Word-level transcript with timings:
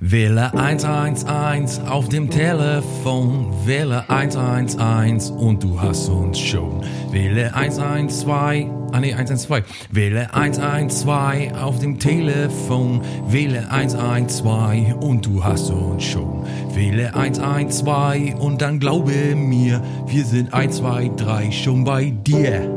Wähle 0.00 0.52
111 0.52 1.80
auf 1.88 2.08
dem 2.10 2.28
Telefon, 2.28 3.52
wähle 3.64 4.04
111 4.08 5.30
und 5.30 5.62
du 5.62 5.80
hast 5.80 6.08
uns 6.08 6.38
schon. 6.38 6.82
Wähle 7.10 7.54
112, 7.54 8.66
ah 8.92 9.00
nee, 9.00 9.14
112. 9.14 9.64
Wähle 9.90 10.34
112 10.34 11.54
auf 11.54 11.78
dem 11.78 11.98
Telefon, 11.98 13.00
wähle 13.26 13.70
112 13.70 14.94
und 14.96 15.24
du 15.24 15.42
hast 15.42 15.70
uns 15.70 16.04
schon. 16.04 16.44
Wähle 16.74 17.14
112 17.14 18.34
und 18.34 18.60
dann 18.60 18.78
glaube 18.78 19.34
mir, 19.34 19.82
wir 20.06 20.24
sind 20.26 20.52
1, 20.52 20.76
2, 20.76 21.12
3 21.16 21.50
schon 21.52 21.84
bei 21.84 22.10
dir. 22.10 22.70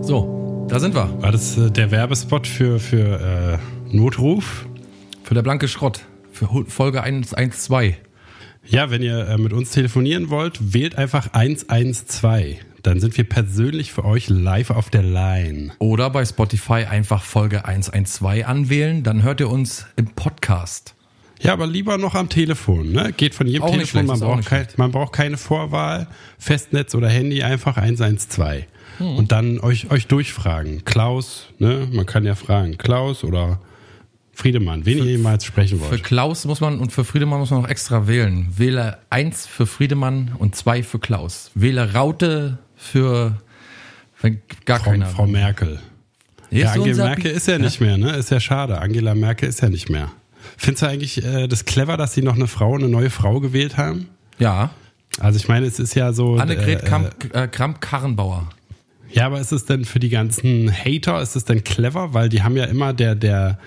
So, 0.00 0.66
da 0.68 0.78
sind 0.78 0.94
wir. 0.94 1.10
War 1.20 1.32
das 1.32 1.58
äh, 1.58 1.72
der 1.72 1.90
Werbespot 1.90 2.46
für, 2.46 2.78
für 2.78 3.58
äh, 3.90 3.96
Notruf? 3.96 4.66
Für 5.34 5.42
der 5.42 5.42
blanke 5.42 5.66
Schrott. 5.66 6.02
Für 6.30 6.64
Folge 6.68 7.02
112. 7.02 7.96
Ja, 8.66 8.92
wenn 8.92 9.02
ihr 9.02 9.26
äh, 9.26 9.36
mit 9.36 9.52
uns 9.52 9.72
telefonieren 9.72 10.30
wollt, 10.30 10.72
wählt 10.72 10.96
einfach 10.96 11.32
112. 11.32 12.58
Dann 12.84 13.00
sind 13.00 13.16
wir 13.16 13.24
persönlich 13.24 13.92
für 13.92 14.04
euch 14.04 14.28
live 14.28 14.70
auf 14.70 14.90
der 14.90 15.02
Line. 15.02 15.72
Oder 15.80 16.08
bei 16.10 16.24
Spotify 16.24 16.84
einfach 16.88 17.24
Folge 17.24 17.64
112 17.64 18.46
anwählen, 18.46 19.02
dann 19.02 19.24
hört 19.24 19.40
ihr 19.40 19.50
uns 19.50 19.86
im 19.96 20.06
Podcast. 20.06 20.94
Ja, 21.40 21.52
aber 21.52 21.66
lieber 21.66 21.98
noch 21.98 22.14
am 22.14 22.28
Telefon. 22.28 22.92
Ne? 22.92 23.12
Geht 23.16 23.34
von 23.34 23.48
jedem 23.48 23.64
Auch 23.64 23.72
Telefon. 23.72 24.06
Man 24.06 24.20
braucht, 24.20 24.46
kein, 24.46 24.68
man 24.76 24.92
braucht 24.92 25.12
keine 25.12 25.36
Vorwahl, 25.36 26.06
Festnetz 26.38 26.94
oder 26.94 27.08
Handy, 27.08 27.42
einfach 27.42 27.76
112. 27.76 28.66
Hm. 28.98 29.16
Und 29.16 29.32
dann 29.32 29.58
euch, 29.58 29.90
euch 29.90 30.06
durchfragen. 30.06 30.84
Klaus, 30.84 31.48
ne? 31.58 31.88
man 31.90 32.06
kann 32.06 32.24
ja 32.24 32.36
fragen, 32.36 32.78
Klaus 32.78 33.24
oder 33.24 33.58
Friedemann, 34.34 34.84
wen 34.84 34.98
ihr 34.98 35.04
jemals 35.04 35.44
sprechen 35.44 35.78
Für 35.78 35.90
wollt. 35.90 36.04
Klaus 36.04 36.44
muss 36.44 36.60
man 36.60 36.80
und 36.80 36.92
für 36.92 37.04
Friedemann 37.04 37.38
muss 37.38 37.50
man 37.50 37.62
noch 37.62 37.68
extra 37.68 38.08
wählen. 38.08 38.48
Wähle 38.56 38.98
1 39.10 39.46
für 39.46 39.66
Friedemann 39.66 40.32
und 40.38 40.56
2 40.56 40.82
für 40.82 40.98
Klaus. 40.98 41.50
Wähle 41.54 41.94
Raute 41.94 42.58
für 42.76 43.40
gar 44.64 44.80
Frau, 44.80 44.90
keiner. 44.90 45.06
Frau 45.06 45.26
Merkel. 45.26 45.78
Ja, 46.50 46.72
Angela 46.72 47.04
Merkel 47.04 47.30
ist 47.30 47.48
ja 47.48 47.58
nicht 47.58 47.80
mehr, 47.80 47.96
ne? 47.96 48.12
Ist 48.16 48.30
ja 48.30 48.40
schade. 48.40 48.80
Angela 48.80 49.14
Merkel 49.14 49.48
ist 49.48 49.60
ja 49.60 49.68
nicht 49.68 49.88
mehr. 49.90 50.10
Findest 50.56 50.82
du 50.82 50.86
eigentlich 50.88 51.24
äh, 51.24 51.48
das 51.48 51.64
clever, 51.64 51.96
dass 51.96 52.14
sie 52.14 52.22
noch 52.22 52.34
eine 52.36 52.46
Frau, 52.46 52.74
eine 52.74 52.88
neue 52.88 53.10
Frau 53.10 53.40
gewählt 53.40 53.76
haben? 53.76 54.08
Ja, 54.38 54.70
Also 55.20 55.38
ich 55.38 55.48
meine, 55.48 55.66
es 55.66 55.78
ist 55.78 55.94
ja 55.94 56.12
so. 56.12 56.36
Annegret 56.36 56.82
äh, 56.82 56.86
Kramp, 56.86 57.34
äh, 57.34 57.48
Kramp-Karrenbauer. 57.48 58.48
Ja, 59.10 59.26
aber 59.26 59.40
ist 59.40 59.52
es 59.52 59.64
denn 59.64 59.84
für 59.84 60.00
die 60.00 60.08
ganzen 60.08 60.72
Hater, 60.72 61.22
ist 61.22 61.36
es 61.36 61.44
denn 61.44 61.62
clever? 61.62 62.14
Weil 62.14 62.28
die 62.28 62.42
haben 62.42 62.56
ja 62.56 62.64
immer, 62.64 62.92
der, 62.92 63.14
der, 63.14 63.58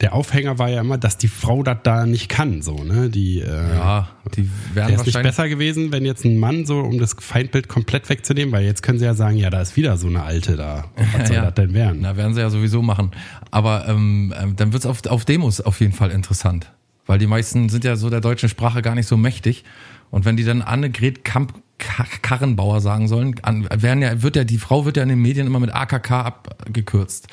der 0.00 0.12
Aufhänger 0.14 0.58
war 0.58 0.68
ja 0.68 0.80
immer, 0.82 0.98
dass 0.98 1.16
die 1.16 1.28
Frau 1.28 1.62
das 1.62 1.78
da 1.82 2.04
nicht 2.04 2.28
kann, 2.28 2.60
so, 2.62 2.84
ne? 2.84 3.08
Die, 3.08 3.40
äh, 3.40 3.46
Ja, 3.74 4.08
die 4.36 4.50
werden 4.74 4.90
Wäre 4.90 5.00
es 5.00 5.06
nicht 5.06 5.22
besser 5.22 5.48
gewesen, 5.48 5.90
wenn 5.92 6.04
jetzt 6.04 6.24
ein 6.24 6.38
Mann 6.38 6.66
so, 6.66 6.80
um 6.80 6.98
das 6.98 7.16
Feindbild 7.18 7.68
komplett 7.68 8.08
wegzunehmen, 8.10 8.52
weil 8.52 8.64
jetzt 8.64 8.82
können 8.82 8.98
sie 8.98 9.04
ja 9.06 9.14
sagen, 9.14 9.36
ja, 9.38 9.48
da 9.48 9.60
ist 9.62 9.76
wieder 9.76 9.96
so 9.96 10.06
eine 10.08 10.22
Alte 10.22 10.56
da. 10.56 10.84
Was 11.16 11.26
soll 11.28 11.36
Ja. 11.36 11.44
das 11.46 11.54
denn 11.54 11.72
werden? 11.72 11.98
Na, 12.02 12.16
werden 12.16 12.34
sie 12.34 12.40
ja 12.40 12.50
sowieso 12.50 12.82
machen. 12.82 13.10
Aber 13.50 13.88
ähm, 13.88 14.34
ähm, 14.38 14.54
dann 14.56 14.72
wird's 14.72 14.84
auf, 14.86 15.04
auf 15.06 15.24
Demos 15.24 15.60
auf 15.62 15.80
jeden 15.80 15.92
Fall 15.94 16.10
interessant. 16.10 16.70
Weil 17.06 17.18
die 17.18 17.26
meisten 17.26 17.68
sind 17.68 17.84
ja 17.84 17.96
so 17.96 18.10
der 18.10 18.20
deutschen 18.20 18.48
Sprache 18.48 18.82
gar 18.82 18.94
nicht 18.96 19.06
so 19.06 19.16
mächtig. 19.16 19.64
Und 20.10 20.24
wenn 20.24 20.36
die 20.36 20.44
dann 20.44 20.60
Annegret 20.60 21.24
Kamp 21.24 21.54
Ka- 21.78 22.06
Karrenbauer 22.22 22.80
sagen 22.80 23.06
sollen, 23.06 23.34
an, 23.42 23.66
werden 23.74 24.02
ja, 24.02 24.22
wird 24.22 24.34
ja, 24.36 24.44
die 24.44 24.58
Frau 24.58 24.84
wird 24.86 24.96
ja 24.96 25.02
in 25.02 25.08
den 25.10 25.20
Medien 25.20 25.46
immer 25.46 25.60
mit 25.60 25.74
AKK 25.74 26.10
abgekürzt. 26.10 27.28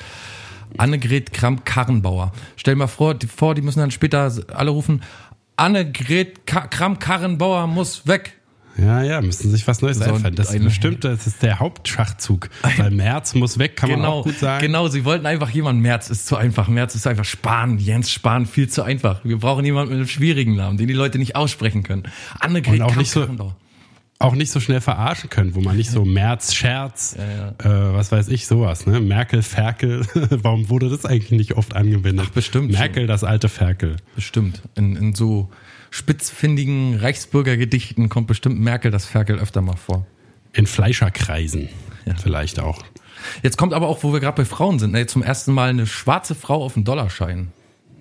Annegret 0.78 1.32
Kramp 1.32 1.64
Karrenbauer. 1.64 2.32
Stell 2.56 2.74
dir 2.74 2.78
mal 2.78 2.86
vor, 2.86 3.14
die, 3.14 3.26
vor, 3.26 3.54
die 3.54 3.62
müssen 3.62 3.80
dann 3.80 3.90
später 3.90 4.32
alle 4.54 4.70
rufen, 4.70 5.02
Annegret 5.56 6.46
Ka 6.46 6.66
Kramp 6.66 7.00
Karrenbauer 7.00 7.66
muss 7.66 8.06
weg. 8.06 8.34
Ja, 8.76 9.04
ja, 9.04 9.20
müssen 9.20 9.52
sich 9.52 9.68
was 9.68 9.82
Neues 9.82 9.98
So 10.00 10.04
einfallen. 10.12 10.34
Das 10.34 10.48
ein- 10.50 10.64
bestimmt, 10.64 11.04
das 11.04 11.28
ist 11.28 11.44
der 11.44 11.60
Hauptschachzug. 11.60 12.50
Weil 12.76 12.90
Merz 12.90 13.32
muss 13.36 13.56
weg, 13.56 13.76
kann 13.76 13.88
man 13.88 14.00
Genau, 14.00 14.12
auch 14.14 14.24
gut 14.24 14.36
sagen. 14.40 14.60
genau, 14.66 14.88
sie 14.88 15.04
wollten 15.04 15.26
einfach 15.26 15.48
jemanden, 15.50 15.80
Merz 15.80 16.10
ist 16.10 16.26
zu 16.26 16.34
einfach, 16.36 16.66
Merz 16.66 16.96
ist 16.96 17.06
einfach 17.06 17.24
Spahn, 17.24 17.78
Jens 17.78 18.10
Spahn, 18.10 18.46
viel 18.46 18.68
zu 18.68 18.82
einfach. 18.82 19.20
Wir 19.24 19.38
brauchen 19.38 19.64
jemanden 19.64 19.90
mit 19.92 19.98
einem 20.00 20.08
schwierigen 20.08 20.56
Namen, 20.56 20.76
den 20.76 20.88
die 20.88 20.92
Leute 20.94 21.18
nicht 21.18 21.36
aussprechen 21.36 21.84
können. 21.84 22.02
Annegret 22.40 22.80
Und 22.80 22.82
auch 22.82 22.96
nicht 22.96 23.12
so- 23.12 23.20
Kramp-Karrenbauer. 23.20 23.54
Auch 24.24 24.34
nicht 24.34 24.50
so 24.50 24.58
schnell 24.60 24.80
verarschen 24.80 25.30
können, 25.30 25.54
wo 25.54 25.60
man 25.60 25.76
nicht 25.76 25.90
so 25.90 26.04
Merz, 26.04 26.54
Scherz, 26.54 27.16
Äh, 27.16 27.62
was 27.66 28.10
weiß 28.12 28.28
ich, 28.28 28.46
sowas, 28.46 28.86
ne? 28.86 29.00
Merkel, 29.00 29.42
Ferkel. 29.42 30.06
Warum 30.30 30.68
wurde 30.70 30.88
das 30.88 31.04
eigentlich 31.04 31.30
nicht 31.32 31.52
oft 31.56 31.76
angewendet? 31.76 32.26
Ach, 32.28 32.32
bestimmt 32.32 32.70
Merkel, 32.72 33.06
das 33.06 33.22
alte 33.24 33.48
Ferkel. 33.48 33.96
Bestimmt. 34.14 34.62
In, 34.76 34.96
in 34.96 35.14
so 35.14 35.50
spitzfindigen 35.90 36.96
Reichsbürgergedichten 36.96 38.08
kommt 38.08 38.26
bestimmt 38.26 38.60
Merkel 38.60 38.90
das 38.90 39.06
Ferkel 39.06 39.38
öfter 39.38 39.60
mal 39.62 39.76
vor. 39.76 40.06
In 40.52 40.66
Fleischerkreisen. 40.66 41.68
Ja. 42.06 42.14
Vielleicht 42.16 42.60
auch. 42.60 42.82
Jetzt 43.42 43.56
kommt 43.56 43.72
aber 43.72 43.88
auch, 43.88 44.02
wo 44.02 44.12
wir 44.12 44.20
gerade 44.20 44.36
bei 44.36 44.44
Frauen 44.44 44.78
sind, 44.78 44.92
ne, 44.92 45.06
zum 45.06 45.22
ersten 45.22 45.52
Mal 45.52 45.70
eine 45.70 45.86
schwarze 45.86 46.34
Frau 46.34 46.62
auf 46.64 46.74
dem 46.74 46.84
Dollarschein. 46.84 47.48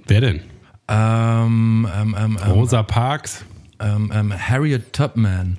Wer 0.07 0.21
denn? 0.21 0.41
Ähm, 0.87 1.87
ähm, 1.95 2.15
ähm, 2.19 2.37
ähm, 2.43 2.51
Rosa 2.51 2.83
Parks. 2.83 3.45
ähm, 3.79 4.11
ähm, 4.13 4.33
Harriet 4.37 4.91
Tubman. 4.93 5.57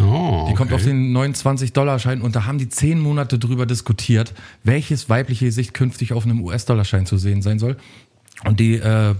Oh, 0.00 0.46
Die 0.48 0.54
kommt 0.54 0.72
okay. 0.72 0.74
auf 0.76 0.84
den 0.84 1.16
29-Dollar-Schein 1.16 2.20
und 2.20 2.36
da 2.36 2.46
haben 2.46 2.58
die 2.58 2.68
zehn 2.68 3.00
Monate 3.00 3.38
drüber 3.38 3.66
diskutiert, 3.66 4.34
welches 4.64 5.08
weibliche 5.08 5.46
Gesicht 5.46 5.74
künftig 5.74 6.12
auf 6.12 6.24
einem 6.24 6.40
US-Dollar-Schein 6.42 7.06
zu 7.06 7.16
sehen 7.16 7.42
sein 7.42 7.58
soll. 7.58 7.76
Und 8.44 8.60
die 8.60 8.76
äh, 8.76 9.14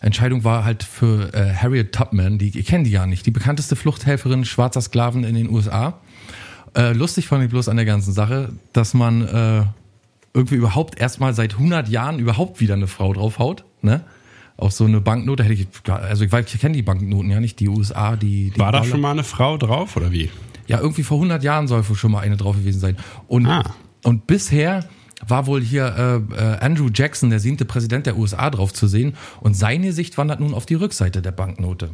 Entscheidung 0.00 0.44
war 0.44 0.64
halt 0.64 0.82
für 0.82 1.32
äh, 1.34 1.54
Harriet 1.54 1.92
Tubman, 1.92 2.38
die 2.38 2.58
ich 2.58 2.66
kenne 2.66 2.84
die 2.84 2.90
ja 2.90 3.06
nicht, 3.06 3.26
die 3.26 3.30
bekannteste 3.30 3.74
Fluchthelferin 3.74 4.44
schwarzer 4.44 4.80
Sklaven 4.80 5.24
in 5.24 5.34
den 5.34 5.50
USA. 5.50 6.00
Äh, 6.76 6.92
lustig 6.92 7.26
fand 7.26 7.44
ich 7.44 7.50
bloß 7.50 7.68
an 7.68 7.76
der 7.76 7.86
ganzen 7.86 8.12
Sache, 8.12 8.52
dass 8.72 8.94
man 8.94 9.22
äh, 9.26 9.62
irgendwie 10.34 10.56
überhaupt 10.56 10.98
erstmal 10.98 11.32
seit 11.34 11.54
100 11.54 11.88
Jahren 11.88 12.18
überhaupt 12.18 12.60
wieder 12.60 12.74
eine 12.74 12.88
Frau 12.88 13.12
draufhaut, 13.12 13.64
ne? 13.82 14.02
Auf 14.56 14.72
so 14.72 14.84
eine 14.84 15.00
Banknote 15.00 15.42
hätte 15.44 15.54
ich, 15.54 15.66
also 15.88 16.24
ich, 16.24 16.30
weiß, 16.30 16.54
ich 16.54 16.60
kenne 16.60 16.74
die 16.74 16.82
Banknoten 16.82 17.30
ja 17.30 17.40
nicht, 17.40 17.58
die 17.60 17.68
USA, 17.68 18.14
die, 18.16 18.50
die 18.50 18.58
War 18.60 18.70
da 18.72 18.84
schon 18.84 19.00
mal 19.00 19.10
eine 19.10 19.24
Frau 19.24 19.56
drauf 19.58 19.96
oder 19.96 20.12
wie? 20.12 20.30
ja, 20.66 20.80
irgendwie 20.80 21.02
vor 21.02 21.18
100 21.18 21.42
Jahren 21.42 21.66
soll 21.68 21.86
wohl 21.88 21.96
schon 21.96 22.12
mal 22.12 22.20
eine 22.20 22.36
drauf 22.36 22.56
gewesen 22.56 22.80
sein. 22.80 22.96
Und, 23.28 23.46
Ah. 23.46 23.74
und 24.04 24.26
bisher 24.26 24.86
war 25.26 25.46
wohl 25.46 25.60
hier 25.60 26.22
äh, 26.32 26.34
äh, 26.34 26.58
Andrew 26.60 26.88
Jackson, 26.94 27.30
der 27.30 27.40
siebte 27.40 27.64
Präsident 27.64 28.06
der 28.06 28.16
USA, 28.16 28.48
drauf 28.50 28.72
zu 28.72 28.86
sehen. 28.86 29.14
Und 29.40 29.54
seine 29.56 29.92
Sicht 29.92 30.16
wandert 30.18 30.40
nun 30.40 30.54
auf 30.54 30.64
die 30.66 30.74
Rückseite 30.74 31.20
der 31.20 31.32
Banknote. 31.32 31.90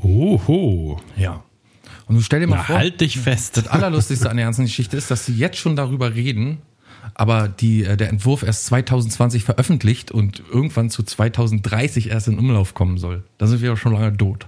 Oho. 0.00 1.00
Ja. 1.16 1.42
Und 2.06 2.16
du 2.16 2.20
stell 2.22 2.40
dir 2.40 2.46
mal 2.46 2.56
Na, 2.56 2.62
vor, 2.64 2.76
halt 2.76 3.00
dich 3.00 3.18
fest. 3.18 3.56
das 3.56 3.66
Allerlustigste 3.68 4.28
an 4.30 4.36
der 4.36 4.46
ganzen 4.46 4.64
Geschichte 4.66 4.96
ist, 4.96 5.10
dass 5.10 5.24
sie 5.26 5.34
jetzt 5.34 5.56
schon 5.58 5.74
darüber 5.76 6.14
reden, 6.14 6.58
aber 7.14 7.48
die, 7.48 7.84
äh, 7.84 7.96
der 7.96 8.08
Entwurf 8.08 8.42
erst 8.42 8.66
2020 8.66 9.44
veröffentlicht 9.44 10.10
und 10.10 10.42
irgendwann 10.50 10.90
zu 10.90 11.02
2030 11.02 12.10
erst 12.10 12.28
in 12.28 12.38
Umlauf 12.38 12.74
kommen 12.74 12.98
soll. 12.98 13.24
Da 13.38 13.46
sind 13.46 13.62
wir 13.62 13.70
ja 13.70 13.76
schon 13.76 13.92
lange 13.92 14.16
tot. 14.16 14.46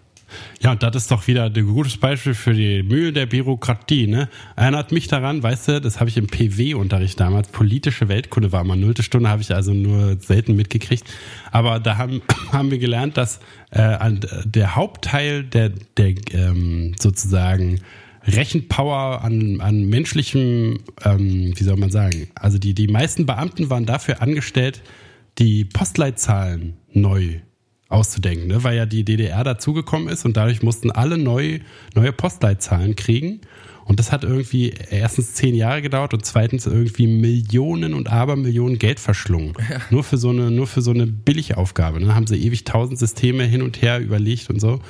Ja, 0.61 0.73
und 0.73 0.83
das 0.83 0.97
ist 0.97 1.11
doch 1.11 1.27
wieder 1.27 1.45
ein 1.45 1.67
gutes 1.67 1.97
Beispiel 1.99 2.35
für 2.35 2.53
die 2.53 2.83
Mühe 2.83 3.13
der 3.13 3.27
Bürokratie. 3.27 4.07
Ne? 4.07 4.29
Erinnert 4.57 4.91
mich 4.91 5.07
daran, 5.07 5.43
weißt 5.43 5.69
du, 5.69 5.81
das 5.81 6.01
habe 6.01 6.11
ich 6.11 6.17
im 6.17 6.27
PW-Unterricht 6.27 7.19
damals, 7.21 7.49
politische 7.49 8.09
Weltkunde 8.09 8.53
war 8.53 8.65
mal 8.65 8.77
nullte 8.77 9.03
Stunde, 9.03 9.29
habe 9.29 9.43
ich 9.43 9.55
also 9.55 9.73
nur 9.73 10.19
selten 10.21 10.57
mitgekriegt. 10.57 11.05
Aber 11.53 11.79
da 11.79 11.97
haben, 11.97 12.23
haben 12.53 12.71
wir 12.71 12.79
gelernt, 12.79 13.17
dass 13.17 13.41
äh, 13.71 13.97
der 14.45 14.75
Hauptteil 14.75 15.45
der, 15.45 15.71
der 15.97 16.15
ähm, 16.33 16.95
sozusagen 16.99 17.81
Rechenpower 18.27 19.23
an, 19.23 19.61
an 19.61 19.85
menschlichem, 19.85 20.81
ähm, 21.05 21.53
wie 21.55 21.65
soll 21.65 21.77
man 21.77 21.91
sagen, 21.91 22.29
also 22.35 22.59
die, 22.59 22.75
die 22.75 22.89
meisten 22.89 23.27
Beamten 23.27 23.71
waren 23.71 23.87
dafür 23.87 24.21
angestellt, 24.21 24.83
die 25.39 25.65
Postleitzahlen 25.65 26.75
neu 26.93 27.41
auszudenken, 27.89 28.49
ne? 28.49 28.65
weil 28.65 28.77
ja 28.77 28.87
die 28.87 29.05
DDR 29.05 29.45
dazugekommen 29.45 30.09
ist 30.09 30.25
und 30.25 30.37
dadurch 30.37 30.63
mussten 30.63 30.91
alle 30.91 31.19
neu, 31.19 31.61
neue 31.95 32.13
Postleitzahlen 32.13 32.97
kriegen. 32.97 33.41
Und 33.87 34.01
das 34.01 34.11
hat 34.11 34.25
irgendwie 34.25 34.75
erstens 34.91 35.35
zehn 35.35 35.55
Jahre 35.55 35.81
gedauert 35.81 36.13
und 36.13 36.25
zweitens 36.25 36.67
irgendwie 36.67 37.07
Millionen 37.07 37.95
und 37.95 38.11
Abermillionen 38.11 38.79
Geld 38.79 38.99
verschlungen. 38.99 39.55
Nur 39.91 40.03
für 40.03 40.17
so 40.17 40.31
eine, 40.31 40.51
nur 40.51 40.67
für 40.67 40.83
so 40.83 40.91
eine 40.91 41.07
Billigaufgabe. 41.07 42.01
Ne? 42.01 42.15
Haben 42.15 42.27
sie 42.27 42.37
ewig 42.37 42.65
tausend 42.65 42.99
Systeme 42.99 43.45
hin 43.45 43.63
und 43.63 43.81
her 43.83 44.01
überlegt 44.01 44.51
und 44.51 44.61
so. 44.61 44.81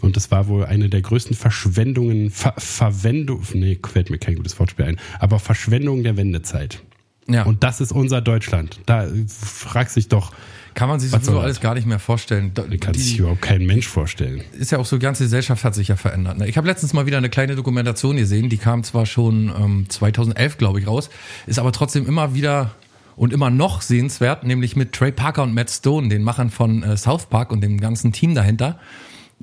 Und 0.00 0.16
das 0.16 0.30
war 0.30 0.48
wohl 0.48 0.64
eine 0.64 0.88
der 0.88 1.02
größten 1.02 1.36
Verschwendungen, 1.36 2.30
Ver 2.30 2.54
Verwendung, 2.56 3.42
nee, 3.52 3.78
fällt 3.86 4.08
mir 4.08 4.18
kein 4.18 4.36
gutes 4.36 4.58
Wortspiel 4.58 4.86
ein, 4.86 5.00
aber 5.18 5.38
Verschwendung 5.38 6.02
der 6.02 6.16
Wendezeit. 6.16 6.80
Ja. 7.28 7.42
Und 7.42 7.62
das 7.62 7.80
ist 7.82 7.92
unser 7.92 8.22
Deutschland. 8.22 8.80
Da 8.86 9.06
fragst 9.26 9.96
dich 9.96 10.08
doch, 10.08 10.32
Kann 10.78 10.88
man 10.88 11.00
sich 11.00 11.10
Was 11.10 11.24
sowieso 11.24 11.40
alles 11.40 11.60
gar 11.60 11.74
nicht 11.74 11.86
mehr 11.88 11.98
vorstellen. 11.98 12.52
Da- 12.54 12.62
kann 12.62 12.92
die- 12.92 13.00
sich 13.00 13.18
überhaupt 13.18 13.42
kein 13.42 13.66
Mensch 13.66 13.88
vorstellen. 13.88 14.42
ist 14.58 14.70
ja 14.70 14.78
auch 14.78 14.86
so, 14.86 14.96
die 14.96 15.02
ganze 15.02 15.24
Gesellschaft 15.24 15.64
hat 15.64 15.74
sich 15.74 15.88
ja 15.88 15.96
verändert. 15.96 16.38
Ne? 16.38 16.46
Ich 16.48 16.56
habe 16.56 16.68
letztens 16.68 16.92
mal 16.92 17.04
wieder 17.04 17.18
eine 17.18 17.28
kleine 17.30 17.56
Dokumentation 17.56 18.16
gesehen, 18.16 18.48
die 18.48 18.58
kam 18.58 18.84
zwar 18.84 19.04
schon 19.04 19.48
ähm, 19.58 19.86
2011, 19.88 20.56
glaube 20.56 20.78
ich, 20.78 20.86
raus, 20.86 21.10
ist 21.48 21.58
aber 21.58 21.72
trotzdem 21.72 22.06
immer 22.06 22.32
wieder 22.34 22.70
und 23.16 23.32
immer 23.32 23.50
noch 23.50 23.82
sehenswert, 23.82 24.44
nämlich 24.44 24.76
mit 24.76 24.92
Trey 24.92 25.10
Parker 25.10 25.42
und 25.42 25.52
Matt 25.52 25.68
Stone, 25.70 26.08
den 26.08 26.22
Machern 26.22 26.50
von 26.50 26.84
äh, 26.84 26.96
South 26.96 27.26
Park 27.26 27.50
und 27.50 27.60
dem 27.60 27.80
ganzen 27.80 28.12
Team 28.12 28.36
dahinter. 28.36 28.78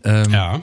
Ähm, 0.06 0.32
Ja. 0.32 0.62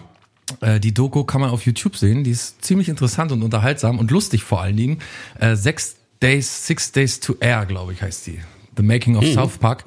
äh, 0.62 0.80
die 0.80 0.94
Doku 0.94 1.24
kann 1.24 1.42
man 1.42 1.50
auf 1.50 1.66
YouTube 1.66 1.96
sehen. 1.96 2.24
Die 2.24 2.30
ist 2.30 2.64
ziemlich 2.64 2.88
interessant 2.88 3.30
und 3.30 3.42
unterhaltsam 3.42 3.98
und 3.98 4.10
lustig 4.10 4.42
vor 4.42 4.62
allen 4.62 4.76
Dingen. 4.78 4.98
Äh, 5.38 5.54
sechs 5.56 5.96
Days, 6.22 6.66
Six 6.66 6.92
Days 6.92 7.20
to 7.20 7.34
Air, 7.40 7.66
glaube 7.66 7.92
ich, 7.92 8.00
heißt 8.00 8.26
die. 8.26 8.40
The 8.78 8.82
Making 8.82 9.16
of 9.16 9.26
South 9.26 9.58
Park. 9.58 9.84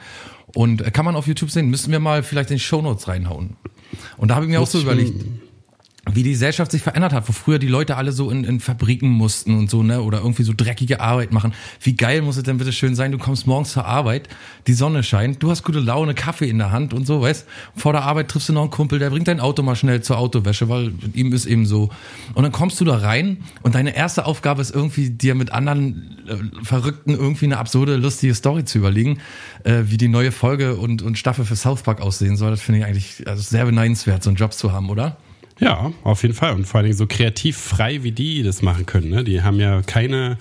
Und 0.55 0.81
äh, 0.81 0.89
kann 0.89 1.05
man 1.05 1.15
auf 1.15 1.27
YouTube 1.27 1.51
sehen. 1.51 1.69
Müssen 1.69 1.91
wir 1.91 1.99
mal 1.99 2.23
vielleicht 2.23 2.49
in 2.49 2.55
die 2.55 2.63
Shownotes 2.63 3.07
reinhauen. 3.07 3.57
Und 4.17 4.29
da 4.29 4.35
habe 4.35 4.45
ich 4.45 4.49
mir 4.51 4.59
auch 4.59 4.67
so 4.67 4.79
überlegt, 4.79 5.23
wie 6.11 6.23
die 6.23 6.31
Gesellschaft 6.31 6.71
sich 6.71 6.83
verändert 6.83 7.13
hat, 7.13 7.27
wo 7.27 7.33
früher 7.33 7.57
die 7.57 7.67
Leute 7.67 7.97
alle 7.97 8.11
so 8.11 8.29
in, 8.29 8.43
in 8.43 8.59
Fabriken 8.59 9.09
mussten 9.09 9.57
und 9.57 9.69
so, 9.69 9.81
ne, 9.81 10.01
oder 10.01 10.19
irgendwie 10.19 10.43
so 10.43 10.53
dreckige 10.55 11.01
Arbeit 11.01 11.31
machen. 11.31 11.53
Wie 11.81 11.95
geil 11.95 12.21
muss 12.21 12.37
es 12.37 12.43
denn 12.43 12.57
bitte 12.57 12.71
schön 12.71 12.95
sein, 12.95 13.11
du 13.11 13.17
kommst 13.17 13.47
morgens 13.47 13.71
zur 13.71 13.85
Arbeit, 13.85 14.29
die 14.67 14.73
Sonne 14.73 15.01
scheint, 15.01 15.41
du 15.41 15.49
hast 15.49 15.63
gute 15.63 15.79
Laune, 15.79 16.13
Kaffee 16.13 16.49
in 16.49 16.59
der 16.59 16.71
Hand 16.71 16.93
und 16.93 17.07
so, 17.07 17.21
weißt, 17.21 17.47
vor 17.75 17.91
der 17.91 18.03
Arbeit 18.03 18.27
triffst 18.27 18.49
du 18.49 18.53
noch 18.53 18.61
einen 18.61 18.69
Kumpel, 18.69 18.99
der 18.99 19.09
bringt 19.09 19.27
dein 19.27 19.39
Auto 19.39 19.63
mal 19.63 19.75
schnell 19.75 20.01
zur 20.01 20.19
Autowäsche, 20.19 20.69
weil 20.69 20.91
ihm 21.13 21.33
ist 21.33 21.47
eben 21.47 21.65
so. 21.65 21.89
Und 22.35 22.43
dann 22.43 22.51
kommst 22.51 22.79
du 22.79 22.85
da 22.85 22.97
rein 22.97 23.37
und 23.63 23.73
deine 23.73 23.95
erste 23.95 24.25
Aufgabe 24.25 24.61
ist 24.61 24.73
irgendwie, 24.75 25.09
dir 25.09 25.33
mit 25.33 25.51
anderen 25.51 26.17
äh, 26.27 26.63
Verrückten 26.63 27.11
irgendwie 27.11 27.45
eine 27.45 27.57
absurde, 27.57 27.95
lustige 27.95 28.35
Story 28.35 28.63
zu 28.63 28.77
überlegen, 28.77 29.19
äh, 29.63 29.83
wie 29.85 29.97
die 29.97 30.07
neue 30.07 30.31
Folge 30.31 30.75
und, 30.75 31.01
und 31.01 31.17
Staffel 31.17 31.45
für 31.45 31.55
South 31.55 31.81
Park 31.81 31.99
aussehen 32.01 32.37
soll. 32.37 32.51
Das 32.51 32.61
finde 32.61 32.81
ich 32.81 32.85
eigentlich 32.85 33.27
also 33.27 33.41
sehr 33.41 33.65
beneidenswert, 33.65 34.23
so 34.23 34.29
einen 34.29 34.37
Job 34.37 34.53
zu 34.53 34.71
haben, 34.71 34.89
oder? 34.89 35.17
Ja, 35.59 35.91
auf 36.03 36.21
jeden 36.23 36.33
Fall. 36.33 36.53
Und 36.53 36.65
vor 36.65 36.79
allen 36.79 36.85
Dingen 36.85 36.97
so 36.97 37.07
kreativ 37.07 37.57
frei, 37.57 38.03
wie 38.03 38.11
die 38.11 38.43
das 38.43 38.61
machen 38.61 38.85
können. 38.85 39.09
Ne? 39.09 39.23
Die 39.23 39.41
haben 39.41 39.59
ja 39.59 39.81
keine, 39.81 40.37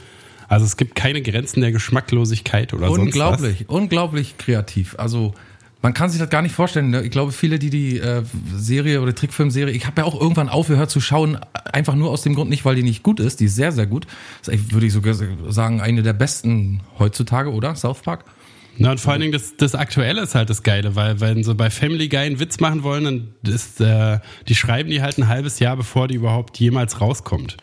also 0.49 0.65
es 0.65 0.77
gibt 0.77 0.95
keine 0.95 1.23
Grenzen 1.23 1.61
der 1.61 1.73
Geschmacklosigkeit 1.73 2.75
oder 2.75 2.87
sonst 2.89 2.99
was. 2.99 3.05
Unglaublich, 3.07 3.69
unglaublich 3.69 4.39
kreativ. 4.39 4.97
Also 4.99 5.35
man 5.83 5.93
kann 5.93 6.09
sich 6.09 6.19
das 6.19 6.31
gar 6.31 6.41
nicht 6.41 6.55
vorstellen. 6.55 6.91
ne? 6.91 7.03
Ich 7.03 7.11
glaube, 7.11 7.31
viele, 7.31 7.59
die 7.59 7.71
die 7.71 7.99
äh, 7.99 8.23
Serie 8.57 9.03
oder 9.03 9.15
Trickfilmserie, 9.15 9.73
ich 9.75 9.87
habe 9.87 10.01
ja 10.01 10.07
auch 10.07 10.19
irgendwann 10.19 10.49
aufgehört 10.49 10.91
zu 10.91 11.01
schauen, 11.01 11.39
einfach 11.73 11.95
nur 11.95 12.11
aus 12.11 12.23
dem 12.23 12.35
Grund 12.35 12.49
nicht, 12.49 12.65
weil 12.65 12.75
die 12.75 12.83
nicht 12.83 13.03
gut 13.03 13.21
ist. 13.21 13.39
Die 13.41 13.45
ist 13.45 13.55
sehr, 13.55 13.71
sehr 13.71 13.87
gut. 13.87 14.07
Das 14.43 14.55
ist, 14.55 14.73
würde 14.73 14.87
ich 14.87 14.93
sogar 14.95 15.15
sagen, 15.15 15.81
eine 15.81 16.03
der 16.03 16.15
besten 16.15 16.81
heutzutage, 16.99 17.53
oder? 17.53 17.77
South 17.77 18.01
Park? 18.01 18.25
Na, 18.79 18.91
und 18.91 19.01
vor 19.01 19.13
allen 19.13 19.21
Dingen 19.21 19.33
das, 19.33 19.57
das 19.57 19.75
Aktuelle 19.75 20.23
ist 20.23 20.35
halt 20.35 20.51
das 20.51 20.63
Geile, 20.63 20.97
weil 20.97 21.21
wenn 21.21 21.45
sie 21.45 21.55
bei 21.55 21.71
Family 21.71 22.09
Guy 22.09 22.21
einen 22.21 22.41
Witz 22.41 22.61
machen 22.61 22.83
wollen, 22.83 23.05
dann 23.05 23.55
ist, 23.55 23.81
äh, 23.81 24.19
die 24.49 24.55
schreiben 24.55 24.91
die 24.91 25.01
halt 25.01 25.19
ein 25.19 25.29
halbes 25.29 25.61
Jahr, 25.61 25.77
bevor 25.77 26.09
die 26.09 26.17
überhaupt 26.17 26.59
jemals 26.59 27.01
rauskommt. 27.01 27.57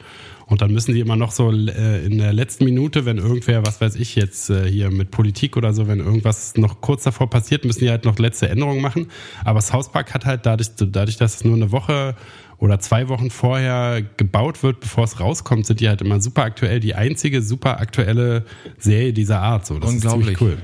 Und 0.52 0.62
dann 0.62 0.72
müssen 0.74 0.94
die 0.94 1.00
immer 1.00 1.16
noch 1.16 1.32
so 1.32 1.50
äh, 1.50 2.06
in 2.06 2.18
der 2.18 2.34
letzten 2.34 2.66
Minute, 2.66 3.06
wenn 3.06 3.18
irgendwer, 3.18 3.66
was 3.66 3.80
weiß 3.80 3.96
ich 3.96 4.16
jetzt 4.16 4.50
äh, 4.50 4.70
hier 4.70 4.92
mit 4.92 5.10
Politik 5.10 5.56
oder 5.56 5.74
so, 5.74 5.88
wenn 5.88 6.00
irgendwas 6.00 6.58
noch 6.58 6.82
kurz 6.82 7.04
davor 7.04 7.30
passiert, 7.30 7.64
müssen 7.64 7.80
die 7.80 7.90
halt 7.90 8.04
noch 8.04 8.20
letzte 8.20 8.50
Änderungen 8.50 8.82
machen. 8.82 9.08
Aber 9.46 9.62
South 9.62 9.94
Park 9.94 10.14
hat 10.14 10.26
halt 10.26 10.46
dadurch, 10.46 10.68
dadurch, 10.78 11.16
dass 11.16 11.36
es 11.36 11.46
nur 11.46 11.56
eine 11.56 11.72
Woche 11.72 12.16
oder 12.58 12.82
zwei 12.82 13.08
Wochen 13.08 13.32
vorher 13.32 14.02
gebaut 14.18 14.62
wird, 14.62 14.82
bevor 14.82 15.06
es 15.06 15.22
rauskommt, 15.22 15.66
sind 15.66 15.80
die 15.80 15.88
halt 15.88 16.02
immer 16.02 16.20
super 16.20 16.44
aktuell. 16.44 16.82
Die 16.82 16.96
einzige 16.96 17.42
super 17.42 17.80
aktuelle 17.80 18.44
Serie 18.78 19.14
dieser 19.14 19.40
Art. 19.40 19.66
So, 19.66 19.80
das 19.80 19.90
Unglaublich. 19.90 20.34
ist 20.34 20.38
ziemlich 20.38 20.60
cool. 20.60 20.62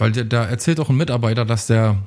Weil 0.00 0.12
da 0.12 0.44
erzählt 0.44 0.80
auch 0.80 0.88
ein 0.88 0.96
Mitarbeiter, 0.96 1.44
dass 1.44 1.66
der 1.66 1.98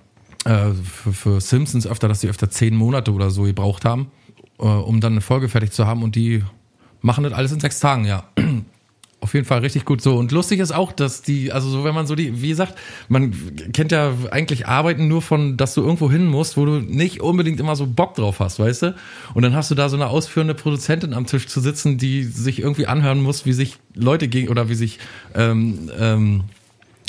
äh, 0.46 0.72
für, 0.72 1.14
für 1.14 1.42
Simpsons 1.42 1.88
öfter, 1.88 2.08
dass 2.08 2.22
die 2.22 2.28
öfter 2.28 2.50
zehn 2.50 2.76
Monate 2.76 3.14
oder 3.14 3.30
so 3.30 3.44
gebraucht 3.44 3.86
haben, 3.86 4.12
äh, 4.60 4.64
um 4.64 5.00
dann 5.00 5.14
eine 5.14 5.22
Folge 5.22 5.48
fertig 5.48 5.72
zu 5.72 5.86
haben 5.86 6.04
und 6.04 6.16
die 6.16 6.44
machen 7.02 7.24
das 7.24 7.34
alles 7.34 7.52
in 7.52 7.60
sechs 7.60 7.80
Tagen, 7.80 8.06
ja. 8.06 8.24
Auf 9.20 9.34
jeden 9.34 9.46
Fall 9.46 9.60
richtig 9.60 9.86
gut 9.86 10.02
so. 10.02 10.18
Und 10.18 10.34
lustig 10.34 10.60
ist 10.60 10.74
auch, 10.74 10.92
dass 10.92 11.22
die, 11.22 11.54
also 11.54 11.70
so, 11.70 11.86
wenn 11.86 11.96
man 11.96 12.06
so 12.06 12.14
die, 12.14 12.42
wie 12.42 12.50
gesagt, 12.50 12.78
man 13.08 13.34
kennt 13.72 13.94
ja 13.94 14.12
eigentlich 14.32 14.68
Arbeiten 14.68 15.08
nur 15.08 15.22
von, 15.22 15.56
dass 15.56 15.76
du 15.76 15.82
irgendwo 15.82 16.12
hin 16.12 16.26
musst, 16.26 16.58
wo 16.58 16.66
du 16.66 16.80
nicht 16.80 17.22
unbedingt 17.22 17.58
immer 17.62 17.78
so 17.78 17.88
Bock 17.88 18.16
drauf 18.16 18.42
hast, 18.42 18.60
weißt 18.60 18.82
du? 18.82 18.96
Und 19.34 19.44
dann 19.44 19.56
hast 19.56 19.72
du 19.72 19.76
da 19.76 19.88
so 19.88 19.96
eine 19.96 20.08
ausführende 20.08 20.56
Produzentin 20.56 21.14
am 21.14 21.26
Tisch 21.26 21.48
zu 21.48 21.62
sitzen, 21.62 21.98
die 21.98 22.24
sich 22.24 22.60
irgendwie 22.60 22.86
anhören 22.86 23.22
muss, 23.22 23.46
wie 23.46 23.54
sich 23.54 23.78
Leute 23.94 24.28
gegen, 24.28 24.50
oder 24.50 24.68
wie 24.68 24.76
sich, 24.76 25.00
ähm, 25.36 25.90
ähm, 25.98 26.44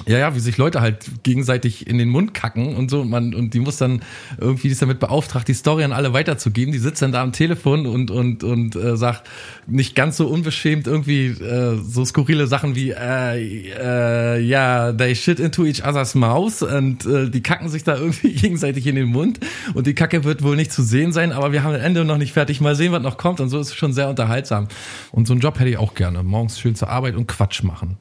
ja, 0.06 0.18
ja, 0.18 0.34
wie 0.34 0.40
sich 0.40 0.58
Leute 0.58 0.82
halt 0.82 1.22
gegenseitig 1.22 1.86
in 1.86 1.96
den 1.96 2.10
Mund 2.10 2.34
kacken 2.34 2.76
und 2.76 2.90
so. 2.90 3.04
Man, 3.04 3.34
und 3.34 3.54
die 3.54 3.60
muss 3.60 3.78
dann 3.78 4.02
irgendwie, 4.38 4.68
die 4.68 4.72
ist 4.72 4.82
damit 4.82 4.98
beauftragt, 4.98 5.48
die 5.48 5.54
Story 5.54 5.82
an 5.82 5.92
alle 5.92 6.12
weiterzugeben. 6.12 6.72
Die 6.72 6.78
sitzt 6.78 7.00
dann 7.00 7.12
da 7.12 7.22
am 7.22 7.32
Telefon 7.32 7.86
und, 7.86 8.10
und, 8.10 8.44
und 8.44 8.76
äh, 8.76 8.96
sagt 8.98 9.22
nicht 9.66 9.94
ganz 9.94 10.18
so 10.18 10.26
unbeschämt 10.26 10.86
irgendwie 10.86 11.28
äh, 11.28 11.78
so 11.82 12.04
skurrile 12.04 12.46
Sachen 12.46 12.74
wie, 12.74 12.90
äh, 12.90 13.70
äh, 13.78 14.40
ja, 14.40 14.92
they 14.92 15.16
shit 15.16 15.40
into 15.40 15.64
each 15.64 15.82
other's 15.86 16.14
mouth 16.14 16.62
und 16.62 17.06
äh, 17.06 17.30
die 17.30 17.42
kacken 17.42 17.70
sich 17.70 17.84
da 17.84 17.96
irgendwie 17.96 18.32
gegenseitig 18.34 18.86
in 18.86 18.96
den 18.96 19.08
Mund 19.08 19.40
und 19.72 19.86
die 19.86 19.94
Kacke 19.94 20.24
wird 20.24 20.42
wohl 20.42 20.56
nicht 20.56 20.72
zu 20.72 20.82
sehen 20.82 21.12
sein, 21.12 21.32
aber 21.32 21.52
wir 21.52 21.62
haben 21.62 21.72
das 21.72 21.82
Ende 21.82 22.04
noch 22.04 22.18
nicht 22.18 22.34
fertig. 22.34 22.60
Mal 22.60 22.76
sehen, 22.76 22.92
was 22.92 23.02
noch 23.02 23.16
kommt 23.16 23.40
und 23.40 23.48
so 23.48 23.58
ist 23.58 23.68
es 23.68 23.74
schon 23.74 23.92
sehr 23.92 24.08
unterhaltsam. 24.08 24.68
Und 25.12 25.26
so 25.26 25.32
einen 25.32 25.40
Job 25.40 25.58
hätte 25.58 25.70
ich 25.70 25.78
auch 25.78 25.94
gerne. 25.94 26.22
Morgens 26.22 26.58
schön 26.58 26.74
zur 26.74 26.90
Arbeit 26.90 27.16
und 27.16 27.26
Quatsch 27.26 27.62
machen. 27.62 27.96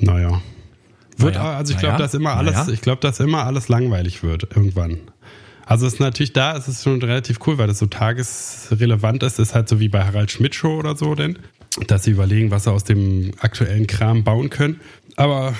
Naja. 0.00 0.40
Wird, 1.18 1.34
Naja, 1.34 1.56
also 1.56 1.72
ich 1.72 1.78
glaube, 1.78 1.94
naja, 1.94 2.04
dass 2.04 2.14
immer 2.14 2.36
alles, 2.36 2.54
naja. 2.54 2.72
ich 2.72 2.80
glaube, 2.80 3.00
dass 3.00 3.20
immer 3.20 3.44
alles 3.44 3.68
langweilig 3.68 4.22
wird 4.22 4.44
irgendwann. 4.54 4.98
Also 5.66 5.86
es 5.86 5.94
ist 5.94 6.00
natürlich 6.00 6.32
da, 6.32 6.56
es 6.56 6.66
ist 6.66 6.82
schon 6.82 7.02
relativ 7.02 7.38
cool, 7.46 7.58
weil 7.58 7.66
das 7.66 7.78
so 7.78 7.86
tagesrelevant 7.86 9.22
ist, 9.22 9.38
ist 9.38 9.54
halt 9.54 9.68
so 9.68 9.80
wie 9.80 9.88
bei 9.88 10.04
Harald 10.04 10.30
Schmidt 10.30 10.54
Show 10.54 10.78
oder 10.78 10.96
so 10.96 11.14
denn, 11.14 11.38
dass 11.86 12.04
sie 12.04 12.12
überlegen, 12.12 12.50
was 12.50 12.64
sie 12.64 12.72
aus 12.72 12.84
dem 12.84 13.32
aktuellen 13.40 13.86
Kram 13.86 14.24
bauen 14.24 14.48
können. 14.48 14.80
Aber 15.16 15.54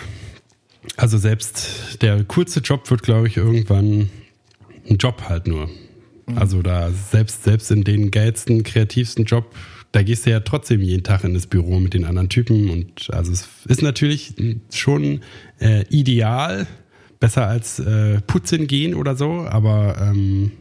also 0.96 1.18
selbst 1.18 2.00
der 2.00 2.24
coolste 2.24 2.60
Job 2.60 2.90
wird, 2.90 3.02
glaube 3.02 3.26
ich, 3.26 3.36
irgendwann 3.36 4.08
ein 4.88 4.96
Job 4.96 5.24
halt 5.28 5.46
nur. 5.46 5.68
Also 6.36 6.62
da 6.62 6.90
selbst, 6.90 7.44
selbst 7.44 7.70
in 7.70 7.84
den 7.84 8.10
geilsten, 8.10 8.62
kreativsten 8.62 9.24
Job, 9.24 9.54
da 9.92 10.02
gehst 10.02 10.26
du 10.26 10.30
ja 10.30 10.40
trotzdem 10.40 10.80
jeden 10.80 11.02
Tag 11.02 11.24
in 11.24 11.34
das 11.34 11.46
Büro 11.46 11.80
mit 11.80 11.94
den 11.94 12.04
anderen 12.04 12.28
Typen 12.28 12.70
und 12.70 13.10
also 13.12 13.32
es 13.32 13.48
ist 13.66 13.82
natürlich 13.82 14.34
schon 14.72 15.20
äh, 15.60 15.84
ideal, 15.88 16.66
besser 17.20 17.46
als 17.46 17.78
äh, 17.80 18.20
putzen 18.20 18.66
gehen 18.66 18.94
oder 18.94 19.16
so, 19.16 19.46
aber 19.48 19.96
ähm, 20.00 20.52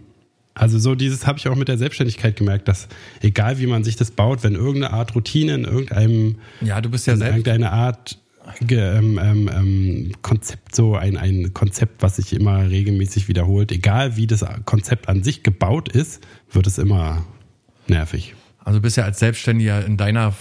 also 0.53 0.79
so 0.79 0.95
dieses 0.95 1.27
habe 1.27 1.37
ich 1.37 1.47
auch 1.47 1.55
mit 1.55 1.67
der 1.67 1.77
Selbstständigkeit 1.77 2.35
gemerkt, 2.35 2.67
dass 2.67 2.87
egal 3.21 3.59
wie 3.59 3.67
man 3.67 3.83
sich 3.83 3.95
das 3.95 4.11
baut, 4.11 4.43
wenn 4.43 4.55
irgendeine 4.55 4.91
Art 4.91 5.15
Routine 5.15 5.53
in 5.53 5.63
irgendeinem 5.65 6.37
Ja, 6.61 6.81
du 6.81 6.89
bist 6.89 7.05
ja 7.05 7.15
selbst. 7.15 7.31
irgendeine 7.31 7.71
Art 7.71 8.17
ähm, 8.69 9.19
ähm, 9.21 9.49
ähm, 9.53 10.11
Konzept, 10.21 10.73
so 10.73 10.95
ein, 10.95 11.17
ein 11.17 11.53
Konzept, 11.53 12.01
was 12.01 12.15
sich 12.15 12.33
immer 12.33 12.69
regelmäßig 12.69 13.27
wiederholt, 13.27 13.71
egal 13.71 14.15
wie 14.15 14.25
das 14.25 14.45
Konzept 14.65 15.09
an 15.09 15.21
sich 15.21 15.43
gebaut 15.43 15.89
ist, 15.89 16.25
wird 16.51 16.65
es 16.65 16.77
immer 16.77 17.25
nervig. 17.87 18.35
Also 18.67 18.81
bist 18.81 18.97
ja 18.97 19.05
als 19.05 19.19
Selbstständiger 19.19 19.85
in 19.85 19.95
deiner, 19.95 20.33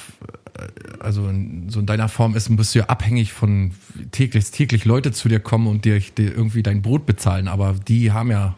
äh, 0.59 0.99
also 0.99 1.29
in, 1.29 1.69
so 1.69 1.79
in 1.79 1.87
deiner 1.87 2.09
Form 2.09 2.35
ist, 2.35 2.55
bist 2.57 2.75
du 2.75 2.81
ja 2.81 2.87
abhängig 2.87 3.33
von 3.33 3.71
täglich, 4.11 4.51
täglich 4.51 4.85
Leute 4.85 5.13
zu 5.13 5.29
dir 5.29 5.39
kommen 5.39 5.69
und 5.69 5.85
dir, 5.85 6.01
dir 6.01 6.35
irgendwie 6.35 6.65
dein 6.65 6.83
Brot 6.83 7.07
bezahlen. 7.07 7.47
Aber 7.47 7.77
die 7.87 8.11
haben 8.11 8.33
ja 8.33 8.57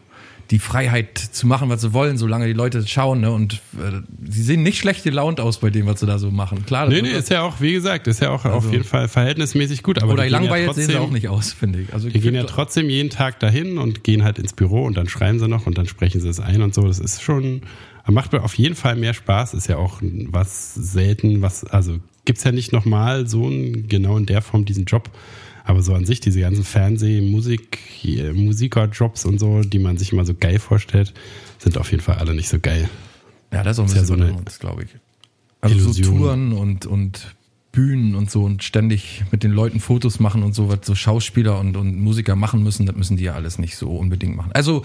die 0.51 0.59
Freiheit 0.59 1.17
zu 1.17 1.45
machen, 1.45 1.69
was 1.69 1.81
sie 1.81 1.93
wollen, 1.93 2.17
solange 2.17 2.47
die 2.47 2.53
Leute 2.53 2.85
schauen. 2.87 3.21
Ne? 3.21 3.31
Und 3.31 3.61
äh, 3.77 4.01
sie 4.29 4.41
sehen 4.41 4.63
nicht 4.63 4.79
schlecht 4.79 5.03
gelaunt 5.03 5.39
aus 5.39 5.59
bei 5.59 5.69
dem, 5.69 5.85
was 5.85 5.99
sie 5.99 6.07
da 6.07 6.17
so 6.17 6.31
machen. 6.31 6.65
Klar, 6.65 6.87
Nee, 6.89 7.01
nee, 7.03 7.11
ist 7.11 7.29
ja 7.29 7.43
auch, 7.43 7.61
wie 7.61 7.73
gesagt, 7.73 8.07
ist 8.07 8.21
ja 8.21 8.31
auch 8.31 8.45
auf 8.45 8.63
Also- 8.63 8.71
jeden 8.71 8.83
Fall 8.83 9.07
verhältnismäßig 9.07 9.83
gut. 9.83 10.01
Aber 10.01 10.13
oder 10.13 10.23
gehen 10.23 10.31
ja 10.33 10.39
langweilig 10.39 10.71
sehen 10.73 10.87
sie 10.87 10.93
trotzdem- 10.93 11.01
auch 11.09 11.11
nicht 11.13 11.27
aus, 11.27 11.53
finde 11.59 11.81
ich. 11.81 11.93
Also 11.93 12.09
Die 12.09 12.19
gehen 12.19 12.33
ja 12.33 12.43
trotzdem 12.45 12.89
jeden 12.89 13.09
Tag 13.11 13.39
dahin 13.39 13.77
und 13.77 14.03
gehen 14.03 14.23
halt 14.23 14.39
ins 14.39 14.53
Büro 14.53 14.83
und 14.85 14.95
dann 14.97 15.07
schreiben 15.07 15.37
sie 15.39 15.47
noch 15.47 15.67
und 15.67 15.77
dann 15.77 15.87
sprechen 15.87 16.19
sie 16.19 16.27
es 16.29 16.39
ein 16.39 16.61
und 16.63 16.73
so. 16.73 16.81
Das 16.87 16.97
ist 16.99 17.21
schon, 17.21 17.61
macht 18.07 18.33
mir 18.33 18.41
auf 18.43 18.55
jeden 18.55 18.75
Fall 18.75 18.95
mehr 18.95 19.13
Spaß. 19.13 19.53
Ist 19.53 19.67
ja 19.67 19.77
auch 19.77 19.99
was 20.01 20.73
selten, 20.73 21.43
was, 21.43 21.63
also 21.63 21.97
gibt's 22.25 22.43
ja 22.43 22.51
nicht 22.51 22.73
nochmal 22.73 23.27
so 23.27 23.47
ein, 23.47 23.87
genau 23.87 24.17
in 24.17 24.25
der 24.25 24.41
Form 24.41 24.65
diesen 24.65 24.85
Job. 24.85 25.09
Aber 25.69 25.83
so 25.83 25.93
an 25.93 26.03
sich, 26.03 26.19
diese 26.19 26.39
ganzen 26.39 26.63
Fernseh-, 26.63 27.21
Musik, 27.21 27.77
hier, 27.95 28.33
Musikerjobs 28.33 29.23
und 29.25 29.39
so, 29.39 29.61
die 29.61 29.77
man 29.77 29.97
sich 29.97 30.11
immer 30.11 30.25
so 30.25 30.33
geil 30.33 30.57
vorstellt, 30.57 31.13
sind 31.59 31.77
auf 31.77 31.91
jeden 31.91 32.01
Fall 32.01 32.15
alle 32.15 32.33
nicht 32.33 32.49
so 32.49 32.57
geil. 32.59 32.89
Ja, 33.53 33.61
das 33.61 33.77
ist 33.77 33.79
auch 33.79 33.83
ein 33.83 33.89
Ist 33.89 33.95
ja 33.95 34.01
bisschen 34.01 34.17
so 34.17 34.23
eine 34.23 34.35
anderes, 34.35 34.57
glaube 34.57 34.85
ich. 34.85 34.89
Also 35.61 35.75
Illusion. 35.75 36.03
so 36.03 36.11
Touren 36.11 36.53
und, 36.53 36.87
und 36.87 37.35
Bühnen 37.71 38.15
und 38.15 38.31
so 38.31 38.45
und 38.45 38.63
ständig 38.63 39.23
mit 39.29 39.43
den 39.43 39.51
Leuten 39.51 39.79
Fotos 39.79 40.19
machen 40.19 40.41
und 40.41 40.55
so, 40.55 40.69
was 40.69 40.79
so 40.81 40.95
Schauspieler 40.95 41.59
und, 41.59 41.77
und 41.77 42.01
Musiker 42.01 42.35
machen 42.35 42.63
müssen, 42.63 42.87
das 42.87 42.95
müssen 42.95 43.17
die 43.17 43.25
ja 43.25 43.35
alles 43.35 43.59
nicht 43.59 43.75
so 43.75 43.95
unbedingt 43.95 44.35
machen. 44.35 44.51
Also 44.53 44.83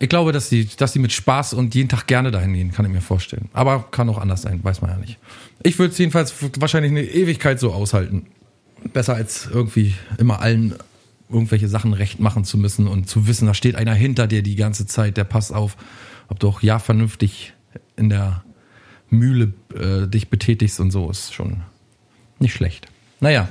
ich 0.00 0.08
glaube, 0.08 0.32
dass 0.32 0.48
die, 0.48 0.66
dass 0.66 0.92
die 0.92 0.98
mit 0.98 1.12
Spaß 1.12 1.54
und 1.54 1.76
jeden 1.76 1.88
Tag 1.88 2.08
gerne 2.08 2.32
dahin 2.32 2.54
gehen, 2.54 2.72
kann 2.72 2.84
ich 2.86 2.90
mir 2.90 3.02
vorstellen. 3.02 3.50
Aber 3.52 3.84
kann 3.92 4.08
auch 4.08 4.18
anders 4.18 4.42
sein, 4.42 4.58
weiß 4.64 4.80
man 4.80 4.90
ja 4.90 4.96
nicht. 4.96 5.16
Ich 5.62 5.78
würde 5.78 5.92
es 5.92 5.98
jedenfalls 5.98 6.34
wahrscheinlich 6.58 6.90
eine 6.90 7.04
Ewigkeit 7.04 7.60
so 7.60 7.72
aushalten. 7.72 8.26
Besser 8.92 9.14
als 9.14 9.48
irgendwie 9.52 9.94
immer 10.18 10.40
allen 10.40 10.74
irgendwelche 11.28 11.68
Sachen 11.68 11.94
recht 11.94 12.20
machen 12.20 12.44
zu 12.44 12.58
müssen 12.58 12.86
und 12.86 13.08
zu 13.08 13.26
wissen, 13.26 13.46
da 13.46 13.54
steht 13.54 13.76
einer 13.76 13.94
hinter 13.94 14.26
dir 14.26 14.42
die 14.42 14.56
ganze 14.56 14.86
Zeit, 14.86 15.16
der 15.16 15.24
passt 15.24 15.52
auf, 15.52 15.76
ob 16.28 16.38
du 16.38 16.48
auch 16.48 16.62
ja 16.62 16.78
vernünftig 16.78 17.54
in 17.96 18.08
der 18.08 18.44
Mühle 19.10 19.52
äh, 19.74 20.06
dich 20.06 20.28
betätigst 20.28 20.80
und 20.80 20.90
so, 20.90 21.10
ist 21.10 21.34
schon 21.34 21.62
nicht 22.38 22.54
schlecht. 22.54 22.86
Naja, 23.20 23.48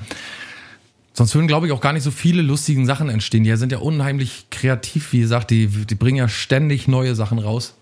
Sonst 1.16 1.36
würden, 1.36 1.48
glaube 1.48 1.68
ich, 1.68 1.72
auch 1.72 1.82
gar 1.82 1.94
nicht 1.94 2.02
so 2.02 2.10
viele 2.10 2.42
lustige 2.42 2.84
Sachen 2.88 3.08
entstehen. 3.08 3.44
Die 3.44 3.56
sind 3.56 3.72
ja 3.72 3.78
unheimlich 3.78 4.48
kreativ, 4.50 5.14
wie 5.14 5.20
gesagt, 5.20 5.52
die, 5.52 5.68
die 5.68 5.96
bringen 5.96 6.18
ja 6.18 6.28
ständig 6.28 6.88
neue 6.88 7.14
Sachen 7.14 7.38
raus. 7.38 7.76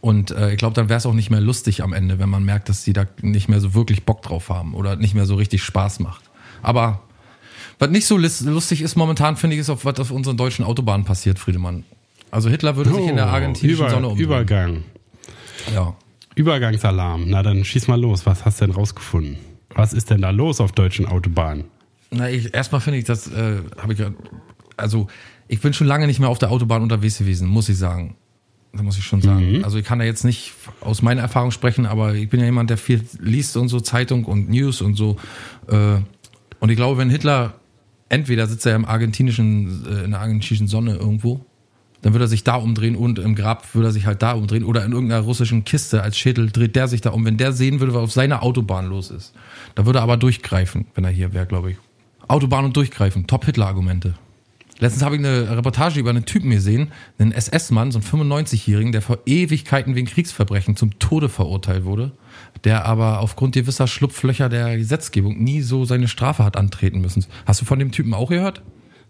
Und 0.00 0.30
äh, 0.30 0.52
ich 0.52 0.58
glaube, 0.58 0.74
dann 0.74 0.88
wäre 0.88 0.98
es 0.98 1.04
auch 1.04 1.12
nicht 1.12 1.28
mehr 1.28 1.40
lustig 1.40 1.82
am 1.82 1.92
Ende, 1.92 2.20
wenn 2.20 2.28
man 2.28 2.44
merkt, 2.44 2.68
dass 2.68 2.84
die 2.84 2.92
da 2.92 3.04
nicht 3.20 3.48
mehr 3.48 3.60
so 3.60 3.74
wirklich 3.74 4.04
Bock 4.04 4.22
drauf 4.22 4.48
haben 4.48 4.74
oder 4.74 4.94
nicht 4.94 5.14
mehr 5.14 5.26
so 5.26 5.34
richtig 5.34 5.64
Spaß 5.64 5.98
macht. 5.98 6.27
Aber 6.62 7.02
was 7.78 7.90
nicht 7.90 8.06
so 8.06 8.16
lustig 8.16 8.82
ist 8.82 8.96
momentan, 8.96 9.36
finde 9.36 9.54
ich, 9.54 9.60
ist 9.60 9.70
auch, 9.70 9.84
was 9.84 9.98
auf 10.00 10.10
unseren 10.10 10.36
deutschen 10.36 10.64
Autobahnen 10.64 11.04
passiert, 11.04 11.38
Friedemann. 11.38 11.84
Also 12.30 12.50
Hitler 12.50 12.76
würde 12.76 12.92
sich 12.92 13.06
in 13.06 13.16
der 13.16 13.26
oh, 13.26 13.30
argentinischen 13.30 13.80
Über, 13.80 13.90
Sonne 13.90 14.08
umdrehen. 14.08 14.26
Übergang. 14.26 14.84
Ja. 15.74 15.94
Übergangsalarm. 16.34 17.24
Na, 17.26 17.42
dann 17.42 17.64
schieß 17.64 17.88
mal 17.88 18.00
los. 18.00 18.26
Was 18.26 18.44
hast 18.44 18.60
du 18.60 18.66
denn 18.66 18.74
rausgefunden? 18.74 19.38
Was 19.74 19.92
ist 19.92 20.10
denn 20.10 20.20
da 20.20 20.30
los 20.30 20.60
auf 20.60 20.72
deutschen 20.72 21.06
Autobahnen? 21.06 21.64
Na, 22.10 22.30
ich, 22.30 22.54
erstmal 22.54 22.80
finde 22.80 22.98
ich, 22.98 23.04
das 23.04 23.28
äh, 23.28 23.58
habe 23.78 23.92
ich 23.92 23.98
ja. 23.98 24.10
Also, 24.76 25.08
ich 25.48 25.60
bin 25.60 25.72
schon 25.72 25.86
lange 25.86 26.06
nicht 26.06 26.20
mehr 26.20 26.28
auf 26.28 26.38
der 26.38 26.50
Autobahn 26.50 26.82
unterwegs 26.82 27.18
gewesen, 27.18 27.48
muss 27.48 27.68
ich 27.68 27.76
sagen. 27.76 28.16
Da 28.72 28.82
muss 28.82 28.98
ich 28.98 29.04
schon 29.04 29.22
sagen. 29.22 29.58
Mhm. 29.58 29.64
Also 29.64 29.78
ich 29.78 29.84
kann 29.84 29.98
da 29.98 30.04
jetzt 30.04 30.24
nicht 30.24 30.52
aus 30.80 31.00
meiner 31.00 31.22
Erfahrung 31.22 31.50
sprechen, 31.50 31.86
aber 31.86 32.14
ich 32.14 32.28
bin 32.28 32.38
ja 32.38 32.46
jemand, 32.46 32.68
der 32.68 32.76
viel 32.76 33.02
liest 33.18 33.56
und 33.56 33.68
so 33.68 33.80
Zeitung 33.80 34.24
und 34.24 34.50
News 34.50 34.82
und 34.82 34.94
so. 34.94 35.16
Äh, 35.68 36.00
und 36.60 36.70
ich 36.70 36.76
glaube, 36.76 36.98
wenn 36.98 37.10
Hitler 37.10 37.54
entweder 38.08 38.46
sitzt 38.46 38.66
er 38.66 38.74
im 38.74 38.84
argentinischen, 38.84 39.86
äh, 39.86 40.04
in 40.04 40.10
der 40.12 40.20
argentinischen 40.20 40.68
Sonne 40.68 40.96
irgendwo, 40.96 41.44
dann 42.02 42.12
würde 42.12 42.26
er 42.26 42.28
sich 42.28 42.44
da 42.44 42.54
umdrehen 42.54 42.94
und 42.94 43.18
im 43.18 43.34
Grab 43.34 43.74
würde 43.74 43.88
er 43.88 43.92
sich 43.92 44.06
halt 44.06 44.22
da 44.22 44.32
umdrehen 44.32 44.64
oder 44.64 44.84
in 44.84 44.92
irgendeiner 44.92 45.22
russischen 45.22 45.64
Kiste 45.64 46.02
als 46.02 46.16
Schädel 46.16 46.50
dreht 46.50 46.76
der 46.76 46.86
sich 46.86 47.00
da 47.00 47.10
um. 47.10 47.24
Wenn 47.24 47.36
der 47.36 47.52
sehen 47.52 47.80
würde, 47.80 47.92
was 47.94 48.02
auf 48.02 48.12
seiner 48.12 48.42
Autobahn 48.42 48.86
los 48.86 49.10
ist, 49.10 49.34
da 49.74 49.84
würde 49.84 49.98
er 49.98 50.02
aber 50.02 50.16
durchgreifen, 50.16 50.86
wenn 50.94 51.04
er 51.04 51.10
hier 51.10 51.32
wäre, 51.32 51.46
glaube 51.46 51.72
ich. 51.72 51.76
Autobahn 52.28 52.66
und 52.66 52.76
durchgreifen, 52.76 53.26
Top-Hitler-Argumente. 53.26 54.14
Letztens 54.80 55.02
habe 55.02 55.16
ich 55.16 55.24
eine 55.24 55.56
Reportage 55.56 55.98
über 55.98 56.10
einen 56.10 56.24
Typen 56.24 56.50
gesehen, 56.50 56.92
einen 57.18 57.32
SS-Mann, 57.32 57.90
so 57.90 57.98
einen 57.98 58.30
95-Jährigen, 58.30 58.92
der 58.92 59.02
vor 59.02 59.18
Ewigkeiten 59.26 59.96
wegen 59.96 60.06
Kriegsverbrechen 60.06 60.76
zum 60.76 61.00
Tode 61.00 61.28
verurteilt 61.28 61.84
wurde, 61.84 62.12
der 62.64 62.84
aber 62.84 63.20
aufgrund 63.20 63.54
gewisser 63.54 63.86
Schlupflöcher 63.86 64.48
der 64.48 64.76
Gesetzgebung 64.76 65.42
nie 65.42 65.60
so 65.60 65.84
seine 65.84 66.08
Strafe 66.08 66.44
hat 66.44 66.56
antreten 66.56 67.00
müssen. 67.00 67.24
Hast 67.46 67.60
du 67.60 67.64
von 67.64 67.78
dem 67.78 67.92
Typen 67.92 68.14
auch 68.14 68.30
gehört? 68.30 68.62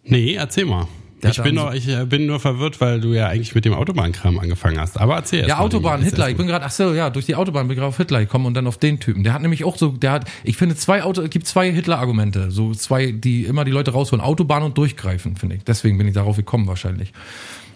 Nee, 0.04 0.34
erzähl 0.34 0.64
mal. 0.64 0.86
Der 1.22 1.30
ich 1.30 1.42
bin, 1.42 1.56
nur, 1.56 1.74
ich 1.74 1.88
äh, 1.88 2.04
bin 2.04 2.26
nur 2.26 2.38
verwirrt, 2.38 2.80
weil 2.80 3.00
du 3.00 3.12
ja 3.12 3.26
eigentlich 3.26 3.52
mit 3.54 3.64
dem 3.64 3.74
Autobahnkram 3.74 4.38
angefangen 4.38 4.78
hast. 4.78 5.00
Aber 5.00 5.16
erzähl 5.16 5.40
erst 5.40 5.48
Ja, 5.48 5.58
Autobahn, 5.58 6.00
Hitler. 6.00 6.30
Ich 6.30 6.36
bin 6.36 6.46
gerade, 6.46 6.64
ach 6.64 6.70
so, 6.70 6.94
ja, 6.94 7.10
durch 7.10 7.26
die 7.26 7.34
Autobahn 7.34 7.66
bin 7.66 7.74
ich 7.74 7.78
gerade 7.78 7.88
auf 7.88 7.96
Hitler 7.96 8.20
gekommen 8.20 8.46
und 8.46 8.54
dann 8.54 8.68
auf 8.68 8.78
den 8.78 9.00
Typen. 9.00 9.24
Der 9.24 9.32
hat 9.32 9.42
nämlich 9.42 9.64
auch 9.64 9.76
so, 9.76 9.88
der 9.88 10.12
hat, 10.12 10.30
ich 10.44 10.56
finde 10.56 10.76
zwei 10.76 11.02
Auto, 11.02 11.22
es 11.22 11.30
gibt 11.30 11.48
zwei 11.48 11.72
Hitler-Argumente. 11.72 12.52
So 12.52 12.72
zwei, 12.72 13.10
die 13.10 13.44
immer 13.46 13.64
die 13.64 13.72
Leute 13.72 13.90
rausholen. 13.90 14.24
Autobahn 14.24 14.62
und 14.62 14.78
durchgreifen, 14.78 15.34
finde 15.34 15.56
ich. 15.56 15.64
Deswegen 15.64 15.98
bin 15.98 16.06
ich 16.06 16.14
darauf 16.14 16.36
gekommen 16.36 16.68
wahrscheinlich. 16.68 17.12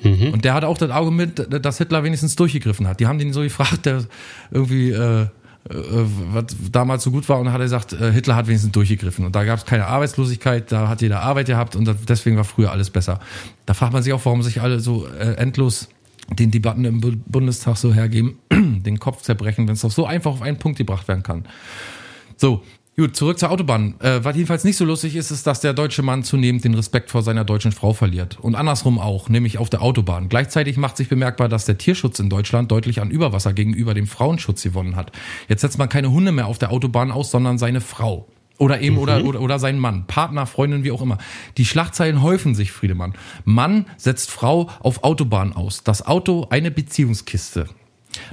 Mhm. 0.05 0.33
Und 0.33 0.45
der 0.45 0.55
hat 0.55 0.65
auch 0.65 0.79
das 0.79 0.91
Argument, 0.91 1.49
dass 1.51 1.79
Hitler 1.79 2.05
wenigstens 2.05 2.37
durchgegriffen 2.37 2.87
hat. 2.87 3.01
Die 3.01 3.09
haben 3.09 3.19
den 3.19 3.33
so 3.33 3.41
gefragt, 3.41 3.87
der 3.87 4.05
irgendwie, 4.53 4.91
äh, 4.91 5.27
was 5.65 6.47
damals 6.73 7.05
so 7.05 7.11
gut 7.11 7.29
war 7.29 7.39
und 7.39 7.45
dann 7.45 7.55
hat 7.55 7.61
er 7.61 7.65
gesagt, 7.65 7.93
äh, 7.93 8.13
Hitler 8.13 8.35
hat 8.35 8.49
wenigstens 8.49 8.73
durchgegriffen 8.73 9.25
und 9.25 9.37
da 9.37 9.45
gab 9.45 9.59
es 9.59 9.65
keine 9.65 9.87
Arbeitslosigkeit, 9.87 10.73
da 10.73 10.89
hat 10.89 11.03
jeder 11.03 11.21
Arbeit 11.21 11.47
gehabt 11.47 11.77
und 11.77 11.89
deswegen 12.09 12.37
war 12.37 12.45
früher 12.45 12.73
alles 12.73 12.91
besser. 12.91 13.21
Da 13.67 13.75
fragt 13.75 13.93
man 13.93 14.03
sich 14.03 14.13
auch, 14.13 14.25
warum 14.25 14.43
sich 14.43 14.61
alle 14.61 14.81
so 14.81 15.07
äh, 15.07 15.35
endlos 15.35 15.89
den 16.31 16.51
Debatten 16.51 16.85
im 16.85 17.01
Bundestag 17.27 17.77
so 17.77 17.93
hergeben, 17.93 18.39
den 18.53 18.99
Kopf 18.99 19.23
zerbrechen, 19.23 19.67
wenn 19.69 19.75
es 19.75 19.83
doch 19.83 19.91
so 19.91 20.07
einfach 20.07 20.33
auf 20.33 20.43
einen 20.43 20.59
Punkt 20.59 20.79
gebracht 20.79 21.07
werden 21.09 21.23
kann. 21.23 21.45
So, 22.37 22.63
Gut, 22.95 23.17
zurück 23.17 23.39
zur 23.39 23.51
Autobahn. 23.51 23.95
Äh, 24.01 24.23
was 24.23 24.37
jedenfalls 24.37 24.65
nicht 24.65 24.77
so 24.77 24.85
lustig 24.85 25.17
ist, 25.17 25.31
ist, 25.31 25.47
dass 25.47 25.61
der 25.61 25.73
deutsche 25.73 26.03
Mann 26.03 26.25
zunehmend 26.25 26.63
den 26.63 26.75
Respekt 26.75 27.11
vor 27.11 27.23
seiner 27.23 27.43
deutschen 27.43 27.73
Frau 27.73 27.95
verliert. 27.95 28.39
Und 28.39 28.55
andersrum 28.55 28.99
auch, 28.99 29.31
nämlich 29.31 29.57
auf 29.57 29.71
der 29.71 29.81
Autobahn. 29.81 30.29
Gleichzeitig 30.29 30.77
macht 30.77 30.99
sich 30.99 31.09
bemerkbar, 31.09 31.49
dass 31.49 31.65
der 31.65 31.79
Tierschutz 31.79 32.19
in 32.19 32.29
Deutschland 32.29 32.71
deutlich 32.71 33.01
an 33.01 33.11
Überwasser 33.11 33.55
gegenüber 33.55 33.95
dem 33.95 34.07
Frauenschutz 34.07 34.63
gewonnen 34.63 34.95
hat. 34.95 35.11
Jetzt 35.49 35.63
setzt 35.63 35.79
man 35.79 35.89
keine 35.89 36.11
Hunde 36.11 36.33
mehr 36.33 36.47
auf 36.47 36.59
der 36.59 36.71
Autobahn 36.71 37.11
aus, 37.11 37.31
sondern 37.31 37.57
seine 37.57 37.81
Frau. 37.81 38.29
Oder 38.59 38.83
eben, 38.83 38.97
mhm. 38.97 39.03
oder, 39.03 39.25
oder, 39.25 39.41
oder 39.41 39.59
sein 39.59 39.79
Mann, 39.79 40.07
Partner, 40.07 40.45
Freundin, 40.45 40.85
wie 40.85 40.91
auch 40.91 41.01
immer. 41.01 41.17
Die 41.57 41.65
Schlagzeilen 41.65 42.21
häufen 42.21 42.55
sich, 42.55 42.73
Friedemann. 42.73 43.15
Mann 43.47 43.87
setzt 43.97 44.31
Frau 44.31 44.69
auf 44.81 45.03
Autobahn 45.03 45.55
aus. 45.55 45.83
Das 45.83 46.07
Auto 46.07 46.47
eine 46.51 46.71
Beziehungskiste. 46.71 47.71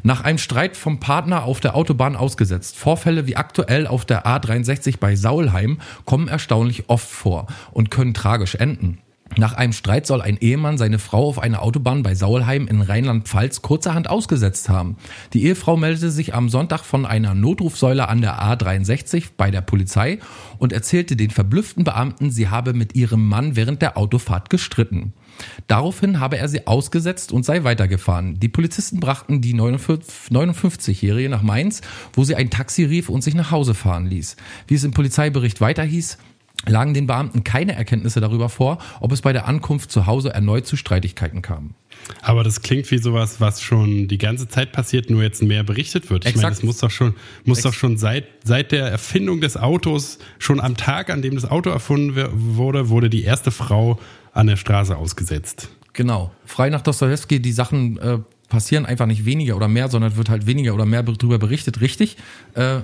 Nach 0.03 0.23
einem 0.23 0.37
Streit 0.37 0.77
vom 0.77 0.99
Partner 0.99 1.43
auf 1.43 1.59
der 1.59 1.75
Autobahn 1.75 2.15
ausgesetzt. 2.15 2.77
Vorfälle 2.77 3.27
wie 3.27 3.35
aktuell 3.35 3.87
auf 3.87 4.05
der 4.05 4.25
A63 4.25 4.95
bei 4.99 5.15
Saulheim 5.15 5.79
kommen 6.05 6.27
erstaunlich 6.27 6.89
oft 6.89 7.09
vor 7.09 7.47
und 7.71 7.91
können 7.91 8.13
tragisch 8.13 8.55
enden. 8.55 8.99
Nach 9.37 9.53
einem 9.53 9.73
Streit 9.73 10.07
soll 10.07 10.21
ein 10.21 10.37
Ehemann 10.37 10.77
seine 10.77 10.97
Frau 10.97 11.27
auf 11.27 11.39
einer 11.39 11.61
Autobahn 11.61 12.01
bei 12.01 12.15
Saulheim 12.15 12.67
in 12.67 12.81
Rheinland-Pfalz 12.81 13.61
kurzerhand 13.61 14.09
ausgesetzt 14.09 14.69
haben. 14.69 14.97
Die 15.33 15.45
Ehefrau 15.45 15.77
meldete 15.77 16.09
sich 16.09 16.33
am 16.33 16.49
Sonntag 16.49 16.83
von 16.83 17.05
einer 17.05 17.35
Notrufsäule 17.35 18.09
an 18.09 18.21
der 18.21 18.41
A63 18.41 19.29
bei 19.37 19.51
der 19.51 19.61
Polizei 19.61 20.19
und 20.57 20.73
erzählte 20.73 21.15
den 21.15 21.29
verblüfften 21.29 21.83
Beamten, 21.83 22.31
sie 22.31 22.49
habe 22.49 22.73
mit 22.73 22.95
ihrem 22.95 23.27
Mann 23.27 23.55
während 23.55 23.81
der 23.81 23.97
Autofahrt 23.97 24.49
gestritten. 24.49 25.13
Daraufhin 25.67 26.19
habe 26.19 26.37
er 26.37 26.47
sie 26.47 26.67
ausgesetzt 26.67 27.31
und 27.31 27.43
sei 27.45 27.63
weitergefahren. 27.63 28.39
Die 28.39 28.49
Polizisten 28.49 28.99
brachten 28.99 29.41
die 29.41 29.53
59-Jährige 29.53 31.29
nach 31.29 31.41
Mainz, 31.41 31.81
wo 32.13 32.23
sie 32.23 32.35
ein 32.35 32.49
Taxi 32.49 32.83
rief 32.83 33.09
und 33.09 33.23
sich 33.23 33.35
nach 33.35 33.51
Hause 33.51 33.73
fahren 33.73 34.05
ließ. 34.05 34.35
Wie 34.67 34.75
es 34.75 34.83
im 34.83 34.91
Polizeibericht 34.91 35.61
weiter 35.61 35.83
hieß, 35.83 36.17
lagen 36.67 36.93
den 36.93 37.07
Beamten 37.07 37.43
keine 37.43 37.73
Erkenntnisse 37.73 38.19
darüber 38.19 38.49
vor, 38.49 38.79
ob 38.99 39.11
es 39.11 39.21
bei 39.21 39.33
der 39.33 39.47
Ankunft 39.47 39.91
zu 39.91 40.05
Hause 40.05 40.33
erneut 40.33 40.67
zu 40.67 40.75
Streitigkeiten 40.75 41.41
kam. 41.41 41.73
Aber 42.21 42.43
das 42.43 42.61
klingt 42.61 42.89
wie 42.91 42.97
sowas, 42.97 43.39
was 43.39 43.61
schon 43.61 44.07
die 44.07 44.17
ganze 44.17 44.47
Zeit 44.47 44.71
passiert, 44.71 45.09
nur 45.09 45.23
jetzt 45.23 45.41
mehr 45.41 45.63
berichtet 45.63 46.09
wird. 46.09 46.25
Ich 46.25 46.29
Exakt. 46.29 46.43
meine, 46.43 46.55
das 46.55 46.63
muss 46.63 46.77
doch 46.77 46.91
schon, 46.91 47.15
muss 47.45 47.61
doch 47.61 47.73
schon 47.73 47.97
seit, 47.97 48.25
seit 48.43 48.71
der 48.71 48.87
Erfindung 48.87 49.41
des 49.41 49.57
Autos, 49.57 50.19
schon 50.37 50.59
am 50.59 50.77
Tag, 50.77 51.09
an 51.09 51.21
dem 51.21 51.35
das 51.35 51.45
Auto 51.45 51.69
erfunden 51.69 52.15
wurde, 52.55 52.89
wurde 52.89 53.09
die 53.09 53.23
erste 53.23 53.51
Frau 53.51 53.99
an 54.33 54.47
der 54.47 54.57
Straße 54.57 54.95
ausgesetzt. 54.95 55.69
Genau. 55.93 56.31
Frei 56.45 56.69
nach 56.69 56.81
Dostoevsky, 56.81 57.41
die 57.41 57.51
Sachen 57.51 57.97
äh, 57.97 58.19
passieren 58.49 58.85
einfach 58.85 59.05
nicht 59.05 59.25
weniger 59.25 59.55
oder 59.55 59.67
mehr, 59.67 59.89
sondern 59.89 60.17
wird 60.17 60.29
halt 60.29 60.45
weniger 60.45 60.73
oder 60.73 60.85
mehr 60.85 61.03
darüber 61.03 61.37
berichtet, 61.37 61.81
richtig. 61.81 62.17
Äh, 62.55 62.79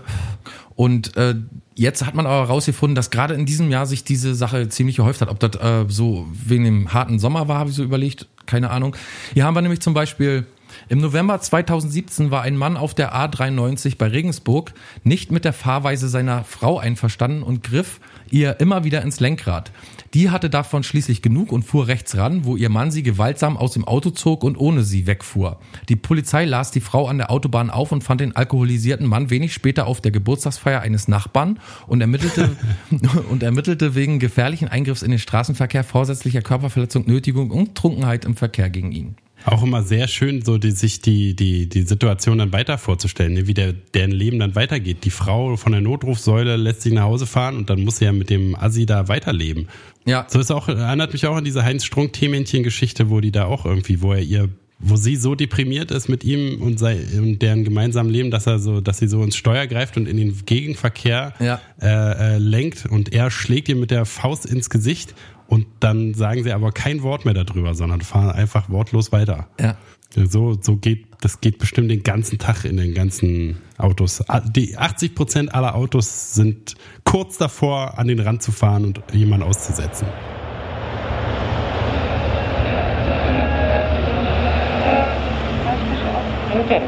und 0.75 1.17
äh, 1.17 1.35
jetzt 1.75 2.05
hat 2.05 2.15
man 2.15 2.25
aber 2.25 2.47
herausgefunden, 2.47 2.95
dass 2.95 3.09
gerade 3.09 3.33
in 3.33 3.45
diesem 3.45 3.71
Jahr 3.71 3.85
sich 3.85 4.03
diese 4.03 4.35
Sache 4.35 4.69
ziemlich 4.69 4.97
gehäuft 4.97 5.21
hat. 5.21 5.29
Ob 5.29 5.39
das 5.39 5.55
äh, 5.55 5.85
so 5.87 6.27
wegen 6.31 6.63
dem 6.63 6.93
harten 6.93 7.19
Sommer 7.19 7.47
war, 7.47 7.59
habe 7.59 7.69
ich 7.69 7.75
so 7.75 7.83
überlegt, 7.83 8.27
keine 8.45 8.69
Ahnung. 8.69 8.95
Hier 9.33 9.45
haben 9.45 9.55
wir 9.55 9.61
nämlich 9.61 9.81
zum 9.81 9.93
Beispiel 9.93 10.45
im 10.87 10.99
November 10.99 11.39
2017 11.39 12.29
war 12.29 12.43
ein 12.43 12.57
Mann 12.57 12.77
auf 12.77 12.93
der 12.93 13.15
A93 13.15 13.97
bei 13.97 14.07
Regensburg 14.07 14.73
nicht 15.03 15.31
mit 15.31 15.43
der 15.43 15.53
Fahrweise 15.53 16.09
seiner 16.09 16.43
Frau 16.43 16.77
einverstanden 16.77 17.41
und 17.41 17.63
griff 17.63 17.99
ihr 18.29 18.59
immer 18.59 18.83
wieder 18.83 19.01
ins 19.01 19.19
Lenkrad. 19.19 19.71
Die 20.13 20.29
hatte 20.29 20.49
davon 20.49 20.83
schließlich 20.83 21.21
genug 21.21 21.51
und 21.51 21.63
fuhr 21.63 21.87
rechts 21.87 22.15
ran, 22.15 22.45
wo 22.45 22.55
ihr 22.55 22.69
Mann 22.69 22.91
sie 22.91 23.03
gewaltsam 23.03 23.57
aus 23.57 23.73
dem 23.73 23.85
Auto 23.85 24.11
zog 24.11 24.43
und 24.43 24.57
ohne 24.57 24.83
sie 24.83 25.07
wegfuhr. 25.07 25.59
Die 25.89 25.95
Polizei 25.95 26.45
las 26.45 26.71
die 26.71 26.81
Frau 26.81 27.07
an 27.07 27.17
der 27.17 27.31
Autobahn 27.31 27.69
auf 27.69 27.91
und 27.91 28.03
fand 28.03 28.21
den 28.21 28.35
alkoholisierten 28.35 29.07
Mann 29.07 29.29
wenig 29.29 29.53
später 29.53 29.87
auf 29.87 30.01
der 30.01 30.11
Geburtstagsfeier 30.11 30.81
eines 30.81 31.07
Nachbarn 31.07 31.59
und 31.87 32.01
ermittelte, 32.01 32.55
und 33.29 33.41
ermittelte 33.41 33.95
wegen 33.95 34.19
gefährlichen 34.19 34.67
Eingriffs 34.67 35.01
in 35.01 35.11
den 35.11 35.19
Straßenverkehr, 35.19 35.83
vorsätzlicher 35.83 36.41
Körperverletzung, 36.41 37.05
Nötigung 37.07 37.51
und 37.51 37.75
Trunkenheit 37.75 38.25
im 38.25 38.35
Verkehr 38.35 38.69
gegen 38.69 38.91
ihn. 38.91 39.15
Auch 39.45 39.63
immer 39.63 39.83
sehr 39.83 40.07
schön, 40.07 40.43
so 40.43 40.57
die, 40.57 40.71
sich 40.71 41.01
die, 41.01 41.35
die, 41.35 41.69
die 41.69 41.83
Situation 41.83 42.39
dann 42.39 42.51
weiter 42.51 42.77
vorzustellen, 42.77 43.33
ne? 43.33 43.47
wie 43.47 43.53
der, 43.53 43.73
deren 43.73 44.11
Leben 44.11 44.39
dann 44.39 44.55
weitergeht. 44.55 45.03
Die 45.03 45.11
Frau 45.11 45.55
von 45.55 45.71
der 45.71 45.81
Notrufsäule 45.81 46.55
lässt 46.55 46.81
sich 46.81 46.93
nach 46.93 47.03
Hause 47.03 47.25
fahren 47.25 47.57
und 47.57 47.69
dann 47.69 47.83
muss 47.83 47.97
sie 47.97 48.05
ja 48.05 48.11
mit 48.11 48.29
dem 48.29 48.55
Assi 48.55 48.85
da 48.85 49.07
weiterleben. 49.07 49.67
Ja. 50.05 50.25
So 50.29 50.39
ist 50.39 50.51
auch, 50.51 50.67
erinnert 50.67 51.13
mich 51.13 51.25
auch 51.27 51.35
an 51.35 51.43
diese 51.43 51.63
Heinz 51.63 51.85
Strunk-Themännchen-Geschichte, 51.85 53.09
wo 53.09 53.21
die 53.21 53.31
da 53.31 53.45
auch 53.45 53.65
irgendwie, 53.65 54.01
wo 54.01 54.13
er 54.13 54.21
ihr 54.21 54.49
wo 54.77 54.97
sie 54.97 55.15
so 55.15 55.35
deprimiert 55.35 55.89
ist 55.91 56.09
mit 56.09 56.23
ihm 56.23 56.61
und, 56.61 56.79
sei, 56.79 56.99
und 57.17 57.41
deren 57.41 57.63
gemeinsamen 57.63 58.09
Leben, 58.09 58.29
dass 58.29 58.45
er 58.45 58.59
so, 58.59 58.81
dass 58.81 58.97
sie 58.97 59.07
so 59.07 59.23
ins 59.23 59.35
Steuer 59.35 59.67
greift 59.67 59.95
und 59.95 60.07
in 60.07 60.17
den 60.17 60.45
Gegenverkehr 60.45 61.33
ja. 61.39 61.61
äh, 61.81 62.35
äh, 62.35 62.37
lenkt 62.37 62.85
und 62.85 63.13
er 63.13 63.31
schlägt 63.31 63.69
ihr 63.69 63.77
mit 63.77 63.91
der 63.91 64.05
Faust 64.05 64.45
ins 64.45 64.69
Gesicht 64.69 65.15
und 65.47 65.67
dann 65.79 66.13
sagen 66.13 66.43
sie 66.43 66.51
aber 66.51 66.71
kein 66.71 67.03
Wort 67.03 67.25
mehr 67.25 67.33
darüber, 67.33 67.75
sondern 67.75 68.01
fahren 68.01 68.31
einfach 68.31 68.69
wortlos 68.69 69.11
weiter. 69.11 69.47
Ja. 69.59 69.77
So, 70.15 70.57
so 70.59 70.77
geht, 70.77 71.07
das 71.21 71.41
geht 71.41 71.57
bestimmt 71.57 71.91
den 71.91 72.03
ganzen 72.03 72.39
Tag 72.39 72.63
in 72.63 72.77
den 72.77 72.93
ganzen 72.93 73.57
Autos. 73.77 74.23
Die 74.55 74.77
80 74.77 75.13
Prozent 75.13 75.53
aller 75.53 75.75
Autos 75.75 76.33
sind 76.33 76.75
kurz 77.03 77.37
davor, 77.37 77.99
an 77.99 78.07
den 78.07 78.19
Rand 78.19 78.41
zu 78.41 78.51
fahren 78.53 78.85
und 78.85 79.01
jemanden 79.11 79.45
auszusetzen. 79.45 80.07
Okay. 86.63 86.81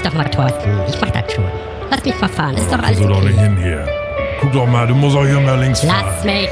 Mich 0.00 0.10
doch 0.10 0.16
mal, 0.16 0.24
Thorsten. 0.30 0.70
Ich 0.88 1.00
mach 1.00 1.10
das 1.10 1.32
schon. 1.32 1.44
Lass 1.90 2.04
mich 2.04 2.20
mal 2.20 2.28
fahren. 2.28 2.54
Ist 2.56 2.72
doch 2.72 2.78
alles 2.78 2.88
Also 2.98 3.08
doch 3.08 3.18
okay. 3.18 3.26
nicht 3.28 3.40
hin 3.40 3.56
hier. 3.56 3.86
Guck 4.40 4.52
doch 4.52 4.66
mal, 4.66 4.86
du 4.86 4.94
musst 4.94 5.16
auch 5.16 5.26
hier 5.26 5.40
mehr 5.40 5.56
links 5.56 5.80
fahren. 5.80 6.04
Lass 6.04 6.24
mich. 6.24 6.48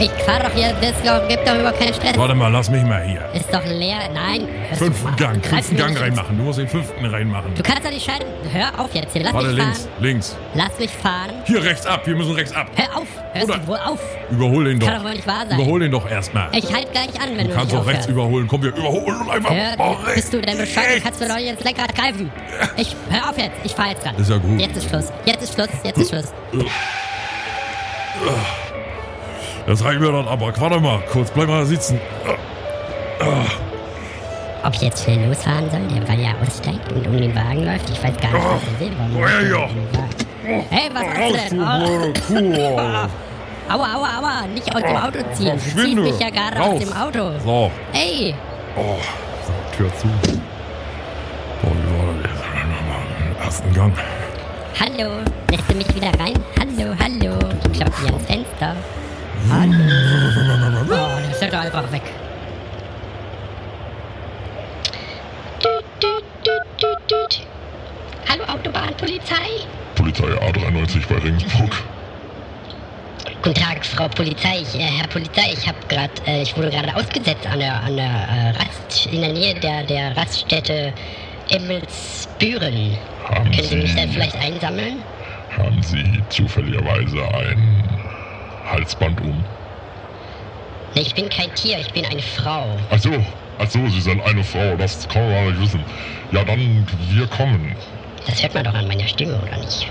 Ich 0.00 0.10
fahr 0.24 0.40
doch 0.40 0.50
hier. 0.54 0.72
Das 0.80 0.94
doch- 1.04 1.28
gibt 1.28 1.46
doch 1.46 1.54
überhaupt 1.54 1.78
keinen 1.78 1.92
Stress. 1.94 2.16
Warte 2.16 2.34
mal, 2.34 2.48
lass 2.50 2.70
mich 2.70 2.82
mal 2.84 3.02
hier. 3.02 3.20
Ist 3.34 3.52
doch 3.52 3.64
leer. 3.64 3.98
Nein. 4.14 4.48
du 4.70 4.76
Fünften. 4.76 5.14
Gang, 5.16 5.44
fünften 5.44 5.76
Gang 5.76 5.98
reinmachen. 6.00 6.38
Du 6.38 6.44
musst 6.44 6.58
den 6.58 6.68
fünften 6.68 7.04
reinmachen. 7.04 7.54
Du 7.54 7.62
kannst 7.62 7.84
doch 7.84 7.90
nicht 7.90 8.04
scheiden. 8.04 8.26
Hör 8.50 8.80
auf 8.80 8.94
jetzt 8.94 9.12
hier. 9.12 9.22
Lass 9.24 9.34
Warte, 9.34 9.48
mich 9.48 9.56
links, 9.58 9.78
fahren. 9.82 9.90
links. 10.00 10.36
Lass 10.54 10.78
mich 10.78 10.90
fahren. 10.90 11.30
Hier 11.44 11.62
rechts 11.62 11.86
ab, 11.86 12.06
wir 12.06 12.16
müssen 12.16 12.32
rechts 12.32 12.52
ab. 12.54 12.68
Hör 12.76 12.96
auf. 12.96 13.06
Hörst 13.34 13.48
Oder- 13.48 13.58
du 13.58 13.66
wohl 13.66 13.76
auf? 13.78 14.00
Überhol 14.30 14.64
den 14.64 14.78
Kann 14.78 14.88
doch 14.88 14.96
doch. 14.98 15.04
wohl 15.04 15.14
nicht 15.14 15.26
wahr 15.26 15.44
sein. 15.48 15.58
Überhol 15.60 15.80
den 15.80 15.92
doch 15.92 16.10
erstmal. 16.10 16.48
Ich 16.56 16.72
halt 16.74 16.90
gleich 16.92 17.20
an, 17.20 17.36
wenn 17.36 17.46
Du 17.46 17.52
du, 17.52 17.54
kannst 17.54 17.74
doch 17.74 17.86
rechts 17.86 18.06
überholen. 18.06 18.46
Komm, 18.48 18.62
wir 18.62 18.70
überholen 18.74 19.20
und 19.20 19.30
einfach 19.30 19.50
Hör, 19.50 20.06
rechts. 20.06 20.14
bist 20.14 20.32
du 20.32 20.40
denn 20.40 20.56
bescheuert? 20.58 20.96
Du 20.96 21.00
kannst 21.02 21.20
mir 21.20 21.28
doch 21.28 21.36
nicht 21.36 21.48
ins 21.50 21.62
Lenkrad 21.64 21.94
greifen. 21.94 22.32
Ich, 22.78 22.96
hör 23.10 23.28
auf 23.30 23.36
jetzt. 23.38 23.52
Ich 23.64 23.72
fahr 23.72 23.90
jetzt 23.90 24.04
dran. 24.04 24.16
Ist 24.16 24.30
ja 24.30 24.38
gut. 24.38 24.58
Jetzt 24.60 24.76
ist 24.78 24.88
Schluss. 24.88 25.12
Jetzt 25.26 25.42
ist 25.42 25.54
Schluss. 25.54 25.68
Jetzt 25.84 25.98
ist 25.98 26.08
Schluss. 26.10 26.32
Das 29.66 29.84
reicht 29.84 30.00
mir 30.00 30.10
dann 30.12 30.26
aber. 30.26 30.52
Warte 30.58 30.80
mal, 30.80 31.00
kurz, 31.12 31.30
bleib 31.30 31.48
mal 31.48 31.64
sitzen. 31.66 32.00
Ob 34.62 34.74
ich 34.74 34.82
jetzt 34.82 35.04
schnell 35.04 35.26
losfahren 35.26 35.70
soll, 35.70 35.80
der 35.88 36.06
weil 36.08 36.20
er 36.20 36.34
aussteigt 36.42 36.92
und 36.92 37.06
um 37.06 37.16
den 37.16 37.34
Wagen 37.34 37.64
läuft? 37.64 37.88
Ich 37.88 38.02
weiß 38.02 38.14
gar 38.20 38.32
nicht, 38.32 38.44
was 38.44 38.62
er 38.74 38.80
will. 38.80 38.92
Warum 38.98 39.16
Oh, 39.16 39.20
läuft 39.20 39.34
er 39.34 39.42
ja. 39.42 39.66
den 39.66 39.88
Wagen? 39.94 40.66
Hey, 40.70 40.90
was 40.92 41.48
du 41.48 42.34
denn? 42.34 42.48
Oh, 42.58 43.72
aua, 43.72 43.94
aua, 43.94 44.08
aua. 44.18 44.46
Nicht 44.52 44.74
aus 44.74 44.82
dem 44.82 44.96
Auto 44.96 45.18
ziehen. 45.34 45.52
Du 45.56 45.58
ziehst 45.60 45.94
mich 45.96 46.18
ja 46.20 46.30
gerade 46.30 46.60
aus 46.60 46.78
dem 46.80 46.92
Auto. 46.92 47.30
So, 47.44 47.70
Ey, 47.92 48.34
oh, 48.76 48.96
so, 49.46 49.52
Tür 49.76 49.90
zu. 49.96 50.08
Oh, 51.62 51.68
wie 51.68 51.98
war 51.98 52.06
das 52.14 52.30
jetzt? 52.30 52.42
Im 53.30 53.44
ersten 53.44 53.72
Gang. 53.74 53.92
hallo. 54.78 55.10
Lässt 55.50 55.70
du 55.70 55.74
mich 55.74 55.94
wieder 55.94 56.08
rein? 56.18 56.34
Hallo, 56.58 56.94
hallo. 56.98 57.38
Ich 57.72 57.78
klopfe 57.80 58.02
hier 58.02 58.12
ans 58.14 58.26
Fenster. 58.26 58.76
Hallo. 59.48 59.72
Oh, 60.90 61.20
der 61.26 61.34
fährt 61.34 61.52
doch 61.52 61.60
einfach 61.60 61.92
weg. 61.92 62.02
Hallo 68.28 68.44
Autobahnpolizei. 68.44 69.34
Polizei 69.94 70.24
A93 70.24 71.08
bei 71.08 71.16
Regensburg. 71.16 71.82
Guten 73.42 73.54
Tag, 73.54 73.84
Frau 73.84 74.08
Polizei. 74.08 74.60
Ich, 74.62 74.78
äh, 74.78 74.82
Herr 74.82 75.08
Polizei, 75.08 75.52
ich 75.52 75.66
habe 75.66 75.78
gerade, 75.88 76.12
äh, 76.26 76.42
ich 76.42 76.56
wurde 76.56 76.70
gerade 76.70 76.94
ausgesetzt 76.94 77.46
an 77.46 77.58
der, 77.58 77.82
an 77.82 77.96
der 77.96 78.04
äh, 78.04 78.50
Rast, 78.50 79.06
in 79.06 79.20
der 79.22 79.32
Nähe 79.32 79.54
der, 79.54 79.82
der 79.84 80.16
Raststätte 80.16 80.92
Emmelsbüren. 81.48 82.96
Haben 83.24 83.50
Können 83.50 83.66
Sie 83.66 83.76
mich 83.76 83.94
da 83.94 84.02
vielleicht 84.12 84.36
einsammeln? 84.36 85.02
Haben 85.56 85.82
Sie 85.82 86.22
zufälligerweise 86.28 87.22
ein 87.34 88.09
Halsband 88.70 89.20
um? 89.20 89.44
Ich 90.94 91.14
bin 91.14 91.28
kein 91.28 91.54
Tier, 91.54 91.78
ich 91.78 91.92
bin 91.92 92.04
eine 92.06 92.22
Frau. 92.22 92.76
Ach 92.90 92.98
so, 92.98 93.10
ach 93.58 93.70
so, 93.70 93.86
Sie 93.88 94.00
sind 94.00 94.20
eine 94.22 94.42
Frau, 94.42 94.76
das 94.76 95.06
kann 95.08 95.22
man 95.22 95.32
gar 95.32 95.44
nicht 95.50 95.60
wissen. 95.60 95.84
Ja, 96.32 96.42
dann, 96.44 96.86
wir 97.10 97.26
kommen. 97.28 97.76
Das 98.26 98.42
hört 98.42 98.54
man 98.54 98.64
doch 98.64 98.74
an 98.74 98.88
meiner 98.88 99.06
Stimme, 99.06 99.38
oder 99.40 99.56
nicht? 99.58 99.86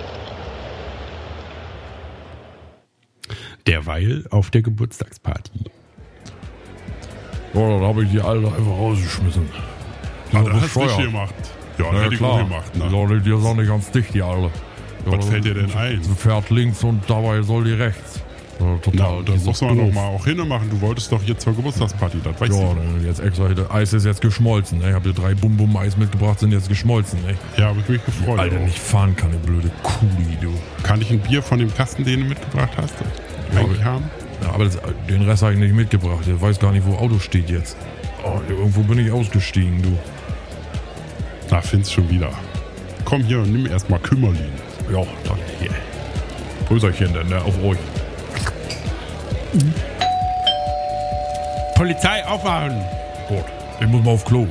Derweil 3.68 4.26
auf 4.32 4.50
der 4.52 4.62
Geburtstagsparty. 4.62 5.66
Oh, 7.54 7.80
da 7.82 7.88
habe 7.88 8.04
ich 8.04 8.12
die 8.12 8.22
Alte 8.22 8.48
einfach 8.48 8.66
rausgeschmissen. 8.72 9.48
Die 10.32 10.36
Ah, 10.38 10.42
das 10.44 10.54
hast 10.62 10.76
du 10.76 10.80
bescheuert. 10.82 11.02
gemacht. 11.04 11.36
Ja, 11.78 11.86
Na 11.92 11.98
ja, 11.98 12.04
hätte 12.04 12.14
ich 12.14 12.20
klar. 12.20 12.44
gemacht. 12.44 12.72
Die 12.76 12.80
Ne? 12.80 13.22
die 13.22 13.32
ist 13.32 13.46
auch 13.46 13.56
nicht 13.56 13.68
ganz 13.68 13.92
dicht, 13.92 14.14
die 14.14 14.22
Alte. 14.22 14.50
Was 15.06 15.26
fällt 15.26 15.46
dir 15.46 15.54
denn 15.54 15.72
ein? 15.74 16.04
Fährt 16.04 16.50
links 16.50 16.84
und 16.84 17.02
dabei 17.08 17.42
soll 17.42 17.64
die 17.64 17.74
rechts. 17.74 18.22
Ja, 18.60 18.66
Na, 18.66 18.78
total. 18.80 19.24
das 19.24 19.42
die 19.42 19.48
muss 19.48 19.62
man 19.62 19.78
doch 19.78 19.86
doof. 19.86 19.94
mal 19.94 20.08
auch 20.08 20.26
hinmachen. 20.26 20.70
Du 20.70 20.82
wolltest 20.82 21.12
doch 21.12 21.22
jetzt 21.24 21.44
zur 21.44 21.56
Geburtstagsparty, 21.56 22.18
das 22.24 22.42
weiß 22.42 22.50
Ja, 22.50 22.70
ich. 22.72 22.76
ne, 22.76 23.08
jetzt 23.08 23.20
extra, 23.20 23.48
das 23.50 23.70
Eis 23.72 23.94
ist 23.94 24.06
jetzt 24.06 24.20
geschmolzen. 24.22 24.80
Ne? 24.80 24.90
Ich 24.90 24.96
habe 24.96 25.14
dir 25.14 25.22
drei 25.22 25.36
Bum-Bum-Eis 25.36 25.96
mitgebracht, 25.96 26.40
sind 26.40 26.52
jetzt 26.52 26.68
geschmolzen. 26.68 27.22
Ne? 27.22 27.36
Ja, 27.58 27.68
habe 27.68 27.80
ich 27.82 27.88
mich 27.88 28.04
gefreut. 28.04 28.40
Alter, 28.40 28.58
auch. 28.58 28.62
nicht 28.62 28.80
fahren 28.80 29.16
kann, 29.16 29.32
die 29.32 29.38
blöde 29.38 29.70
Kuli, 29.84 30.38
du. 30.42 30.52
Kann 30.84 31.00
ich 31.02 31.12
ein 31.12 31.20
Bier 31.20 31.42
von 31.44 31.60
dem 31.60 31.74
Kasten, 31.74 32.04
den 32.04 32.22
du 32.22 32.26
mitgebracht 32.30 32.72
hast, 32.78 32.96
Ja, 33.00 33.06
eigentlich 33.56 33.82
aber- 33.82 33.86
haben? 33.86 34.12
Ja, 34.44 34.50
aber 34.52 34.66
das, 34.66 34.78
den 35.10 35.24
Rest 35.24 35.42
habe 35.42 35.54
ich 35.54 35.60
nicht 35.60 35.74
mitgebracht. 35.74 36.24
Ich 36.28 36.40
weiß 36.40 36.60
gar 36.60 36.72
nicht, 36.72 36.86
wo 36.86 36.96
Auto 36.96 37.18
steht 37.18 37.50
jetzt. 37.50 37.76
Oh, 38.24 38.40
irgendwo 38.48 38.82
bin 38.82 39.00
ich 39.00 39.12
ausgestiegen, 39.12 39.82
du. 39.82 39.98
Na, 41.50 41.62
find's 41.62 41.92
schon 41.92 42.10
wieder. 42.10 42.30
Komm 43.06 43.24
hier, 43.24 43.40
nimm 43.40 43.66
erstmal 43.66 44.00
Kümmerlin. 44.00 44.52
Ja, 44.92 45.02
danke. 45.24 45.42
Hier. 45.60 45.72
Grüßerchen 46.68 47.14
denn, 47.14 47.28
ne, 47.30 47.42
auf 47.42 47.56
euch. 47.64 47.78
Polizei 51.76 52.26
aufmachen! 52.26 52.74
Gut, 53.28 53.46
ich 53.80 53.88
muss 53.88 54.04
mal 54.04 54.12
auf 54.12 54.26
Klo. 54.26 54.48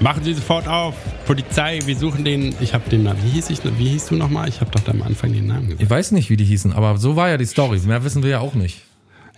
Machen 0.00 0.24
Sie 0.24 0.32
sofort 0.32 0.66
auf! 0.66 0.94
Polizei, 1.26 1.78
wir 1.84 1.94
suchen 1.94 2.24
den. 2.24 2.54
Ich 2.60 2.72
habe 2.72 2.88
den 2.88 3.02
Namen. 3.02 3.22
Wie 3.22 3.28
hieß 3.28 3.50
ich? 3.50 3.60
Wie 3.78 3.90
hieß 3.90 4.06
du 4.06 4.16
nochmal? 4.16 4.48
Ich 4.48 4.62
habe 4.62 4.70
doch 4.70 4.86
am 4.88 5.02
Anfang 5.02 5.32
den 5.32 5.46
Namen 5.46 5.66
gesagt. 5.66 5.82
Ich 5.82 5.90
weiß 5.90 6.12
nicht, 6.12 6.30
wie 6.30 6.38
die 6.38 6.44
hießen, 6.44 6.72
aber 6.72 6.96
so 6.96 7.16
war 7.16 7.28
ja 7.28 7.36
die 7.36 7.44
Story. 7.44 7.78
Mehr 7.80 8.02
wissen 8.02 8.22
wir 8.22 8.30
ja 8.30 8.40
auch 8.40 8.54
nicht. 8.54 8.80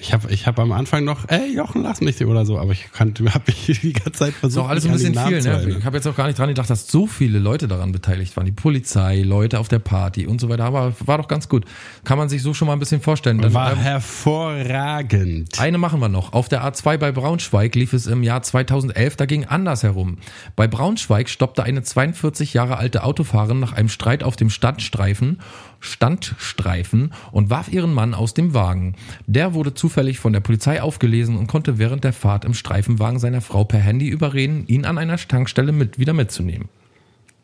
Ich 0.02 0.12
habe 0.12 0.32
ich 0.32 0.48
hab 0.48 0.58
am 0.58 0.72
Anfang 0.72 1.04
noch, 1.04 1.28
ey 1.28 1.54
Jochen, 1.54 1.84
lass 1.84 2.00
mich 2.00 2.20
oder 2.24 2.44
so, 2.44 2.58
aber 2.58 2.72
ich 2.72 2.88
habe 2.98 3.12
mich 3.46 3.80
die 3.80 3.92
ganze 3.92 4.12
Zeit 4.12 4.34
versucht. 4.34 4.64
auch 4.64 4.68
alles 4.68 4.84
ein 4.84 4.92
bisschen 4.92 5.14
viel, 5.14 5.40
ne? 5.40 5.76
Ich 5.78 5.84
habe 5.84 5.96
jetzt 5.96 6.08
auch 6.08 6.16
gar 6.16 6.26
nicht 6.26 6.38
dran 6.38 6.48
gedacht, 6.48 6.68
dass 6.68 6.88
so 6.88 7.06
viele 7.06 7.38
Leute 7.38 7.68
daran 7.68 7.92
beteiligt 7.92 8.36
waren. 8.36 8.44
Die 8.44 8.52
Polizei, 8.52 9.22
Leute 9.22 9.60
auf 9.60 9.68
der 9.68 9.78
Party 9.78 10.26
und 10.26 10.40
so 10.40 10.48
weiter. 10.48 10.64
Aber 10.64 10.92
war 11.06 11.18
doch 11.18 11.28
ganz 11.28 11.48
gut. 11.48 11.66
Kann 12.02 12.18
man 12.18 12.28
sich 12.28 12.42
so 12.42 12.52
schon 12.52 12.66
mal 12.66 12.72
ein 12.72 12.80
bisschen 12.80 13.00
vorstellen. 13.00 13.38
Dann, 13.38 13.54
War 13.54 13.72
ähm, 13.72 13.78
hervorragend. 13.78 15.60
Eine 15.60 15.78
machen 15.78 16.00
wir 16.00 16.08
noch. 16.08 16.32
Auf 16.32 16.48
der 16.48 16.64
A2 16.64 16.98
bei 16.98 17.12
Braunschweig 17.12 17.76
lief 17.76 17.92
es 17.92 18.08
im 18.08 18.24
Jahr 18.24 18.42
2011 18.42 19.14
dagegen 19.14 19.44
anders 19.46 19.84
herum. 19.84 20.18
Bei 20.56 20.66
Braunschweig 20.66 21.28
stoppte 21.28 21.62
eine 21.62 21.82
42 21.82 22.54
Jahre 22.54 22.76
alte 22.76 23.04
Autofahrerin 23.04 23.60
nach 23.60 23.72
einem 23.72 23.88
Streit 23.88 24.24
auf 24.24 24.34
dem 24.34 24.50
Standstreifen, 24.50 25.38
Standstreifen 25.82 27.12
und 27.32 27.50
warf 27.50 27.70
ihren 27.70 27.92
Mann 27.92 28.14
aus 28.14 28.34
dem 28.34 28.54
Wagen. 28.54 28.94
Der 29.26 29.52
wurde 29.52 29.74
zufällig 29.74 30.20
von 30.20 30.32
der 30.32 30.40
Polizei 30.40 30.80
aufgelesen 30.80 31.36
und 31.36 31.48
konnte 31.48 31.76
während 31.78 32.04
der 32.04 32.12
Fahrt 32.12 32.44
im 32.44 32.54
Streifenwagen 32.54 33.18
seiner 33.18 33.40
Frau 33.40 33.64
per 33.64 33.80
Handy 33.80 34.08
überreden, 34.08 34.64
ihn 34.68 34.84
an 34.84 34.96
einer 34.96 35.16
Tankstelle 35.16 35.72
mit 35.72 35.98
wieder 35.98 36.12
mitzunehmen. 36.12 36.68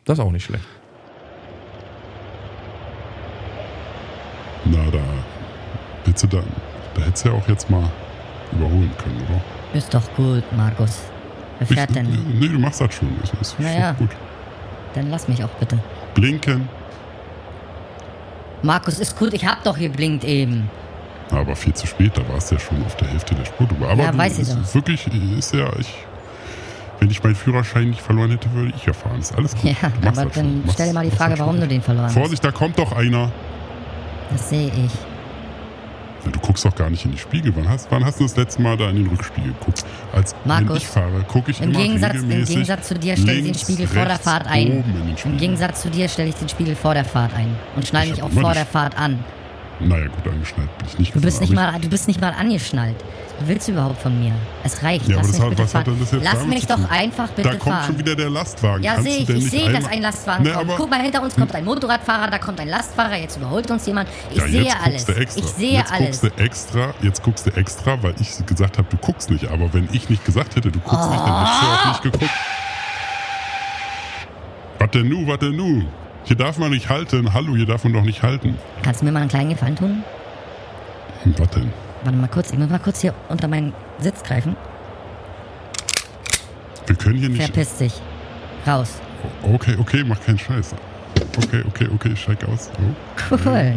Das 0.05 0.17
ist 0.17 0.23
auch 0.23 0.31
nicht 0.31 0.45
schlecht. 0.45 0.63
Na, 4.65 4.89
da 4.91 4.99
hättest 6.05 6.23
du 6.23 6.27
da, 6.37 6.43
da 6.95 7.01
hättest 7.01 7.25
du 7.25 7.29
ja 7.29 7.35
auch 7.35 7.47
jetzt 7.47 7.69
mal 7.69 7.89
überholen 8.51 8.91
können, 8.97 9.21
oder? 9.29 9.41
Ist 9.77 9.93
doch 9.93 10.13
gut, 10.15 10.43
Markus. 10.55 11.01
Wer 11.59 11.67
fährt 11.67 11.89
Ich- 11.91 11.95
denn? 11.95 12.39
Nee, 12.39 12.47
du 12.47 12.57
machst 12.59 12.81
das 12.81 12.93
schon. 12.95 13.09
Das 13.21 13.33
ist 13.41 13.59
Naja. 13.59 13.91
gut. 13.93 14.09
Dann 14.95 15.09
lass 15.09 15.27
mich 15.27 15.43
auch 15.43 15.49
bitte. 15.59 15.77
Blinken. 16.15 16.67
Markus, 18.61 18.99
ist 18.99 19.17
gut, 19.17 19.33
ich 19.33 19.45
hab 19.45 19.63
doch 19.63 19.77
geblinkt 19.77 20.23
eben. 20.23 20.69
Aber 21.31 21.55
viel 21.55 21.73
zu 21.73 21.85
spät, 21.87 22.11
da 22.15 22.27
warst 22.33 22.51
du 22.51 22.55
ja 22.55 22.61
schon 22.61 22.83
auf 22.85 22.95
der 22.97 23.07
Hälfte 23.07 23.35
der 23.35 23.45
Spur. 23.45 23.67
drüber. 23.67 23.89
Aber 23.89 24.03
Ja, 24.03 24.17
weiß 24.17 24.39
ich 24.39 24.47
doch. 24.49 24.75
Wirklich, 24.75 25.07
ist 25.37 25.53
ja, 25.53 25.69
ich, 25.77 25.93
wenn 26.99 27.09
ich 27.09 27.23
meinen 27.23 27.35
Führerschein 27.35 27.89
nicht 27.89 28.01
verloren 28.01 28.31
hätte, 28.31 28.51
würde 28.53 28.73
ich 28.75 28.85
ja 28.85 28.93
fahren. 28.93 29.19
Ist 29.19 29.35
alles 29.35 29.55
gut. 29.55 29.65
Ja, 29.65 29.91
aber 30.05 30.25
dann 30.25 30.63
stell 30.71 30.87
dir 30.87 30.93
mal 30.93 31.05
die 31.05 31.15
Frage, 31.15 31.37
warum 31.37 31.59
du 31.59 31.67
den 31.67 31.81
verloren 31.81 32.07
hast. 32.07 32.13
Vorsicht, 32.13 32.43
da 32.43 32.51
kommt 32.51 32.79
doch 32.79 32.91
einer. 32.93 33.31
Das 34.31 34.49
sehe 34.49 34.67
ich. 34.67 34.91
Du 36.25 36.39
guckst 36.39 36.65
doch 36.65 36.75
gar 36.75 36.89
nicht 36.89 37.05
in 37.05 37.11
die 37.11 37.17
Spiegel. 37.17 37.55
Wann 37.55 37.69
hast, 37.69 37.89
wann 37.91 38.03
hast 38.03 38.19
du 38.19 38.23
das 38.23 38.35
letzte 38.35 38.61
Mal 38.61 38.77
da 38.77 38.89
in 38.89 38.97
den 38.97 39.07
Rückspiegel 39.07 39.53
geguckt? 39.53 39.85
Als 40.13 40.35
wenn 40.43 40.65
Markus, 40.65 40.77
ich 40.77 40.87
fahre, 40.87 41.23
gucke 41.27 41.51
ich 41.51 41.61
Im 41.61 41.71
immer 41.71 41.79
Gegensatz, 41.79 42.13
Im 42.13 42.21
regelmäßig 42.21 42.55
Gegensatz 42.55 42.87
zu 42.87 42.93
dir 42.95 43.17
stelle 43.17 43.39
ich 43.39 43.45
den 43.45 43.55
Spiegel 43.55 43.87
vor 43.87 44.05
der 44.05 44.19
Fahrt 44.19 44.47
ein. 44.47 44.83
Den. 44.83 45.15
Im 45.25 45.37
Gegensatz 45.37 45.81
zu 45.81 45.89
dir 45.89 46.09
stelle 46.09 46.29
ich 46.29 46.35
den 46.35 46.49
Spiegel 46.49 46.75
vor 46.75 46.93
der 46.93 47.05
Fahrt 47.05 47.33
ein. 47.33 47.55
Und 47.75 47.87
schneide 47.87 48.07
Ich 48.07 48.15
mich 48.15 48.23
auch 48.23 48.31
vor 48.31 48.53
der 48.53 48.65
Fahrt 48.65 48.97
an. 48.97 49.19
Naja, 49.81 50.07
gut, 50.07 50.33
angeschnallt 50.33 50.77
bin 50.77 50.87
ich 50.87 50.99
nicht 50.99 51.15
Du 51.15 51.21
bist, 51.21 51.39
nicht 51.39 51.57
aber 51.57 51.71
mal, 51.71 51.79
du 51.79 51.87
bist 51.89 52.07
nicht 52.07 52.19
mal 52.19 52.33
angeschnallt. 52.33 52.97
Was 53.39 53.47
willst 53.47 53.67
du 53.69 53.71
überhaupt 53.71 54.01
von 54.01 54.19
mir? 54.19 54.33
Es 54.65 54.83
reicht. 54.83 55.07
Ja, 55.07 55.15
aber 55.17 55.27
Lass 55.27 55.37
das 55.37 55.39
mich 55.39 55.41
hat- 55.41 55.49
bitte 55.51 55.63
was 55.63 55.75
hat 55.75 55.87
das 55.87 56.11
Lass 56.33 56.45
mich 56.45 56.67
doch 56.67 56.89
einfach 56.91 57.29
bitte 57.29 57.49
Da 57.49 57.55
kommt 57.55 57.63
fahren. 57.75 57.85
schon 57.85 57.97
wieder 57.99 58.15
der 58.15 58.29
Lastwagen. 58.29 58.83
Ja, 58.83 59.01
sehe 59.01 59.19
ich. 59.19 59.29
Ich 59.29 59.49
sehe, 59.49 59.71
dass 59.71 59.85
ein 59.85 60.01
Lastwagen 60.01 60.43
Ne, 60.43 60.51
kommt. 60.51 60.65
aber- 60.65 60.75
Guck 60.75 60.89
mal, 60.89 61.01
hinter 61.01 61.23
uns 61.23 61.33
kommt 61.35 61.55
ein 61.55 61.63
Motorradfahrer, 61.63 62.29
da 62.29 62.37
kommt 62.39 62.59
ein 62.59 62.67
Lastfahrer, 62.67 63.15
jetzt 63.15 63.37
überholt 63.37 63.71
uns 63.71 63.85
jemand. 63.85 64.09
Ich 64.31 64.37
ja, 64.37 64.47
sehe 64.47 64.73
alles. 64.83 65.07
Ich 65.37 65.45
sehe 65.45 65.77
jetzt 65.77 65.93
alles. 65.93 66.19
guckst 66.21 66.23
du 66.37 66.43
extra, 66.43 66.93
jetzt 67.01 67.23
guckst 67.23 67.45
du 67.45 67.49
extra, 67.51 68.03
weil 68.03 68.13
ich 68.19 68.45
gesagt 68.45 68.77
habe, 68.77 68.87
du 68.91 68.97
guckst 68.97 69.29
nicht. 69.29 69.47
Aber 69.49 69.73
wenn 69.73 69.87
ich 69.93 70.09
nicht 70.09 70.25
gesagt 70.25 70.57
hätte, 70.57 70.69
du 70.69 70.79
guckst 70.81 71.09
nicht, 71.09 71.21
dann 71.25 71.39
hättest 71.45 71.61
du 71.61 71.67
auch 71.67 71.87
nicht 71.87 72.03
geguckt. 72.03 72.31
Was 74.79 74.91
denn 74.91 75.07
nu, 75.07 75.25
was 75.27 75.39
denn 75.39 75.55
nu? 75.55 75.83
Hier 76.25 76.35
darf 76.35 76.57
man 76.57 76.71
nicht 76.71 76.89
halten. 76.89 77.33
Hallo, 77.33 77.55
hier 77.55 77.65
darf 77.65 77.83
man 77.83 77.93
doch 77.93 78.03
nicht 78.03 78.21
halten. 78.21 78.57
Kannst 78.83 79.01
du 79.01 79.05
mir 79.05 79.11
mal 79.11 79.21
einen 79.21 79.29
kleinen 79.29 79.49
Gefallen 79.49 79.75
tun? 79.75 80.03
Was 81.37 81.49
denn? 81.49 81.71
Warte 82.03 82.17
mal 82.17 82.27
kurz, 82.27 82.51
ich 82.51 82.57
muss 82.57 82.69
mal 82.69 82.79
kurz 82.79 83.01
hier 83.01 83.13
unter 83.27 83.47
meinen 83.47 83.73
Sitz 83.99 84.23
greifen. 84.23 84.55
Wir 86.85 86.95
können 86.95 87.17
hier 87.17 87.29
nicht. 87.29 87.43
Verpiss 87.43 87.77
dich. 87.77 87.93
Raus. 88.65 88.99
Okay, 89.43 89.75
okay, 89.79 90.03
mach 90.05 90.19
keinen 90.21 90.39
Scheiß. 90.39 90.75
Okay, 91.37 91.63
okay, 91.67 91.87
okay, 91.93 92.15
steig 92.15 92.43
aus. 92.45 92.69
Oh. 92.77 93.35
Cool. 93.43 93.75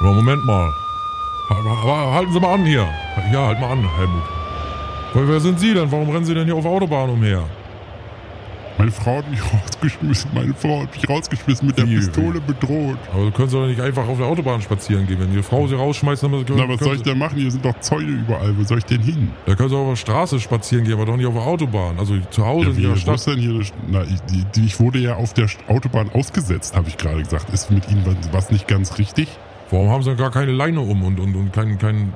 Aber 0.00 0.12
Moment 0.12 0.44
mal. 0.44 0.72
Halten 1.50 2.32
Sie 2.32 2.40
mal 2.40 2.54
an 2.54 2.64
hier. 2.64 2.86
Ja, 3.32 3.46
halt 3.46 3.60
mal 3.60 3.70
an, 3.72 3.96
Helmut. 3.96 4.22
Weil, 5.14 5.28
wer 5.28 5.40
sind 5.40 5.58
Sie 5.58 5.72
denn? 5.72 5.90
Warum 5.90 6.10
rennen 6.10 6.24
Sie 6.24 6.34
denn 6.34 6.44
hier 6.44 6.54
auf 6.54 6.62
der 6.62 6.70
Autobahn 6.70 7.08
umher? 7.08 7.42
Meine 8.76 8.92
Frau 8.92 9.16
hat 9.16 9.28
mich 9.28 9.40
rausgeschmissen. 9.42 10.30
Meine 10.32 10.54
Frau 10.54 10.82
hat 10.82 10.94
mich 10.94 11.08
rausgeschmissen, 11.08 11.66
mit 11.66 11.78
der 11.78 11.88
Wie, 11.88 11.96
Pistole 11.96 12.40
bedroht. 12.40 12.96
Aber 13.12 13.24
du 13.24 13.30
können 13.32 13.48
Sie 13.48 13.56
doch 13.58 13.66
nicht 13.66 13.80
einfach 13.80 14.06
auf 14.06 14.18
der 14.18 14.26
Autobahn 14.26 14.62
spazieren 14.62 15.04
gehen. 15.08 15.18
Wenn 15.18 15.32
Ihre 15.32 15.42
Frau 15.42 15.66
Sie 15.66 15.74
rausschmeißt, 15.74 16.22
dann 16.22 16.30
können, 16.30 16.58
Na, 16.58 16.68
was 16.68 16.78
soll 16.78 16.94
ich 16.94 17.02
denn 17.02 17.18
machen? 17.18 17.38
Hier 17.38 17.50
sind 17.50 17.64
doch 17.64 17.80
Zäune 17.80 18.06
überall. 18.06 18.56
Wo 18.56 18.62
soll 18.62 18.78
ich 18.78 18.84
denn 18.84 19.00
hin? 19.02 19.32
Da 19.46 19.56
können 19.56 19.70
Sie 19.70 19.74
auch 19.74 19.80
auf 19.80 19.88
der 19.88 19.96
Straße 19.96 20.38
spazieren 20.38 20.84
gehen, 20.84 20.92
aber 20.92 21.06
doch 21.06 21.16
nicht 21.16 21.26
auf 21.26 21.34
der 21.34 21.42
Autobahn. 21.42 21.98
Also 21.98 22.14
zu 22.30 22.46
Hause 22.46 22.66
Ja, 22.66 22.70
in 22.70 22.76
wie, 22.76 22.90
wo 22.90 22.94
Stadt. 22.96 23.26
denn 23.26 23.38
hier? 23.38 23.60
Na, 23.90 24.02
ich, 24.02 24.20
die, 24.30 24.44
die, 24.54 24.66
ich 24.66 24.78
wurde 24.78 25.00
ja 25.00 25.16
auf 25.16 25.34
der 25.34 25.48
Autobahn 25.66 26.10
ausgesetzt, 26.12 26.76
habe 26.76 26.88
ich 26.88 26.96
gerade 26.98 27.20
gesagt. 27.22 27.50
Ist 27.52 27.72
mit 27.72 27.90
Ihnen 27.90 28.04
was 28.30 28.52
nicht 28.52 28.68
ganz 28.68 28.98
richtig? 28.98 29.28
Warum 29.70 29.90
haben 29.90 30.02
Sie 30.02 30.14
gar 30.16 30.30
keine 30.30 30.52
Leine 30.52 30.80
um 30.80 31.02
und, 31.02 31.20
und, 31.20 31.34
und 31.36 31.52
kein, 31.52 31.78
kein 31.78 32.12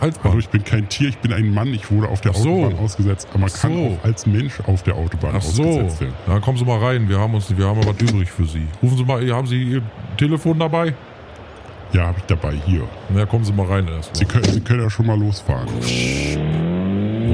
Halsband? 0.00 0.24
Hallo, 0.24 0.38
ich 0.38 0.48
bin 0.48 0.64
kein 0.64 0.88
Tier, 0.88 1.08
ich 1.10 1.18
bin 1.18 1.32
ein 1.32 1.52
Mann. 1.52 1.68
Ich 1.74 1.90
wurde 1.90 2.08
auf 2.08 2.20
der 2.22 2.32
Ach 2.32 2.36
so. 2.36 2.50
Autobahn 2.64 2.78
ausgesetzt. 2.78 3.28
Aber 3.30 3.40
man 3.40 3.50
Ach 3.54 3.60
kann 3.60 3.74
so. 3.74 3.84
auch 3.86 4.04
als 4.04 4.26
Mensch 4.26 4.60
auf 4.66 4.82
der 4.82 4.94
Autobahn 4.94 5.34
Ach 5.36 5.42
so, 5.42 5.62
ausgesetzt 5.62 6.00
werden. 6.00 6.14
dann 6.26 6.40
kommen 6.40 6.56
Sie 6.56 6.64
mal 6.64 6.78
rein. 6.78 7.08
Wir 7.08 7.18
haben 7.18 7.34
uns, 7.34 7.54
wir 7.56 7.66
haben 7.66 7.78
aber 7.80 7.90
was 7.94 8.00
übrig 8.00 8.30
für 8.30 8.46
Sie. 8.46 8.66
Rufen 8.82 8.96
Sie 8.96 9.04
mal, 9.04 9.30
haben 9.32 9.46
Sie 9.46 9.62
Ihr 9.62 9.82
Telefon 10.16 10.58
dabei? 10.58 10.94
Ja, 11.92 12.06
habe 12.08 12.18
ich 12.18 12.24
dabei 12.24 12.54
hier. 12.66 12.82
Na, 13.10 13.26
kommen 13.26 13.44
Sie 13.44 13.52
mal 13.52 13.66
rein 13.66 13.86
erst. 13.88 14.16
Sie 14.16 14.24
können, 14.24 14.44
Sie 14.44 14.60
können 14.60 14.82
ja 14.82 14.90
schon 14.90 15.06
mal 15.06 15.18
losfahren. 15.18 15.68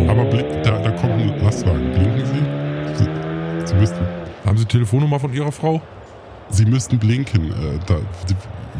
Aber 0.09 0.25
blink, 0.27 0.47
da, 0.63 0.79
da 0.79 0.91
kommt 0.91 1.13
ein 1.13 1.41
Lastwagen. 1.43 1.91
Blinken 1.93 2.27
Sie? 2.27 3.05
Sie, 3.05 3.67
Sie 3.67 3.75
müssten, 3.77 4.05
Haben 4.45 4.59
Sie 4.59 4.65
die 4.65 4.73
Telefonnummer 4.73 5.19
von 5.21 5.33
Ihrer 5.33 5.53
Frau? 5.53 5.81
Sie 6.51 6.67
müssten 6.67 6.99
blinken. 6.99 7.51
Äh, 7.51 7.79
da, 7.87 7.95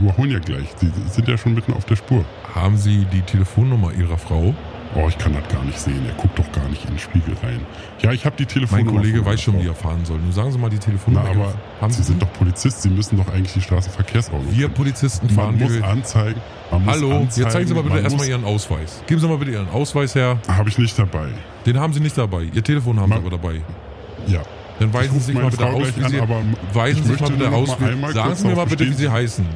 überholen 0.01 0.31
ja 0.31 0.39
gleich. 0.39 0.69
Sie 0.77 0.91
sind 1.11 1.29
ja 1.29 1.37
schon 1.39 1.55
mitten 1.55 1.73
auf 1.75 1.85
der 1.85 1.97
Spur. 1.97 2.25
Haben 2.55 2.77
Sie 2.77 3.07
die 3.13 3.21
Telefonnummer 3.23 3.93
Ihrer 3.93 4.19
Frau? 4.19 4.55
Oh, 4.95 5.07
ich 5.09 5.17
kann 5.17 5.33
das 5.33 5.49
gar 5.51 5.65
nicht 5.65 5.79
sehen. 5.79 6.03
Er 6.07 6.13
guckt 6.21 6.39
doch 6.39 6.53
gar 6.53 6.69
nicht 6.69 6.85
in 6.85 6.91
den 6.91 6.99
Spiegel 6.99 7.35
rein. 7.43 7.61
Ja, 8.03 8.13
ich 8.13 8.27
habe 8.27 8.37
die 8.37 8.43
Mein 8.43 8.49
Telefonnummer. 8.49 8.91
Kollege 8.99 9.17
von 9.19 9.25
meiner 9.25 9.33
weiß 9.35 9.41
schon, 9.43 9.63
wie 9.63 9.67
er 9.67 9.75
fahren 9.75 10.05
soll. 10.05 10.19
Nun 10.19 10.33
sagen 10.33 10.53
Sie 10.53 10.59
mal 10.59 10.69
die 10.69 10.77
Na, 10.77 10.83
Telefonnummer. 10.85 11.29
aber 11.31 11.35
Ihrer- 11.39 11.55
haben 11.81 11.93
Sie 11.95 12.03
sind 12.03 12.21
doch 12.21 12.31
Polizist. 12.35 12.83
Sie 12.83 12.91
müssen 12.91 13.17
doch 13.17 13.27
eigentlich 13.33 13.55
die 13.55 13.63
Straßenverkehrsordnung. 13.63 14.55
Wir. 14.55 14.69
Polizisten 14.69 15.27
man 15.29 15.35
fahren. 15.35 15.59
muss 15.59 15.73
wir- 15.73 15.85
anzeigen. 15.87 16.41
Man 16.71 16.85
muss 16.85 16.95
Hallo, 16.95 17.07
anzeigen, 17.07 17.43
jetzt 17.43 17.53
zeigen 17.53 17.67
Sie 17.69 17.75
mal 17.75 17.83
bitte 17.85 17.95
man 17.95 18.05
erstmal 18.05 18.19
muss- 18.27 18.29
Ihren 18.29 18.45
Ausweis. 18.45 19.03
Geben 19.07 19.21
Sie 19.21 19.29
mal 19.29 19.39
bitte 19.39 19.51
Ihren 19.53 19.69
Ausweis 19.71 20.15
her. 20.15 20.39
Habe 20.47 20.69
ich 20.69 20.77
nicht 20.77 20.99
dabei. 20.99 21.29
Den 21.65 21.79
haben 21.81 21.95
Sie 21.95 22.01
nicht 22.01 22.19
dabei. 22.19 22.43
Ihr 22.53 22.63
Telefon 22.63 23.01
haben 23.01 23.13
Sie 23.13 23.19
Ma- 23.19 23.27
aber 23.27 23.31
dabei. 23.31 23.63
Ja. 24.27 24.43
Dann 24.79 24.93
weisen 24.93 25.13
Sie 25.21 25.27
sich 25.27 25.35
mal 25.35 25.45
bitte 25.51 25.57
Frau 25.57 25.71
aus, 25.81 25.87
wie 25.97 26.05
an, 26.05 26.11
Sie, 26.11 26.21
aber 26.21 26.37
weisen 26.75 27.03
Sie 27.05 27.13
sich 27.13 27.21
mal 27.21 27.31
bitte 27.31 27.51
aus. 27.51 27.77
Wie, 27.81 28.13
sagen 28.13 28.35
Sie 28.35 28.47
mir 28.47 28.57
mal 28.57 28.67
bitte, 28.67 28.85
wie 28.87 28.93
Sie 28.93 29.09
heißen. 29.09 29.47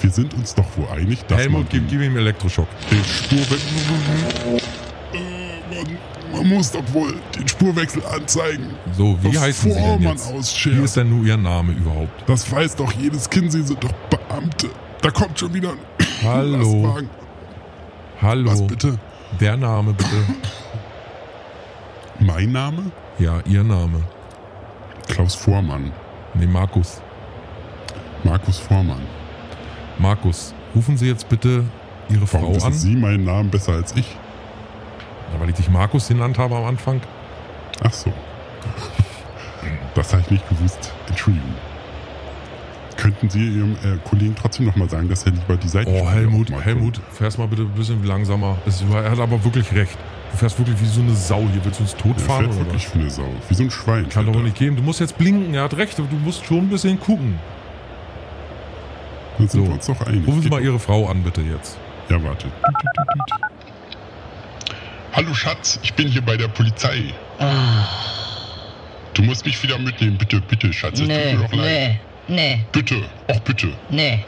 Wir 0.00 0.10
sind 0.10 0.34
uns 0.34 0.54
doch 0.54 0.64
wohl 0.76 0.86
einig, 0.88 1.24
dass 1.26 1.38
Helmut, 1.40 1.60
man 1.62 1.68
gib, 1.70 1.88
gib 1.88 2.00
ihm 2.02 2.16
Elektroschock. 2.16 2.68
den 2.90 3.04
Spurwechsel... 3.04 4.60
Man, 5.68 5.98
man 6.32 6.48
muss 6.48 6.70
doch 6.70 6.82
wohl 6.92 7.14
den 7.36 7.48
Spurwechsel 7.48 8.02
anzeigen. 8.06 8.66
So, 8.92 9.18
wie 9.22 9.38
heißen 9.38 9.72
Sie 9.72 9.78
denn 9.80 10.02
jetzt? 10.02 10.32
ausschert. 10.32 10.76
Wie 10.76 10.82
ist 10.82 10.96
denn 10.96 11.08
nur 11.08 11.24
Ihr 11.26 11.36
Name 11.36 11.72
überhaupt? 11.72 12.28
Das 12.28 12.50
weiß 12.50 12.76
doch 12.76 12.92
jedes 12.92 13.28
Kind, 13.28 13.52
Sie 13.52 13.62
sind 13.62 13.82
doch 13.82 13.92
Beamte. 14.10 14.68
Da 15.02 15.10
kommt 15.10 15.38
schon 15.38 15.52
wieder 15.54 15.70
ein 15.72 15.78
Hallo. 16.24 16.82
Lastwagen. 16.82 17.10
Hallo. 18.22 18.50
Was 18.50 18.66
bitte? 18.66 18.98
Der 19.40 19.56
Name 19.56 19.92
bitte. 19.92 20.16
Mein 22.20 22.52
Name? 22.52 22.90
Ja, 23.18 23.40
Ihr 23.46 23.64
Name. 23.64 24.02
Klaus 25.08 25.34
Vormann. 25.34 25.92
Nee, 26.34 26.46
Markus. 26.46 27.00
Markus 28.24 28.58
Vormann. 28.58 29.02
Markus, 29.98 30.54
rufen 30.74 30.96
Sie 30.96 31.06
jetzt 31.08 31.28
bitte 31.28 31.64
Ihre 32.08 32.30
Warum 32.32 32.46
Frau 32.46 32.54
wissen 32.56 32.66
an. 32.66 32.72
Sie 32.72 32.96
meinen 32.96 33.24
Namen 33.24 33.50
besser 33.50 33.72
als 33.72 33.94
ich? 33.96 34.16
Ja, 35.32 35.40
weil 35.40 35.48
ich 35.50 35.56
dich 35.56 35.68
Markus 35.70 36.08
genannt 36.08 36.38
habe 36.38 36.56
am 36.56 36.64
Anfang. 36.64 37.00
Ach 37.82 37.92
so. 37.92 38.12
Das 39.94 40.12
habe 40.12 40.22
ich 40.22 40.30
nicht 40.30 40.48
gewusst. 40.48 40.92
Entschuldigung. 41.08 41.54
Könnten 42.96 43.28
Sie 43.28 43.40
Ihrem 43.40 43.72
äh, 43.84 43.98
Kollegen 44.08 44.34
trotzdem 44.34 44.66
nochmal 44.66 44.88
sagen, 44.88 45.08
dass 45.08 45.24
er 45.24 45.32
lieber 45.32 45.56
die 45.56 45.68
Seite 45.68 45.90
Oh, 45.90 46.08
Helmut, 46.08 46.50
Helmut, 46.64 47.00
fährst 47.12 47.38
mal 47.38 47.46
bitte 47.46 47.62
ein 47.62 47.68
bisschen 47.70 48.02
langsamer. 48.04 48.56
Es, 48.66 48.82
er 48.82 49.10
hat 49.10 49.18
aber 49.18 49.42
wirklich 49.44 49.72
recht. 49.74 49.98
Du 50.32 50.38
fährst 50.38 50.58
wirklich 50.58 50.80
wie 50.80 50.86
so 50.86 51.00
eine 51.00 51.14
Sau 51.14 51.40
hier. 51.52 51.62
Willst 51.64 51.78
du 51.80 51.84
uns 51.84 51.94
totfahren 51.96 52.46
fährt 52.46 52.56
oder 52.56 52.66
wirklich 52.66 52.86
was? 52.88 52.94
wie 52.94 53.00
eine 53.00 53.10
Sau. 53.10 53.28
Wie 53.48 53.54
so 53.54 53.62
ein 53.64 53.70
Schwein. 53.70 54.08
Kann 54.08 54.26
doch 54.26 54.40
nicht 54.40 54.56
gehen. 54.56 54.76
Du 54.76 54.82
musst 54.82 55.00
jetzt 55.00 55.18
blinken. 55.18 55.54
Er 55.54 55.64
hat 55.64 55.76
recht. 55.76 55.98
aber 55.98 56.08
Du 56.08 56.16
musst 56.16 56.44
schon 56.46 56.58
ein 56.58 56.68
bisschen 56.68 56.98
gucken. 56.98 57.38
Dann 59.38 59.48
sind 59.48 59.60
So. 59.62 59.66
wir 59.66 59.74
uns 59.74 59.86
doch 59.86 60.00
einig. 60.06 60.26
Rufen 60.26 60.42
Sie 60.42 60.48
mal 60.48 60.62
Ihre 60.62 60.78
Frau 60.78 61.08
an, 61.08 61.22
bitte 61.22 61.40
jetzt. 61.42 61.76
Ja, 62.08 62.22
warte. 62.22 62.46
Hallo 65.12 65.34
Schatz, 65.34 65.78
ich 65.82 65.92
bin 65.94 66.08
hier 66.08 66.22
bei 66.22 66.36
der 66.36 66.48
Polizei. 66.48 67.04
Du 69.14 69.22
musst 69.22 69.44
mich 69.46 69.62
wieder 69.62 69.78
mitnehmen, 69.78 70.18
bitte, 70.18 70.40
bitte, 70.40 70.72
Schatz. 70.72 70.94
Es 70.94 71.00
tut 71.00 71.08
Nee, 71.08 71.34
mir 71.34 71.38
doch 71.42 71.52
leid. 71.52 71.96
nee, 72.28 72.34
nee, 72.36 72.60
Bitte, 72.70 73.02
ach 73.28 73.40
bitte, 73.40 73.68
nee, 73.88 74.24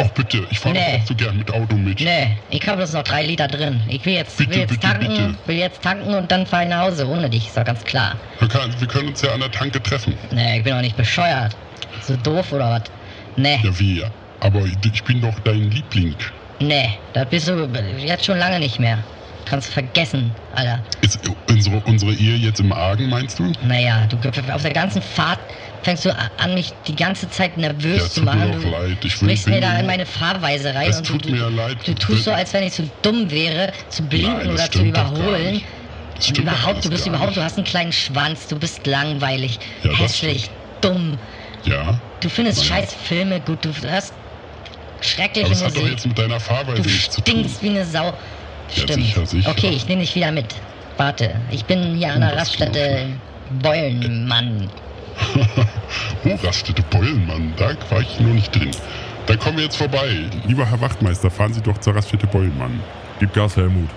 ach 0.00 0.08
bitte. 0.10 0.44
Ich 0.50 0.58
fahre 0.58 0.74
Nee. 0.74 0.80
doch 0.96 1.02
auch 1.02 1.06
so 1.06 1.14
gern 1.14 1.36
mit 1.38 1.50
Auto 1.52 1.76
mit. 1.76 2.00
nee. 2.00 2.36
Ich 2.50 2.66
habe 2.66 2.78
bloß 2.78 2.92
noch 2.94 3.04
drei 3.04 3.24
Liter 3.24 3.46
drin. 3.46 3.80
Ich 3.88 4.04
will 4.04 4.14
jetzt, 4.14 4.36
Bitte, 4.36 4.50
will 4.50 4.58
jetzt 4.58 4.70
bitte, 4.70 4.80
tanken, 4.80 5.06
bitte. 5.08 5.34
will 5.46 5.56
jetzt 5.56 5.80
tanken 5.82 6.12
und 6.14 6.30
dann 6.30 6.44
fahre 6.44 6.64
ich 6.64 6.68
nach 6.70 6.82
Hause 6.86 7.06
ohne 7.08 7.30
dich. 7.30 7.46
Ist 7.46 7.56
doch 7.56 7.64
ganz 7.64 7.84
klar. 7.84 8.16
Wir 8.40 8.48
können, 8.48 8.74
wir 8.80 8.88
können 8.88 9.08
uns 9.08 9.22
ja 9.22 9.32
an 9.32 9.40
der 9.40 9.50
Tanke 9.52 9.80
treffen. 9.82 10.14
Nee, 10.32 10.58
ich 10.58 10.64
bin 10.64 10.74
doch 10.74 10.80
nicht 10.82 10.96
bescheuert. 10.96 11.56
So 12.02 12.16
doof 12.16 12.52
oder 12.52 12.70
was? 12.70 12.82
Nee, 13.36 13.60
Ja, 13.62 13.78
wie? 13.78 14.02
Aber 14.40 14.64
ich 14.66 15.04
bin 15.04 15.20
doch 15.20 15.38
dein 15.40 15.70
Liebling. 15.70 16.16
nee, 16.60 16.88
das 17.12 17.28
bist 17.28 17.48
du 17.48 17.66
jetzt 17.98 18.24
schon 18.24 18.38
lange 18.38 18.58
nicht 18.60 18.78
mehr. 18.78 19.04
Kannst 19.44 19.68
vergessen, 19.72 20.34
Alter. 20.50 20.84
Ist 21.02 21.20
unsere, 21.48 21.80
unsere 21.82 22.12
Ehe 22.12 22.34
jetzt 22.34 22.58
im 22.58 22.72
Argen, 22.72 23.08
meinst 23.08 23.38
du? 23.38 23.52
Naja, 23.62 24.06
du 24.08 24.16
auf 24.52 24.62
der 24.62 24.72
ganzen 24.72 25.00
Fahrt 25.00 25.38
fängst 25.84 26.04
du 26.04 26.10
an, 26.36 26.54
mich 26.54 26.72
die 26.88 26.96
ganze 26.96 27.30
Zeit 27.30 27.56
nervös 27.56 28.02
Ja, 28.02 28.08
zu 28.08 28.20
tut 28.24 28.34
mir 28.34 28.34
machen. 28.46 28.60
Du 28.60 28.68
leid. 28.70 28.96
Ich 29.04 29.20
will- 29.22 29.28
sprichst 29.28 29.46
mir 29.46 29.60
da 29.60 29.78
in 29.78 29.86
meine 29.86 30.04
Fahrweise 30.04 30.74
rein 30.74 30.90
Es 30.90 30.96
und 30.98 31.06
tut 31.06 31.26
du, 31.26 31.30
mir 31.30 31.48
leid. 31.48 31.76
du 31.86 31.94
tust 31.94 32.24
so, 32.24 32.32
als 32.32 32.52
wenn 32.54 32.64
ich 32.64 32.74
so 32.74 32.90
dumm 33.02 33.30
wäre, 33.30 33.72
zu 33.88 34.02
blinken 34.08 34.36
Nein, 34.38 34.50
oder 34.50 34.68
zu 34.68 34.82
überholen. 34.84 35.62
Das 36.16 36.24
stimmt 36.24 36.38
überhaupt, 36.40 36.84
du 36.84 36.90
bist 36.90 37.06
überhaupt, 37.06 37.28
nicht. 37.28 37.36
du 37.38 37.42
hast 37.44 37.56
einen 37.56 37.66
kleinen 37.66 37.92
Schwanz, 37.92 38.48
du 38.48 38.58
bist 38.58 38.84
langweilig, 38.86 39.60
Ja, 39.84 39.96
hässlich, 39.96 40.50
dumm. 40.80 41.20
Ja. 41.62 42.00
Du 42.18 42.28
findest 42.30 42.64
scheiß 42.64 42.92
Filme 42.94 43.40
gut, 43.40 43.64
du 43.64 43.70
hörst 43.82 44.14
schreckliche 45.00 45.46
Aber 45.46 45.54
es 45.54 45.64
hat 45.64 45.76
doch 45.76 45.88
jetzt 45.88 46.06
mit 46.06 46.18
deiner 46.18 46.40
Fahrweise 46.40 46.82
Du 46.82 46.88
nichts 46.88 47.14
zu 47.14 47.20
tun. 47.22 47.34
stinkst 47.34 47.62
wie 47.62 47.70
eine 47.70 47.84
Sau. 47.84 48.12
Stimmt. 48.70 49.04
sicher, 49.04 49.26
sicher. 49.26 49.50
Okay, 49.50 49.70
ich 49.70 49.86
nehme 49.88 50.00
dich 50.02 50.14
wieder 50.14 50.32
mit. 50.32 50.54
Warte, 50.96 51.34
ich 51.50 51.64
bin 51.64 51.94
hier 51.96 52.12
an 52.12 52.20
der 52.20 52.30
Das 52.30 52.40
Raststätte 52.40 53.06
Beulenmann. 53.62 54.68
Oh, 56.24 56.34
Raststätte 56.46 56.82
Beulenmann, 56.90 57.54
da 57.56 57.70
war 57.90 58.00
ich 58.00 58.18
noch 58.18 58.32
nicht 58.34 58.54
drin. 58.54 58.70
Dann 59.26 59.38
kommen 59.38 59.56
wir 59.58 59.64
jetzt 59.64 59.76
vorbei. 59.76 60.24
Lieber 60.46 60.68
Herr 60.68 60.80
Wachtmeister, 60.80 61.30
fahren 61.30 61.54
Sie 61.54 61.60
doch 61.60 61.78
zur 61.78 61.94
Raststätte 61.94 62.26
Beulenmann. 62.26 62.80
Gib 63.20 63.32
Gas, 63.32 63.56
Helmut. 63.56 63.88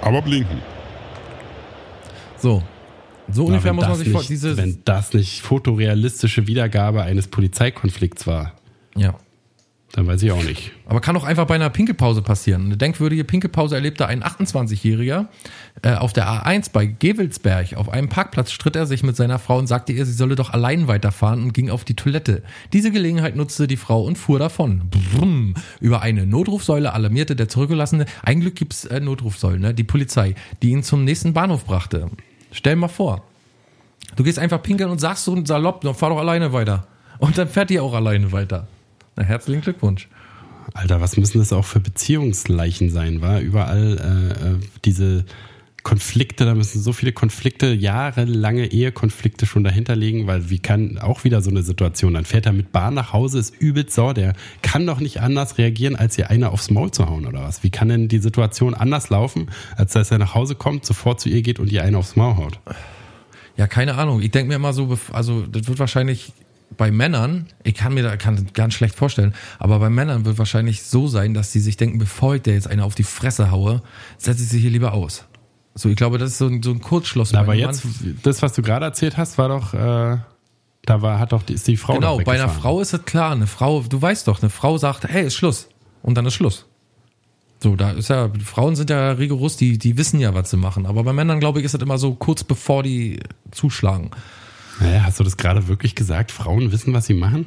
Aber 0.00 0.22
blinken. 0.22 0.60
So. 2.38 2.62
So 3.28 3.44
ungefähr 3.46 3.72
muss 3.72 3.82
man 3.84 3.92
das 3.92 4.00
sich 4.00 4.10
vor 4.10 4.20
nicht, 4.20 4.30
diese. 4.30 4.56
Wenn 4.56 4.80
das 4.84 5.12
nicht 5.12 5.40
fotorealistische 5.42 6.46
Wiedergabe 6.46 7.02
eines 7.02 7.28
Polizeikonflikts 7.28 8.26
war, 8.26 8.52
Ja. 8.96 9.14
dann 9.92 10.06
weiß 10.06 10.22
ich 10.22 10.32
auch 10.32 10.42
nicht. 10.42 10.72
Aber 10.86 11.00
kann 11.00 11.16
auch 11.16 11.24
einfach 11.24 11.46
bei 11.46 11.54
einer 11.54 11.68
Pinkelpause 11.68 12.22
passieren. 12.22 12.66
Eine 12.66 12.76
denkwürdige 12.78 13.24
Pinkelpause 13.24 13.74
erlebte 13.74 14.06
ein 14.06 14.22
28-Jähriger 14.22 15.26
äh, 15.82 15.94
auf 15.94 16.14
der 16.14 16.26
A1 16.26 16.70
bei 16.72 16.86
Gewelsberg. 16.86 17.74
Auf 17.74 17.90
einem 17.90 18.08
Parkplatz 18.08 18.52
stritt 18.52 18.74
er 18.74 18.86
sich 18.86 19.02
mit 19.02 19.16
seiner 19.16 19.38
Frau 19.38 19.58
und 19.58 19.66
sagte 19.66 19.92
ihr, 19.92 20.06
sie 20.06 20.12
solle 20.12 20.34
doch 20.34 20.50
allein 20.50 20.88
weiterfahren 20.88 21.42
und 21.42 21.52
ging 21.52 21.68
auf 21.68 21.84
die 21.84 21.94
Toilette. 21.94 22.42
Diese 22.72 22.90
Gelegenheit 22.90 23.36
nutzte 23.36 23.66
die 23.66 23.76
Frau 23.76 24.02
und 24.02 24.16
fuhr 24.16 24.38
davon. 24.38 24.88
Brumm. 24.90 25.54
Über 25.80 26.00
eine 26.00 26.26
Notrufsäule 26.26 26.94
alarmierte 26.94 27.36
der 27.36 27.48
Zurückgelassene. 27.48 28.06
Ein 28.22 28.40
Glück 28.40 28.56
gibt's 28.56 28.86
äh, 28.86 29.00
Notrufsäulen, 29.00 29.60
ne? 29.60 29.74
die 29.74 29.84
Polizei, 29.84 30.34
die 30.62 30.70
ihn 30.70 30.82
zum 30.82 31.04
nächsten 31.04 31.34
Bahnhof 31.34 31.66
brachte. 31.66 32.10
Stell 32.50 32.76
mal 32.76 32.88
vor, 32.88 33.24
du 34.16 34.24
gehst 34.24 34.38
einfach 34.38 34.62
pinkeln 34.62 34.90
und 34.90 35.00
sagst 35.00 35.24
so 35.24 35.44
salopp, 35.44 35.82
dann 35.82 35.94
fahr 35.94 36.10
doch 36.10 36.18
alleine 36.18 36.52
weiter. 36.52 36.86
Und 37.18 37.38
dann 37.38 37.48
fährt 37.48 37.70
die 37.70 37.78
auch 37.78 37.94
alleine 37.94 38.32
weiter. 38.32 38.66
Na, 39.16 39.22
herzlichen 39.24 39.62
Glückwunsch. 39.62 40.08
Alter, 40.74 41.00
was 41.00 41.16
müssen 41.16 41.38
das 41.38 41.52
auch 41.52 41.64
für 41.64 41.80
Beziehungsleichen 41.80 42.90
sein, 42.90 43.20
war? 43.20 43.40
Überall 43.40 43.98
äh, 43.98 44.48
äh, 44.48 44.58
diese 44.84 45.24
Konflikte, 45.82 46.44
da 46.44 46.54
müssen 46.54 46.80
so 46.80 46.92
viele 46.92 47.12
Konflikte, 47.12 47.74
jahrelange 47.74 48.66
Ehekonflikte 48.66 49.46
schon 49.46 49.64
dahinter 49.64 49.96
liegen, 49.96 50.26
weil 50.26 50.48
wie 50.48 50.60
kann 50.60 50.98
auch 50.98 51.24
wieder 51.24 51.42
so 51.42 51.50
eine 51.50 51.62
Situation, 51.62 52.14
dann 52.14 52.24
fährt 52.24 52.46
er 52.46 52.52
mit 52.52 52.72
Bahn 52.72 52.94
nach 52.94 53.12
Hause, 53.12 53.40
ist 53.40 53.54
übelst 53.60 53.94
sauer, 53.94 54.14
der 54.14 54.34
kann 54.62 54.86
doch 54.86 55.00
nicht 55.00 55.20
anders 55.20 55.58
reagieren, 55.58 55.96
als 55.96 56.16
ihr 56.16 56.30
einer 56.30 56.52
aufs 56.52 56.70
Maul 56.70 56.92
zu 56.92 57.08
hauen 57.08 57.26
oder 57.26 57.42
was? 57.42 57.64
Wie 57.64 57.70
kann 57.70 57.88
denn 57.88 58.08
die 58.08 58.18
Situation 58.18 58.74
anders 58.74 59.10
laufen, 59.10 59.50
als 59.76 59.92
dass 59.92 60.10
er 60.10 60.18
nach 60.18 60.34
Hause 60.34 60.54
kommt, 60.54 60.86
sofort 60.86 61.20
zu 61.20 61.28
ihr 61.28 61.42
geht 61.42 61.58
und 61.58 61.70
ihr 61.72 61.82
einen 61.82 61.96
aufs 61.96 62.14
Maul 62.14 62.36
haut? 62.36 62.60
Ja, 63.56 63.66
keine 63.66 63.96
Ahnung. 63.96 64.22
Ich 64.22 64.30
denke 64.30 64.48
mir 64.48 64.54
immer 64.54 64.72
so, 64.72 64.96
also 65.12 65.42
das 65.46 65.66
wird 65.68 65.78
wahrscheinlich 65.78 66.32
bei 66.76 66.90
Männern, 66.90 67.46
ich 67.64 67.74
kann 67.74 67.94
mir 67.94 68.02
da 68.02 68.16
kann 68.16 68.48
ganz 68.54 68.74
schlecht 68.74 68.94
vorstellen, 68.94 69.34
aber 69.58 69.78
bei 69.78 69.90
Männern 69.90 70.24
wird 70.24 70.38
wahrscheinlich 70.38 70.82
so 70.82 71.08
sein, 71.08 71.34
dass 71.34 71.52
sie 71.52 71.60
sich 71.60 71.76
denken, 71.76 71.98
bevor 71.98 72.36
ich 72.36 72.42
der 72.42 72.54
jetzt 72.54 72.68
eine 72.68 72.84
auf 72.84 72.94
die 72.94 73.02
Fresse 73.02 73.50
haue, 73.50 73.82
setze 74.18 74.42
ich 74.42 74.48
sie 74.48 74.58
hier 74.58 74.70
lieber 74.70 74.92
aus. 74.92 75.24
So, 75.74 75.88
ich 75.88 75.96
glaube, 75.96 76.18
das 76.18 76.32
ist 76.32 76.38
so 76.38 76.46
ein, 76.46 76.62
so 76.62 76.70
ein 76.70 76.80
Kurzschluss. 76.80 77.34
Aber 77.34 77.54
jetzt, 77.54 77.84
Mann. 77.84 78.18
das, 78.22 78.42
was 78.42 78.52
du 78.52 78.62
gerade 78.62 78.84
erzählt 78.84 79.16
hast, 79.16 79.38
war 79.38 79.48
doch, 79.48 79.72
äh, 79.72 80.18
da 80.84 81.00
war, 81.00 81.18
hat 81.18 81.32
doch 81.32 81.42
die, 81.42 81.54
ist 81.54 81.66
die 81.66 81.76
Frau 81.76 81.94
Genau, 81.94 82.18
bei 82.18 82.34
einer. 82.34 82.48
Frau 82.48 82.80
ist 82.80 82.92
es 82.92 83.04
klar. 83.04 83.32
Eine 83.32 83.46
Frau, 83.46 83.80
du 83.80 84.02
weißt 84.02 84.28
doch, 84.28 84.42
eine 84.42 84.50
Frau 84.50 84.76
sagt, 84.76 85.04
hey, 85.04 85.26
ist 85.26 85.34
Schluss. 85.34 85.68
Und 86.02 86.16
dann 86.16 86.26
ist 86.26 86.34
Schluss. 86.34 86.66
So, 87.62 87.76
da 87.76 87.92
ist 87.92 88.10
ja, 88.10 88.28
Frauen 88.44 88.74
sind 88.74 88.90
ja 88.90 89.12
rigoros, 89.12 89.56
die, 89.56 89.78
die 89.78 89.96
wissen 89.96 90.18
ja, 90.18 90.34
was 90.34 90.50
sie 90.50 90.56
machen. 90.56 90.84
Aber 90.84 91.04
bei 91.04 91.12
Männern, 91.12 91.38
glaube 91.38 91.60
ich, 91.60 91.64
ist 91.64 91.74
das 91.74 91.80
immer 91.80 91.96
so 91.96 92.14
kurz 92.14 92.42
bevor 92.42 92.82
die 92.82 93.20
zuschlagen. 93.52 94.10
Naja, 94.80 95.04
hast 95.04 95.20
du 95.20 95.24
das 95.24 95.36
gerade 95.36 95.68
wirklich 95.68 95.94
gesagt? 95.94 96.32
Frauen 96.32 96.72
wissen, 96.72 96.92
was 96.94 97.06
sie 97.06 97.14
machen? 97.14 97.46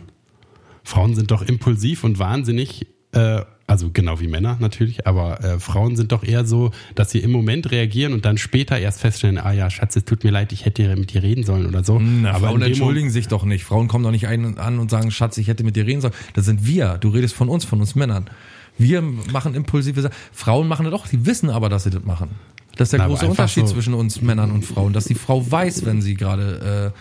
Frauen 0.84 1.16
sind 1.16 1.32
doch 1.32 1.42
impulsiv 1.42 2.04
und 2.04 2.20
wahnsinnig, 2.20 2.88
äh, 3.12 3.42
also 3.68 3.90
genau 3.92 4.20
wie 4.20 4.28
Männer 4.28 4.58
natürlich, 4.60 5.08
aber 5.08 5.44
äh, 5.44 5.60
Frauen 5.60 5.96
sind 5.96 6.12
doch 6.12 6.24
eher 6.24 6.46
so, 6.46 6.72
dass 6.94 7.10
sie 7.10 7.20
im 7.20 7.32
Moment 7.32 7.72
reagieren 7.72 8.14
und 8.14 8.26
dann 8.26 8.38
später 8.38 8.78
erst 8.78 9.02
feststellen, 9.02 9.40
ah 9.40 9.52
ja, 9.52 9.72
Schatz, 9.72 9.96
es 9.96 10.06
tut 10.06 10.24
mir 10.24 10.30
leid, 10.30 10.52
ich 10.52 10.66
hätte 10.66 10.96
mit 10.96 11.14
dir 11.14 11.24
reden 11.24 11.44
sollen 11.44 11.66
oder 11.66 11.84
so. 11.84 12.00
Na, 12.00 12.32
aber 12.32 12.50
Frauen 12.50 12.62
entschuldigen 12.62 13.10
sich 13.10 13.28
doch 13.28 13.44
nicht. 13.44 13.64
Frauen 13.64 13.88
kommen 13.88 14.04
doch 14.04 14.12
nicht 14.12 14.28
ein, 14.28 14.60
an 14.60 14.78
und 14.78 14.92
sagen, 14.92 15.10
Schatz, 15.10 15.38
ich 15.40 15.48
hätte 15.48 15.64
mit 15.64 15.76
dir 15.76 15.88
reden 15.88 16.02
sollen. 16.02 16.14
Das 16.34 16.46
sind 16.46 16.68
wir. 16.68 17.00
Du 17.00 17.10
redest 17.10 17.34
von 17.34 17.50
uns, 17.50 17.66
von 17.66 17.80
uns 17.80 17.96
Männern. 17.96 18.30
Wir 18.78 19.02
machen 19.02 19.56
impulsive 19.56 20.02
Sachen. 20.02 20.16
Frauen 20.32 20.68
machen 20.68 20.86
das 20.86 20.94
auch, 20.94 21.08
die 21.08 21.26
wissen 21.26 21.50
aber, 21.50 21.70
dass 21.70 21.86
sie 21.86 21.90
das 21.90 22.04
machen. 22.04 22.30
Das 22.78 22.88
ist 22.88 22.92
der 22.94 23.00
Na, 23.00 23.08
große 23.08 23.28
Unterschied 23.28 23.68
so- 23.68 23.74
zwischen 23.74 23.94
uns 23.94 24.22
Männern 24.22 24.52
und 24.52 24.64
Frauen, 24.66 24.94
dass 24.94 25.06
die 25.06 25.16
Frau 25.16 25.50
weiß, 25.50 25.86
wenn 25.86 26.02
sie 26.02 26.16
gerade, 26.16 26.94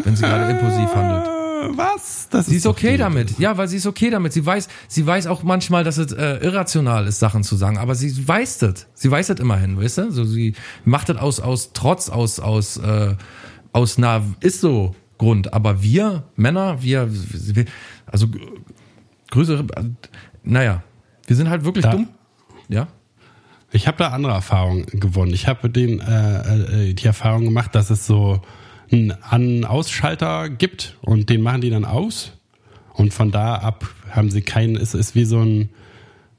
äh, 0.00 0.04
wenn 0.04 0.16
sie 0.16 0.22
gerade 0.22 0.50
impulsiv 0.52 0.94
handelt. 0.94 1.28
Was? 1.76 2.28
Das 2.30 2.46
Sie 2.46 2.56
ist 2.56 2.66
doch 2.66 2.72
okay 2.72 2.96
damit. 2.96 3.38
Ja, 3.38 3.56
weil 3.56 3.68
sie 3.68 3.76
ist 3.76 3.86
okay 3.86 4.10
damit. 4.10 4.32
Sie 4.32 4.44
weiß, 4.44 4.66
sie 4.88 5.06
weiß 5.06 5.28
auch 5.28 5.44
manchmal, 5.44 5.84
dass 5.84 5.96
es 5.96 6.10
äh, 6.12 6.38
irrational 6.38 7.06
ist, 7.06 7.20
Sachen 7.20 7.44
zu 7.44 7.54
sagen, 7.54 7.78
aber 7.78 7.94
sie 7.94 8.26
weiß 8.26 8.58
das. 8.58 8.88
Sie 8.94 9.10
weiß 9.10 9.28
das 9.28 9.38
immerhin, 9.38 9.80
weißt 9.80 9.98
du? 9.98 10.10
So, 10.10 10.24
sie 10.24 10.54
macht 10.84 11.08
das 11.08 11.18
aus, 11.18 11.38
aus 11.38 11.70
Trotz, 11.72 12.08
aus, 12.08 12.40
aus, 12.40 12.78
äh, 12.78 13.14
aus 13.72 13.96
einer 13.96 14.22
ist 14.40 14.60
so 14.60 14.96
Grund. 15.18 15.52
Aber 15.54 15.82
wir 15.84 16.24
Männer, 16.34 16.82
wir, 16.82 17.08
wir 17.10 17.64
also 18.06 18.26
größere, 19.30 19.64
naja, 20.42 20.82
wir 21.28 21.36
sind 21.36 21.48
halt 21.48 21.64
wirklich 21.64 21.84
Da- 21.84 21.92
dumm. 21.92 22.08
Ja. 22.68 22.88
Ich 23.72 23.86
habe 23.86 23.96
da 23.96 24.08
andere 24.08 24.32
Erfahrungen 24.32 24.86
gewonnen. 24.86 25.32
Ich 25.32 25.48
habe 25.48 25.70
den 25.70 26.00
äh, 26.00 26.90
äh, 26.90 26.94
die 26.94 27.06
Erfahrung 27.06 27.44
gemacht, 27.44 27.74
dass 27.74 27.90
es 27.90 28.06
so 28.06 28.42
einen 28.90 29.12
An-Ausschalter 29.12 30.50
gibt 30.50 30.98
und 31.00 31.30
den 31.30 31.40
machen 31.40 31.62
die 31.62 31.70
dann 31.70 31.86
aus 31.86 32.32
und 32.92 33.14
von 33.14 33.30
da 33.30 33.54
ab 33.54 33.88
haben 34.10 34.30
sie 34.30 34.42
keinen. 34.42 34.76
Es 34.76 34.94
ist 34.94 35.14
wie 35.14 35.24
so 35.24 35.40
ein 35.40 35.70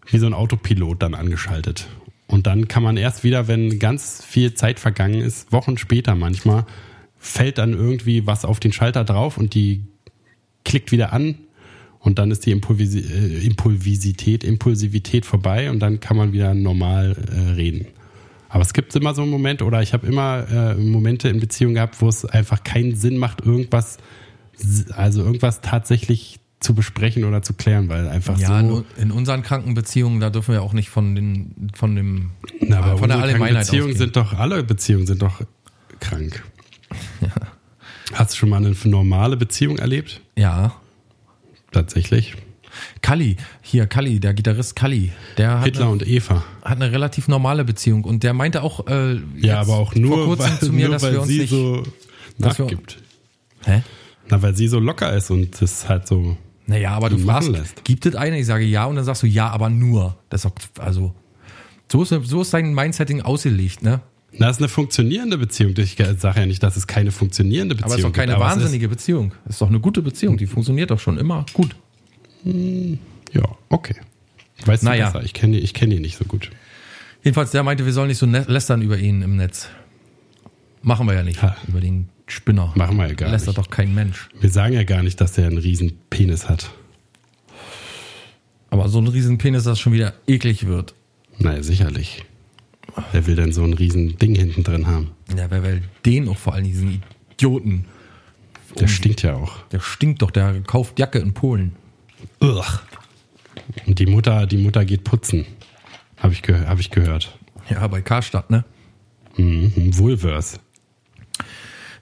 wie 0.05 0.17
so 0.17 0.27
ein 0.27 0.33
Autopilot 0.33 1.01
dann 1.01 1.15
angeschaltet. 1.15 1.87
Und 2.27 2.45
dann 2.45 2.67
kann 2.67 2.83
man 2.83 2.97
erst 2.97 3.23
wieder, 3.23 3.47
wenn 3.47 3.79
ganz 3.79 4.23
viel 4.23 4.53
Zeit 4.53 4.79
vergangen 4.79 5.21
ist, 5.21 5.51
Wochen 5.51 5.77
später 5.77 6.15
manchmal, 6.15 6.65
fällt 7.17 7.57
dann 7.57 7.73
irgendwie 7.73 8.27
was 8.27 8.43
auf 8.43 8.59
den 8.59 8.73
Schalter 8.73 9.03
drauf 9.05 9.37
und 9.37 9.53
die 9.53 9.85
klickt 10.65 10.91
wieder 10.91 11.13
an 11.13 11.35
und 12.03 12.19
dann 12.19 12.29
ist 12.31 12.45
die 12.45 12.51
Impulvisi 12.51 12.99
äh, 12.99 13.45
Impulvisität, 13.45 14.43
Impulsivität 14.43 15.25
vorbei 15.25 15.71
und 15.71 15.79
dann 15.79 15.99
kann 15.99 16.17
man 16.17 16.31
wieder 16.33 16.53
normal 16.53 17.15
äh, 17.33 17.51
reden. 17.51 17.87
Aber 18.49 18.61
es 18.61 18.73
gibt 18.73 18.95
immer 18.95 19.15
so 19.15 19.23
einen 19.23 19.31
Moment 19.31 19.63
oder 19.63 19.81
ich 19.81 19.93
habe 19.93 20.05
immer 20.05 20.45
äh, 20.47 20.75
Momente 20.75 21.27
in 21.29 21.39
Beziehungen 21.39 21.73
gehabt, 21.75 21.99
wo 22.01 22.07
es 22.07 22.23
einfach 22.23 22.63
keinen 22.63 22.95
Sinn 22.95 23.17
macht, 23.17 23.41
irgendwas, 23.45 23.97
also 24.95 25.23
irgendwas 25.23 25.61
tatsächlich 25.61 26.39
zu 26.59 26.75
besprechen 26.75 27.23
oder 27.25 27.41
zu 27.41 27.53
klären, 27.53 27.89
weil 27.89 28.07
einfach 28.07 28.37
Ja, 28.37 28.61
so. 28.65 28.85
in 28.97 29.11
unseren 29.11 29.41
kranken 29.41 29.73
Beziehungen, 29.73 30.19
da 30.19 30.29
dürfen 30.29 30.53
wir 30.53 30.61
auch 30.61 30.73
nicht 30.73 30.89
von 30.89 31.15
den, 31.15 31.71
von 31.73 31.95
dem, 31.95 32.29
Na, 32.61 32.77
aber 32.79 32.97
von 32.97 33.09
der 33.09 33.17
Allgemeinheit 33.19 33.65
Beziehungen 33.65 33.91
ausgehen. 33.91 33.97
sind 33.97 34.15
doch, 34.15 34.33
alle 34.33 34.63
Beziehungen 34.63 35.07
sind 35.07 35.21
doch 35.21 35.41
krank. 35.99 36.43
Hast 38.13 38.33
du 38.33 38.37
schon 38.37 38.49
mal 38.49 38.57
eine 38.57 38.75
normale 38.85 39.35
Beziehung 39.35 39.77
erlebt? 39.79 40.21
Ja, 40.37 40.75
Tatsächlich. 41.73 42.35
Kalli, 43.01 43.37
hier 43.61 43.85
Kalli, 43.85 44.19
der 44.19 44.33
Gitarrist 44.33 44.75
Kalli, 44.75 45.11
der 45.37 45.59
hat 45.59 45.65
Hitler 45.65 45.83
eine, 45.83 45.91
und 45.91 46.07
Eva. 46.07 46.43
hat 46.63 46.81
eine 46.81 46.91
relativ 46.91 47.27
normale 47.27 47.65
Beziehung 47.65 48.03
und 48.03 48.23
der 48.23 48.33
meinte 48.33 48.63
auch 48.63 48.87
äh, 48.87 49.19
Ja, 49.37 49.59
aber 49.61 49.73
auch 49.77 49.93
nur, 49.93 50.15
vor 50.17 50.25
kurzem 50.25 50.51
weil, 50.53 50.59
zu 50.59 50.73
mir, 50.73 50.85
nur 50.85 50.93
dass 50.95 51.03
weil 51.03 51.11
wir 51.13 51.19
uns 51.21 51.29
sie 51.29 51.39
nicht 51.39 51.49
so 51.51 51.83
dass 52.39 52.57
wir- 52.57 52.65
nachgibt. 52.65 52.97
Hä? 53.65 53.83
Na, 54.29 54.41
weil 54.41 54.55
sie 54.55 54.67
so 54.67 54.79
locker 54.79 55.13
ist 55.13 55.29
und 55.29 55.61
das 55.61 55.87
halt 55.87 56.07
so. 56.07 56.35
Naja, 56.65 56.91
aber 56.91 57.09
du 57.09 57.17
fragst, 57.19 57.49
lässt. 57.49 57.83
gibt 57.83 58.05
es 58.05 58.15
eine? 58.15 58.39
Ich 58.39 58.45
sage 58.47 58.63
ja 58.63 58.85
und 58.85 58.95
dann 58.95 59.05
sagst 59.05 59.21
du 59.21 59.27
ja, 59.27 59.49
aber 59.49 59.69
nur. 59.69 60.17
Das 60.29 60.43
ist 60.43 60.51
doch, 60.77 60.83
also 60.83 61.13
so 61.91 62.01
ist, 62.01 62.09
so 62.27 62.41
ist 62.41 62.53
dein 62.53 62.73
Mindsetting 62.73 63.21
ausgelegt, 63.21 63.83
ne? 63.83 63.99
Na, 64.37 64.47
das 64.47 64.57
ist 64.57 64.61
eine 64.61 64.69
funktionierende 64.69 65.37
Beziehung. 65.37 65.73
Ich 65.77 65.95
sage 66.17 66.39
ja 66.39 66.45
nicht, 66.45 66.63
dass 66.63 66.75
es 66.75 66.87
keine 66.87 67.11
funktionierende 67.11 67.75
Beziehung 67.75 67.85
Aber 67.91 67.93
es 67.95 67.99
ist 67.99 68.05
doch 68.05 68.13
keine 68.13 68.33
gibt, 68.33 68.41
wahnsinnige 68.43 68.89
Beziehung. 68.89 69.33
Es 69.45 69.51
ist 69.55 69.61
doch 69.61 69.69
eine 69.69 69.79
gute 69.79 70.01
Beziehung, 70.01 70.37
die 70.37 70.47
funktioniert 70.47 70.91
doch 70.91 70.99
schon 70.99 71.17
immer 71.17 71.45
gut. 71.53 71.75
Ist, 72.43 72.97
ja, 73.31 73.43
okay. 73.69 73.95
Weißt 74.65 74.83
Naja. 74.83 75.07
du 75.07 75.13
besser. 75.13 75.25
Ich 75.25 75.33
kenne 75.33 75.57
ich 75.59 75.73
kenn 75.73 75.89
die 75.89 75.99
nicht 75.99 76.17
so 76.17 76.25
gut. 76.25 76.49
Jedenfalls, 77.23 77.51
der 77.51 77.63
meinte, 77.63 77.85
wir 77.85 77.93
sollen 77.93 78.07
nicht 78.07 78.17
so 78.17 78.25
lästern 78.25 78.81
über 78.81 78.97
ihn 78.97 79.21
im 79.21 79.35
Netz. 79.37 79.69
Machen 80.81 81.07
wir 81.07 81.13
ja 81.13 81.23
nicht. 81.23 81.41
Ha. 81.41 81.55
Über 81.67 81.79
den 81.79 82.09
Spinner. 82.27 82.73
Machen 82.75 82.97
wir 82.97 83.07
ja 83.07 83.13
gar 83.13 83.29
Lästert 83.29 83.57
nicht. 83.57 83.67
doch 83.67 83.69
kein 83.71 83.93
Mensch. 83.93 84.29
Wir 84.39 84.49
sagen 84.49 84.73
ja 84.73 84.83
gar 84.83 85.03
nicht, 85.03 85.21
dass 85.21 85.33
der 85.33 85.47
einen 85.47 85.57
riesen 85.57 85.93
Penis 86.09 86.49
hat. 86.49 86.71
Aber 88.69 88.89
so 88.89 88.99
ein 88.99 89.07
riesen 89.07 89.37
Penis, 89.37 89.63
das 89.63 89.79
schon 89.79 89.93
wieder 89.93 90.13
eklig 90.27 90.65
wird. 90.67 90.95
Naja, 91.37 91.63
sicherlich. 91.63 92.25
Wer 93.11 93.25
will 93.25 93.35
denn 93.35 93.51
so 93.51 93.63
ein 93.63 93.73
riesen 93.73 94.17
Ding 94.17 94.35
hinten 94.35 94.63
drin 94.63 94.87
haben? 94.87 95.11
Ja, 95.35 95.49
wer 95.49 95.63
will 95.63 95.81
den 96.05 96.27
auch 96.29 96.37
vor 96.37 96.53
allem 96.53 96.65
diesen 96.65 97.03
Idioten? 97.31 97.85
Der 98.79 98.87
stinkt 98.87 99.21
ja 99.21 99.35
auch. 99.35 99.57
Der 99.71 99.79
stinkt 99.79 100.21
doch, 100.21 100.31
der 100.31 100.61
kauft 100.61 100.99
Jacke 100.99 101.19
in 101.19 101.33
Polen. 101.33 101.75
Ugh. 102.41 102.63
Und 103.85 103.99
die 103.99 104.05
Mutter, 104.05 104.45
die 104.47 104.57
Mutter 104.57 104.85
geht 104.85 105.03
putzen. 105.03 105.45
Habe 106.17 106.33
ich, 106.33 106.41
ge 106.41 106.65
hab 106.65 106.79
ich 106.79 106.89
gehört. 106.89 107.37
Ja, 107.69 107.87
bei 107.87 108.01
Karstadt, 108.01 108.49
ne? 108.49 108.65
Mhm. 109.37 109.97
Wohlvers. 109.97 110.59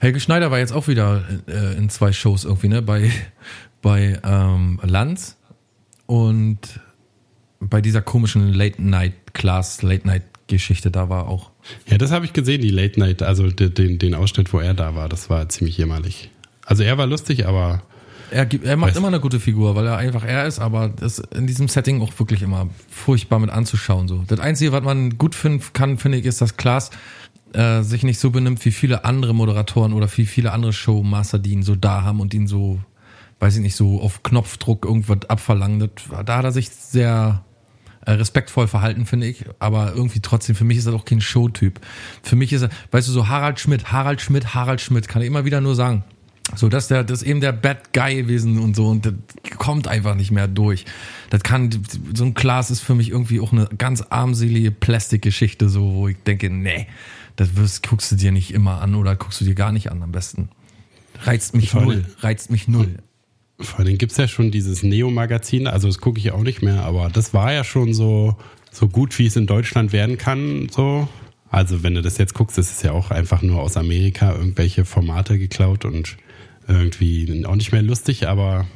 Helge 0.00 0.20
Schneider 0.20 0.50
war 0.50 0.58
jetzt 0.58 0.72
auch 0.72 0.88
wieder 0.88 1.24
äh, 1.46 1.76
in 1.76 1.88
zwei 1.88 2.12
Shows 2.12 2.44
irgendwie, 2.44 2.68
ne? 2.68 2.82
Bei, 2.82 3.10
bei 3.82 4.18
ähm, 4.24 4.80
Lanz 4.82 5.36
und 6.06 6.80
bei 7.60 7.80
dieser 7.80 8.02
komischen 8.02 8.52
Late-Night-Class, 8.52 9.82
Late-Night-Geschichte, 10.52 10.90
da 10.90 11.08
war 11.08 11.28
auch. 11.28 11.50
Ja, 11.88 11.98
das 11.98 12.10
habe 12.10 12.24
ich 12.24 12.32
gesehen, 12.32 12.60
die 12.60 12.70
Late 12.70 13.00
Night, 13.00 13.22
also 13.22 13.48
den, 13.48 13.98
den, 13.98 14.14
Ausschnitt, 14.14 14.52
wo 14.52 14.60
er 14.60 14.74
da 14.74 14.94
war. 14.94 15.08
Das 15.08 15.30
war 15.30 15.48
ziemlich 15.48 15.78
jämmerlich. 15.78 16.30
Also 16.64 16.82
er 16.82 16.98
war 16.98 17.06
lustig, 17.06 17.46
aber 17.46 17.82
Er, 18.30 18.46
er 18.62 18.76
macht 18.76 18.96
immer 18.96 19.08
eine 19.08 19.20
gute 19.20 19.40
Figur, 19.40 19.74
weil 19.74 19.86
er 19.86 19.96
einfach 19.96 20.24
er 20.24 20.46
ist, 20.46 20.58
aber 20.58 20.88
das 20.88 21.18
in 21.18 21.46
diesem 21.46 21.68
Setting 21.68 22.00
auch 22.02 22.18
wirklich 22.18 22.42
immer 22.42 22.68
furchtbar 22.88 23.38
mit 23.38 23.50
anzuschauen. 23.50 24.08
So. 24.08 24.24
Das 24.26 24.40
Einzige, 24.40 24.72
was 24.72 24.82
man 24.82 25.18
gut 25.18 25.34
finden 25.34 25.62
kann, 25.72 25.98
finde 25.98 26.18
ich, 26.18 26.26
ist, 26.26 26.40
dass 26.40 26.56
Klaas 26.56 26.90
äh, 27.52 27.82
sich 27.82 28.02
nicht 28.04 28.18
so 28.18 28.30
benimmt, 28.30 28.64
wie 28.64 28.72
viele 28.72 29.04
andere 29.04 29.34
Moderatoren 29.34 29.92
oder 29.92 30.08
wie 30.16 30.26
viele 30.26 30.52
andere 30.52 30.72
Showmaster, 30.72 31.38
die 31.38 31.52
ihn 31.52 31.62
so 31.62 31.74
da 31.74 32.02
haben 32.02 32.20
und 32.20 32.32
ihn 32.32 32.46
so, 32.46 32.78
weiß 33.40 33.56
ich 33.56 33.62
nicht, 33.62 33.76
so 33.76 34.00
auf 34.00 34.22
Knopfdruck 34.22 34.84
irgendwas 34.84 35.28
abverlangen. 35.28 35.80
Das, 35.80 36.24
da 36.24 36.38
hat 36.38 36.44
er 36.44 36.52
sich 36.52 36.70
sehr 36.70 37.44
respektvoll 38.06 38.68
verhalten, 38.68 39.06
finde 39.06 39.26
ich. 39.26 39.44
Aber 39.58 39.92
irgendwie 39.94 40.20
trotzdem, 40.20 40.54
für 40.54 40.64
mich 40.64 40.78
ist 40.78 40.86
er 40.86 40.92
doch 40.92 41.04
kein 41.04 41.20
Showtyp. 41.20 41.80
Für 42.22 42.36
mich 42.36 42.52
ist 42.52 42.62
er, 42.62 42.70
weißt 42.90 43.08
du, 43.08 43.12
so 43.12 43.28
Harald 43.28 43.60
Schmidt, 43.60 43.92
Harald 43.92 44.20
Schmidt, 44.20 44.54
Harald 44.54 44.80
Schmidt, 44.80 45.08
kann 45.08 45.22
ich 45.22 45.28
immer 45.28 45.44
wieder 45.44 45.60
nur 45.60 45.74
sagen. 45.74 46.04
So, 46.56 46.68
das 46.68 46.84
ist 46.84 46.90
der, 46.90 47.04
das 47.04 47.22
ist 47.22 47.28
eben 47.28 47.40
der 47.40 47.52
Bad 47.52 47.92
Guy 47.92 48.16
gewesen 48.16 48.58
und 48.58 48.74
so 48.74 48.88
und 48.88 49.06
das 49.06 49.14
kommt 49.58 49.86
einfach 49.86 50.14
nicht 50.14 50.32
mehr 50.32 50.48
durch. 50.48 50.84
Das 51.30 51.42
kann, 51.42 51.70
so 52.14 52.24
ein 52.24 52.34
Glas 52.34 52.70
ist 52.70 52.80
für 52.80 52.94
mich 52.94 53.10
irgendwie 53.10 53.40
auch 53.40 53.52
eine 53.52 53.68
ganz 53.78 54.02
armselige 54.02 54.70
Plastikgeschichte, 54.70 55.68
so, 55.68 55.94
wo 55.94 56.08
ich 56.08 56.16
denke, 56.26 56.50
nee, 56.50 56.88
das 57.36 57.56
wirst, 57.56 57.88
guckst 57.88 58.10
du 58.12 58.16
dir 58.16 58.32
nicht 58.32 58.52
immer 58.52 58.82
an 58.82 58.94
oder 58.96 59.16
guckst 59.16 59.40
du 59.40 59.44
dir 59.44 59.54
gar 59.54 59.72
nicht 59.72 59.90
an 59.90 60.02
am 60.02 60.12
besten. 60.12 60.48
Reizt 61.22 61.54
mich 61.54 61.72
null, 61.72 62.04
reizt 62.20 62.50
mich 62.50 62.68
null. 62.68 62.96
Vor 63.64 63.80
allem 63.80 63.98
gibt's 63.98 64.16
ja 64.16 64.28
schon 64.28 64.50
dieses 64.50 64.82
Neo-Magazin, 64.82 65.66
also 65.66 65.88
das 65.88 65.98
gucke 65.98 66.18
ich 66.18 66.32
auch 66.32 66.42
nicht 66.42 66.62
mehr, 66.62 66.84
aber 66.84 67.08
das 67.10 67.32
war 67.34 67.52
ja 67.52 67.64
schon 67.64 67.94
so, 67.94 68.36
so 68.70 68.88
gut, 68.88 69.18
wie 69.18 69.26
es 69.26 69.36
in 69.36 69.46
Deutschland 69.46 69.92
werden 69.92 70.18
kann. 70.18 70.68
So. 70.70 71.08
Also 71.50 71.82
wenn 71.82 71.94
du 71.94 72.02
das 72.02 72.18
jetzt 72.18 72.34
guckst, 72.34 72.58
ist 72.58 72.72
es 72.72 72.82
ja 72.82 72.92
auch 72.92 73.10
einfach 73.10 73.42
nur 73.42 73.60
aus 73.60 73.76
Amerika 73.76 74.32
irgendwelche 74.34 74.84
Formate 74.84 75.38
geklaut 75.38 75.84
und 75.84 76.16
irgendwie 76.66 77.44
auch 77.46 77.56
nicht 77.56 77.72
mehr 77.72 77.82
lustig, 77.82 78.28
aber 78.28 78.66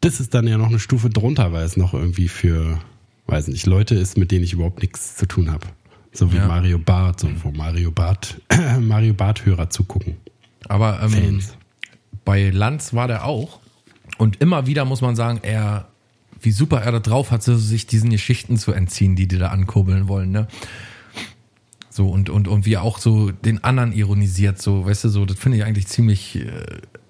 das 0.00 0.20
ist 0.20 0.34
dann 0.34 0.46
ja 0.46 0.56
noch 0.56 0.68
eine 0.68 0.78
Stufe 0.78 1.10
drunter, 1.10 1.52
weil 1.52 1.64
es 1.64 1.76
noch 1.76 1.92
irgendwie 1.94 2.28
für, 2.28 2.78
weiß 3.26 3.48
nicht, 3.48 3.66
Leute 3.66 3.94
ist, 3.94 4.16
mit 4.16 4.30
denen 4.30 4.44
ich 4.44 4.52
überhaupt 4.52 4.80
nichts 4.80 5.16
zu 5.16 5.26
tun 5.26 5.50
habe. 5.50 5.66
So 6.12 6.32
wie 6.32 6.36
Ja. 6.36 6.46
Mario 6.46 6.78
Barth, 6.78 7.20
so 7.20 7.28
wo 7.42 7.50
Mario 7.50 7.90
Barth, 7.90 8.40
Mario 8.80 9.12
Barth-Hörer 9.14 9.68
zugucken. 9.68 10.16
Aber 10.68 11.00
ähm, 11.02 11.40
bei 12.24 12.50
Lanz 12.50 12.94
war 12.94 13.08
der 13.08 13.24
auch. 13.24 13.60
Und 14.18 14.40
immer 14.40 14.66
wieder 14.66 14.84
muss 14.84 15.00
man 15.00 15.16
sagen, 15.16 15.40
er, 15.42 15.88
wie 16.40 16.52
super 16.52 16.82
er 16.82 16.92
da 16.92 17.00
drauf 17.00 17.30
hat, 17.30 17.42
sich 17.42 17.86
diesen 17.86 18.10
Geschichten 18.10 18.56
zu 18.56 18.72
entziehen, 18.72 19.16
die 19.16 19.26
die 19.26 19.38
da 19.38 19.48
ankurbeln 19.48 20.08
wollen, 20.08 20.30
ne? 20.30 20.48
So, 21.90 22.08
und, 22.08 22.28
und, 22.28 22.46
und 22.46 22.66
wie 22.66 22.74
er 22.74 22.82
auch 22.82 22.98
so 22.98 23.30
den 23.30 23.64
anderen 23.64 23.92
ironisiert, 23.92 24.60
so, 24.60 24.84
weißt 24.84 25.04
du, 25.04 25.08
so, 25.08 25.24
das 25.24 25.38
finde 25.38 25.56
ich 25.56 25.64
eigentlich 25.64 25.86
ziemlich 25.86 26.36
äh, 26.36 26.50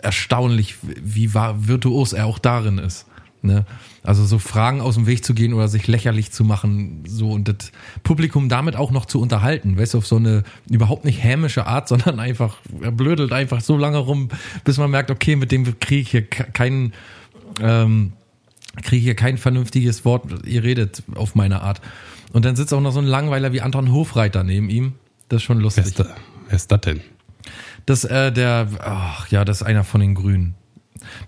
erstaunlich, 0.01 0.77
wie 0.83 1.35
war, 1.35 1.67
virtuos 1.67 2.13
er 2.13 2.27
auch 2.27 2.39
darin 2.39 2.79
ist. 2.79 3.05
Ne? 3.47 3.65
Also 4.03 4.25
so 4.25 4.39
Fragen 4.39 4.81
aus 4.81 4.95
dem 4.97 5.07
Weg 5.07 5.25
zu 5.25 5.35
gehen 5.35 5.53
oder 5.55 5.69
sich 5.69 5.87
lächerlich 5.87 6.31
zu 6.33 6.45
machen, 6.45 7.03
so 7.09 7.31
und 7.31 7.49
das 7.49 7.73
Publikum 8.03 8.49
damit 8.49 8.77
auch 8.77 8.91
noch 8.91 9.07
zu 9.07 9.21
unterhalten, 9.21 9.79
weißt 9.79 9.95
du, 9.95 9.99
auf 9.99 10.07
so 10.07 10.17
eine 10.17 10.45
überhaupt 10.71 11.05
nicht 11.05 11.23
hämische 11.23 11.67
Art, 11.67 11.89
sondern 11.93 12.21
einfach, 12.21 12.59
er 12.81 12.93
blödelt 12.93 13.33
einfach 13.33 13.61
so 13.61 13.77
lange 13.77 13.99
rum, 13.99 14.29
bis 14.65 14.79
man 14.79 14.91
merkt, 14.91 15.11
okay, 15.11 15.37
mit 15.37 15.51
dem 15.53 15.79
kriege 15.81 16.03
ich 16.03 16.11
hier 16.11 16.23
ke- 16.27 16.51
keinen, 16.53 16.93
ähm, 17.61 18.13
kriege 18.83 19.03
hier 19.03 19.15
kein 19.17 19.39
vernünftiges 19.39 20.05
Wort, 20.05 20.47
ihr 20.47 20.63
redet 20.63 21.03
auf 21.15 21.35
meine 21.35 21.63
Art. 21.63 21.81
Und 22.33 22.45
dann 22.45 22.57
sitzt 22.57 22.75
auch 22.75 22.81
noch 22.81 22.93
so 22.93 22.99
ein 23.01 23.07
Langweiler 23.07 23.53
wie 23.53 23.63
Anton 23.63 23.91
Hofreiter 23.93 24.45
neben 24.45 24.69
ihm. 24.69 24.93
Das 25.29 25.39
ist 25.39 25.45
schon 25.45 25.59
Wer 25.59 25.63
lustig. 25.65 25.87
ist, 25.87 25.99
da, 26.01 26.07
wer 26.49 26.57
ist 26.57 26.71
das 26.71 26.81
denn? 26.83 27.01
Das, 27.87 28.05
äh, 28.05 28.31
der, 28.33 28.69
ach 28.81 29.29
ja, 29.29 29.45
das 29.45 29.61
ist 29.61 29.67
einer 29.67 29.85
von 29.85 30.01
den 30.01 30.15
Grünen. 30.15 30.55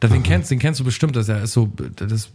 Den, 0.02 0.22
kennst, 0.22 0.50
den 0.50 0.58
kennst 0.58 0.80
du 0.80 0.84
bestimmt, 0.84 1.16
das 1.16 1.28
ist 1.28 1.52
so, 1.52 1.70
das 1.96 2.12
ist 2.12 2.30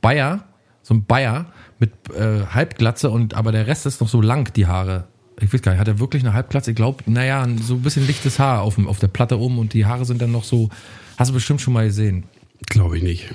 Bayer, 0.00 0.44
so 0.82 0.94
ein 0.94 1.04
Bayer 1.04 1.46
mit 1.78 1.92
äh, 2.10 2.46
Halbglatze 2.46 3.10
und, 3.10 3.34
aber 3.34 3.52
der 3.52 3.66
Rest 3.66 3.86
ist 3.86 4.00
noch 4.00 4.08
so 4.08 4.20
lang, 4.20 4.52
die 4.54 4.66
Haare. 4.66 5.04
Ich 5.40 5.52
weiß 5.52 5.62
gar 5.62 5.72
nicht, 5.72 5.80
hat 5.80 5.88
er 5.88 6.00
wirklich 6.00 6.24
eine 6.24 6.32
Halbglatze? 6.32 6.70
Ich 6.70 6.76
glaube, 6.76 7.04
naja, 7.06 7.46
so 7.62 7.74
ein 7.74 7.82
bisschen 7.82 8.06
lichtes 8.06 8.38
Haar 8.38 8.62
auf, 8.62 8.74
dem, 8.74 8.88
auf 8.88 8.98
der 8.98 9.08
Platte 9.08 9.38
oben 9.38 9.58
und 9.58 9.72
die 9.72 9.86
Haare 9.86 10.04
sind 10.04 10.20
dann 10.20 10.32
noch 10.32 10.44
so, 10.44 10.68
hast 11.16 11.28
du 11.28 11.34
bestimmt 11.34 11.60
schon 11.60 11.74
mal 11.74 11.86
gesehen. 11.86 12.24
Glaube 12.66 12.96
ich 12.96 13.02
nicht. 13.02 13.34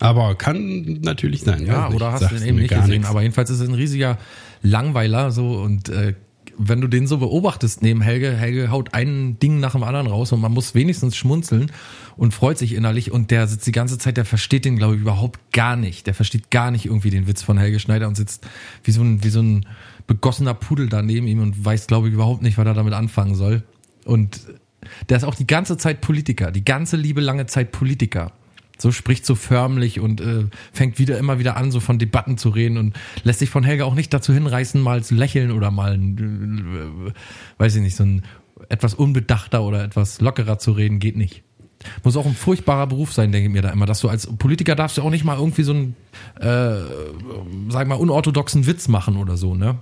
Aber 0.00 0.34
kann 0.34 1.00
natürlich 1.02 1.42
sein. 1.42 1.64
Ja, 1.64 1.90
oder 1.90 2.12
hast 2.12 2.30
du 2.30 2.34
den 2.34 2.46
eben 2.46 2.58
nicht 2.58 2.74
gesehen. 2.74 2.88
nichts. 2.88 3.08
Aber 3.08 3.22
jedenfalls 3.22 3.50
ist 3.50 3.60
es 3.60 3.68
ein 3.68 3.74
riesiger 3.74 4.18
Langweiler 4.62 5.30
so 5.30 5.54
und 5.58 5.88
äh, 5.88 6.14
wenn 6.58 6.80
du 6.80 6.88
den 6.88 7.06
so 7.06 7.18
beobachtest 7.18 7.82
neben 7.82 8.00
Helge, 8.00 8.32
Helge 8.32 8.70
haut 8.70 8.94
ein 8.94 9.38
Ding 9.38 9.60
nach 9.60 9.72
dem 9.72 9.82
anderen 9.82 10.06
raus 10.06 10.32
und 10.32 10.40
man 10.40 10.52
muss 10.52 10.74
wenigstens 10.74 11.16
schmunzeln 11.16 11.70
und 12.16 12.32
freut 12.32 12.58
sich 12.58 12.74
innerlich 12.74 13.10
und 13.10 13.30
der 13.30 13.46
sitzt 13.46 13.66
die 13.66 13.72
ganze 13.72 13.98
Zeit, 13.98 14.16
der 14.16 14.24
versteht 14.24 14.64
den 14.64 14.76
glaube 14.76 14.94
ich 14.94 15.00
überhaupt 15.00 15.40
gar 15.52 15.76
nicht. 15.76 16.06
Der 16.06 16.14
versteht 16.14 16.50
gar 16.50 16.70
nicht 16.70 16.86
irgendwie 16.86 17.10
den 17.10 17.26
Witz 17.26 17.42
von 17.42 17.58
Helge 17.58 17.78
Schneider 17.78 18.08
und 18.08 18.16
sitzt 18.16 18.46
wie 18.84 18.90
so 18.90 19.02
ein, 19.02 19.22
wie 19.22 19.28
so 19.28 19.40
ein 19.40 19.66
begossener 20.06 20.54
Pudel 20.54 20.88
da 20.88 21.02
neben 21.02 21.26
ihm 21.26 21.40
und 21.40 21.64
weiß 21.64 21.86
glaube 21.86 22.08
ich 22.08 22.14
überhaupt 22.14 22.42
nicht, 22.42 22.58
was 22.58 22.66
er 22.66 22.74
damit 22.74 22.94
anfangen 22.94 23.34
soll. 23.34 23.62
Und 24.04 24.40
der 25.08 25.16
ist 25.16 25.24
auch 25.24 25.34
die 25.34 25.46
ganze 25.46 25.76
Zeit 25.76 26.00
Politiker, 26.00 26.50
die 26.50 26.64
ganze 26.64 26.96
liebe 26.96 27.20
lange 27.20 27.46
Zeit 27.46 27.72
Politiker. 27.72 28.32
So 28.78 28.92
spricht 28.92 29.24
so 29.24 29.34
förmlich 29.34 30.00
und 30.00 30.20
äh, 30.20 30.44
fängt 30.72 30.98
wieder 30.98 31.18
immer 31.18 31.38
wieder 31.38 31.56
an, 31.56 31.70
so 31.70 31.80
von 31.80 31.98
Debatten 31.98 32.36
zu 32.36 32.50
reden 32.50 32.76
und 32.76 32.94
lässt 33.24 33.38
sich 33.38 33.50
von 33.50 33.64
Helga 33.64 33.84
auch 33.84 33.94
nicht 33.94 34.12
dazu 34.12 34.32
hinreißen, 34.32 34.80
mal 34.80 35.02
zu 35.02 35.14
lächeln 35.14 35.50
oder 35.50 35.70
mal, 35.70 35.94
äh, 35.94 37.12
weiß 37.58 37.76
ich 37.76 37.82
nicht, 37.82 37.96
so 37.96 38.04
ein 38.04 38.22
etwas 38.68 38.94
unbedachter 38.94 39.62
oder 39.62 39.84
etwas 39.84 40.20
lockerer 40.20 40.58
zu 40.58 40.72
reden, 40.72 40.98
geht 40.98 41.16
nicht. 41.16 41.42
Muss 42.04 42.16
auch 42.16 42.26
ein 42.26 42.34
furchtbarer 42.34 42.86
Beruf 42.86 43.12
sein, 43.12 43.32
denke 43.32 43.48
ich 43.48 43.52
mir 43.52 43.62
da 43.62 43.70
immer, 43.70 43.86
dass 43.86 44.00
du 44.00 44.08
als 44.08 44.26
Politiker 44.26 44.74
darfst 44.74 44.98
du 44.98 45.02
auch 45.02 45.10
nicht 45.10 45.24
mal 45.24 45.36
irgendwie 45.36 45.62
so 45.62 45.72
einen, 45.72 45.96
äh, 46.40 46.80
sag 47.68 47.86
mal, 47.86 47.96
unorthodoxen 47.96 48.66
Witz 48.66 48.88
machen 48.88 49.16
oder 49.16 49.36
so, 49.36 49.54
ne? 49.54 49.78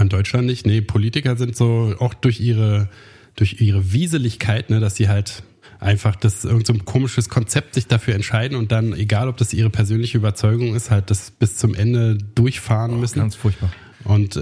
In 0.00 0.08
Deutschland 0.08 0.46
nicht. 0.46 0.66
Nee, 0.66 0.80
Politiker 0.80 1.36
sind 1.36 1.56
so 1.56 1.94
auch 2.00 2.14
durch 2.14 2.40
ihre, 2.40 2.88
durch 3.36 3.60
ihre 3.60 3.92
Wieseligkeit, 3.92 4.70
ne, 4.70 4.80
dass 4.80 4.96
sie 4.96 5.08
halt 5.08 5.44
einfach 5.80 6.16
das 6.16 6.44
irgend 6.44 6.66
so 6.66 6.72
ein 6.72 6.84
komisches 6.84 7.28
Konzept 7.28 7.74
sich 7.74 7.86
dafür 7.86 8.14
entscheiden 8.14 8.56
und 8.56 8.72
dann, 8.72 8.92
egal 8.92 9.28
ob 9.28 9.36
das 9.36 9.52
ihre 9.52 9.70
persönliche 9.70 10.18
Überzeugung 10.18 10.74
ist, 10.74 10.90
halt 10.90 11.10
das 11.10 11.30
bis 11.30 11.56
zum 11.56 11.74
Ende 11.74 12.16
durchfahren 12.34 12.98
müssen. 13.00 13.20
Ganz 13.20 13.34
furchtbar. 13.34 13.70
Und 14.04 14.36
äh, 14.36 14.40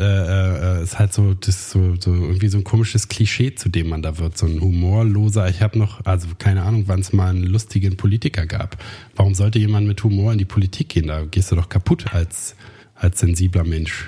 äh, 0.81 0.83
ist 0.83 0.99
halt 0.99 1.15
so, 1.15 1.33
das 1.33 1.71
so, 1.71 1.95
so 1.99 2.13
irgendwie 2.13 2.49
so 2.49 2.59
ein 2.59 2.65
komisches 2.65 3.09
Klischee, 3.09 3.55
zu 3.55 3.71
dem 3.71 3.89
man 3.89 4.03
da 4.03 4.19
wird. 4.19 4.37
So 4.37 4.45
ein 4.45 4.61
humorloser, 4.61 5.49
ich 5.49 5.63
habe 5.63 5.79
noch, 5.79 6.05
also 6.05 6.29
keine 6.39 6.65
Ahnung, 6.65 6.85
wann 6.87 7.01
es 7.01 7.15
mal 7.15 7.31
einen 7.31 7.45
lustigen 7.45 7.97
Politiker 7.97 8.45
gab. 8.45 8.77
Warum 9.17 9.35
sollte 9.35 9.59
jemand 9.59 9.87
mit 9.87 10.05
Humor 10.05 10.33
in 10.33 10.39
die 10.39 10.45
Politik 10.45 10.91
gehen? 10.91 11.07
Da 11.07 11.25
gehst 11.25 11.51
du 11.51 11.57
doch 11.57 11.71
kaputt 11.71 12.13
als, 12.13 12.57
als 12.95 13.21
sensibler 13.21 13.65
Mensch. 13.65 14.07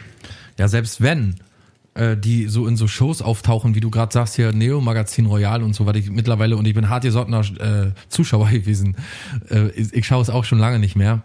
Ja, 0.58 0.68
selbst 0.68 1.00
wenn 1.00 1.36
äh, 1.96 2.16
die 2.16 2.46
so 2.46 2.66
in 2.66 2.76
so 2.76 2.86
Shows 2.86 3.22
auftauchen, 3.22 3.74
wie 3.74 3.80
du 3.80 3.90
gerade 3.90 4.12
sagst, 4.12 4.36
hier 4.36 4.52
Neo 4.52 4.80
Magazin 4.80 5.26
Royal 5.26 5.62
und 5.62 5.74
so, 5.74 5.86
was 5.86 5.96
ich 5.96 6.10
mittlerweile, 6.10 6.56
und 6.56 6.66
ich 6.66 6.74
bin 6.74 6.88
hart 6.88 7.04
gesottener 7.04 7.40
äh, 7.40 7.92
Zuschauer 8.08 8.48
gewesen, 8.50 8.96
äh, 9.50 9.68
ich, 9.70 9.92
ich 9.92 10.06
schaue 10.06 10.22
es 10.22 10.30
auch 10.30 10.44
schon 10.44 10.58
lange 10.58 10.78
nicht 10.78 10.96
mehr, 10.96 11.22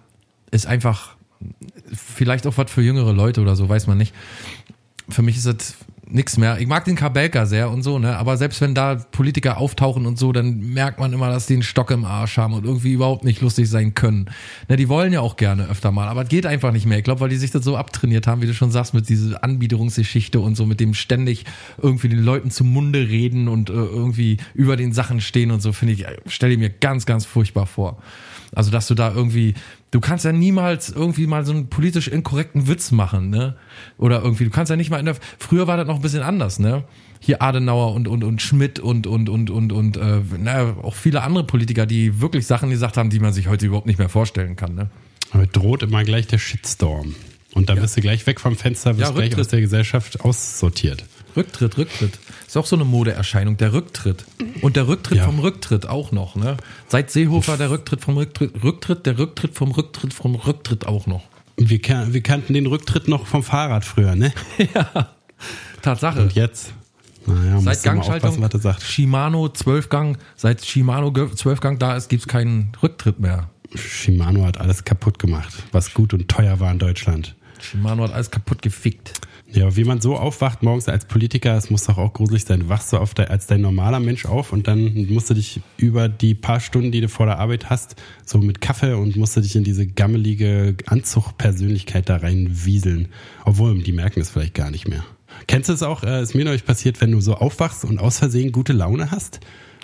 ist 0.51 0.65
einfach 0.65 1.15
vielleicht 1.93 2.47
auch 2.47 2.57
was 2.57 2.71
für 2.71 2.81
jüngere 2.81 3.13
Leute 3.13 3.41
oder 3.41 3.55
so, 3.55 3.67
weiß 3.67 3.87
man 3.87 3.97
nicht. 3.97 4.13
Für 5.09 5.23
mich 5.23 5.37
ist 5.37 5.45
das 5.45 5.75
nix 6.13 6.37
mehr. 6.37 6.59
Ich 6.59 6.67
mag 6.67 6.85
den 6.85 6.95
Kabelka 6.95 7.45
sehr 7.45 7.69
und 7.69 7.83
so, 7.83 7.99
ne? 7.99 8.17
Aber 8.17 8.37
selbst 8.37 8.61
wenn 8.61 8.75
da 8.75 8.95
Politiker 8.95 9.57
auftauchen 9.57 10.05
und 10.05 10.17
so, 10.17 10.31
dann 10.31 10.59
merkt 10.73 10.99
man 10.99 11.13
immer, 11.13 11.29
dass 11.29 11.47
die 11.47 11.53
einen 11.53 11.63
Stock 11.63 11.91
im 11.91 12.05
Arsch 12.05 12.37
haben 12.37 12.53
und 12.53 12.65
irgendwie 12.65 12.91
überhaupt 12.91 13.23
nicht 13.23 13.41
lustig 13.41 13.69
sein 13.69 13.93
können. 13.93 14.29
Ne, 14.67 14.75
die 14.75 14.89
wollen 14.89 15.13
ja 15.13 15.21
auch 15.21 15.37
gerne 15.37 15.67
öfter 15.69 15.91
mal, 15.91 16.07
aber 16.07 16.23
es 16.23 16.29
geht 16.29 16.45
einfach 16.45 16.71
nicht 16.71 16.85
mehr. 16.85 16.97
Ich 16.97 17.03
glaube, 17.03 17.21
weil 17.21 17.29
die 17.29 17.37
sich 17.37 17.51
das 17.51 17.63
so 17.63 17.77
abtrainiert 17.77 18.27
haben, 18.27 18.41
wie 18.41 18.47
du 18.47 18.53
schon 18.53 18.71
sagst, 18.71 18.93
mit 18.93 19.09
dieser 19.09 19.43
Anbiederungsgeschichte 19.43 20.39
und 20.39 20.55
so, 20.55 20.65
mit 20.65 20.79
dem 20.79 20.93
ständig 20.93 21.45
irgendwie 21.81 22.09
den 22.09 22.23
Leuten 22.23 22.51
zum 22.51 22.71
Munde 22.71 23.07
reden 23.07 23.47
und 23.47 23.69
äh, 23.69 23.73
irgendwie 23.73 24.37
über 24.53 24.77
den 24.77 24.93
Sachen 24.93 25.21
stehen 25.21 25.51
und 25.51 25.61
so, 25.61 25.71
finde 25.71 25.93
ich, 25.93 26.05
stelle 26.27 26.53
ich 26.53 26.59
mir 26.59 26.69
ganz, 26.69 27.05
ganz 27.05 27.25
furchtbar 27.25 27.65
vor. 27.65 27.97
Also, 28.53 28.69
dass 28.69 28.87
du 28.87 28.95
da 28.95 29.13
irgendwie, 29.13 29.53
du 29.91 29.99
kannst 29.99 30.25
ja 30.25 30.31
niemals 30.31 30.89
irgendwie 30.89 31.27
mal 31.27 31.45
so 31.45 31.51
einen 31.51 31.67
politisch 31.67 32.07
inkorrekten 32.07 32.67
Witz 32.67 32.91
machen, 32.91 33.29
ne? 33.29 33.55
Oder 33.97 34.23
irgendwie, 34.23 34.45
du 34.45 34.49
kannst 34.49 34.69
ja 34.69 34.75
nicht 34.75 34.89
mal 34.89 34.99
in 34.99 35.05
der, 35.05 35.15
früher 35.37 35.67
war 35.67 35.77
das 35.77 35.85
noch 35.85 35.97
ein 35.97 36.01
bisschen 36.01 36.23
anders, 36.23 36.59
ne? 36.59 36.83
Hier 37.19 37.41
Adenauer 37.41 37.93
und, 37.93 38.07
und, 38.07 38.23
und 38.23 38.41
Schmidt 38.41 38.79
und, 38.79 39.05
und, 39.05 39.29
und, 39.29 39.51
und, 39.51 39.71
und, 39.71 39.97
äh, 39.97 40.21
naja, 40.39 40.75
auch 40.81 40.95
viele 40.95 41.21
andere 41.21 41.43
Politiker, 41.43 41.85
die 41.85 42.19
wirklich 42.19 42.47
Sachen 42.47 42.71
gesagt 42.71 42.97
haben, 42.97 43.09
die 43.11 43.19
man 43.19 43.33
sich 43.33 43.47
heute 43.47 43.67
überhaupt 43.67 43.85
nicht 43.85 43.99
mehr 43.99 44.09
vorstellen 44.09 44.55
kann, 44.55 44.73
ne? 44.73 44.89
Aber 45.31 45.45
droht 45.45 45.83
immer 45.83 46.03
gleich 46.03 46.27
der 46.27 46.39
Shitstorm. 46.39 47.15
Und 47.53 47.69
dann 47.69 47.79
bist 47.79 47.97
du 47.97 48.01
gleich 48.01 48.25
weg 48.27 48.39
vom 48.39 48.55
Fenster, 48.55 48.97
wirst 48.97 49.11
Ja, 49.11 49.15
gleich 49.15 49.37
aus 49.37 49.49
der 49.49 49.61
Gesellschaft 49.61 50.21
aussortiert. 50.21 51.03
Rücktritt, 51.35 51.77
Rücktritt. 51.77 52.17
Ist 52.51 52.57
auch 52.57 52.65
so 52.65 52.75
eine 52.75 52.83
Modeerscheinung, 52.83 53.55
der 53.55 53.71
Rücktritt. 53.71 54.25
Und 54.61 54.75
der 54.75 54.85
Rücktritt 54.89 55.19
Ja. 55.19 55.23
vom 55.25 55.39
Rücktritt 55.39 55.87
auch 55.87 56.11
noch, 56.11 56.35
ne? 56.35 56.57
Seit 56.89 57.09
Seehofer 57.09 57.55
der 57.55 57.69
Rücktritt 57.71 58.01
vom 58.01 58.17
Rücktritt, 58.17 58.61
Rücktritt, 58.61 59.05
der 59.05 59.17
Rücktritt 59.17 59.55
vom 59.55 59.71
Rücktritt 59.71 60.13
vom 60.13 60.35
Rücktritt 60.35 60.85
auch 60.85 61.07
noch. 61.07 61.23
Wir, 61.55 61.81
kan- 61.81 62.11
wir 62.13 62.19
kannten 62.21 62.53
den 62.53 62.65
Rücktritt 62.67 63.07
noch 63.07 63.25
vom 63.25 63.41
Fahrrad 63.41 63.85
früher, 63.85 64.15
ne? 64.15 64.33
Tatsache. 65.81 66.23
Und 66.23 66.33
jetzt? 66.33 66.73
Naja, 67.25 67.57
Seit 67.61 67.83
Gangschaltung 67.83 68.41
was 68.41 68.49
du 68.49 68.57
sagst. 68.57 68.83
Shimano 68.83 69.47
12 69.47 69.87
Gang, 69.87 70.17
seit 70.35 70.65
Shimano 70.65 71.09
12 71.11 71.61
Gang 71.61 71.79
da 71.79 71.95
ist, 71.95 72.09
gibt's 72.09 72.27
keinen 72.27 72.73
Rücktritt 72.83 73.21
mehr. 73.21 73.49
Shimano 73.75 74.43
hat 74.45 74.57
alles 74.59 74.83
kaputt 74.83 75.19
gemacht, 75.19 75.53
was 75.71 75.93
gut 75.93 76.13
und 76.13 76.27
teuer 76.27 76.59
war 76.59 76.69
in 76.71 76.79
Deutschland. 76.79 77.33
Shimano 77.61 78.03
hat 78.03 78.11
alles 78.11 78.29
kaputt 78.29 78.61
gefickt. 78.61 79.21
Ja, 79.53 79.75
wie 79.75 79.83
man 79.83 79.99
so 79.99 80.15
aufwacht 80.15 80.63
morgens 80.63 80.87
als 80.87 81.05
Politiker, 81.05 81.53
das 81.53 81.69
muss 81.69 81.83
doch 81.83 81.97
auch 81.97 82.13
gruselig 82.13 82.45
sein. 82.45 82.61
Du 82.61 82.69
wachst 82.69 82.89
so 82.89 82.97
auf 82.97 83.13
de, 83.13 83.25
als 83.25 83.47
dein 83.47 83.59
normaler 83.59 83.99
Mensch 83.99 84.25
auf 84.25 84.53
und 84.53 84.67
dann 84.67 85.07
musst 85.09 85.29
du 85.29 85.33
dich 85.33 85.59
über 85.75 86.07
die 86.07 86.35
paar 86.35 86.61
Stunden, 86.61 86.91
die 86.91 87.01
du 87.01 87.09
vor 87.09 87.25
der 87.25 87.39
Arbeit 87.39 87.69
hast, 87.69 87.95
so 88.25 88.37
mit 88.37 88.61
Kaffee 88.61 88.93
und 88.93 89.17
musst 89.17 89.35
du 89.35 89.41
dich 89.41 89.57
in 89.57 89.65
diese 89.65 89.85
gammelige 89.85 90.77
Anzugpersönlichkeit 90.85 92.07
da 92.07 92.17
reinwieseln. 92.17 93.09
Obwohl, 93.43 93.83
die 93.83 93.91
merken 93.91 94.21
es 94.21 94.29
vielleicht 94.29 94.53
gar 94.53 94.71
nicht 94.71 94.87
mehr. 94.87 95.03
Kennst 95.47 95.69
du 95.69 95.73
es 95.73 95.83
auch, 95.83 96.03
äh, 96.03 96.21
ist 96.21 96.35
mir 96.35 96.45
neulich 96.45 96.65
passiert, 96.65 97.01
wenn 97.01 97.11
du 97.11 97.21
so 97.21 97.35
aufwachst 97.35 97.85
und 97.85 97.99
aus 97.99 98.19
Versehen 98.19 98.51
gute 98.51 98.73
Laune 98.73 99.11
hast? 99.11 99.39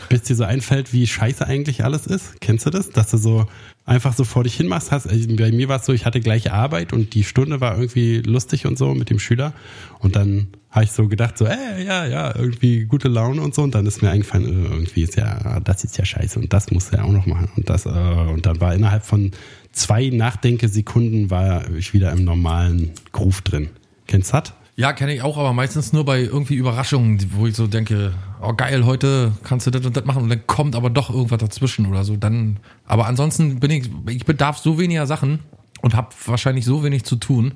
bis 0.10 0.24
dir 0.24 0.36
so 0.36 0.44
einfällt, 0.44 0.94
wie 0.94 1.08
scheiße 1.08 1.46
eigentlich 1.46 1.84
alles 1.84 2.08
ist. 2.08 2.40
Kennst 2.40 2.66
du 2.66 2.70
das? 2.70 2.90
Dass 2.90 3.12
du 3.12 3.18
so 3.18 3.46
einfach 3.86 4.14
so 4.14 4.24
vor 4.24 4.44
dich 4.44 4.56
hin 4.56 4.68
machst. 4.68 4.92
Hast, 4.92 5.08
also 5.08 5.28
bei 5.36 5.52
mir 5.52 5.68
war 5.70 5.80
es 5.80 5.86
so, 5.86 5.94
ich 5.94 6.06
hatte 6.06 6.20
gleiche 6.20 6.54
Arbeit 6.54 6.94
und 6.94 7.14
die 7.14 7.24
Stunde 7.24 7.62
war 7.62 7.76
irgendwie 7.78 8.18
lustig 8.20 8.66
und 8.66 8.78
so 8.78 8.94
mit 8.94 9.10
dem 9.10 9.20
Schüler. 9.20 9.54
Und 10.00 10.16
dann 10.16 10.48
habe 10.70 10.86
ich 10.86 10.92
so 10.92 11.08
gedacht, 11.08 11.38
so, 11.38 11.46
ey, 11.46 11.86
ja, 11.86 12.06
ja, 12.06 12.36
irgendwie 12.36 12.86
gute 12.86 13.08
Laune 13.08 13.42
und 13.42 13.56
so. 13.56 13.64
Und 13.64 13.76
dann 13.76 13.86
ist 13.86 14.02
mir 14.02 14.10
eingefallen, 14.10 14.46
äh, 14.46 14.70
irgendwie 14.70 15.04
ist 15.04 15.16
ja, 15.16 15.60
das 15.62 15.84
ist 15.84 15.98
ja 15.98 16.06
scheiße 16.06 16.40
und 16.40 16.54
das 16.54 16.72
musst 16.72 16.92
du 16.92 16.98
ja 16.98 17.04
auch 17.04 17.12
noch 17.12 17.26
machen. 17.26 17.50
Und 17.56 17.70
das, 17.70 17.86
äh, 17.86 17.90
und 17.90 18.46
dann 18.46 18.62
war 18.62 18.76
innerhalb 18.76 19.06
von 19.06 19.32
zwei 19.72 20.10
Nachdenkesekunden 20.10 21.30
war 21.30 21.70
ich 21.72 21.94
wieder 21.94 22.12
im 22.12 22.24
normalen 22.24 22.92
Groove 23.12 23.42
drin. 23.42 23.70
Kennst 24.06 24.34
du 24.34 24.38
das? 24.38 24.54
Ja, 24.80 24.94
kenne 24.94 25.12
ich 25.12 25.24
auch, 25.24 25.40
aber 25.40 25.54
meistens 25.54 25.92
nur 25.92 26.06
bei 26.06 26.22
irgendwie 26.22 26.54
Überraschungen, 26.54 27.32
wo 27.32 27.48
ich 27.48 27.56
so 27.56 27.66
denke, 27.66 28.14
oh 28.40 28.54
geil, 28.54 28.86
heute 28.86 29.32
kannst 29.44 29.66
du 29.66 29.72
das 29.72 29.84
und 29.84 29.98
das 29.98 30.06
machen 30.06 30.22
und 30.22 30.30
dann 30.30 30.46
kommt 30.46 30.76
aber 30.76 30.92
doch 30.92 31.10
irgendwas 31.10 31.40
dazwischen 31.40 31.88
oder 31.88 32.04
so. 32.04 32.16
Dann, 32.16 32.58
aber 32.86 33.08
ansonsten 33.08 33.60
bin 33.60 33.72
ich, 33.72 33.90
ich 34.08 34.26
bedarf 34.26 34.60
so 34.60 34.78
weniger 34.78 35.08
Sachen 35.08 35.40
und 35.82 35.96
habe 35.96 36.10
wahrscheinlich 36.28 36.64
so 36.64 36.84
wenig 36.84 37.06
zu 37.06 37.16
tun, 37.16 37.54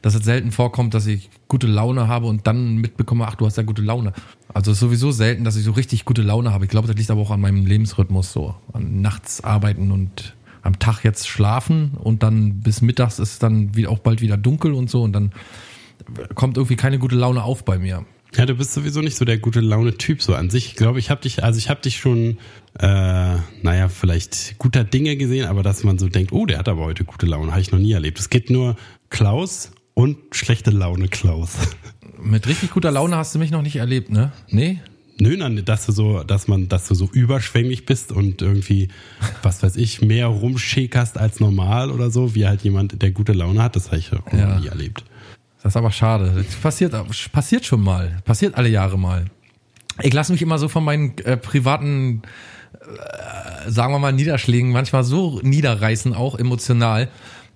dass 0.00 0.14
es 0.14 0.24
selten 0.24 0.52
vorkommt, 0.52 0.94
dass 0.94 1.06
ich 1.06 1.28
gute 1.48 1.66
Laune 1.66 2.06
habe 2.06 2.26
und 2.26 2.46
dann 2.46 2.76
mitbekomme, 2.76 3.26
ach, 3.26 3.34
du 3.34 3.46
hast 3.46 3.56
ja 3.56 3.64
gute 3.64 3.82
Laune. 3.82 4.12
Also 4.54 4.70
es 4.70 4.76
ist 4.76 4.80
sowieso 4.80 5.10
selten, 5.10 5.42
dass 5.42 5.56
ich 5.56 5.64
so 5.64 5.72
richtig 5.72 6.04
gute 6.04 6.22
Laune 6.22 6.52
habe. 6.52 6.66
Ich 6.66 6.70
glaube, 6.70 6.86
das 6.86 6.96
liegt 6.96 7.10
aber 7.10 7.20
auch 7.20 7.32
an 7.32 7.40
meinem 7.40 7.66
Lebensrhythmus 7.66 8.32
so, 8.32 8.54
an 8.72 9.00
nachts 9.02 9.42
arbeiten 9.42 9.90
und 9.90 10.36
am 10.62 10.78
Tag 10.78 11.02
jetzt 11.02 11.26
schlafen 11.26 11.92
und 11.98 12.22
dann 12.22 12.60
bis 12.60 12.80
mittags 12.80 13.18
ist 13.18 13.32
es 13.32 13.38
dann 13.40 13.72
auch 13.88 13.98
bald 13.98 14.20
wieder 14.20 14.36
dunkel 14.36 14.72
und 14.74 14.88
so 14.88 15.02
und 15.02 15.12
dann 15.12 15.32
kommt 16.34 16.56
irgendwie 16.56 16.76
keine 16.76 16.98
gute 16.98 17.16
Laune 17.16 17.42
auf 17.42 17.64
bei 17.64 17.78
mir. 17.78 18.04
Ja, 18.36 18.46
du 18.46 18.54
bist 18.54 18.72
sowieso 18.74 19.00
nicht 19.00 19.16
so 19.16 19.24
der 19.24 19.38
gute 19.38 19.60
Laune-Typ 19.60 20.22
so 20.22 20.34
an 20.36 20.50
sich. 20.50 20.66
Ich 20.66 20.76
glaube, 20.76 21.00
ich 21.00 21.10
habe 21.10 21.20
dich, 21.20 21.42
also 21.42 21.58
ich 21.58 21.68
habe 21.68 21.80
dich 21.80 21.96
schon, 21.96 22.38
äh, 22.78 22.86
naja, 23.62 23.88
vielleicht 23.88 24.56
guter 24.58 24.84
Dinge 24.84 25.16
gesehen, 25.16 25.46
aber 25.46 25.64
dass 25.64 25.82
man 25.82 25.98
so 25.98 26.08
denkt, 26.08 26.32
oh, 26.32 26.46
der 26.46 26.58
hat 26.58 26.68
aber 26.68 26.84
heute 26.84 27.04
gute 27.04 27.26
Laune, 27.26 27.50
habe 27.50 27.60
ich 27.60 27.72
noch 27.72 27.80
nie 27.80 27.92
erlebt. 27.92 28.20
Es 28.20 28.30
geht 28.30 28.48
nur 28.48 28.76
Klaus 29.08 29.72
und 29.94 30.16
schlechte 30.30 30.70
Laune 30.70 31.08
Klaus. 31.08 31.56
Mit 32.22 32.46
richtig 32.46 32.70
guter 32.70 32.92
Laune 32.92 33.16
hast 33.16 33.34
du 33.34 33.40
mich 33.40 33.50
noch 33.50 33.62
nicht 33.62 33.76
erlebt, 33.76 34.10
ne? 34.10 34.30
Nee? 34.48 34.78
Nö, 35.18 35.36
nein, 35.36 35.62
dass 35.64 35.84
du 35.86 35.92
so, 35.92 36.22
dass 36.22 36.48
man, 36.48 36.68
dass 36.68 36.86
du 36.86 36.94
so 36.94 37.08
überschwänglich 37.12 37.84
bist 37.84 38.12
und 38.12 38.40
irgendwie, 38.42 38.88
was 39.42 39.62
weiß 39.62 39.76
ich, 39.76 40.00
mehr 40.02 40.28
rumschäkerst 40.28 41.18
als 41.18 41.40
normal 41.40 41.90
oder 41.90 42.10
so, 42.10 42.34
wie 42.34 42.46
halt 42.46 42.62
jemand, 42.62 43.02
der 43.02 43.10
gute 43.10 43.32
Laune 43.32 43.62
hat, 43.62 43.74
das 43.76 43.86
habe 43.88 43.98
ich 43.98 44.12
auch 44.12 44.32
Ja. 44.32 44.46
noch 44.54 44.60
nie 44.60 44.68
erlebt. 44.68 45.04
Das 45.62 45.72
ist 45.72 45.76
aber 45.76 45.92
schade. 45.92 46.32
Das 46.36 46.54
passiert, 46.56 46.94
passiert 47.32 47.64
schon 47.66 47.82
mal. 47.82 48.16
Passiert 48.24 48.56
alle 48.56 48.68
Jahre 48.68 48.98
mal. 48.98 49.26
Ich 50.02 50.14
lasse 50.14 50.32
mich 50.32 50.42
immer 50.42 50.58
so 50.58 50.68
von 50.68 50.84
meinen 50.84 51.18
äh, 51.18 51.36
privaten, 51.36 52.22
äh, 52.72 53.70
sagen 53.70 53.92
wir 53.92 53.98
mal, 53.98 54.12
Niederschlägen 54.12 54.72
manchmal 54.72 55.04
so 55.04 55.40
niederreißen, 55.42 56.14
auch 56.14 56.38
emotional, 56.38 57.08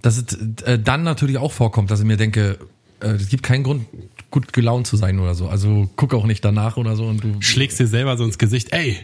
dass 0.02 0.18
es 0.18 0.62
äh, 0.64 0.78
dann 0.78 1.02
natürlich 1.02 1.38
auch 1.38 1.52
vorkommt, 1.52 1.90
dass 1.90 2.00
ich 2.00 2.06
mir 2.06 2.18
denke, 2.18 2.58
äh, 3.00 3.08
es 3.08 3.28
gibt 3.28 3.42
keinen 3.42 3.64
Grund, 3.64 3.86
gut 4.30 4.52
gelaunt 4.52 4.86
zu 4.86 4.96
sein 4.96 5.18
oder 5.18 5.34
so. 5.34 5.48
Also 5.48 5.88
guck 5.96 6.12
auch 6.12 6.26
nicht 6.26 6.44
danach 6.44 6.76
oder 6.76 6.96
so. 6.96 7.06
Und 7.06 7.24
du, 7.24 7.36
Schlägst 7.40 7.80
dir 7.80 7.86
selber 7.86 8.16
so 8.16 8.24
ins 8.24 8.36
Gesicht, 8.36 8.72
ey, 8.72 8.98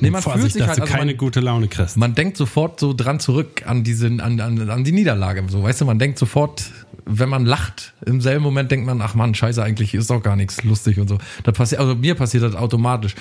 nee, 0.00 0.10
man 0.10 0.22
Vorsicht, 0.22 0.40
fühlt 0.42 0.52
sich 0.52 0.60
dass 0.60 0.68
halt, 0.70 0.78
du 0.78 0.82
also 0.82 0.94
keine 0.94 1.10
man, 1.12 1.16
gute 1.16 1.40
Laune 1.40 1.68
kriegst. 1.68 1.96
man 1.96 2.14
denkt 2.14 2.36
sofort 2.36 2.80
so 2.80 2.92
dran 2.94 3.20
zurück 3.20 3.62
an 3.66 3.84
diese, 3.84 4.06
an, 4.06 4.40
an, 4.40 4.70
an 4.70 4.84
die 4.84 4.92
Niederlage. 4.92 5.44
So, 5.48 5.62
weißt 5.62 5.80
du, 5.80 5.84
man 5.84 5.98
denkt 5.98 6.18
sofort, 6.18 6.70
wenn 7.04 7.28
man 7.28 7.46
lacht, 7.46 7.94
im 8.04 8.20
selben 8.20 8.42
Moment 8.44 8.70
denkt 8.70 8.86
man, 8.86 9.00
ach 9.00 9.14
man, 9.14 9.34
scheiße, 9.34 9.62
eigentlich 9.62 9.94
ist 9.94 10.10
doch 10.10 10.22
gar 10.22 10.36
nichts 10.36 10.62
lustig 10.64 10.98
und 10.98 11.08
so. 11.08 11.18
Das 11.44 11.54
passiert, 11.54 11.80
also 11.80 11.94
mir 11.94 12.14
passiert 12.14 12.42
das 12.42 12.54
automatisch. 12.54 13.14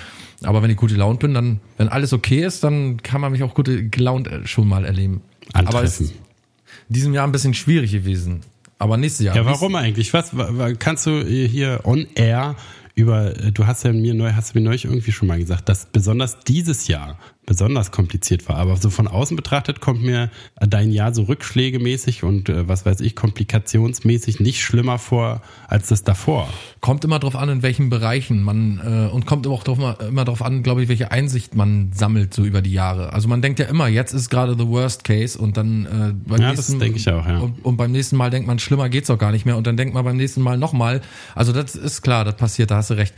Aber 0.43 0.62
wenn 0.62 0.70
ich 0.70 0.78
gut 0.78 0.89
gelaunt 0.91 1.20
bin, 1.20 1.34
dann, 1.34 1.60
wenn 1.78 1.88
alles 1.88 2.12
okay 2.14 2.43
ist, 2.45 2.64
dann 2.64 3.01
kann 3.01 3.22
man 3.22 3.32
mich 3.32 3.43
auch 3.43 3.53
gut 3.53 3.70
gelaunt 3.91 4.28
äh, 4.28 4.45
schon 4.45 4.68
mal 4.68 4.84
erleben. 4.86 5.22
Aber 5.53 5.84
es 5.84 5.99
Antreffen. 5.99 6.05
ist 6.08 6.12
in 6.89 6.93
diesem 6.93 7.14
Jahr 7.14 7.26
ein 7.28 7.32
bisschen 7.32 7.53
schwierig 7.53 7.91
gewesen. 7.91 8.41
Aber 8.80 8.97
nächstes 8.97 9.26
Jahr. 9.26 9.36
Ja, 9.36 9.45
warum 9.45 9.76
eigentlich? 9.76 10.14
Was 10.14 10.38
wa- 10.38 10.49
wa- 10.51 10.74
kannst 10.74 11.05
du 11.08 11.24
hier 11.26 11.80
on 11.84 12.05
air 12.16 12.55
über 12.98 13.30
du 13.30 13.68
hast 13.68 13.84
ja 13.84 13.93
mir 13.93 14.16
neu 14.16 14.34
hast 14.34 14.54
du 14.54 14.60
mir 14.60 14.66
neulich 14.66 14.86
irgendwie 14.86 15.12
schon 15.12 15.28
mal 15.28 15.38
gesagt, 15.38 15.70
dass 15.70 15.86
besonders 15.86 16.39
dieses 16.39 16.88
Jahr 16.88 17.18
besonders 17.48 17.91
kompliziert 17.91 18.48
war, 18.50 18.58
aber 18.58 18.76
so 18.76 18.89
von 18.89 19.08
außen 19.08 19.36
betrachtet 19.38 19.80
kommt 19.80 20.04
mir 20.04 20.30
dein 20.60 20.91
Jahr 20.91 21.14
so 21.14 21.24
rückschlägemäßig 21.24 22.24
und 22.24 22.50
äh, 22.50 22.68
was 22.68 22.86
weiß 22.86 23.00
ich 23.00 23.16
komplikationsmäßig 23.16 24.41
nicht 24.41 24.62
schlimmer 24.62 25.00
vor 25.00 25.41
als 25.68 25.88
das 25.88 26.04
davor. 26.04 26.50
Kommt 26.82 27.06
immer 27.06 27.20
drauf 27.20 27.38
an, 27.38 27.48
in 27.48 27.64
welchen 27.64 27.89
Bereichen 27.89 28.43
man 28.43 28.82
äh, 28.84 29.14
und 29.14 29.26
kommt 29.26 29.48
auch 29.48 29.64
drauf, 29.64 29.80
immer 30.02 30.26
drauf 30.26 30.41
an, 30.41 30.62
glaube 30.62 30.84
ich, 30.84 30.89
welche 30.89 31.10
Einsicht 31.12 31.56
man 31.56 31.93
sammelt 31.93 32.34
so 32.34 32.43
über 32.43 32.62
die 32.62 32.74
Jahre. 32.74 33.14
Also 33.14 33.30
man 33.30 33.41
denkt 33.41 33.60
ja 33.60 33.66
immer, 33.66 33.88
jetzt 33.88 34.14
ist 34.14 34.30
gerade 34.30 34.56
the 34.58 34.68
worst 34.68 35.06
case 35.06 35.39
und 35.39 35.56
dann 35.56 35.86
äh, 35.86 36.30
beim 36.30 36.41
Ja, 36.41 36.54
das 36.54 36.68
denke 36.78 36.98
ich 36.98 37.10
auch, 37.10 37.26
ja. 37.26 37.39
Und, 37.39 37.64
und 37.64 37.78
beim 37.78 37.93
nächsten 37.93 38.18
Mal 38.18 38.30
denkt 38.30 38.45
man, 38.45 38.60
schlimmer 38.60 38.89
geht's 38.89 39.08
doch 39.08 39.18
gar 39.18 39.32
nicht 39.32 39.45
mehr 39.45 39.56
und 39.56 39.66
dann 39.66 39.78
denkt 39.78 39.93
man 39.93 40.04
beim 40.04 40.18
nächsten 40.18 40.41
Mal 40.41 40.58
nochmal. 40.58 41.00
Also 41.34 41.54
das 41.54 41.76
ist 41.76 42.02
klar, 42.02 42.26
das 42.26 42.36
passiert, 42.36 42.72
da 42.72 42.76
hast 42.76 42.89
du 42.89 42.95
recht. 42.95 43.14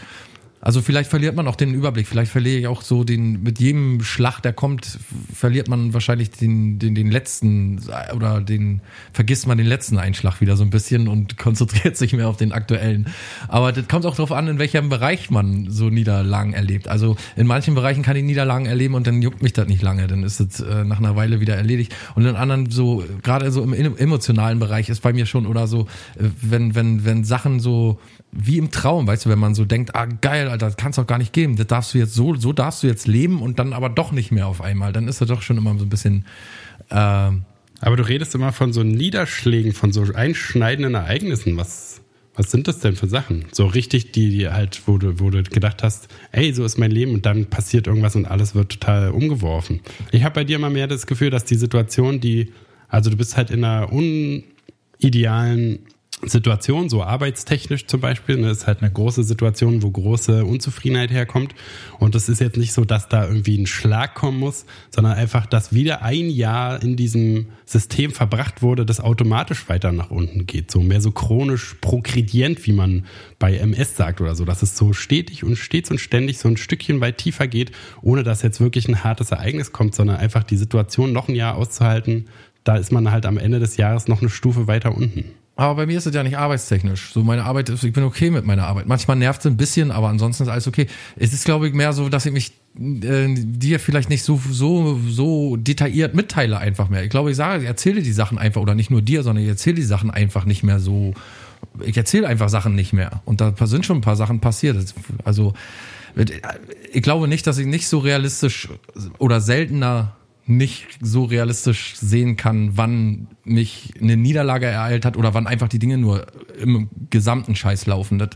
Also 0.61 0.81
vielleicht 0.81 1.09
verliert 1.09 1.35
man 1.35 1.47
auch 1.47 1.55
den 1.55 1.73
Überblick, 1.73 2.05
vielleicht 2.05 2.31
verliere 2.31 2.59
ich 2.59 2.67
auch 2.67 2.81
so 2.81 3.05
den, 3.05 3.41
mit 3.43 3.59
jedem 3.59 4.03
Schlag, 4.03 4.41
der 4.41 4.51
kommt, 4.51 4.99
verliert 5.33 5.69
man 5.69 5.93
wahrscheinlich 5.93 6.31
den, 6.31 6.79
den, 6.79 6.95
den 6.95 7.09
letzten 7.09 7.79
oder 8.13 8.41
den, 8.41 8.81
vergisst 9.13 9.47
man 9.47 9.57
den 9.57 9.67
letzten 9.67 9.97
Einschlag 9.97 10.41
wieder 10.41 10.57
so 10.57 10.63
ein 10.63 10.69
bisschen 10.69 11.07
und 11.07 11.37
konzentriert 11.49 11.95
sich 11.95 12.13
mehr 12.13 12.27
auf 12.27 12.35
den 12.35 12.51
aktuellen. 12.51 13.07
Aber 13.47 13.71
das 13.71 13.87
kommt 13.87 14.05
auch 14.05 14.15
darauf 14.15 14.33
an, 14.33 14.47
in 14.47 14.59
welchem 14.59 14.89
Bereich 14.89 15.29
man 15.29 15.69
so 15.69 15.89
Niederlagen 15.89 16.53
erlebt. 16.53 16.89
Also 16.89 17.15
in 17.37 17.47
manchen 17.47 17.73
Bereichen 17.73 18.03
kann 18.03 18.17
ich 18.17 18.23
Niederlagen 18.23 18.65
erleben 18.65 18.95
und 18.95 19.07
dann 19.07 19.21
juckt 19.21 19.41
mich 19.41 19.53
das 19.53 19.67
nicht 19.67 19.81
lange, 19.81 20.07
dann 20.07 20.23
ist 20.23 20.41
es 20.41 20.59
äh, 20.59 20.83
nach 20.83 20.99
einer 20.99 21.15
Weile 21.15 21.39
wieder 21.39 21.55
erledigt. 21.55 21.95
Und 22.15 22.25
in 22.25 22.35
anderen 22.35 22.69
so, 22.69 23.05
gerade 23.23 23.51
so 23.51 23.63
im 23.63 23.73
emotionalen 23.73 24.59
Bereich 24.59 24.89
ist 24.89 25.01
bei 25.01 25.13
mir 25.13 25.25
schon 25.25 25.45
oder 25.45 25.67
so, 25.67 25.87
äh, 26.17 26.25
wenn, 26.41 26.75
wenn, 26.75 27.05
wenn 27.05 27.23
Sachen 27.23 27.61
so, 27.61 27.99
wie 28.31 28.57
im 28.57 28.69
Traum, 28.71 29.07
weißt 29.07 29.25
du, 29.25 29.29
wenn 29.29 29.39
man 29.39 29.55
so 29.55 29.65
denkt, 29.65 29.95
ah 29.95 30.05
geil, 30.05 30.49
Alter, 30.49 30.67
das 30.67 30.77
kann's 30.77 30.97
doch 30.97 31.07
gar 31.07 31.17
nicht 31.17 31.33
geben. 31.33 31.55
Das 31.55 31.67
darfst 31.67 31.93
du 31.93 31.97
jetzt 31.97 32.13
so, 32.13 32.35
so 32.35 32.53
darfst 32.53 32.83
du 32.83 32.87
jetzt 32.87 33.07
leben 33.07 33.41
und 33.41 33.57
dann 33.59 33.73
aber 33.73 33.89
doch 33.89 34.11
nicht 34.11 34.31
mehr 34.31 34.47
auf 34.47 34.61
einmal. 34.61 34.93
Dann 34.93 35.07
ist 35.07 35.21
das 35.21 35.27
doch 35.27 35.41
schon 35.41 35.57
immer 35.57 35.75
so 35.77 35.85
ein 35.85 35.89
bisschen. 35.89 36.25
Äh, 36.89 36.95
Aber 36.95 37.95
du 37.95 38.07
redest 38.07 38.35
immer 38.35 38.51
von 38.51 38.73
so 38.73 38.83
Niederschlägen, 38.83 39.73
von 39.73 39.91
so 39.91 40.03
einschneidenden 40.13 40.95
Ereignissen. 40.95 41.57
Was, 41.57 42.01
was 42.35 42.51
sind 42.51 42.67
das 42.67 42.79
denn 42.79 42.95
für 42.95 43.07
Sachen? 43.07 43.45
So 43.51 43.65
richtig, 43.65 44.11
die, 44.11 44.29
die 44.29 44.49
halt, 44.49 44.81
wo 44.85 44.97
du, 44.97 45.19
wo 45.19 45.29
du 45.29 45.41
gedacht 45.43 45.81
hast, 45.81 46.07
ey, 46.31 46.53
so 46.53 46.63
ist 46.63 46.77
mein 46.77 46.91
Leben 46.91 47.13
und 47.13 47.25
dann 47.25 47.47
passiert 47.47 47.87
irgendwas 47.87 48.15
und 48.15 48.25
alles 48.25 48.53
wird 48.53 48.73
total 48.73 49.11
umgeworfen. 49.11 49.79
Ich 50.11 50.23
habe 50.23 50.35
bei 50.35 50.43
dir 50.43 50.57
immer 50.57 50.69
mehr 50.69 50.87
das 50.87 51.07
Gefühl, 51.07 51.29
dass 51.31 51.45
die 51.45 51.55
Situation, 51.55 52.19
die, 52.19 52.51
also 52.89 53.09
du 53.09 53.17
bist 53.17 53.37
halt 53.37 53.49
in 53.49 53.63
einer 53.63 53.91
unidealen 53.91 55.79
Situation, 56.23 56.89
so 56.89 57.01
arbeitstechnisch 57.01 57.87
zum 57.87 58.01
Beispiel, 58.01 58.37
ne, 58.37 58.49
ist 58.49 58.67
halt 58.67 58.81
eine 58.81 58.91
große 58.91 59.23
Situation, 59.23 59.81
wo 59.83 59.89
große 59.89 60.43
Unzufriedenheit 60.43 61.11
herkommt. 61.11 61.55
Und 61.97 62.13
es 62.13 62.27
ist 62.27 62.41
jetzt 62.41 62.57
nicht 62.57 62.73
so, 62.73 62.83
dass 62.83 63.07
da 63.07 63.25
irgendwie 63.25 63.57
ein 63.57 63.67
Schlag 63.67 64.15
kommen 64.15 64.37
muss, 64.37 64.65
sondern 64.89 65.13
einfach, 65.13 65.45
dass 65.45 65.73
wieder 65.73 66.01
ein 66.01 66.29
Jahr 66.29 66.83
in 66.83 66.97
diesem 66.97 67.47
System 67.65 68.11
verbracht 68.11 68.61
wurde, 68.61 68.85
das 68.85 68.99
automatisch 68.99 69.69
weiter 69.69 69.93
nach 69.93 70.11
unten 70.11 70.45
geht. 70.45 70.71
So 70.71 70.81
mehr 70.81 70.99
so 70.99 71.11
chronisch 71.11 71.75
progredient, 71.79 72.65
wie 72.65 72.73
man 72.73 73.05
bei 73.37 73.55
MS 73.55 73.95
sagt 73.95 74.19
oder 74.19 74.35
so, 74.35 74.43
dass 74.43 74.61
es 74.61 74.75
so 74.75 74.91
stetig 74.91 75.45
und 75.45 75.55
stets 75.55 75.89
und 75.89 75.99
ständig 75.99 76.37
so 76.37 76.49
ein 76.49 76.57
Stückchen 76.57 76.99
weit 76.99 77.17
tiefer 77.17 77.47
geht, 77.47 77.71
ohne 78.01 78.23
dass 78.23 78.41
jetzt 78.41 78.59
wirklich 78.59 78.89
ein 78.89 79.05
hartes 79.05 79.31
Ereignis 79.31 79.71
kommt, 79.71 79.95
sondern 79.95 80.17
einfach 80.17 80.43
die 80.43 80.57
Situation 80.57 81.13
noch 81.13 81.29
ein 81.29 81.35
Jahr 81.35 81.55
auszuhalten, 81.55 82.25
da 82.65 82.75
ist 82.75 82.91
man 82.91 83.09
halt 83.09 83.25
am 83.25 83.37
Ende 83.37 83.59
des 83.59 83.77
Jahres 83.77 84.07
noch 84.07 84.21
eine 84.21 84.29
Stufe 84.29 84.67
weiter 84.67 84.95
unten. 84.95 85.25
Aber 85.59 85.75
bei 85.75 85.85
mir 85.87 85.97
ist 85.97 86.05
es 86.05 86.15
ja 86.15 86.23
nicht 86.23 86.37
arbeitstechnisch. 86.37 87.11
So 87.11 87.21
meine 87.21 87.43
Arbeit 87.43 87.67
ist, 87.67 87.83
ich 87.83 87.91
bin 87.91 88.05
okay 88.05 88.29
mit 88.29 88.45
meiner 88.45 88.65
Arbeit. 88.65 88.87
Manchmal 88.87 89.17
nervt 89.17 89.41
es 89.41 89.45
ein 89.45 89.57
bisschen, 89.57 89.91
aber 89.91 90.07
ansonsten 90.07 90.43
ist 90.43 90.49
alles 90.49 90.67
okay. 90.67 90.87
Es 91.17 91.33
ist, 91.33 91.43
glaube 91.43 91.67
ich, 91.67 91.73
mehr 91.73 91.91
so, 91.91 92.07
dass 92.07 92.25
ich 92.25 92.31
mich 92.31 92.53
äh, 92.77 93.27
dir 93.35 93.81
vielleicht 93.81 94.09
nicht 94.09 94.23
so, 94.23 94.39
so, 94.49 94.97
so 95.05 95.57
detailliert 95.57 96.15
mitteile 96.15 96.59
einfach 96.59 96.87
mehr. 96.87 97.03
Ich 97.03 97.09
glaube, 97.09 97.31
ich 97.31 97.35
sage, 97.35 97.63
ich 97.63 97.67
erzähle 97.67 98.01
die 98.01 98.13
Sachen 98.13 98.37
einfach, 98.37 98.61
oder 98.61 98.73
nicht 98.73 98.89
nur 98.89 99.01
dir, 99.01 99.21
sondern 99.21 99.43
ich 99.43 99.49
erzähle 99.49 99.75
die 99.75 99.83
Sachen 99.83 100.11
einfach 100.11 100.45
nicht 100.45 100.63
mehr 100.63 100.79
so. 100.79 101.13
Ich 101.83 101.97
erzähle 101.97 102.25
einfach 102.25 102.47
Sachen 102.47 102.73
nicht 102.73 102.93
mehr. 102.93 103.21
Und 103.25 103.41
da 103.41 103.53
sind 103.65 103.85
schon 103.85 103.97
ein 103.97 104.01
paar 104.01 104.15
Sachen 104.15 104.39
passiert. 104.39 104.77
Also, 105.25 105.53
ich 106.93 107.03
glaube 107.03 107.27
nicht, 107.27 107.45
dass 107.47 107.57
ich 107.57 107.67
nicht 107.67 107.89
so 107.89 107.99
realistisch 107.99 108.69
oder 109.17 109.41
seltener 109.41 110.15
nicht 110.49 110.87
so 110.99 111.25
realistisch 111.25 111.95
sehen 111.95 112.35
kann, 112.35 112.71
wann 112.75 113.27
mich 113.43 113.93
eine 114.01 114.17
Niederlage 114.17 114.65
ereilt 114.65 115.05
hat 115.05 115.15
oder 115.15 115.33
wann 115.35 115.45
einfach 115.45 115.67
die 115.67 115.77
Dinge 115.77 115.97
nur 115.99 116.25
im 116.59 116.89
gesamten 117.11 117.55
Scheiß 117.55 117.85
laufen. 117.85 118.17
Das, 118.17 118.29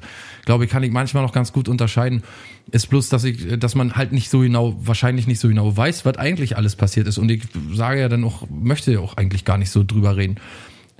glaube 0.45 0.66
ich, 0.66 0.70
kann 0.70 0.84
ich 0.84 0.91
manchmal 0.91 1.24
noch 1.24 1.34
ganz 1.34 1.51
gut 1.51 1.68
unterscheiden. 1.68 2.24
Ist 2.72 2.88
bloß, 2.89 3.09
dass 3.09 3.24
ich, 3.24 3.59
dass 3.59 3.74
man 3.74 3.95
halt 3.95 4.11
nicht 4.11 4.30
so 4.30 4.39
genau, 4.39 4.76
wahrscheinlich 4.80 5.26
nicht 5.26 5.39
so 5.39 5.47
genau 5.47 5.76
weiß, 5.76 6.05
was 6.05 6.18
eigentlich 6.18 6.55
alles 6.55 6.76
passiert 6.76 7.07
ist. 7.07 7.18
Und 7.18 7.32
ich 7.32 7.43
sage 7.74 7.99
ja 7.99 8.09
dann 8.09 8.24
auch, 8.24 8.47
möchte 8.49 8.93
ja 8.93 8.99
auch 8.99 9.18
eigentlich 9.18 9.43
gar 9.43 9.57
nicht 9.57 9.72
so 9.72 9.84
drüber 9.84 10.16
reden. 10.16 10.38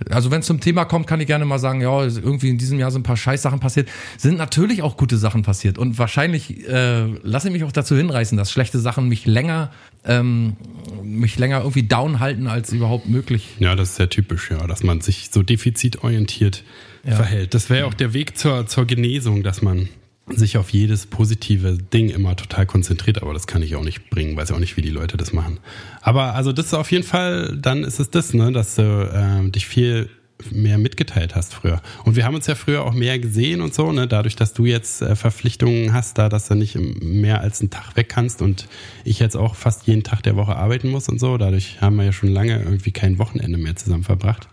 Also 0.10 0.32
wenn 0.32 0.40
es 0.42 0.48
zum 0.48 0.60
Thema 0.60 0.86
kommt, 0.86 1.08
kann 1.08 1.22
ich 1.22 1.28
gerne 1.28 1.46
mal 1.46 1.60
sagen, 1.60 1.80
ja, 1.82 2.04
irgendwie 2.04 2.50
in 2.50 2.58
diesem 2.58 2.80
Jahr 2.80 2.92
sind 2.92 3.02
ein 3.02 3.04
paar 3.04 3.16
Scheißsachen 3.18 3.60
passiert. 3.60 3.90
Sind 4.18 4.38
natürlich 4.38 4.82
auch 4.82 4.98
gute 4.98 5.18
Sachen 5.18 5.44
passiert. 5.44 5.78
Und 5.78 5.98
wahrscheinlich 6.00 6.68
äh, 6.68 7.06
lasse 7.24 7.48
ich 7.48 7.54
mich 7.54 7.64
auch 7.64 7.72
dazu 7.72 7.96
hinreißen, 7.96 8.38
dass 8.38 8.52
schlechte 8.52 8.80
Sachen 8.80 9.08
mich 9.08 9.26
länger, 9.26 9.72
ähm, 10.04 10.58
mich 11.04 11.38
länger 11.38 11.60
irgendwie 11.60 11.84
down 11.84 12.20
halten, 12.20 12.48
als 12.48 12.74
überhaupt 12.74 13.08
möglich. 13.08 13.50
Ja, 13.60 13.76
das 13.76 13.90
ist 13.92 13.96
sehr 13.98 14.10
typisch, 14.10 14.50
ja, 14.52 14.66
dass 14.68 14.84
man 14.84 15.00
sich 15.02 15.30
so 15.32 15.44
defizitorientiert 15.44 16.64
Ja. 17.06 17.16
verhält. 17.16 17.54
Das 17.54 17.70
wäre 17.70 17.82
ja 17.82 17.86
auch 17.86 17.94
der 17.94 18.14
Weg 18.14 18.38
zur, 18.38 18.66
zur 18.68 18.86
Genesung, 18.86 19.44
dass 19.44 19.62
man 19.62 19.90
sich 20.28 20.58
auf 20.58 20.70
jedes 20.70 21.06
positive 21.06 21.78
Ding 21.78 22.10
immer 22.10 22.36
total 22.36 22.66
konzentriert, 22.66 23.22
aber 23.22 23.34
das 23.34 23.46
kann 23.46 23.62
ich 23.62 23.76
auch 23.76 23.84
nicht 23.84 24.10
bringen, 24.10 24.38
weiß 24.38 24.52
auch 24.52 24.60
nicht, 24.60 24.78
wie 24.78 24.82
die 24.82 24.90
Leute 24.90 25.18
das 25.18 25.34
machen. 25.34 25.60
Aber 26.02 26.34
also 26.36 26.54
das 26.54 26.68
ist 26.68 26.74
auf 26.74 26.92
jeden 26.92 27.04
Fall, 27.04 27.58
dann 27.58 27.84
ist 27.84 28.00
es 28.00 28.10
das, 28.10 28.34
ne, 28.34 28.52
dass 28.52 28.76
du 28.76 29.12
ähm, 29.14 29.52
dich 29.52 29.68
viel 29.68 30.10
mehr 30.52 30.78
mitgeteilt 30.78 31.36
hast 31.36 31.54
früher. 31.54 31.82
Und 32.04 32.16
wir 32.16 32.26
haben 32.26 32.36
uns 32.36 32.48
ja 32.48 32.56
früher 32.56 32.84
auch 32.84 32.94
mehr 32.94 33.20
gesehen 33.20 33.62
und 33.62 33.74
so, 33.74 33.92
ne, 33.92 34.08
dadurch, 34.08 34.36
dass 34.36 34.54
du 34.54 34.66
jetzt 34.66 35.02
äh, 35.02 35.16
Verpflichtungen 35.16 35.94
hast, 35.94 36.18
da 36.18 36.30
dass 36.30 36.48
du 36.48 36.56
nicht 36.56 36.76
mehr 36.76 37.42
als 37.42 37.62
einen 37.62 37.70
Tag 37.70 37.96
weg 37.96 38.10
kannst 38.10 38.42
und 38.42 38.68
ich 39.04 39.20
jetzt 39.20 39.36
auch 39.36 39.56
fast 39.56 39.88
jeden 39.88 40.04
Tag 40.04 40.24
der 40.24 40.36
Woche 40.36 40.56
arbeiten 40.56 40.90
muss 40.90 41.10
und 41.10 41.20
so, 41.20 41.38
dadurch 41.38 41.82
haben 41.82 41.98
wir 41.98 42.06
ja 42.06 42.12
schon 42.12 42.30
lange 42.30 42.62
irgendwie 42.62 42.92
kein 42.92 43.20
Wochenende 43.20 43.58
mehr 43.58 43.76
zusammen 43.76 44.04
verbracht. 44.04 44.48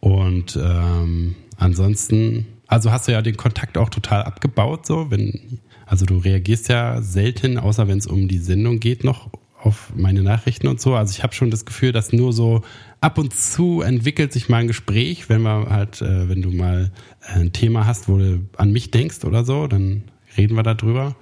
Und 0.00 0.56
ähm, 0.56 1.34
ansonsten, 1.56 2.46
also 2.66 2.90
hast 2.90 3.08
du 3.08 3.12
ja 3.12 3.22
den 3.22 3.36
Kontakt 3.36 3.78
auch 3.78 3.88
total 3.88 4.22
abgebaut, 4.22 4.86
so, 4.86 5.10
wenn, 5.10 5.60
also 5.86 6.04
du 6.04 6.18
reagierst 6.18 6.68
ja 6.68 7.00
selten, 7.00 7.58
außer 7.58 7.88
wenn 7.88 7.98
es 7.98 8.06
um 8.06 8.28
die 8.28 8.38
Sendung 8.38 8.80
geht, 8.80 9.04
noch 9.04 9.30
auf 9.62 9.92
meine 9.96 10.22
Nachrichten 10.22 10.68
und 10.68 10.80
so. 10.80 10.94
Also 10.94 11.12
ich 11.12 11.22
habe 11.22 11.34
schon 11.34 11.50
das 11.50 11.64
Gefühl, 11.64 11.92
dass 11.92 12.12
nur 12.12 12.32
so 12.32 12.62
ab 13.00 13.18
und 13.18 13.34
zu 13.34 13.80
entwickelt 13.80 14.32
sich 14.32 14.48
mal 14.48 14.58
ein 14.58 14.68
Gespräch, 14.68 15.28
wenn 15.28 15.42
wir 15.42 15.68
halt, 15.70 16.02
äh, 16.02 16.28
wenn 16.28 16.42
du 16.42 16.50
mal 16.50 16.92
äh, 17.22 17.40
ein 17.40 17.52
Thema 17.52 17.86
hast, 17.86 18.08
wo 18.08 18.18
du 18.18 18.46
an 18.56 18.72
mich 18.72 18.90
denkst 18.90 19.24
oder 19.24 19.44
so, 19.44 19.66
dann 19.66 20.02
reden 20.36 20.56
wir 20.56 20.62
darüber. 20.62 21.16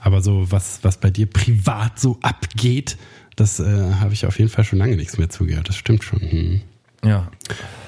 Aber 0.00 0.20
so 0.20 0.50
was, 0.50 0.80
was 0.82 0.98
bei 0.98 1.10
dir 1.10 1.26
privat 1.26 1.98
so 1.98 2.18
abgeht, 2.22 2.96
das 3.36 3.60
äh, 3.60 3.64
habe 4.00 4.14
ich 4.14 4.26
auf 4.26 4.38
jeden 4.38 4.50
Fall 4.50 4.64
schon 4.64 4.78
lange 4.78 4.96
nichts 4.96 5.18
mehr 5.18 5.28
zugehört. 5.28 5.68
Das 5.68 5.76
stimmt 5.76 6.04
schon. 6.04 6.20
Hm. 6.20 6.60
Ja. 7.04 7.30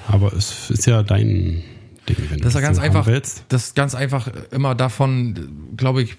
Aber 0.07 0.33
es 0.33 0.71
ist 0.71 0.87
ja 0.87 1.03
dein 1.03 1.63
Ding, 2.15 2.31
wenn 2.31 2.41
Das 2.41 2.53
du 2.55 2.59
ja 2.61 2.65
ganz 2.67 2.79
einfach, 2.79 3.07
willst. 3.07 3.45
das 3.49 3.69
ist 3.69 3.75
ganz 3.77 3.95
einfach 3.95 4.29
immer 4.51 4.75
davon, 4.75 5.71
glaube 5.77 6.03
ich, 6.03 6.17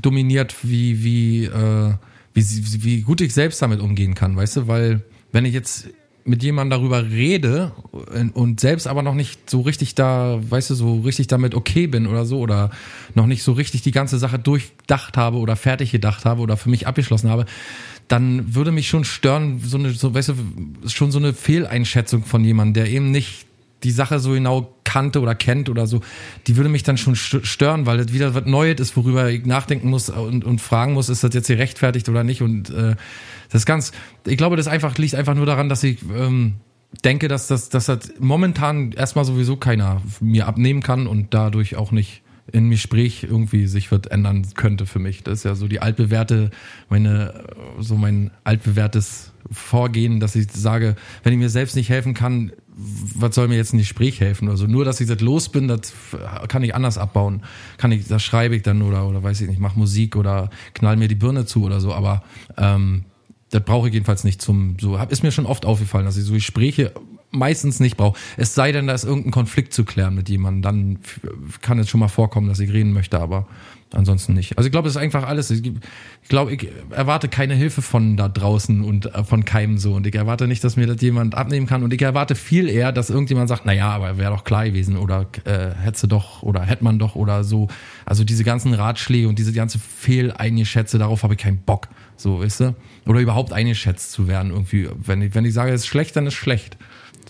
dominiert, 0.00 0.54
wie, 0.62 1.04
wie, 1.04 1.44
äh, 1.44 1.92
wie, 2.34 2.44
wie 2.84 3.00
gut 3.02 3.20
ich 3.20 3.32
selbst 3.34 3.60
damit 3.62 3.80
umgehen 3.80 4.14
kann, 4.14 4.36
weißt 4.36 4.56
du, 4.56 4.66
weil 4.68 5.02
wenn 5.32 5.44
ich 5.44 5.54
jetzt 5.54 5.88
mit 6.26 6.42
jemandem 6.42 6.78
darüber 6.80 7.04
rede 7.10 7.72
und- 7.92 8.34
und 8.34 8.58
selbst 8.58 8.86
aber 8.86 9.02
noch 9.02 9.14
nicht 9.14 9.50
so 9.50 9.60
richtig 9.60 9.94
da, 9.94 10.38
weißt 10.48 10.70
du, 10.70 10.74
so 10.74 11.00
richtig 11.00 11.26
damit 11.26 11.54
okay 11.54 11.86
bin 11.86 12.06
oder 12.06 12.24
so 12.24 12.38
oder 12.38 12.70
noch 13.14 13.26
nicht 13.26 13.42
so 13.42 13.52
richtig 13.52 13.82
die 13.82 13.90
ganze 13.90 14.18
Sache 14.18 14.38
durchdacht 14.38 15.18
habe 15.18 15.36
oder 15.36 15.54
fertig 15.54 15.92
gedacht 15.92 16.24
habe 16.24 16.40
oder 16.40 16.56
für 16.56 16.70
mich 16.70 16.86
abgeschlossen 16.86 17.28
habe, 17.28 17.44
dann 18.08 18.54
würde 18.54 18.72
mich 18.72 18.88
schon 18.88 19.04
stören, 19.04 19.60
so 19.62 19.76
eine, 19.76 19.90
so, 19.90 20.14
weißt 20.14 20.30
du, 20.30 20.34
schon 20.88 21.10
so 21.10 21.18
eine 21.18 21.34
Fehleinschätzung 21.34 22.24
von 22.24 22.42
jemandem, 22.42 22.84
der 22.84 22.92
eben 22.92 23.10
nicht 23.10 23.46
die 23.84 23.90
Sache 23.90 24.18
so 24.18 24.32
genau 24.32 24.74
kannte 24.84 25.20
oder 25.20 25.34
kennt 25.34 25.68
oder 25.68 25.86
so, 25.86 26.00
die 26.46 26.56
würde 26.56 26.70
mich 26.70 26.82
dann 26.82 26.96
schon 26.96 27.14
st- 27.14 27.44
stören, 27.44 27.86
weil 27.86 27.98
das 27.98 28.12
wieder 28.12 28.34
was 28.34 28.46
Neues 28.46 28.80
ist, 28.80 28.96
worüber 28.96 29.30
ich 29.30 29.44
nachdenken 29.46 29.90
muss 29.90 30.08
und, 30.10 30.44
und 30.44 30.60
fragen 30.60 30.94
muss, 30.94 31.08
ist 31.08 31.22
das 31.22 31.34
jetzt 31.34 31.48
gerechtfertigt 31.48 32.08
oder 32.08 32.24
nicht 32.24 32.42
und 32.42 32.70
äh, 32.70 32.96
das 33.50 33.66
ganz, 33.66 33.92
ich 34.26 34.36
glaube, 34.36 34.56
das 34.56 34.66
einfach 34.66 34.96
liegt 34.98 35.14
einfach 35.14 35.34
nur 35.34 35.46
daran, 35.46 35.68
dass 35.68 35.82
ich 35.84 35.98
ähm, 36.16 36.54
denke, 37.04 37.28
dass 37.28 37.46
das, 37.46 37.68
dass 37.68 37.86
das 37.86 38.12
momentan 38.18 38.92
erstmal 38.92 39.24
sowieso 39.24 39.56
keiner 39.56 40.00
mir 40.20 40.46
abnehmen 40.46 40.82
kann 40.82 41.06
und 41.06 41.34
dadurch 41.34 41.76
auch 41.76 41.92
nicht 41.92 42.22
in 42.52 42.70
Gespräch 42.70 43.24
irgendwie 43.24 43.66
sich 43.66 43.90
wird 43.90 44.10
ändern 44.10 44.46
könnte 44.54 44.86
für 44.86 44.98
mich. 44.98 45.22
Das 45.22 45.38
ist 45.38 45.44
ja 45.44 45.54
so 45.54 45.66
die 45.66 45.80
altbewährte, 45.80 46.50
meine, 46.90 47.44
so 47.80 47.96
mein 47.96 48.30
altbewährtes 48.44 49.32
Vorgehen, 49.50 50.20
dass 50.20 50.36
ich 50.36 50.52
sage, 50.52 50.94
wenn 51.22 51.32
ich 51.32 51.38
mir 51.38 51.48
selbst 51.48 51.74
nicht 51.74 51.88
helfen 51.88 52.12
kann, 52.12 52.52
was 52.76 53.34
soll 53.34 53.48
mir 53.48 53.56
jetzt 53.56 53.72
ein 53.72 53.78
Gespräch 53.78 54.20
helfen 54.20 54.48
oder 54.48 54.56
so? 54.56 54.66
Nur, 54.66 54.84
dass 54.84 55.00
ich 55.00 55.06
das 55.06 55.20
los 55.20 55.48
bin, 55.48 55.68
das 55.68 55.92
kann 56.48 56.62
ich 56.62 56.74
anders 56.74 56.98
abbauen. 56.98 57.42
Kann 57.76 57.92
ich, 57.92 58.08
das 58.08 58.22
schreibe 58.22 58.56
ich 58.56 58.62
dann 58.62 58.82
oder, 58.82 59.06
oder 59.08 59.22
weiß 59.22 59.40
ich 59.40 59.48
nicht, 59.48 59.60
mach 59.60 59.76
Musik 59.76 60.16
oder 60.16 60.50
knall 60.74 60.96
mir 60.96 61.08
die 61.08 61.14
Birne 61.14 61.46
zu 61.46 61.64
oder 61.64 61.80
so, 61.80 61.94
aber 61.94 62.22
ähm, 62.56 63.04
das 63.50 63.62
brauche 63.62 63.86
ich 63.88 63.94
jedenfalls 63.94 64.24
nicht 64.24 64.42
zum 64.42 64.76
so 64.80 64.98
hab, 64.98 65.12
ist 65.12 65.22
mir 65.22 65.30
schon 65.30 65.46
oft 65.46 65.64
aufgefallen, 65.64 66.04
dass 66.04 66.16
ich 66.16 66.24
so 66.24 66.32
Gespräche 66.32 66.92
meistens 67.30 67.80
nicht 67.80 67.96
brauche. 67.96 68.18
Es 68.36 68.54
sei 68.54 68.72
denn, 68.72 68.86
da 68.86 68.94
ist 68.94 69.04
irgendein 69.04 69.32
Konflikt 69.32 69.72
zu 69.72 69.84
klären 69.84 70.14
mit 70.14 70.28
jemandem, 70.28 70.62
dann 70.62 70.98
kann 71.60 71.78
es 71.78 71.88
schon 71.88 72.00
mal 72.00 72.08
vorkommen, 72.08 72.48
dass 72.48 72.60
ich 72.60 72.72
reden 72.72 72.92
möchte, 72.92 73.20
aber 73.20 73.46
ansonsten 73.94 74.34
nicht. 74.34 74.56
Also 74.58 74.66
ich 74.66 74.72
glaube, 74.72 74.88
es 74.88 74.96
ist 74.96 75.00
einfach 75.00 75.26
alles. 75.26 75.50
Ich 75.50 75.62
glaube, 76.28 76.52
ich 76.52 76.68
erwarte 76.90 77.28
keine 77.28 77.54
Hilfe 77.54 77.82
von 77.82 78.16
da 78.16 78.28
draußen 78.28 78.82
und 78.82 79.06
äh, 79.06 79.24
von 79.24 79.44
keinem 79.44 79.78
so 79.78 79.94
und 79.94 80.06
ich 80.06 80.14
erwarte 80.14 80.46
nicht, 80.46 80.62
dass 80.64 80.76
mir 80.76 80.86
das 80.86 81.00
jemand 81.00 81.34
abnehmen 81.34 81.66
kann 81.66 81.82
und 81.82 81.92
ich 81.92 82.02
erwarte 82.02 82.34
viel 82.34 82.68
eher, 82.68 82.92
dass 82.92 83.10
irgendjemand 83.10 83.48
sagt, 83.48 83.62
na 83.64 83.72
ja, 83.72 83.90
aber 83.90 84.18
wäre 84.18 84.32
doch 84.32 84.44
klar 84.44 84.66
gewesen 84.66 84.96
oder 84.96 85.26
äh, 85.44 85.70
hätte 85.82 86.08
doch 86.08 86.42
oder 86.42 86.62
hätte 86.62 86.84
man 86.84 86.98
doch 86.98 87.14
oder 87.14 87.44
so. 87.44 87.68
Also 88.04 88.24
diese 88.24 88.44
ganzen 88.44 88.74
Ratschläge 88.74 89.28
und 89.28 89.38
diese 89.38 89.52
ganze 89.52 89.78
Fehleingeschätze, 89.78 90.98
darauf 90.98 91.22
habe 91.22 91.34
ich 91.34 91.40
keinen 91.40 91.58
Bock. 91.58 91.88
So, 92.16 92.40
weißt 92.40 92.60
du? 92.60 92.74
Oder 93.06 93.20
überhaupt 93.20 93.52
eingeschätzt 93.52 94.12
zu 94.12 94.28
werden 94.28 94.50
irgendwie. 94.50 94.88
Wenn 95.04 95.22
ich, 95.22 95.34
wenn 95.34 95.44
ich 95.44 95.54
sage, 95.54 95.72
es 95.72 95.82
ist 95.82 95.86
schlecht, 95.86 96.16
dann 96.16 96.26
ist 96.26 96.34
schlecht. 96.34 96.76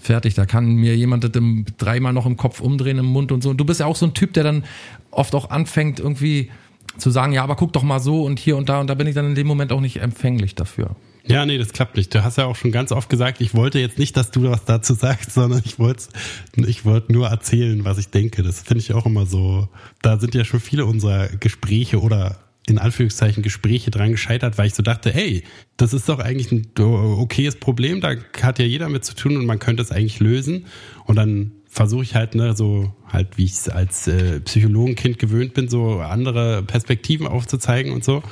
Fertig. 0.00 0.34
Da 0.34 0.44
kann 0.44 0.66
mir 0.66 0.96
jemand 0.96 1.24
das 1.24 1.30
im, 1.34 1.64
dreimal 1.78 2.12
noch 2.12 2.26
im 2.26 2.36
Kopf 2.36 2.60
umdrehen, 2.60 2.98
im 2.98 3.06
Mund 3.06 3.32
und 3.32 3.42
so. 3.42 3.50
Und 3.50 3.56
du 3.56 3.64
bist 3.64 3.80
ja 3.80 3.86
auch 3.86 3.96
so 3.96 4.04
ein 4.04 4.12
Typ, 4.12 4.34
der 4.34 4.44
dann 4.44 4.64
oft 5.14 5.34
auch 5.34 5.50
anfängt, 5.50 6.00
irgendwie 6.00 6.50
zu 6.98 7.10
sagen, 7.10 7.32
ja, 7.32 7.42
aber 7.42 7.56
guck 7.56 7.72
doch 7.72 7.82
mal 7.82 8.00
so 8.00 8.24
und 8.24 8.38
hier 8.38 8.56
und 8.56 8.68
da. 8.68 8.80
Und 8.80 8.88
da 8.88 8.94
bin 8.94 9.06
ich 9.06 9.14
dann 9.14 9.26
in 9.26 9.34
dem 9.34 9.46
Moment 9.46 9.72
auch 9.72 9.80
nicht 9.80 10.00
empfänglich 10.00 10.54
dafür. 10.54 10.96
Ja, 11.26 11.46
nee, 11.46 11.56
das 11.56 11.72
klappt 11.72 11.96
nicht. 11.96 12.14
Du 12.14 12.22
hast 12.22 12.36
ja 12.36 12.44
auch 12.44 12.56
schon 12.56 12.70
ganz 12.70 12.92
oft 12.92 13.08
gesagt, 13.08 13.40
ich 13.40 13.54
wollte 13.54 13.78
jetzt 13.78 13.98
nicht, 13.98 14.16
dass 14.16 14.30
du 14.30 14.42
was 14.50 14.64
dazu 14.64 14.94
sagst, 14.94 15.30
sondern 15.34 15.62
ich 15.64 15.78
wollte 15.78 16.04
ich 16.56 16.84
wollte 16.84 17.12
nur 17.12 17.28
erzählen, 17.28 17.84
was 17.84 17.98
ich 17.98 18.08
denke. 18.08 18.42
Das 18.42 18.60
finde 18.60 18.80
ich 18.80 18.92
auch 18.92 19.06
immer 19.06 19.26
so. 19.26 19.68
Da 20.02 20.18
sind 20.18 20.34
ja 20.34 20.44
schon 20.44 20.60
viele 20.60 20.84
unserer 20.84 21.28
Gespräche 21.28 22.00
oder 22.00 22.38
in 22.66 22.78
Anführungszeichen 22.78 23.42
Gespräche 23.42 23.90
dran 23.90 24.12
gescheitert, 24.12 24.56
weil 24.56 24.66
ich 24.68 24.74
so 24.74 24.82
dachte, 24.82 25.10
hey, 25.10 25.44
das 25.76 25.92
ist 25.92 26.08
doch 26.08 26.18
eigentlich 26.18 26.50
ein 26.50 26.66
okayes 26.78 27.56
Problem, 27.56 28.00
da 28.00 28.14
hat 28.40 28.58
ja 28.58 28.64
jeder 28.64 28.88
mit 28.88 29.04
zu 29.04 29.14
tun 29.14 29.36
und 29.36 29.44
man 29.44 29.58
könnte 29.58 29.82
es 29.82 29.92
eigentlich 29.92 30.20
lösen. 30.20 30.64
Und 31.04 31.16
dann 31.16 31.52
versuche 31.74 32.04
ich 32.04 32.14
halt, 32.14 32.36
ne, 32.36 32.54
so 32.54 32.94
halt, 33.08 33.36
wie 33.36 33.44
ich 33.44 33.52
es 33.52 33.68
als 33.68 34.06
äh, 34.06 34.38
Psychologenkind 34.40 35.18
gewöhnt 35.18 35.54
bin, 35.54 35.68
so 35.68 35.98
andere 35.98 36.62
Perspektiven 36.62 37.26
aufzuzeigen 37.26 37.92
und 37.92 38.04
so. 38.04 38.22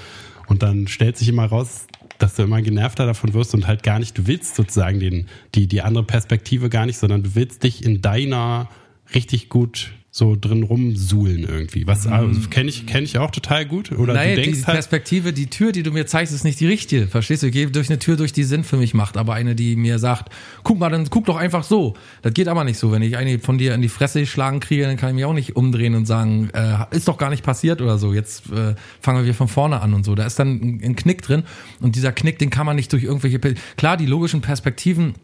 Und 0.47 0.63
dann 0.63 0.87
stellt 0.87 1.17
sich 1.17 1.29
immer 1.29 1.47
raus, 1.47 1.89
dass 2.19 2.37
du 2.37 2.45
immer 2.45 2.63
genervter 2.63 3.05
davon 3.05 3.35
wirst 3.35 3.53
und 3.55 3.67
halt 3.67 3.83
gar 3.83 3.99
nicht, 3.99 4.17
du 4.17 4.29
willst 4.29 4.55
sozusagen 4.55 5.01
den, 5.01 5.27
die, 5.57 5.67
die 5.67 5.83
andere 5.83 6.05
Perspektive 6.05 6.69
gar 6.69 6.87
nicht, 6.87 6.99
sondern 6.99 7.25
du 7.25 7.35
willst 7.35 7.65
dich 7.65 7.85
in 7.85 8.01
deiner 8.01 8.69
richtig 9.13 9.49
gut 9.49 9.91
so 10.15 10.37
drin 10.39 10.63
rumsuhlen 10.63 11.43
irgendwie. 11.43 11.87
Was 11.87 12.07
also, 12.07 12.39
kenne 12.51 12.69
ich, 12.69 12.85
kenn 12.85 13.03
ich 13.03 13.17
auch 13.17 13.31
total 13.31 13.65
gut. 13.65 13.93
Oder 13.93 14.13
Nein, 14.13 14.37
du 14.37 14.43
die 14.43 14.43
denkst 14.43 14.67
halt, 14.67 14.75
Perspektive, 14.75 15.33
die 15.33 15.47
Tür, 15.47 15.73
die 15.73 15.83
du 15.83 15.91
mir 15.91 16.05
zeigst, 16.05 16.35
ist 16.35 16.45
nicht 16.45 16.61
die 16.61 16.67
richtige. 16.67 17.07
Verstehst 17.07 17.43
du? 17.43 17.47
Ich 17.47 17.55
gehe 17.55 17.71
durch 17.71 17.89
eine 17.89 17.99
Tür 17.99 18.17
durch, 18.17 18.35
die 18.35 18.45
Sinn 18.45 18.63
für 18.63 18.77
mich 18.77 18.93
macht, 18.93 19.17
aber 19.17 19.33
eine, 19.33 19.55
die 19.55 19.75
mir 19.75 19.99
sagt, 19.99 20.31
guck 20.65 20.79
mal, 20.79 20.91
dann 20.91 21.09
guck 21.09 21.25
doch 21.25 21.37
einfach 21.37 21.65
so. 21.65 21.95
Das 22.21 22.35
geht 22.35 22.49
aber 22.49 22.63
nicht 22.63 22.77
so. 22.77 22.93
Wenn 22.93 23.01
ich 23.01 23.17
eine 23.17 23.39
von 23.39 23.57
dir 23.57 23.75
in 23.75 23.81
die 23.81 23.89
Fresse 23.89 24.21
geschlagen 24.21 24.61
kriege, 24.61 24.83
dann 24.83 24.99
kann 24.99 25.09
ich 25.09 25.15
mich 25.15 25.25
auch 25.25 25.33
nicht 25.33 25.57
umdrehen 25.57 25.95
und 25.95 26.05
sagen, 26.05 26.51
äh, 26.53 26.95
ist 26.95 27.09
doch 27.09 27.17
gar 27.17 27.31
nicht 27.31 27.43
passiert 27.43 27.81
oder 27.81 27.97
so. 27.97 28.13
Jetzt 28.13 28.53
äh, 28.53 28.75
fangen 29.01 29.25
wir 29.25 29.33
von 29.33 29.49
vorne 29.49 29.81
an 29.81 29.95
und 29.95 30.05
so. 30.05 30.15
Da 30.15 30.27
ist 30.27 30.39
dann 30.39 30.61
ein, 30.61 30.81
ein 30.85 30.95
Knick 30.95 31.23
drin 31.23 31.45
und 31.81 31.97
dieser 31.97 32.13
Knick, 32.13 32.39
den 32.39 32.51
kann 32.51 32.67
man 32.67 32.77
nicht 32.77 32.93
durch 32.93 33.05
irgendwelche, 33.05 33.39
klar, 33.79 33.97
die 33.97 34.05
logischen 34.05 34.43
Perspektiven 34.43 35.15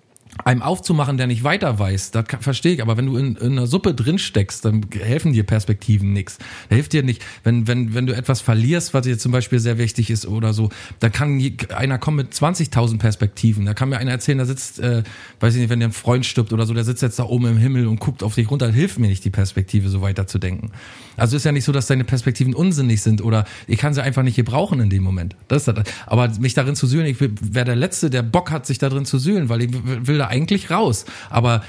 einem 0.45 0.62
aufzumachen, 0.62 1.16
der 1.16 1.26
nicht 1.26 1.45
weiter 1.45 1.79
weiß, 1.79 2.11
das 2.12 2.26
kann, 2.26 2.41
verstehe 2.41 2.74
ich, 2.74 2.83
aber 2.83 2.97
wenn 2.97 3.07
du 3.07 3.16
in, 3.16 3.37
in 3.37 3.53
einer 3.53 3.66
Suppe 3.66 3.95
drin 3.95 4.18
steckst, 4.18 4.64
dann 4.64 4.87
helfen 4.93 5.33
dir 5.33 5.43
Perspektiven 5.43 6.12
nichts. 6.12 6.39
Da 6.68 6.76
hilft 6.76 6.93
dir 6.93 7.03
nicht, 7.03 7.24
wenn, 7.45 7.66
wenn, 7.66 7.95
wenn 7.95 8.07
du 8.07 8.14
etwas 8.14 8.41
verlierst, 8.41 8.95
was 8.95 9.05
dir 9.05 9.18
zum 9.18 9.33
Beispiel 9.33 9.59
sehr 9.59 9.79
wichtig 9.79 10.11
ist 10.11 10.26
oder 10.26 10.53
so, 10.53 10.70
dann 11.01 11.12
kann 11.12 11.43
einer 11.74 11.99
kommen 11.99 12.18
mit 12.18 12.33
20.000 12.33 12.99
Perspektiven. 12.99 13.66
Da 13.66 13.74
kann 13.74 13.89
mir 13.89 13.99
einer 13.99 14.11
erzählen, 14.11 14.39
da 14.39 14.45
sitzt, 14.45 14.81
äh, 14.81 15.03
weiß 15.41 15.55
ich 15.55 15.61
nicht, 15.61 15.70
wenn 15.70 15.81
dir 15.81 15.87
ein 15.87 15.93
Freund 15.93 16.24
stirbt 16.24 16.53
oder 16.53 16.66
so, 16.66 16.74
der 16.74 16.85
sitzt 16.85 17.03
jetzt 17.03 17.18
da 17.18 17.24
oben 17.24 17.47
im 17.47 17.59
Himmel 17.59 17.87
und 17.87 17.99
guckt 17.99 18.22
auf 18.22 18.35
dich 18.35 18.51
runter, 18.51 18.70
hilft 18.70 18.99
mir 18.99 19.09
nicht 19.09 19.24
die 19.24 19.31
Perspektive, 19.31 19.89
so 19.89 20.01
weiter 20.01 20.26
zu 20.26 20.39
denken. 20.39 20.70
Also 21.16 21.37
ist 21.37 21.45
ja 21.45 21.53
nicht 21.53 21.64
so, 21.64 21.72
dass 21.72 21.87
deine 21.87 22.05
Perspektiven 22.05 22.55
unsinnig 22.55 23.03
sind 23.03 23.22
oder 23.22 23.45
ich 23.66 23.79
kann 23.79 23.95
sie 23.95 24.03
einfach 24.03 24.22
nicht 24.22 24.37
gebrauchen 24.37 24.81
in 24.81 24.91
dem 24.91 25.03
Moment. 25.03 25.37
Das 25.49 25.66
ist 25.66 25.68
das. 25.68 25.85
Aber 26.07 26.29
mich 26.39 26.55
darin 26.55 26.76
zu 26.76 26.87
sühlen, 26.87 27.07
ich 27.07 27.20
wäre 27.20 27.64
der 27.64 27.76
Letzte, 27.76 28.11
der 28.11 28.22
Bock 28.22 28.51
hat, 28.51 28.66
sich 28.66 28.79
da 28.79 28.89
drin 28.89 29.05
zu 29.05 29.18
sühlen, 29.18 29.49
weil 29.49 29.62
ich 29.62 29.70
will 29.72 30.17
will 30.18 30.24
da 30.24 30.28
eigentlich 30.28 30.70
raus. 30.70 31.04
Aber 31.30 31.62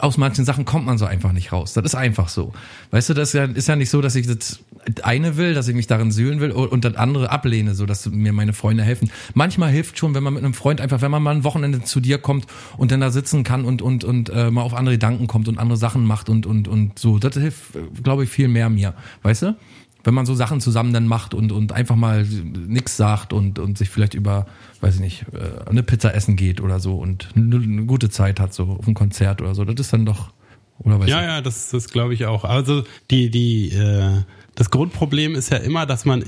aus 0.00 0.16
manchen 0.16 0.44
Sachen 0.44 0.64
kommt 0.64 0.86
man 0.86 0.98
so 0.98 1.04
einfach 1.04 1.32
nicht 1.32 1.52
raus. 1.52 1.74
Das 1.74 1.84
ist 1.84 1.94
einfach 1.94 2.28
so. 2.28 2.52
Weißt 2.90 3.10
du, 3.10 3.14
das 3.14 3.34
ist 3.34 3.68
ja, 3.68 3.76
nicht 3.76 3.90
so, 3.90 4.00
dass 4.00 4.14
ich 4.14 4.26
das 4.26 4.60
eine 5.02 5.36
will, 5.36 5.54
dass 5.54 5.68
ich 5.68 5.74
mich 5.74 5.86
darin 5.86 6.10
sühlen 6.10 6.40
will 6.40 6.50
und 6.50 6.84
das 6.84 6.96
andere 6.96 7.30
ablehne, 7.30 7.74
so 7.74 7.86
dass 7.86 8.06
mir 8.06 8.32
meine 8.32 8.52
Freunde 8.52 8.82
helfen. 8.82 9.10
Manchmal 9.34 9.70
hilft 9.70 9.98
schon, 9.98 10.14
wenn 10.14 10.22
man 10.22 10.34
mit 10.34 10.42
einem 10.42 10.54
Freund 10.54 10.80
einfach, 10.80 11.02
wenn 11.02 11.10
man 11.10 11.22
mal 11.22 11.34
ein 11.34 11.44
Wochenende 11.44 11.84
zu 11.84 12.00
dir 12.00 12.18
kommt 12.18 12.46
und 12.76 12.90
dann 12.90 13.00
da 13.00 13.10
sitzen 13.10 13.44
kann 13.44 13.64
und 13.64 13.82
und 13.82 14.04
und 14.04 14.30
äh, 14.30 14.50
mal 14.50 14.62
auf 14.62 14.74
andere 14.74 14.94
Gedanken 14.96 15.26
kommt 15.26 15.48
und 15.48 15.58
andere 15.58 15.76
Sachen 15.76 16.04
macht 16.04 16.28
und 16.28 16.46
und 16.46 16.66
und 16.66 16.98
so. 16.98 17.18
Das 17.18 17.34
hilft, 17.34 17.78
glaube 18.02 18.24
ich, 18.24 18.30
viel 18.30 18.48
mehr 18.48 18.68
mir. 18.70 18.94
Weißt 19.22 19.42
du? 19.42 19.56
Wenn 20.04 20.14
man 20.14 20.26
so 20.26 20.34
Sachen 20.34 20.60
zusammen 20.60 20.92
dann 20.92 21.06
macht 21.06 21.34
und, 21.34 21.52
und 21.52 21.72
einfach 21.72 21.96
mal 21.96 22.24
nix 22.24 22.96
sagt 22.96 23.32
und, 23.32 23.58
und 23.58 23.78
sich 23.78 23.88
vielleicht 23.90 24.14
über, 24.14 24.46
weiß 24.80 24.96
ich 24.96 25.00
nicht, 25.00 25.24
äh, 25.32 25.68
eine 25.68 25.82
Pizza 25.82 26.14
essen 26.14 26.36
geht 26.36 26.60
oder 26.60 26.80
so 26.80 26.96
und 26.96 27.28
eine, 27.36 27.84
gute 27.86 28.10
Zeit 28.10 28.40
hat, 28.40 28.52
so 28.54 28.64
auf 28.64 28.86
ein 28.86 28.94
Konzert 28.94 29.40
oder 29.40 29.54
so, 29.54 29.64
das 29.64 29.78
ist 29.86 29.92
dann 29.92 30.04
doch, 30.06 30.32
oder 30.80 30.98
weiß 31.00 31.08
Ja, 31.08 31.20
ich. 31.20 31.26
ja, 31.26 31.40
das, 31.40 31.70
das 31.70 31.88
glaube 31.88 32.14
ich 32.14 32.26
auch. 32.26 32.44
Also 32.44 32.84
die, 33.10 33.30
die, 33.30 33.70
äh, 33.70 34.22
das 34.54 34.70
Grundproblem 34.70 35.34
ist 35.34 35.50
ja 35.50 35.58
immer, 35.58 35.86
dass 35.86 36.04
man 36.04 36.24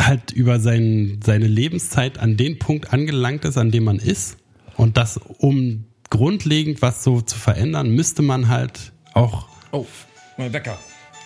halt 0.00 0.32
über 0.32 0.58
sein, 0.58 1.20
seine 1.24 1.46
Lebenszeit 1.46 2.18
an 2.18 2.36
den 2.36 2.58
Punkt 2.58 2.92
angelangt 2.92 3.44
ist, 3.44 3.56
an 3.58 3.70
dem 3.70 3.84
man 3.84 3.98
ist. 3.98 4.36
Und 4.76 4.96
das, 4.96 5.18
um 5.38 5.84
grundlegend 6.10 6.82
was 6.82 7.04
so 7.04 7.20
zu 7.20 7.38
verändern, 7.38 7.90
müsste 7.94 8.22
man 8.22 8.48
halt 8.48 8.92
auch 9.14 9.46
Oh, 9.70 9.86
mein 10.38 10.52
Wecker. 10.52 10.76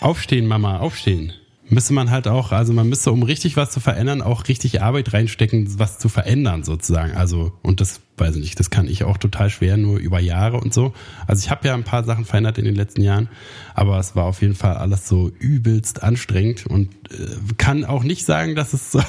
aufstehen, 0.01 0.45
Mama, 0.47 0.77
aufstehen. 0.79 1.31
Müsste 1.69 1.93
man 1.93 2.11
halt 2.11 2.27
auch, 2.27 2.51
also 2.51 2.73
man 2.73 2.87
müsste, 2.87 3.11
um 3.11 3.23
richtig 3.23 3.57
was 3.57 3.71
zu 3.71 3.79
verändern, 3.79 4.21
auch 4.21 4.47
richtig 4.47 4.81
Arbeit 4.81 5.13
reinstecken, 5.13 5.79
was 5.79 5.99
zu 5.99 6.09
verändern 6.09 6.63
sozusagen. 6.63 7.15
Also, 7.15 7.51
und 7.61 7.81
das 7.81 7.99
weiß 8.17 8.35
ich 8.35 8.41
nicht, 8.41 8.59
das 8.59 8.69
kann 8.69 8.87
ich 8.87 9.03
auch 9.03 9.17
total 9.17 9.49
schwer, 9.49 9.77
nur 9.77 9.97
über 9.99 10.19
Jahre 10.19 10.59
und 10.59 10.73
so. 10.73 10.93
Also 11.27 11.43
ich 11.43 11.49
habe 11.49 11.67
ja 11.67 11.73
ein 11.73 11.83
paar 11.83 12.03
Sachen 12.03 12.25
verändert 12.25 12.57
in 12.57 12.65
den 12.65 12.75
letzten 12.75 13.01
Jahren, 13.01 13.29
aber 13.73 13.97
es 13.99 14.13
war 14.15 14.25
auf 14.25 14.41
jeden 14.41 14.55
Fall 14.55 14.75
alles 14.77 15.07
so 15.07 15.31
übelst 15.39 16.03
anstrengend 16.03 16.67
und 16.67 16.89
äh, 17.11 17.37
kann 17.57 17.85
auch 17.85 18.03
nicht 18.03 18.25
sagen, 18.25 18.55
dass 18.55 18.73
es 18.73 18.91
so, 18.91 19.01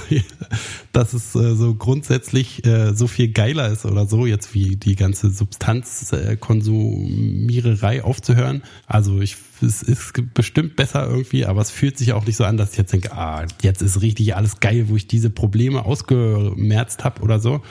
dass 0.92 1.14
es 1.14 1.34
äh, 1.34 1.56
so 1.56 1.74
grundsätzlich 1.74 2.64
äh, 2.66 2.94
so 2.94 3.06
viel 3.06 3.28
geiler 3.28 3.68
ist 3.68 3.84
oder 3.84 4.06
so, 4.06 4.24
jetzt 4.26 4.54
wie 4.54 4.76
die 4.76 4.96
ganze 4.96 5.30
Substanzkonsumiererei 5.30 8.02
aufzuhören. 8.04 8.62
Also 8.86 9.20
ich 9.20 9.36
es 9.62 9.82
ist 9.82 10.12
bestimmt 10.34 10.76
besser 10.76 11.08
irgendwie, 11.08 11.44
aber 11.44 11.60
es 11.60 11.70
fühlt 11.70 11.98
sich 11.98 12.12
auch 12.12 12.26
nicht 12.26 12.36
so 12.36 12.44
an, 12.44 12.56
dass 12.56 12.72
ich 12.72 12.78
jetzt 12.78 12.92
denke, 12.92 13.12
ah, 13.12 13.44
jetzt 13.62 13.82
ist 13.82 14.02
richtig 14.02 14.36
alles 14.36 14.60
geil, 14.60 14.88
wo 14.88 14.96
ich 14.96 15.06
diese 15.06 15.30
Probleme 15.30 15.84
ausgemerzt 15.84 17.04
habe 17.04 17.22
oder 17.22 17.40
so. 17.40 17.62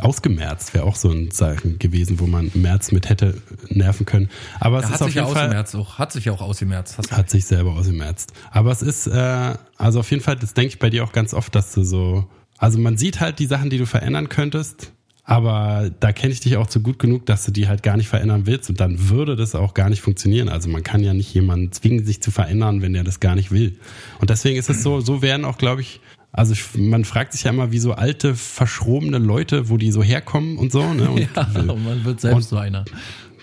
Ausgemerzt 0.00 0.72
wäre 0.72 0.84
auch 0.84 0.94
so 0.96 1.10
ein 1.10 1.30
Zeichen 1.30 1.78
gewesen, 1.78 2.20
wo 2.20 2.26
man 2.26 2.50
März 2.54 2.92
mit 2.92 3.08
hätte 3.08 3.42
nerven 3.68 4.06
können. 4.06 4.30
Aber 4.60 4.78
es 4.78 4.84
Ja, 4.84 4.88
ist 4.88 4.94
hat 4.94 5.02
auf 5.02 5.06
sich 5.08 5.14
ja 5.16 5.22
jeden 5.22 5.34
Fall 5.34 5.44
ausgemerzt 5.46 5.76
auch, 5.76 5.98
hat 5.98 6.12
sich 6.12 6.24
ja 6.26 6.32
auch 6.32 6.40
ausgemerzt. 6.40 6.96
Hat 7.10 7.28
sich 7.28 7.44
selber 7.44 7.72
ausgemerzt. 7.72 8.32
Aber 8.52 8.70
es 8.70 8.82
ist, 8.82 9.08
äh, 9.08 9.54
also 9.76 10.00
auf 10.00 10.10
jeden 10.10 10.22
Fall, 10.22 10.36
das 10.36 10.54
denke 10.54 10.68
ich 10.68 10.78
bei 10.78 10.90
dir 10.90 11.04
auch 11.04 11.12
ganz 11.12 11.34
oft, 11.34 11.54
dass 11.54 11.72
du 11.72 11.82
so, 11.82 12.24
also 12.56 12.78
man 12.78 12.96
sieht 12.98 13.20
halt 13.20 13.40
die 13.40 13.46
Sachen, 13.46 13.68
die 13.68 13.78
du 13.78 13.86
verändern 13.86 14.28
könntest, 14.28 14.92
aber 15.24 15.90
da 16.00 16.12
kenne 16.12 16.32
ich 16.32 16.40
dich 16.40 16.56
auch 16.56 16.66
zu 16.66 16.80
gut 16.80 16.98
genug, 16.98 17.26
dass 17.26 17.44
du 17.44 17.50
die 17.50 17.68
halt 17.68 17.82
gar 17.82 17.96
nicht 17.96 18.08
verändern 18.08 18.46
willst 18.46 18.70
und 18.70 18.80
dann 18.80 19.10
würde 19.10 19.36
das 19.36 19.54
auch 19.54 19.74
gar 19.74 19.90
nicht 19.90 20.02
funktionieren. 20.02 20.48
Also 20.48 20.68
man 20.68 20.82
kann 20.82 21.02
ja 21.02 21.14
nicht 21.14 21.32
jemanden 21.34 21.72
zwingen, 21.72 22.04
sich 22.04 22.22
zu 22.22 22.30
verändern, 22.30 22.80
wenn 22.80 22.92
der 22.92 23.04
das 23.04 23.20
gar 23.20 23.34
nicht 23.34 23.50
will. 23.50 23.76
Und 24.20 24.30
deswegen 24.30 24.58
ist 24.58 24.70
es 24.70 24.82
so, 24.82 25.00
so 25.00 25.20
werden 25.20 25.44
auch, 25.44 25.58
glaube 25.58 25.82
ich, 25.82 26.00
also 26.32 26.52
ich, 26.52 26.64
man 26.76 27.04
fragt 27.04 27.32
sich 27.32 27.44
ja 27.44 27.50
immer, 27.50 27.72
wie 27.72 27.78
so 27.78 27.92
alte, 27.92 28.34
verschrobene 28.34 29.18
Leute, 29.18 29.68
wo 29.68 29.76
die 29.76 29.90
so 29.90 30.02
herkommen 30.02 30.58
und 30.58 30.70
so. 30.72 30.92
Ne? 30.94 31.10
Und, 31.10 31.18
ja, 31.36 31.48
und 31.72 31.84
man 31.84 32.04
wird 32.04 32.20
selbst 32.20 32.36
Und- 32.36 32.42
so 32.44 32.56
einer. 32.56 32.84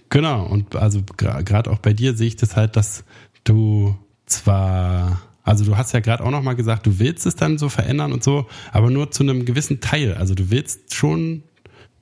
Genau, 0.10 0.46
und 0.46 0.76
also 0.78 1.02
gerade 1.18 1.70
auch 1.70 1.80
bei 1.80 1.92
dir 1.92 2.16
sehe 2.16 2.28
ich 2.28 2.38
das 2.38 2.56
halt, 2.56 2.78
dass 2.78 3.04
du 3.44 3.98
zwar, 4.26 5.22
also 5.44 5.66
du 5.66 5.76
hast 5.76 5.92
ja 5.94 6.00
gerade 6.00 6.24
auch 6.24 6.32
nochmal 6.32 6.56
gesagt, 6.56 6.86
du 6.86 6.98
willst 7.00 7.26
es 7.26 7.36
dann 7.36 7.58
so 7.58 7.68
verändern 7.68 8.14
und 8.14 8.24
so, 8.24 8.48
aber 8.72 8.90
nur 8.90 9.12
zu 9.12 9.24
einem 9.24 9.44
gewissen 9.44 9.82
Teil. 9.82 10.14
Also 10.14 10.34
du 10.34 10.50
willst 10.50 10.94
schon, 10.96 11.44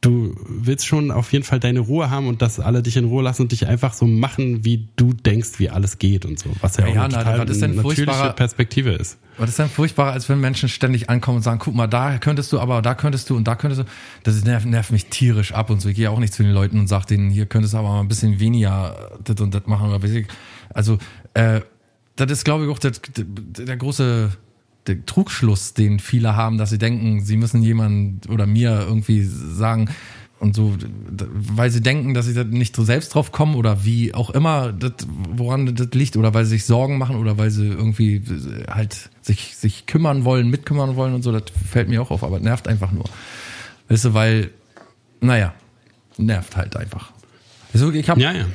du 0.06 0.36
willst 0.48 0.86
schon 0.86 1.10
auf 1.10 1.34
jeden 1.34 1.44
Fall 1.44 1.60
deine 1.60 1.80
Ruhe 1.80 2.10
haben 2.12 2.28
und 2.28 2.42
dass 2.42 2.60
alle 2.60 2.84
dich 2.84 2.96
in 2.96 3.06
Ruhe 3.06 3.24
lassen 3.24 3.44
und 3.44 3.52
dich 3.52 3.68
einfach 3.68 3.94
so 3.94 4.06
machen, 4.06 4.64
wie 4.64 4.88
du 4.96 5.14
denkst, 5.14 5.54
wie 5.58 5.70
alles 5.70 5.98
geht 5.98 6.26
und 6.26 6.38
so. 6.38 6.52
Was 6.62 6.78
ja, 6.78 6.88
Ja, 6.88 6.92
auch 6.92 7.06
eine 7.06 7.14
na, 7.14 7.24
total 7.24 7.50
ist 7.50 7.62
denn 7.62 7.76
natürliche 7.76 8.34
Perspektive 8.36 8.92
ist. 8.92 9.18
Was 9.38 9.50
ist 9.50 9.60
denn 9.60 9.68
furchtbarer, 9.68 10.12
als 10.12 10.30
wenn 10.30 10.40
Menschen 10.40 10.70
ständig 10.70 11.10
ankommen 11.10 11.38
und 11.38 11.44
sagen, 11.44 11.60
guck 11.60 11.74
mal, 11.74 11.88
da 11.88 12.20
könntest 12.20 12.52
du, 12.52 12.60
aber 12.60 12.82
da 12.82 12.94
könntest 12.94 13.30
du 13.30 13.36
und 13.36 13.48
da 13.48 13.56
könntest 13.56 13.82
du. 13.82 13.86
Das 14.24 14.44
nervt, 14.44 14.68
nervt 14.68 14.92
mich 14.92 15.08
tierisch 15.08 15.54
ab 15.54 15.72
und 15.72 15.82
so. 15.82 15.90
Ich 15.90 15.96
gehe 15.96 16.12
auch 16.12 16.20
nicht 16.20 16.34
zu 16.34 16.44
den 16.44 16.52
Leuten 16.52 16.80
und 16.80 16.88
sage 16.88 17.08
denen, 17.08 17.32
hier 17.32 17.48
könntest 17.48 17.74
du 17.74 17.80
aber 17.80 17.90
mal 17.90 18.00
ein 18.02 18.08
bisschen 18.08 18.40
weniger 18.40 19.18
das 19.24 19.42
und 19.42 19.54
das 19.56 19.66
machen. 19.66 19.92
Also, 20.74 21.00
äh, 21.34 21.62
das 22.16 22.32
ist, 22.32 22.46
glaube 22.46 22.66
ich, 22.66 22.70
auch 22.70 22.80
der, 22.80 22.92
der 23.18 23.76
große 23.76 24.32
der 24.88 25.06
Trugschluss, 25.06 25.74
den 25.74 26.00
viele 26.00 26.36
haben, 26.36 26.58
dass 26.58 26.70
sie 26.70 26.78
denken, 26.78 27.22
sie 27.22 27.38
müssen 27.38 27.64
jemand 27.64 28.30
oder 28.30 28.46
mir 28.46 28.86
irgendwie 28.88 29.24
sagen, 29.24 29.90
und 30.40 30.56
so, 30.56 30.76
weil 31.34 31.72
sie 31.72 31.82
denken, 31.82 32.14
dass 32.14 32.26
sie 32.26 32.34
da 32.34 32.44
nicht 32.44 32.76
so 32.76 32.84
selbst 32.84 33.14
drauf 33.16 33.32
kommen 33.32 33.56
oder 33.56 33.86
wie 33.86 34.14
auch 34.14 34.30
immer, 34.30 34.74
das, 34.74 34.92
woran 35.08 35.74
das 35.76 35.88
liegt, 35.94 36.18
oder 36.18 36.34
weil 36.34 36.44
sie 36.44 36.52
sich 36.52 36.66
Sorgen 36.66 36.98
machen 36.98 37.16
oder 37.16 37.38
weil 37.38 37.52
sie 37.52 37.66
irgendwie 37.66 38.22
halt 38.70 39.10
sich, 39.22 39.56
sich 39.56 39.86
kümmern 39.86 40.26
wollen, 40.26 40.50
mitkümmern 40.50 40.96
wollen 40.96 41.14
und 41.14 41.24
so, 41.24 41.32
das 41.32 41.44
fällt 41.70 41.88
mir 41.90 42.02
auch 42.02 42.12
auf, 42.12 42.24
aber 42.24 42.40
nervt 42.40 42.68
einfach 42.68 42.92
nur. 42.92 43.06
Weißt 43.88 44.06
du, 44.06 44.14
weil, 44.14 44.52
naja, 45.22 45.54
nervt 46.18 46.58
halt 46.58 46.76
einfach. 46.76 47.12
Also 47.74 47.92
ich 47.92 48.10
habe 48.10 48.22
Ja, 48.22 48.32
ja. 48.34 48.46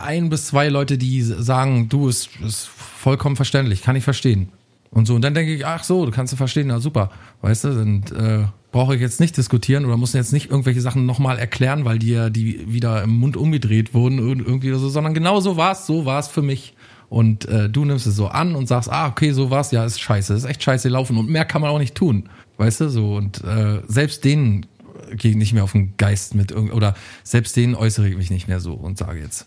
ein 0.00 0.30
bis 0.30 0.46
zwei 0.46 0.68
Leute, 0.68 0.96
die 0.96 1.22
sagen, 1.22 1.88
du, 1.88 2.08
ist, 2.08 2.30
ist 2.40 2.66
vollkommen 2.66 3.36
verständlich, 3.36 3.82
kann 3.82 3.96
ich 3.96 4.04
verstehen. 4.04 4.48
Und 4.96 5.04
so, 5.04 5.14
und 5.14 5.20
dann 5.20 5.34
denke 5.34 5.54
ich, 5.54 5.66
ach 5.66 5.84
so, 5.84 6.06
du 6.06 6.10
kannst 6.10 6.32
du 6.32 6.38
verstehen, 6.38 6.68
na 6.68 6.80
super, 6.80 7.10
weißt 7.42 7.64
du, 7.64 7.68
dann 7.68 8.02
äh, 8.18 8.46
brauche 8.72 8.94
ich 8.94 9.00
jetzt 9.02 9.20
nicht 9.20 9.36
diskutieren 9.36 9.84
oder 9.84 9.98
muss 9.98 10.14
jetzt 10.14 10.32
nicht 10.32 10.50
irgendwelche 10.50 10.80
Sachen 10.80 11.04
nochmal 11.04 11.38
erklären, 11.38 11.84
weil 11.84 11.98
die 11.98 12.12
ja 12.12 12.30
die 12.30 12.72
wieder 12.72 13.02
im 13.02 13.10
Mund 13.10 13.36
umgedreht 13.36 13.92
wurden 13.92 14.18
und 14.18 14.40
irgendwie 14.40 14.70
so, 14.70 14.88
sondern 14.88 15.12
genau 15.12 15.40
so 15.40 15.58
war's, 15.58 15.86
so 15.86 16.06
war's 16.06 16.28
für 16.28 16.40
mich. 16.40 16.72
Und 17.10 17.44
äh, 17.44 17.68
du 17.68 17.84
nimmst 17.84 18.06
es 18.06 18.16
so 18.16 18.28
an 18.28 18.54
und 18.54 18.68
sagst, 18.68 18.90
ah, 18.90 19.08
okay, 19.08 19.32
so 19.32 19.50
war's, 19.50 19.70
ja, 19.70 19.84
ist 19.84 20.00
scheiße, 20.00 20.32
ist 20.32 20.46
echt 20.46 20.62
scheiße 20.62 20.88
laufen 20.88 21.18
und 21.18 21.28
mehr 21.28 21.44
kann 21.44 21.60
man 21.60 21.72
auch 21.72 21.78
nicht 21.78 21.94
tun, 21.94 22.30
weißt 22.56 22.80
du, 22.80 22.88
so. 22.88 23.16
Und 23.16 23.44
äh, 23.44 23.82
selbst 23.86 24.24
denen 24.24 24.64
gehe 25.12 25.32
ich 25.32 25.36
nicht 25.36 25.52
mehr 25.52 25.64
auf 25.64 25.72
den 25.72 25.98
Geist 25.98 26.34
mit 26.34 26.56
oder 26.56 26.94
selbst 27.22 27.54
denen 27.54 27.74
äußere 27.74 28.08
ich 28.08 28.16
mich 28.16 28.30
nicht 28.30 28.48
mehr 28.48 28.60
so 28.60 28.72
und 28.72 28.96
sage 28.96 29.20
jetzt, 29.20 29.46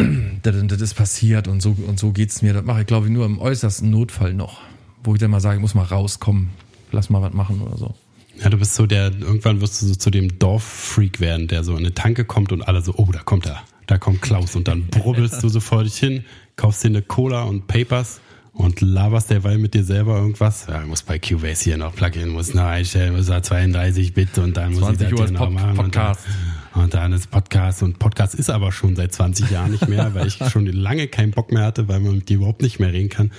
das, 0.42 0.56
das 0.66 0.80
ist 0.80 0.94
passiert 0.94 1.48
und 1.48 1.60
so 1.60 1.76
und 1.86 1.98
so 1.98 2.12
geht's 2.12 2.42
mir. 2.42 2.52
Das 2.52 2.64
mache 2.64 2.80
ich, 2.80 2.86
glaube 2.86 3.06
ich, 3.06 3.12
nur 3.12 3.26
im 3.26 3.38
äußersten 3.38 3.90
Notfall 3.90 4.34
noch, 4.34 4.60
wo 5.02 5.14
ich 5.14 5.20
dann 5.20 5.30
mal 5.30 5.40
sage, 5.40 5.56
ich 5.56 5.60
muss 5.60 5.74
mal 5.74 5.84
rauskommen, 5.84 6.50
lass 6.92 7.10
mal 7.10 7.22
was 7.22 7.32
machen 7.32 7.60
oder 7.60 7.76
so. 7.76 7.94
Ja, 8.42 8.48
du 8.48 8.56
bist 8.56 8.74
so 8.74 8.86
der, 8.86 9.12
irgendwann 9.20 9.60
wirst 9.60 9.82
du 9.82 9.86
so 9.86 9.94
zu 9.94 10.10
dem 10.10 10.38
Dorffreak 10.38 11.20
werden, 11.20 11.46
der 11.46 11.62
so 11.62 11.72
in 11.72 11.78
eine 11.78 11.92
Tanke 11.92 12.24
kommt 12.24 12.52
und 12.52 12.62
alle 12.62 12.80
so, 12.80 12.94
oh, 12.96 13.08
da 13.12 13.18
kommt 13.18 13.46
er, 13.46 13.62
da 13.86 13.98
kommt 13.98 14.22
Klaus 14.22 14.56
und 14.56 14.66
dann 14.66 14.86
brubbelst 14.86 15.42
du 15.42 15.48
so 15.48 15.60
vor 15.60 15.84
dich 15.84 15.96
hin, 15.96 16.24
kaufst 16.56 16.82
dir 16.82 16.88
eine 16.88 17.02
Cola 17.02 17.42
und 17.42 17.66
Papers 17.66 18.20
und 18.52 18.80
laberst 18.80 19.30
derweil 19.30 19.58
mit 19.58 19.74
dir 19.74 19.84
selber 19.84 20.16
irgendwas. 20.16 20.66
Ja, 20.68 20.80
ich 20.80 20.86
muss 20.86 21.02
bei 21.02 21.18
Cubase 21.18 21.64
hier 21.64 21.76
noch 21.76 21.94
Plugin, 21.94 22.28
muss 22.28 22.54
noch 22.54 22.64
einstellen, 22.64 23.16
muss 23.16 23.26
da 23.26 23.42
32 23.42 24.14
Bit 24.14 24.38
und 24.38 24.56
dann 24.56 24.72
muss 24.72 24.90
ich 24.90 24.98
20 24.98 25.10
das 25.10 25.20
Uhr 25.20 25.26
hier 25.26 25.38
noch 25.38 25.50
machen. 25.50 25.74
Podcast. 25.74 26.26
Und 26.26 26.34
dann, 26.34 26.59
und 26.74 26.94
dann 26.94 27.12
ist 27.12 27.30
Podcast 27.30 27.82
und 27.82 27.98
Podcast 27.98 28.34
ist 28.34 28.50
aber 28.50 28.72
schon 28.72 28.96
seit 28.96 29.12
20 29.12 29.50
Jahren 29.50 29.72
nicht 29.72 29.88
mehr, 29.88 30.14
weil 30.14 30.26
ich 30.26 30.38
schon 30.50 30.66
lange 30.66 31.08
keinen 31.08 31.32
Bock 31.32 31.52
mehr 31.52 31.64
hatte, 31.64 31.88
weil 31.88 32.00
man 32.00 32.16
mit 32.16 32.28
dir 32.28 32.36
überhaupt 32.36 32.62
nicht 32.62 32.78
mehr 32.78 32.92
reden 32.92 33.08
kann. 33.08 33.30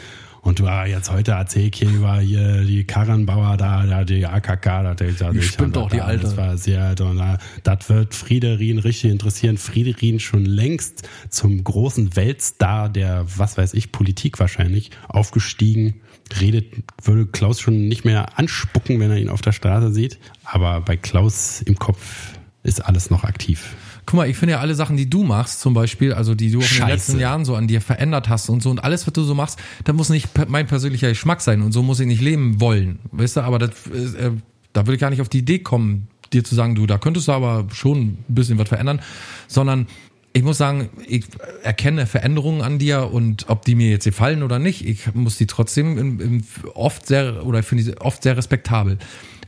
Und 0.42 0.58
du, 0.58 0.66
ah, 0.66 0.88
jetzt 0.88 1.12
heute 1.12 1.32
erzähl 1.32 1.70
ich 1.72 1.76
hier 1.76 1.90
über 1.90 2.20
hier 2.20 2.64
die 2.64 2.84
Karrenbauer 2.84 3.58
da, 3.58 3.86
da 3.86 4.04
die 4.04 4.26
AKK, 4.26 4.66
da, 4.66 4.96
da, 4.96 5.06
da 5.06 5.32
Die 5.32 5.42
spinnt 5.44 5.76
doch, 5.76 5.90
die 5.90 6.02
Alte. 6.02 6.24
Das 6.24 6.36
war 6.36 6.58
sehr, 6.58 6.96
da, 6.96 7.38
das 7.64 7.90
wird 7.90 8.16
Friederin 8.16 8.80
richtig 8.80 9.12
interessieren. 9.12 9.58
Friederin 9.60 10.20
schon 10.20 10.46
längst 10.46 11.08
zum 11.30 11.64
großen 11.64 12.16
Weltstar 12.16 12.90
der, 12.90 13.26
was 13.38 13.58
weiß 13.58 13.76
ich, 13.76 13.92
Politik 13.92 14.40
wahrscheinlich 14.40 14.90
aufgestiegen. 15.08 16.02
Redet, 16.40 16.74
würde 17.04 17.28
Klaus 17.28 17.60
schon 17.60 17.88
nicht 17.88 18.04
mehr 18.04 18.40
anspucken, 18.40 19.00
wenn 19.00 19.12
er 19.12 19.18
ihn 19.18 19.30
auf 19.30 19.42
der 19.42 19.52
Straße 19.52 19.94
sieht. 19.94 20.18
Aber 20.44 20.82
bei 20.82 20.98
Klaus 20.98 21.62
im 21.62 21.78
Kopf 21.78 22.31
ist 22.64 22.80
alles 22.80 23.10
noch 23.10 23.24
aktiv. 23.24 23.76
Guck 24.06 24.18
mal, 24.18 24.30
ich 24.30 24.38
finde 24.38 24.54
ja 24.54 24.60
alle 24.60 24.76
Sachen, 24.76 24.98
die 24.98 25.10
du 25.10 25.24
machst, 25.24 25.62
zum 25.62 25.74
Beispiel, 25.74 26.14
also 26.14 26.36
die 26.36 26.52
du 26.52 26.60
auch 26.60 26.72
in 26.72 26.78
den 26.78 26.88
letzten 26.88 27.20
Jahren 27.20 27.46
so 27.46 27.56
an 27.56 27.68
dir 27.68 27.82
verändert 27.82 28.30
hast 28.30 28.50
und 28.50 28.62
so 28.62 28.70
und 28.70 28.84
alles, 28.84 29.06
was 29.08 29.14
du 29.14 29.24
so 29.24 29.36
machst, 29.36 29.60
das 29.84 29.96
muss 29.96 30.10
nicht 30.10 30.30
mein 30.48 30.68
persönlicher 30.68 31.10
Geschmack 31.10 31.42
sein 31.42 31.62
und 31.62 31.72
so 31.72 31.82
muss 31.84 32.00
ich 32.00 32.08
nicht 32.08 32.22
leben 32.22 32.60
wollen, 32.60 33.00
weißt 33.12 33.38
du, 33.38 33.42
aber 33.42 33.60
das, 33.60 33.70
äh, 33.70 34.32
da 34.74 34.86
würde 34.86 34.96
ich 34.96 35.00
gar 35.00 35.10
nicht 35.10 35.22
auf 35.22 35.30
die 35.30 35.40
Idee 35.40 35.60
kommen, 35.60 36.08
dir 36.34 36.44
zu 36.44 36.56
sagen, 36.56 36.76
du, 36.76 36.86
da 36.86 36.98
könntest 36.98 37.28
du 37.28 37.32
aber 37.32 37.68
schon 37.74 38.00
ein 38.00 38.26
bisschen 38.28 38.58
was 38.58 38.70
verändern, 38.70 39.02
sondern 39.48 39.88
ich 40.34 40.44
muss 40.44 40.58
sagen, 40.58 40.90
ich 41.08 41.26
erkenne 41.62 42.08
Veränderungen 42.08 42.62
an 42.62 42.80
dir 42.80 43.12
und 43.12 43.50
ob 43.50 43.66
die 43.66 43.76
mir 43.76 43.90
jetzt 43.90 44.06
gefallen 44.06 44.44
oder 44.44 44.60
nicht, 44.60 44.86
ich 44.86 45.14
muss 45.14 45.38
die 45.38 45.48
trotzdem 45.48 45.98
im, 45.98 46.20
im 46.22 46.44
oft 46.74 47.06
sehr 47.06 47.46
oder 47.46 47.64
finde 47.64 47.84
sie 47.84 47.98
oft 47.98 48.24
sehr 48.24 48.38
respektabel. 48.38 48.98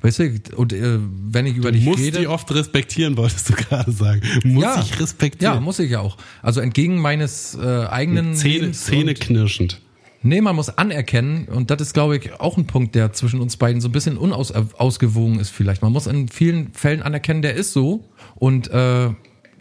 Weißt 0.04 0.20
du, 0.20 0.38
und 0.58 0.74
äh, 0.74 1.00
wenn 1.32 1.46
ich 1.46 1.56
über 1.56 1.72
Du 1.72 1.78
dich 1.78 1.86
musst 1.86 2.00
rede. 2.04 2.20
die 2.20 2.28
oft 2.28 2.54
respektieren, 2.54 3.16
wolltest 3.16 3.50
du 3.50 3.54
gerade 3.54 3.90
sagen. 3.90 4.22
Muss 4.44 4.62
ja, 4.62 4.82
ich 4.82 5.00
respektieren. 5.00 5.56
Ja, 5.56 5.62
muss 5.62 5.80
ich 5.80 5.92
ja 5.92 6.02
auch. 6.02 6.18
Also 6.42 6.60
entgegen 6.60 7.00
meines 7.00 7.56
äh, 7.56 7.86
eigenen 7.86 8.36
Zähne, 8.36 8.74
Zähne 8.74 9.14
knirschend. 9.14 9.82
Nee, 10.22 10.42
man 10.42 10.58
muss 10.58 10.70
anerkennen, 10.70 11.48
und 11.48 11.72
das 11.72 11.82
ist, 11.82 11.94
glaube 11.94 12.18
ich, 12.18 12.34
auch 12.40 12.58
ein 12.58 12.68
Punkt, 12.68 12.96
der 12.96 13.14
zwischen 13.14 13.40
uns 13.40 13.56
beiden 13.56 13.80
so 13.80 13.88
ein 13.88 13.94
bisschen 13.94 14.18
unausgewogen 14.18 15.40
ist 15.40 15.52
vielleicht. 15.52 15.82
Man 15.82 15.94
muss 15.94 16.08
in 16.08 16.28
vielen 16.28 16.74
Fällen 16.74 17.02
anerkennen, 17.02 17.42
der 17.42 17.56
ist 17.56 17.72
so 17.72 18.10
und 18.36 18.70
äh, 18.72 19.10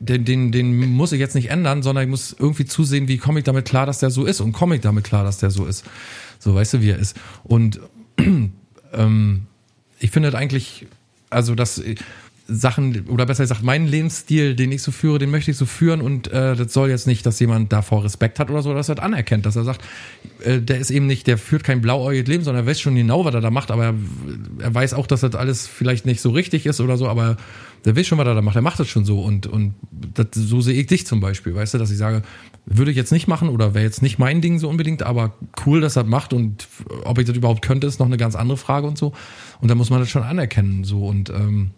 den, 0.01 0.25
den, 0.25 0.51
den 0.51 0.75
muss 0.93 1.13
ich 1.13 1.21
jetzt 1.21 1.37
nicht 1.37 1.51
ändern, 1.51 1.85
sondern 1.85 2.05
ich 2.05 2.11
muss 2.11 2.35
irgendwie 2.37 2.65
zusehen, 2.65 3.07
wie 3.07 3.19
komme 3.19 3.39
ich 3.39 3.45
damit 3.45 3.65
klar, 3.65 3.87
dass 3.87 4.01
der 4.01 4.11
so 4.11 4.25
ist 4.25 4.41
und 4.41 4.53
komme 4.53 4.75
ich 4.75 4.81
damit 4.81 5.05
klar, 5.05 5.23
dass 5.23 5.39
der 5.39 5.51
so 5.51 5.67
ist. 5.67 5.85
So, 6.41 6.55
weißt 6.57 6.75
du, 6.75 6.81
wie 6.81 6.91
er 6.91 6.99
ist. 6.99 7.17
Und 7.45 7.81
ähm, 8.93 9.47
ich 10.03 10.11
finde 10.11 10.31
das 10.31 10.41
eigentlich, 10.41 10.87
also 11.31 11.55
das 11.55 11.81
Sachen, 12.49 13.09
oder 13.09 13.25
besser 13.25 13.45
gesagt, 13.45 13.63
meinen 13.63 13.87
Lebensstil, 13.87 14.55
den 14.55 14.73
ich 14.73 14.83
so 14.83 14.91
führe, 14.91 15.19
den 15.19 15.31
möchte 15.31 15.51
ich 15.51 15.57
so 15.57 15.67
führen 15.67 16.01
und 16.01 16.29
äh, 16.29 16.57
das 16.57 16.73
soll 16.73 16.91
jetzt 16.91 17.07
nicht, 17.07 17.25
dass 17.25 17.39
jemand 17.39 17.73
davor 17.73 18.05
Respekt 18.05 18.39
hat 18.39 18.51
oder 18.51 18.63
so, 18.63 18.75
dass 18.75 18.89
er 18.89 18.97
das 18.97 19.05
anerkennt, 19.05 19.47
dass 19.47 19.57
er 19.57 19.65
sagt, 19.65 19.83
äh, 20.45 20.61
der 20.61 20.79
ist 20.79 20.91
eben 20.91 21.07
nicht, 21.07 21.27
der 21.27 21.39
führt 21.39 21.63
kein 21.63 21.81
blauäugiges 21.81 22.29
Leben, 22.29 22.45
sondern 22.45 22.65
er 22.65 22.71
weiß 22.71 22.81
schon 22.81 22.97
genau, 22.97 23.25
was 23.25 23.35
er 23.35 23.41
da 23.41 23.51
macht, 23.51 23.71
aber 23.71 23.85
er, 23.85 23.95
er 24.59 24.75
weiß 24.75 24.95
auch, 24.95 25.07
dass 25.07 25.21
das 25.21 25.35
alles 25.35 25.67
vielleicht 25.67 26.05
nicht 26.05 26.21
so 26.21 26.31
richtig 26.31 26.67
ist 26.67 26.81
oder 26.81 26.97
so, 26.97 27.09
aber 27.09 27.37
der 27.85 27.97
weiß 27.97 28.07
schon, 28.07 28.19
was 28.19 28.27
er 28.27 28.35
da 28.35 28.43
macht, 28.43 28.57
er 28.57 28.63
macht 28.63 28.81
das 28.81 28.89
schon 28.89 29.05
so 29.05 29.21
und, 29.21 29.47
und 29.47 29.75
das, 29.91 30.27
so 30.33 30.61
sehe 30.61 30.75
ich 30.75 30.87
dich 30.89 31.07
zum 31.07 31.21
Beispiel, 31.21 31.55
weißt 31.55 31.75
du, 31.75 31.79
dass 31.79 31.91
ich 31.91 31.99
sage, 31.99 32.23
würde 32.67 32.91
ich 32.91 32.97
jetzt 32.97 33.13
nicht 33.13 33.29
machen 33.29 33.49
oder 33.49 33.75
wäre 33.75 33.85
jetzt 33.85 34.03
nicht 34.03 34.19
mein 34.19 34.41
Ding 34.41 34.59
so 34.59 34.69
unbedingt, 34.69 35.03
aber 35.03 35.35
cool, 35.65 35.81
dass 35.81 35.97
er 35.97 36.03
das 36.03 36.11
macht 36.11 36.33
und 36.33 36.69
ob 37.05 37.19
ich 37.19 37.27
das 37.27 37.37
überhaupt 37.37 37.63
könnte, 37.63 37.87
ist 37.87 38.01
noch 38.01 38.07
eine 38.07 38.17
ganz 38.17 38.35
andere 38.35 38.57
Frage 38.57 38.87
und 38.87 38.99
so 38.99 39.13
und 39.61 39.69
da 39.69 39.75
muss 39.75 39.91
man 39.91 40.01
das 40.01 40.11
schon 40.11 40.23
anerkennen 40.23 40.85
so 40.85 41.07
und 41.07 41.31
ähm, 41.31 41.71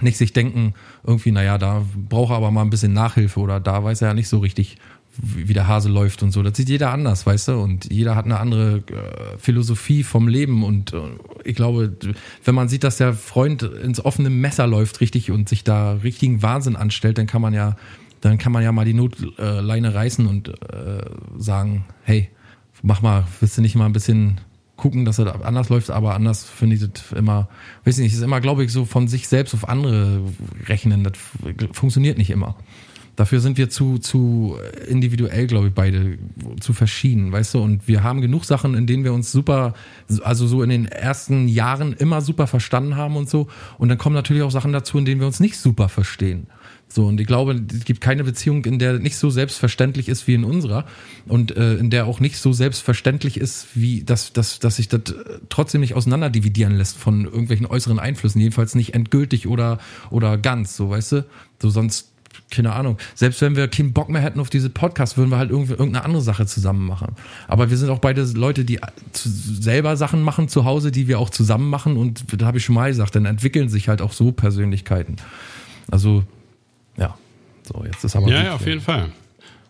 nicht 0.00 0.16
sich 0.16 0.32
denken, 0.32 0.74
irgendwie, 1.04 1.32
naja, 1.32 1.58
da 1.58 1.84
braucht 2.08 2.30
er 2.30 2.36
aber 2.36 2.50
mal 2.50 2.62
ein 2.62 2.70
bisschen 2.70 2.92
Nachhilfe 2.92 3.40
oder 3.40 3.60
da 3.60 3.82
weiß 3.82 4.02
er 4.02 4.08
ja 4.08 4.14
nicht 4.14 4.28
so 4.28 4.38
richtig, 4.38 4.76
wie 5.22 5.52
der 5.52 5.66
Hase 5.66 5.88
läuft 5.88 6.22
und 6.22 6.30
so. 6.30 6.42
Das 6.42 6.56
sieht 6.56 6.68
jeder 6.68 6.92
anders, 6.92 7.26
weißt 7.26 7.48
du? 7.48 7.52
Und 7.60 7.92
jeder 7.92 8.14
hat 8.14 8.24
eine 8.24 8.38
andere 8.38 8.78
äh, 8.78 9.38
Philosophie 9.38 10.02
vom 10.02 10.28
Leben. 10.28 10.62
Und 10.64 10.92
äh, 10.92 10.98
ich 11.44 11.56
glaube, 11.56 11.96
wenn 12.44 12.54
man 12.54 12.68
sieht, 12.68 12.84
dass 12.84 12.96
der 12.96 13.12
Freund 13.12 13.62
ins 13.62 14.02
offene 14.02 14.30
Messer 14.30 14.66
läuft, 14.66 15.00
richtig, 15.00 15.30
und 15.30 15.48
sich 15.48 15.64
da 15.64 15.94
richtigen 15.94 16.42
Wahnsinn 16.42 16.76
anstellt, 16.76 17.18
dann 17.18 17.26
kann 17.26 17.42
man 17.42 17.52
ja, 17.52 17.76
dann 18.20 18.38
kann 18.38 18.52
man 18.52 18.62
ja 18.62 18.72
mal 18.72 18.84
die 18.84 18.94
Notleine 18.94 19.94
reißen 19.94 20.26
und 20.26 20.48
äh, 20.48 21.04
sagen, 21.36 21.84
hey, 22.04 22.30
mach 22.82 23.02
mal, 23.02 23.26
willst 23.40 23.58
du 23.58 23.62
nicht 23.62 23.74
mal 23.74 23.86
ein 23.86 23.92
bisschen 23.92 24.40
gucken, 24.80 25.04
dass 25.04 25.18
er 25.18 25.44
anders 25.44 25.68
läuft, 25.68 25.90
aber 25.90 26.14
anders 26.14 26.44
finde 26.44 26.76
ich 26.76 26.82
das 26.82 27.12
immer, 27.12 27.48
weiß 27.84 27.98
ich 27.98 28.04
nicht, 28.04 28.14
ist 28.14 28.22
immer, 28.22 28.40
glaube 28.40 28.64
ich, 28.64 28.72
so 28.72 28.84
von 28.84 29.08
sich 29.08 29.28
selbst 29.28 29.54
auf 29.54 29.68
andere 29.68 30.22
rechnen. 30.66 31.04
Das 31.04 31.12
funktioniert 31.72 32.18
nicht 32.18 32.30
immer. 32.30 32.56
Dafür 33.16 33.40
sind 33.40 33.58
wir 33.58 33.68
zu, 33.68 33.98
zu 33.98 34.56
individuell, 34.88 35.46
glaube 35.46 35.68
ich, 35.68 35.74
beide, 35.74 36.16
zu 36.60 36.72
verschieden, 36.72 37.32
weißt 37.32 37.52
du? 37.52 37.62
Und 37.62 37.86
wir 37.86 38.02
haben 38.02 38.22
genug 38.22 38.46
Sachen, 38.46 38.74
in 38.74 38.86
denen 38.86 39.04
wir 39.04 39.12
uns 39.12 39.30
super, 39.30 39.74
also 40.22 40.46
so 40.46 40.62
in 40.62 40.70
den 40.70 40.86
ersten 40.86 41.46
Jahren 41.46 41.92
immer 41.92 42.22
super 42.22 42.46
verstanden 42.46 42.96
haben 42.96 43.16
und 43.16 43.28
so. 43.28 43.48
Und 43.76 43.90
dann 43.90 43.98
kommen 43.98 44.14
natürlich 44.14 44.42
auch 44.42 44.50
Sachen 44.50 44.72
dazu, 44.72 44.96
in 44.96 45.04
denen 45.04 45.20
wir 45.20 45.26
uns 45.26 45.40
nicht 45.40 45.58
super 45.58 45.90
verstehen. 45.90 46.46
So, 46.92 47.06
und 47.06 47.20
ich 47.20 47.26
glaube, 47.26 47.52
es 47.72 47.84
gibt 47.84 48.00
keine 48.00 48.24
Beziehung, 48.24 48.64
in 48.64 48.80
der 48.80 48.98
nicht 48.98 49.16
so 49.16 49.30
selbstverständlich 49.30 50.08
ist 50.08 50.26
wie 50.26 50.34
in 50.34 50.42
unserer 50.42 50.86
und 51.28 51.56
äh, 51.56 51.74
in 51.74 51.88
der 51.88 52.06
auch 52.06 52.18
nicht 52.18 52.36
so 52.38 52.52
selbstverständlich 52.52 53.38
ist, 53.38 53.68
wie 53.74 54.02
dass, 54.02 54.32
dass, 54.32 54.58
dass 54.58 54.76
sich 54.76 54.88
das 54.88 55.02
äh, 55.02 55.38
trotzdem 55.50 55.82
nicht 55.82 55.94
auseinanderdividieren 55.94 56.74
lässt 56.74 56.96
von 56.96 57.26
irgendwelchen 57.26 57.66
äußeren 57.66 58.00
Einflüssen, 58.00 58.40
jedenfalls 58.40 58.74
nicht 58.74 58.94
endgültig 58.94 59.46
oder, 59.46 59.78
oder 60.10 60.36
ganz, 60.36 60.76
so 60.76 60.90
weißt 60.90 61.12
du? 61.12 61.26
So 61.62 61.70
sonst, 61.70 62.10
keine 62.50 62.72
Ahnung. 62.72 62.98
Selbst 63.14 63.40
wenn 63.40 63.54
wir 63.54 63.68
keinen 63.68 63.92
Bock 63.92 64.08
mehr 64.08 64.22
hätten 64.22 64.40
auf 64.40 64.50
diese 64.50 64.68
Podcast, 64.68 65.16
würden 65.16 65.30
wir 65.30 65.38
halt 65.38 65.50
irgendwie 65.50 65.74
irgendeine 65.74 66.04
andere 66.04 66.22
Sache 66.22 66.46
zusammen 66.46 66.86
machen. 66.86 67.14
Aber 67.46 67.70
wir 67.70 67.76
sind 67.76 67.90
auch 67.90 68.00
beide 68.00 68.24
Leute, 68.24 68.64
die 68.64 68.80
selber 69.12 69.96
Sachen 69.96 70.22
machen 70.22 70.48
zu 70.48 70.64
Hause, 70.64 70.90
die 70.90 71.06
wir 71.06 71.20
auch 71.20 71.30
zusammen 71.30 71.70
machen 71.70 71.96
und 71.96 72.24
da 72.36 72.46
habe 72.46 72.58
ich 72.58 72.64
schon 72.64 72.74
mal 72.74 72.90
gesagt, 72.90 73.14
dann 73.14 73.26
entwickeln 73.26 73.68
sich 73.68 73.88
halt 73.88 74.02
auch 74.02 74.12
so 74.12 74.32
Persönlichkeiten. 74.32 75.14
Also 75.88 76.24
so, 77.72 77.84
jetzt 77.84 78.04
ist 78.04 78.16
aber. 78.16 78.28
Ja, 78.28 78.44
ja, 78.44 78.54
auf 78.54 78.66
jeden 78.66 78.80
Fall. 78.80 79.10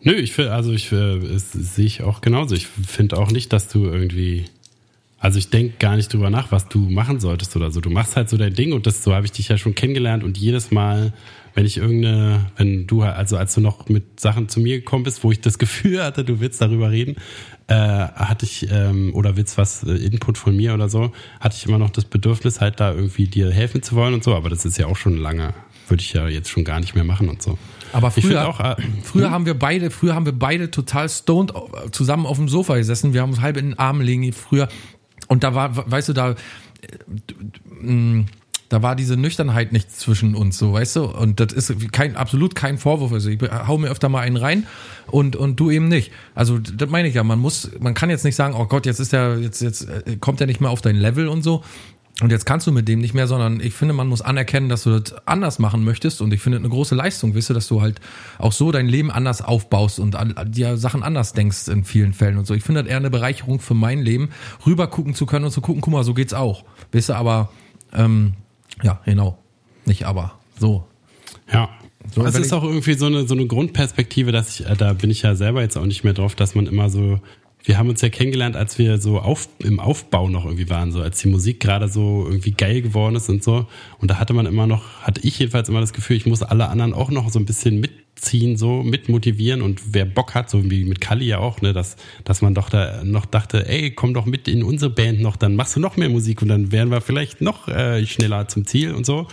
Nö, 0.02 0.12
ich 0.14 0.32
finde, 0.32 0.52
also 0.52 0.72
ich 0.72 0.88
sehe 0.88 1.84
ich 1.84 2.02
auch 2.02 2.20
genauso. 2.20 2.54
Ich 2.54 2.66
finde 2.66 3.18
auch 3.18 3.30
nicht, 3.30 3.52
dass 3.52 3.68
du 3.68 3.84
irgendwie. 3.84 4.46
Also 5.18 5.38
ich 5.38 5.50
denke 5.50 5.74
gar 5.78 5.96
nicht 5.96 6.10
drüber 6.10 6.30
nach, 6.30 6.50
was 6.50 6.68
du 6.68 6.78
machen 6.78 7.20
solltest 7.20 7.54
oder 7.54 7.70
so. 7.70 7.82
Du 7.82 7.90
machst 7.90 8.16
halt 8.16 8.30
so 8.30 8.38
dein 8.38 8.54
Ding 8.54 8.72
und 8.72 8.86
das 8.86 9.04
so 9.04 9.14
habe 9.14 9.26
ich 9.26 9.32
dich 9.32 9.48
ja 9.48 9.58
schon 9.58 9.74
kennengelernt 9.74 10.24
und 10.24 10.38
jedes 10.38 10.70
Mal, 10.70 11.12
wenn 11.52 11.66
ich 11.66 11.76
irgendeine, 11.76 12.46
wenn 12.56 12.86
du 12.86 13.02
also 13.02 13.36
als 13.36 13.54
du 13.54 13.60
noch 13.60 13.90
mit 13.90 14.18
Sachen 14.18 14.48
zu 14.48 14.60
mir 14.60 14.78
gekommen 14.78 15.04
bist, 15.04 15.22
wo 15.22 15.30
ich 15.30 15.42
das 15.42 15.58
Gefühl 15.58 16.02
hatte, 16.02 16.24
du 16.24 16.40
willst 16.40 16.62
darüber 16.62 16.90
reden, 16.90 17.16
äh, 17.66 17.74
hatte 17.74 18.46
ich 18.46 18.68
ähm, 18.70 19.14
oder 19.14 19.36
willst 19.36 19.58
was 19.58 19.82
äh, 19.82 19.92
Input 19.92 20.38
von 20.38 20.56
mir 20.56 20.72
oder 20.72 20.88
so, 20.88 21.12
hatte 21.38 21.56
ich 21.58 21.66
immer 21.66 21.78
noch 21.78 21.90
das 21.90 22.06
Bedürfnis 22.06 22.62
halt 22.62 22.80
da 22.80 22.94
irgendwie 22.94 23.26
dir 23.26 23.50
helfen 23.50 23.82
zu 23.82 23.96
wollen 23.96 24.14
und 24.14 24.24
so. 24.24 24.34
Aber 24.34 24.48
das 24.48 24.64
ist 24.64 24.78
ja 24.78 24.86
auch 24.86 24.96
schon 24.96 25.18
lange, 25.18 25.52
würde 25.90 26.02
ich 26.02 26.12
ja 26.12 26.28
jetzt 26.28 26.48
schon 26.48 26.64
gar 26.64 26.80
nicht 26.80 26.94
mehr 26.94 27.04
machen 27.04 27.28
und 27.28 27.42
so. 27.42 27.58
Aber 27.92 28.10
früher, 28.10 28.48
auch, 28.48 28.60
äh, 28.60 28.76
früher 29.02 29.30
haben 29.30 29.46
wir 29.46 29.54
beide, 29.54 29.90
früher 29.90 30.14
haben 30.14 30.26
wir 30.26 30.32
beide 30.32 30.70
total 30.70 31.08
stoned 31.08 31.52
zusammen 31.90 32.26
auf 32.26 32.36
dem 32.36 32.48
Sofa 32.48 32.76
gesessen. 32.76 33.12
Wir 33.12 33.22
haben 33.22 33.30
uns 33.30 33.40
halb 33.40 33.56
in 33.56 33.70
den 33.70 33.78
Armen 33.78 34.02
liegen 34.02 34.32
früher. 34.32 34.68
Und 35.28 35.44
da 35.44 35.54
war, 35.54 35.90
weißt 35.90 36.08
du, 36.08 36.12
da, 36.12 36.30
äh, 36.30 36.36
mh, 37.80 38.26
da 38.70 38.82
war 38.82 38.94
diese 38.94 39.16
Nüchternheit 39.16 39.72
nicht 39.72 39.90
zwischen 39.90 40.36
uns, 40.36 40.56
so, 40.56 40.72
weißt 40.72 40.96
du? 40.96 41.04
Und 41.06 41.40
das 41.40 41.52
ist 41.52 41.92
kein, 41.92 42.14
absolut 42.14 42.54
kein 42.54 42.78
Vorwurf. 42.78 43.12
Also 43.12 43.28
ich 43.28 43.40
hau 43.42 43.78
mir 43.78 43.88
öfter 43.88 44.08
mal 44.08 44.20
einen 44.20 44.36
rein 44.36 44.66
und, 45.08 45.34
und 45.34 45.58
du 45.58 45.72
eben 45.72 45.88
nicht. 45.88 46.12
Also 46.36 46.58
das 46.58 46.88
meine 46.88 47.08
ich 47.08 47.14
ja. 47.14 47.24
Man 47.24 47.40
muss, 47.40 47.70
man 47.80 47.94
kann 47.94 48.10
jetzt 48.10 48.24
nicht 48.24 48.36
sagen, 48.36 48.54
oh 48.54 48.66
Gott, 48.66 48.86
jetzt 48.86 49.00
ist 49.00 49.12
der, 49.12 49.38
jetzt, 49.40 49.60
jetzt 49.60 49.88
äh, 49.88 50.16
kommt 50.20 50.40
er 50.40 50.46
nicht 50.46 50.60
mehr 50.60 50.70
auf 50.70 50.80
dein 50.82 50.94
Level 50.94 51.26
und 51.26 51.42
so. 51.42 51.64
Und 52.20 52.30
jetzt 52.30 52.44
kannst 52.44 52.66
du 52.66 52.72
mit 52.72 52.86
dem 52.86 53.00
nicht 53.00 53.14
mehr, 53.14 53.26
sondern 53.26 53.60
ich 53.60 53.74
finde, 53.74 53.94
man 53.94 54.06
muss 54.08 54.20
anerkennen, 54.20 54.68
dass 54.68 54.82
du 54.82 54.98
das 54.98 55.26
anders 55.26 55.58
machen 55.58 55.84
möchtest. 55.84 56.20
Und 56.20 56.32
ich 56.34 56.40
finde 56.40 56.58
das 56.58 56.64
eine 56.64 56.72
große 56.72 56.94
Leistung, 56.94 57.34
weißt 57.34 57.50
du, 57.50 57.54
dass 57.54 57.68
du 57.68 57.80
halt 57.80 58.00
auch 58.38 58.52
so 58.52 58.72
dein 58.72 58.86
Leben 58.88 59.10
anders 59.10 59.42
aufbaust 59.42 59.98
und 59.98 60.16
an, 60.16 60.34
dir 60.46 60.76
Sachen 60.76 61.02
anders 61.02 61.32
denkst 61.32 61.68
in 61.68 61.84
vielen 61.84 62.12
Fällen 62.12 62.36
und 62.36 62.46
so. 62.46 62.54
Ich 62.54 62.62
finde 62.62 62.82
das 62.82 62.90
eher 62.90 62.98
eine 62.98 63.10
Bereicherung 63.10 63.60
für 63.60 63.74
mein 63.74 64.00
Leben, 64.00 64.30
rüber 64.66 64.86
gucken 64.88 65.14
zu 65.14 65.26
können 65.26 65.46
und 65.46 65.50
zu 65.50 65.60
gucken, 65.60 65.80
guck 65.80 65.92
mal, 65.92 66.04
so 66.04 66.14
geht's 66.14 66.34
auch. 66.34 66.64
Weißt 66.92 67.08
du, 67.08 67.14
aber, 67.14 67.50
ähm, 67.92 68.34
ja, 68.82 69.00
genau. 69.04 69.38
Nicht 69.86 70.04
aber. 70.04 70.38
So. 70.58 70.86
Ja. 71.52 71.70
So, 72.14 72.24
es 72.24 72.34
wenn 72.34 72.42
ist 72.42 72.52
auch 72.52 72.64
irgendwie 72.64 72.94
so 72.94 73.06
eine, 73.06 73.26
so 73.26 73.34
eine 73.34 73.46
Grundperspektive, 73.46 74.32
dass 74.32 74.58
ich, 74.58 74.66
äh, 74.66 74.74
da 74.74 74.94
bin 74.94 75.10
ich 75.10 75.22
ja 75.22 75.34
selber 75.34 75.60
jetzt 75.60 75.76
auch 75.76 75.84
nicht 75.84 76.02
mehr 76.02 76.14
drauf, 76.14 76.34
dass 76.34 76.54
man 76.54 76.66
immer 76.66 76.88
so, 76.90 77.20
wir 77.64 77.78
haben 77.78 77.88
uns 77.88 78.00
ja 78.00 78.08
kennengelernt, 78.08 78.56
als 78.56 78.78
wir 78.78 78.98
so 78.98 79.18
auf, 79.18 79.48
im 79.58 79.80
Aufbau 79.80 80.28
noch 80.28 80.44
irgendwie 80.44 80.70
waren, 80.70 80.92
so 80.92 81.02
als 81.02 81.20
die 81.20 81.28
Musik 81.28 81.60
gerade 81.60 81.88
so 81.88 82.24
irgendwie 82.26 82.52
geil 82.52 82.80
geworden 82.80 83.16
ist 83.16 83.28
und 83.28 83.44
so. 83.44 83.66
Und 83.98 84.10
da 84.10 84.18
hatte 84.18 84.32
man 84.32 84.46
immer 84.46 84.66
noch, 84.66 85.02
hatte 85.02 85.20
ich 85.22 85.38
jedenfalls 85.38 85.68
immer 85.68 85.80
das 85.80 85.92
Gefühl, 85.92 86.16
ich 86.16 86.26
muss 86.26 86.42
alle 86.42 86.68
anderen 86.68 86.94
auch 86.94 87.10
noch 87.10 87.30
so 87.30 87.38
ein 87.38 87.44
bisschen 87.44 87.80
mitziehen, 87.80 88.56
so 88.56 88.82
mitmotivieren 88.82 89.60
und 89.60 89.94
wer 89.94 90.06
Bock 90.06 90.34
hat, 90.34 90.48
so 90.48 90.70
wie 90.70 90.84
mit 90.84 91.00
Kali 91.00 91.26
ja 91.26 91.38
auch, 91.38 91.60
ne, 91.60 91.72
dass, 91.72 91.96
dass 92.24 92.40
man 92.40 92.54
doch 92.54 92.70
da 92.70 93.04
noch 93.04 93.26
dachte, 93.26 93.68
ey, 93.68 93.90
komm 93.90 94.14
doch 94.14 94.24
mit 94.24 94.48
in 94.48 94.62
unsere 94.62 94.90
Band 94.90 95.20
noch, 95.20 95.36
dann 95.36 95.54
machst 95.54 95.76
du 95.76 95.80
noch 95.80 95.96
mehr 95.96 96.08
Musik 96.08 96.40
und 96.40 96.48
dann 96.48 96.72
wären 96.72 96.90
wir 96.90 97.00
vielleicht 97.02 97.42
noch 97.42 97.68
äh, 97.68 98.06
schneller 98.06 98.48
zum 98.48 98.66
Ziel 98.66 98.94
und 98.94 99.04
so. 99.04 99.26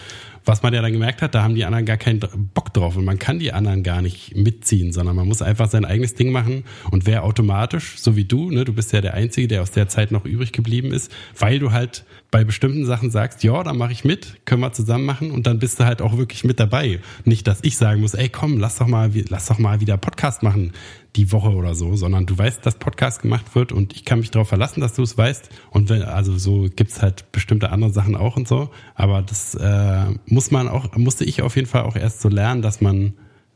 Was 0.48 0.64
man 0.64 0.74
ja 0.74 0.82
dann 0.82 0.94
gemerkt 0.94 1.22
hat, 1.22 1.36
da 1.36 1.44
haben 1.44 1.56
die 1.56 1.66
anderen 1.66 1.86
gar 1.86 1.98
keinen 1.98 2.22
Bock 2.54 2.74
drauf 2.74 2.96
und 2.96 3.04
man 3.04 3.20
kann 3.20 3.38
die 3.38 3.52
anderen 3.52 3.84
gar 3.84 4.02
nicht 4.02 4.34
mitziehen, 4.36 4.94
sondern 4.94 5.18
man 5.18 5.28
muss 5.28 5.42
einfach 5.42 5.70
sein 5.70 5.84
eigenes 5.84 6.16
Ding 6.16 6.32
machen 6.32 6.64
und 6.90 7.06
wer 7.06 7.26
automatisch, 7.26 7.96
so 7.98 8.16
wie 8.16 8.24
du, 8.24 8.50
ne, 8.50 8.64
du 8.64 8.72
bist 8.72 8.94
ja 8.94 9.02
der 9.02 9.14
Einzige, 9.14 9.50
der 9.50 9.62
aus 9.62 9.72
der 9.72 9.90
Zeit 9.90 10.12
noch 10.12 10.24
übrig 10.24 10.54
geblieben 10.54 10.94
ist, 10.94 11.12
weil 11.38 11.60
du 11.60 11.74
halt 11.74 12.06
bei 12.32 12.46
bestimmten 12.46 12.86
Sachen 12.86 13.12
sagst, 13.12 13.44
ja, 13.44 13.62
da 13.62 13.74
mache 13.74 13.92
ich 13.92 14.06
mit, 14.06 14.46
können 14.46 14.62
wir 14.62 14.72
zusammen 14.72 15.06
machen 15.06 15.32
und 15.32 15.48
dann 15.48 15.60
bist 15.60 15.82
du 15.82 15.86
halt 15.86 16.02
auch 16.02 16.18
wirklich 16.18 16.46
mit 16.46 16.60
dabei. 16.60 17.00
Nicht, 17.26 17.46
dass 17.48 17.60
ich 17.64 17.76
sagen 17.76 18.00
muss, 18.00 18.14
ey, 18.14 18.30
komm, 18.30 18.58
lass 18.58 18.78
doch 18.78 18.88
mal, 18.88 19.12
lass 19.30 19.48
doch 19.48 19.60
mal 19.60 19.82
wieder 19.82 19.98
Podcast 19.98 20.44
machen 20.44 20.72
die 21.18 21.32
Woche 21.32 21.50
oder 21.50 21.76
so, 21.76 21.96
sondern 21.96 22.26
du 22.26 22.38
weißt, 22.38 22.66
dass 22.66 22.76
Podcast 22.76 23.22
gemacht 23.24 23.56
wird 23.56 23.72
und 23.72 23.94
ich 23.94 24.06
kann 24.06 24.20
mich 24.20 24.32
darauf 24.32 24.48
verlassen, 24.48 24.80
dass 24.82 24.94
du 24.94 25.02
es 25.04 25.18
weißt. 25.18 25.50
Und 25.72 25.90
wenn, 25.90 26.04
also 26.04 26.38
so 26.38 26.68
gibt's 26.74 27.02
halt 27.02 27.32
bestimmte 27.32 27.72
andere 27.72 27.92
Sachen 27.92 28.16
auch 28.16 28.38
und 28.38 28.48
so. 28.48 28.70
Aber 28.96 29.22
das 29.22 29.56
äh, 29.56 30.06
muss 30.28 30.52
man 30.52 30.68
auch, 30.70 30.96
musste 30.96 31.26
ich 31.26 31.42
auf 31.42 31.56
jeden 31.56 31.68
Fall 31.68 31.82
auch 31.84 31.96
erst 31.96 32.22
so 32.22 32.30
lernen, 32.30 32.62
dass 32.62 32.80
man 32.82 33.14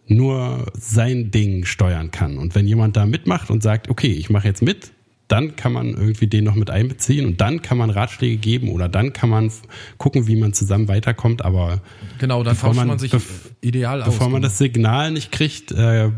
nur 0.08 0.66
sein 0.74 1.32
Ding 1.32 1.64
steuern 1.66 2.12
kann. 2.12 2.38
Und 2.38 2.56
wenn 2.56 2.68
jemand 2.68 2.98
da 2.98 3.06
mitmacht 3.06 3.50
und 3.50 3.64
sagt, 3.64 3.90
okay, 3.90 4.12
ich 4.12 4.30
mache 4.30 4.48
jetzt 4.48 4.62
mit, 4.62 4.92
dann 5.28 5.56
kann 5.56 5.72
man 5.72 5.90
irgendwie 5.92 6.28
den 6.28 6.44
noch 6.44 6.56
mit 6.56 6.70
einbeziehen 6.70 7.26
und 7.26 7.40
dann 7.40 7.62
kann 7.62 7.78
man 7.78 7.90
Ratschläge 7.90 8.36
geben 8.36 8.68
oder 8.70 8.90
dann 8.90 9.14
kann 9.14 9.30
man 9.30 9.50
gucken, 9.98 10.28
wie 10.28 10.36
man 10.36 10.52
zusammen 10.52 10.90
weiterkommt. 10.90 11.46
Aber 11.46 11.80
Genau, 12.20 12.44
dann 12.44 12.56
Bevor 12.56 12.70
tauscht 12.72 12.78
man- 12.80 12.88
man, 12.90 13.00
sich 13.00 13.14
ideal 13.62 14.02
aus. 14.02 14.08
bevor 14.10 14.28
man 14.30 14.42
das 14.42 14.58
Signal 14.58 15.12
nicht 15.12 15.32
kriegt, 15.32 15.72
äh, 15.72 16.10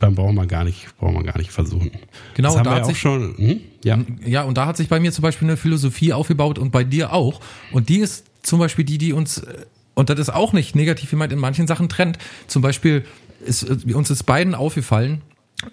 dann 0.00 0.14
braucht 0.16 0.34
man 0.34 0.48
gar 0.48 0.64
nicht, 0.64 0.88
braucht 0.98 1.14
man 1.14 1.24
gar 1.24 1.38
nicht 1.38 1.52
versuchen. 1.52 1.90
Genau, 2.34 2.48
das 2.48 2.56
haben 2.58 2.64
da 2.64 2.70
wir 2.70 2.74
hat 2.74 2.78
ja 2.80 2.84
auch 2.84 2.88
sich- 2.90 2.98
schon. 2.98 3.36
Hm? 3.36 3.60
Ja. 3.84 3.98
Ja, 4.26 4.42
und 4.42 4.56
da 4.58 4.66
hat 4.66 4.76
sich 4.76 4.88
bei 4.88 4.98
mir 4.98 5.12
zum 5.12 5.22
Beispiel 5.22 5.46
eine 5.46 5.56
Philosophie 5.56 6.12
aufgebaut 6.12 6.58
und 6.58 6.72
bei 6.72 6.82
dir 6.84 7.12
auch. 7.12 7.40
Und 7.70 7.88
die 7.88 7.98
ist 7.98 8.24
zum 8.42 8.58
Beispiel 8.58 8.84
die, 8.84 8.98
die 8.98 9.12
uns, 9.12 9.38
äh, 9.38 9.64
und 9.94 10.10
das 10.10 10.18
ist 10.18 10.30
auch 10.30 10.52
nicht 10.52 10.74
negativ 10.74 11.10
gemeint, 11.10 11.32
in 11.32 11.38
manchen 11.38 11.66
Sachen 11.66 11.88
trennt. 11.88 12.18
Zum 12.48 12.62
Beispiel 12.62 13.04
ist 13.44 13.62
äh, 13.62 13.94
uns 13.94 14.10
ist 14.10 14.24
beiden 14.24 14.54
aufgefallen, 14.54 15.20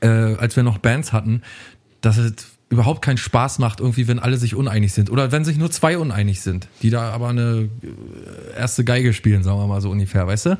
äh, 0.02 0.08
als 0.08 0.56
wir 0.56 0.64
noch 0.64 0.78
Bands 0.78 1.14
hatten, 1.14 1.42
dass 2.02 2.18
es 2.18 2.34
überhaupt 2.70 3.02
keinen 3.02 3.18
Spaß 3.18 3.60
macht, 3.60 3.80
irgendwie, 3.80 4.10
wenn 4.10 4.20
alle 4.20 4.36
sich 4.36 4.54
uneinig 4.54 4.92
sind. 4.92 5.10
Oder 5.10 5.32
wenn 5.32 5.46
sich 5.46 5.58
nur 5.58 5.72
zwei 5.72 5.98
uneinig 5.98 6.42
sind, 6.42 6.68
die 6.82 6.90
da 6.90 7.12
aber 7.12 7.30
eine 7.30 7.70
äh, 7.82 8.60
erste 8.60 8.84
Geige 8.84 9.14
spielen, 9.14 9.42
sagen 9.44 9.58
wir 9.58 9.68
mal 9.68 9.80
so 9.80 9.90
ungefähr, 9.90 10.28
weißt 10.28 10.48
du? 10.48 10.58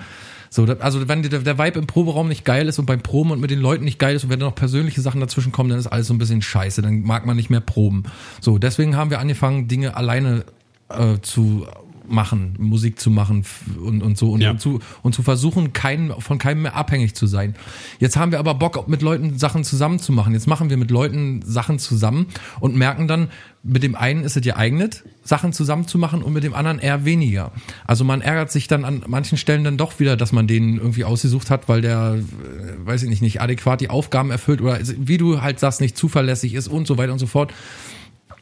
So, 0.50 0.66
also 0.80 1.08
wenn 1.08 1.24
der, 1.24 1.40
der 1.40 1.58
Vibe 1.58 1.80
im 1.80 1.88
Proberaum 1.88 2.28
nicht 2.28 2.46
geil 2.46 2.68
ist 2.68 2.80
und 2.80 2.86
beim 2.86 3.02
Proben 3.02 3.32
und 3.32 3.40
mit 3.40 3.52
den 3.52 3.60
Leuten 3.60 3.84
nicht 3.84 4.00
geil 4.00 4.16
ist 4.16 4.24
und 4.24 4.30
wenn 4.30 4.40
da 4.40 4.46
noch 4.46 4.56
persönliche 4.56 5.02
Sachen 5.02 5.22
dazwischen 5.22 5.52
kommen, 5.52 5.70
dann 5.70 5.80
ist 5.80 5.88
alles 5.88 6.08
so 6.08 6.14
ein 6.14 6.18
bisschen 6.18 6.42
scheiße, 6.42 6.82
dann 6.82 7.02
mag 7.02 7.26
man 7.26 7.36
nicht 7.36 7.50
mehr 7.50 7.60
proben. 7.60 8.04
So, 8.42 8.58
deswegen 8.58 8.96
haben 8.96 9.10
wir 9.10 9.20
angefangen, 9.20 9.68
Dinge 9.68 9.96
alleine 9.96 10.46
äh, 10.90 11.20
zu 11.22 11.68
machen, 12.10 12.56
Musik 12.58 13.00
zu 13.00 13.10
machen 13.10 13.46
und, 13.84 14.02
und 14.02 14.18
so 14.18 14.32
und, 14.32 14.42
Ja. 14.42 14.52
und 14.52 14.60
zu 14.62 14.80
und 15.04 15.14
zu 15.14 15.24
versuchen, 15.24 15.74
keinen, 15.74 16.12
von 16.22 16.38
keinem 16.38 16.64
mehr 16.64 16.76
abhängig 16.76 17.16
zu 17.16 17.28
sein. 17.28 17.56
Jetzt 18.00 18.18
haben 18.18 18.32
wir 18.32 18.40
aber 18.40 18.54
Bock, 18.56 18.88
mit 18.88 19.02
Leuten 19.02 19.38
Sachen 19.38 19.64
zusammen 19.64 20.00
zu 20.00 20.12
machen. 20.12 20.34
Jetzt 20.34 20.48
machen 20.48 20.70
wir 20.70 20.78
mit 20.78 20.92
Leuten 20.92 21.42
Sachen 21.44 21.80
zusammen 21.80 22.28
und 22.60 22.76
merken 22.76 23.08
dann, 23.08 23.30
mit 23.64 23.84
dem 23.84 23.96
einen 23.96 24.24
ist 24.24 24.38
es 24.38 24.44
geeignet, 24.44 25.04
Sachen 25.24 25.52
zusammen 25.52 25.88
zu 25.88 25.98
machen 25.98 26.22
und 26.22 26.32
mit 26.32 26.44
dem 26.44 26.54
anderen 26.54 26.80
eher 26.80 27.04
weniger. 27.04 27.52
Also 27.86 28.06
man 28.06 28.22
ärgert 28.22 28.50
sich 28.52 28.68
dann 28.68 28.86
an 28.86 29.04
manchen 29.08 29.38
Stellen 29.38 29.64
dann 29.66 29.78
doch 29.78 30.00
wieder, 30.00 30.16
dass 30.16 30.32
man 30.32 30.48
den 30.48 30.78
irgendwie 30.78 31.04
ausgesucht 31.04 31.50
hat, 31.50 31.68
weil 31.68 31.82
der, 31.82 32.16
äh, 32.16 32.86
weiß 32.88 33.04
ich 33.04 33.10
nicht, 33.10 33.22
nicht 33.22 33.42
adäquat 33.42 33.82
die 33.82 33.90
Aufgaben 33.90 34.32
erfüllt 34.32 34.62
oder 34.62 34.80
wie 35.00 35.18
du 35.18 35.42
halt 35.42 35.60
sagst, 35.60 35.82
nicht 35.82 35.98
zuverlässig 35.98 36.54
ist 36.54 36.68
und 36.70 36.88
so 36.88 36.98
weiter 36.98 37.12
und 37.12 37.20
so 37.20 37.28
fort. 37.28 37.54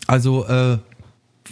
Also 0.06 0.46
äh, 0.46 0.78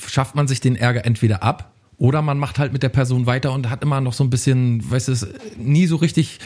schafft 0.07 0.35
man 0.35 0.47
sich 0.47 0.61
den 0.61 0.75
Ärger 0.75 1.05
entweder 1.05 1.41
ab 1.41 1.72
oder 1.97 2.21
man 2.21 2.37
macht 2.37 2.59
halt 2.59 2.73
mit 2.73 2.83
der 2.83 2.89
Person 2.89 3.25
weiter 3.25 3.53
und 3.53 3.69
hat 3.69 3.83
immer 3.83 4.01
noch 4.01 4.13
so 4.13 4.23
ein 4.23 4.29
bisschen, 4.29 4.89
weißt 4.89 5.07
du, 5.07 5.11
es 5.11 5.27
nie 5.57 5.85
so 5.85 5.97
richtig, 5.97 6.39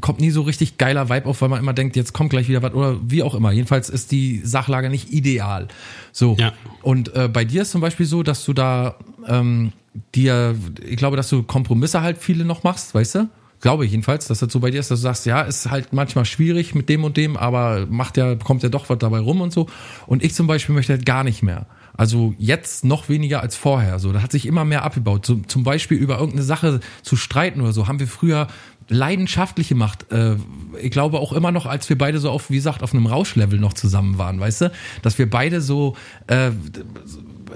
kommt 0.00 0.20
nie 0.20 0.30
so 0.30 0.42
richtig 0.42 0.78
geiler 0.78 1.08
Vibe 1.08 1.26
auf, 1.26 1.40
weil 1.40 1.48
man 1.48 1.58
immer 1.58 1.72
denkt, 1.72 1.96
jetzt 1.96 2.12
kommt 2.12 2.30
gleich 2.30 2.48
wieder 2.48 2.62
was 2.62 2.74
oder 2.74 2.98
wie 3.02 3.22
auch 3.22 3.34
immer. 3.34 3.50
Jedenfalls 3.50 3.88
ist 3.88 4.12
die 4.12 4.40
Sachlage 4.44 4.90
nicht 4.90 5.12
ideal. 5.12 5.68
So. 6.12 6.36
Ja. 6.38 6.52
Und 6.82 7.14
äh, 7.14 7.28
bei 7.28 7.44
dir 7.44 7.62
ist 7.62 7.70
zum 7.70 7.80
Beispiel 7.80 8.06
so, 8.06 8.22
dass 8.22 8.44
du 8.44 8.52
da 8.52 8.96
ähm, 9.26 9.72
dir, 10.14 10.54
ich 10.86 10.96
glaube, 10.96 11.16
dass 11.16 11.28
du 11.28 11.42
Kompromisse 11.42 12.02
halt 12.02 12.18
viele 12.18 12.44
noch 12.44 12.62
machst, 12.62 12.94
weißt 12.94 13.14
du? 13.16 13.28
Glaube 13.60 13.84
ich 13.84 13.90
jedenfalls, 13.90 14.26
dass 14.26 14.38
das 14.38 14.50
so 14.52 14.60
bei 14.60 14.70
dir 14.70 14.80
ist, 14.80 14.90
dass 14.90 15.00
du 15.00 15.02
sagst, 15.02 15.26
ja, 15.26 15.42
ist 15.42 15.70
halt 15.70 15.92
manchmal 15.92 16.24
schwierig 16.24 16.74
mit 16.74 16.88
dem 16.88 17.04
und 17.04 17.18
dem, 17.18 17.36
aber 17.36 17.86
macht 17.90 18.16
ja, 18.16 18.34
kommt 18.36 18.62
ja 18.62 18.70
doch 18.70 18.88
was 18.88 18.98
dabei 18.98 19.18
rum 19.18 19.42
und 19.42 19.52
so. 19.52 19.66
Und 20.06 20.24
ich 20.24 20.34
zum 20.34 20.46
Beispiel 20.46 20.74
möchte 20.74 20.94
halt 20.94 21.04
gar 21.04 21.24
nicht 21.24 21.42
mehr. 21.42 21.66
Also 22.00 22.34
jetzt 22.38 22.82
noch 22.82 23.10
weniger 23.10 23.42
als 23.42 23.56
vorher. 23.56 23.98
So, 23.98 24.10
da 24.10 24.22
hat 24.22 24.32
sich 24.32 24.46
immer 24.46 24.64
mehr 24.64 24.84
abgebaut. 24.84 25.26
Zum, 25.26 25.46
zum 25.48 25.64
Beispiel 25.64 25.98
über 25.98 26.14
irgendeine 26.14 26.44
Sache 26.44 26.80
zu 27.02 27.14
streiten 27.14 27.60
oder 27.60 27.74
so, 27.74 27.88
haben 27.88 28.00
wir 28.00 28.08
früher 28.08 28.46
leidenschaftlich 28.88 29.68
gemacht. 29.68 30.10
Äh, 30.10 30.36
ich 30.80 30.92
glaube 30.92 31.18
auch 31.18 31.34
immer 31.34 31.52
noch, 31.52 31.66
als 31.66 31.90
wir 31.90 31.98
beide 31.98 32.18
so 32.18 32.30
auf, 32.30 32.48
wie 32.48 32.54
gesagt, 32.54 32.82
auf 32.82 32.94
einem 32.94 33.04
Rauschlevel 33.04 33.60
noch 33.60 33.74
zusammen 33.74 34.16
waren, 34.16 34.40
weißt 34.40 34.62
du, 34.62 34.72
dass 35.02 35.18
wir 35.18 35.28
beide 35.28 35.60
so 35.60 35.94
äh, 36.26 36.52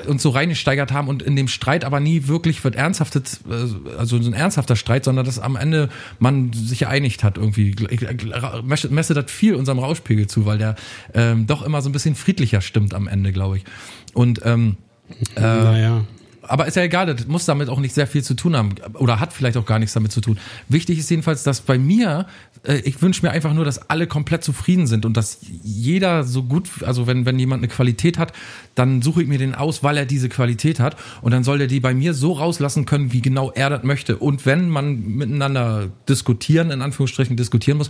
uns 0.07 0.23
so 0.23 0.31
reingesteigert 0.31 0.93
haben 0.93 1.09
und 1.09 1.23
in 1.23 1.37
dem 1.37 1.49
Streit 1.49 1.85
aber 1.85 2.01
nie 2.01 2.27
wirklich 2.27 2.63
wird 2.65 2.75
ernsthaftes, 2.75 3.41
äh, 3.49 3.97
also 3.99 4.21
so 4.21 4.31
ein 4.31 4.35
ernsthafter 4.35 4.77
Streit, 4.77 5.05
sondern 5.05 5.25
dass 5.25 5.39
am 5.39 5.57
Ende 5.57 5.89
man 6.19 6.53
sich 6.53 6.81
geeinigt 6.81 7.25
hat 7.25 7.37
irgendwie. 7.37 7.75
Ich 7.91 8.03
messe, 8.91 9.15
das 9.15 9.31
viel 9.31 9.55
unserem 9.55 9.79
Rauschpegel 9.79 10.27
zu, 10.27 10.47
weil 10.47 10.59
der 10.59 10.77
ähm, 11.15 11.47
doch 11.47 11.63
immer 11.63 11.83
so 11.83 11.89
ein 11.89 11.93
bisschen 11.93 12.15
friedlicher 12.15 12.61
stimmt 12.61 12.95
am 12.95 13.09
Ende, 13.09 13.33
glaube 13.33 13.59
ich. 13.59 13.65
Und 14.13 14.41
ähm, 14.45 14.77
naja. 15.37 16.05
Aber 16.49 16.67
ist 16.67 16.77
ja 16.77 16.83
egal, 16.83 17.07
das 17.07 17.27
muss 17.27 17.45
damit 17.45 17.69
auch 17.69 17.81
nicht 17.81 17.95
sehr 17.95 18.07
viel 18.07 18.23
zu 18.23 18.35
tun 18.35 18.57
haben 18.57 18.75
oder 18.95 19.21
hat 19.21 19.33
vielleicht 19.33 19.57
auch 19.57 19.67
gar 19.67 19.79
nichts 19.79 19.95
damit 19.95 20.13
zu 20.13 20.21
tun. 20.21 20.39
Wichtig 20.69 20.99
ist 20.99 21.11
jedenfalls, 21.11 21.43
dass 21.43 21.61
bei 21.61 21.79
mir, 21.79 22.27
äh, 22.65 22.77
ich 22.79 23.01
wünsche 23.03 23.25
mir 23.25 23.33
einfach 23.33 23.55
nur, 23.55 23.65
dass 23.65 23.91
alle 23.91 24.07
komplett 24.07 24.45
zufrieden 24.45 24.87
sind 24.87 25.07
und 25.07 25.17
dass 25.17 25.39
jeder 25.63 26.25
so 26.25 26.43
gut, 26.43 26.69
also 26.85 27.07
wenn, 27.07 27.27
wenn 27.27 27.39
jemand 27.39 27.63
eine 27.63 27.69
Qualität 27.69 28.19
hat, 28.19 28.33
dann 28.75 29.03
suche 29.03 29.23
ich 29.23 29.29
mir 29.29 29.39
den 29.39 29.55
aus, 29.55 29.83
weil 29.83 29.97
er 29.97 30.07
diese 30.07 30.29
Qualität 30.29 30.81
hat 30.81 30.97
und 31.23 31.33
dann 31.33 31.45
soll 31.45 31.59
der 31.59 31.67
die 31.67 31.81
bei 31.81 31.95
mir 31.95 32.15
so 32.15 32.33
rauslassen 32.33 32.87
können, 32.87 33.13
wie 33.13 33.23
genau 33.23 33.51
er 33.51 33.71
das 33.71 33.83
möchte. 33.83 34.17
Und 34.17 34.47
wenn 34.47 34.69
man 34.69 35.03
miteinander 35.07 35.89
diskutieren, 36.09 36.71
in 36.71 36.83
Anführungsstrichen 36.83 37.37
diskutieren 37.37 37.79
muss, 37.79 37.89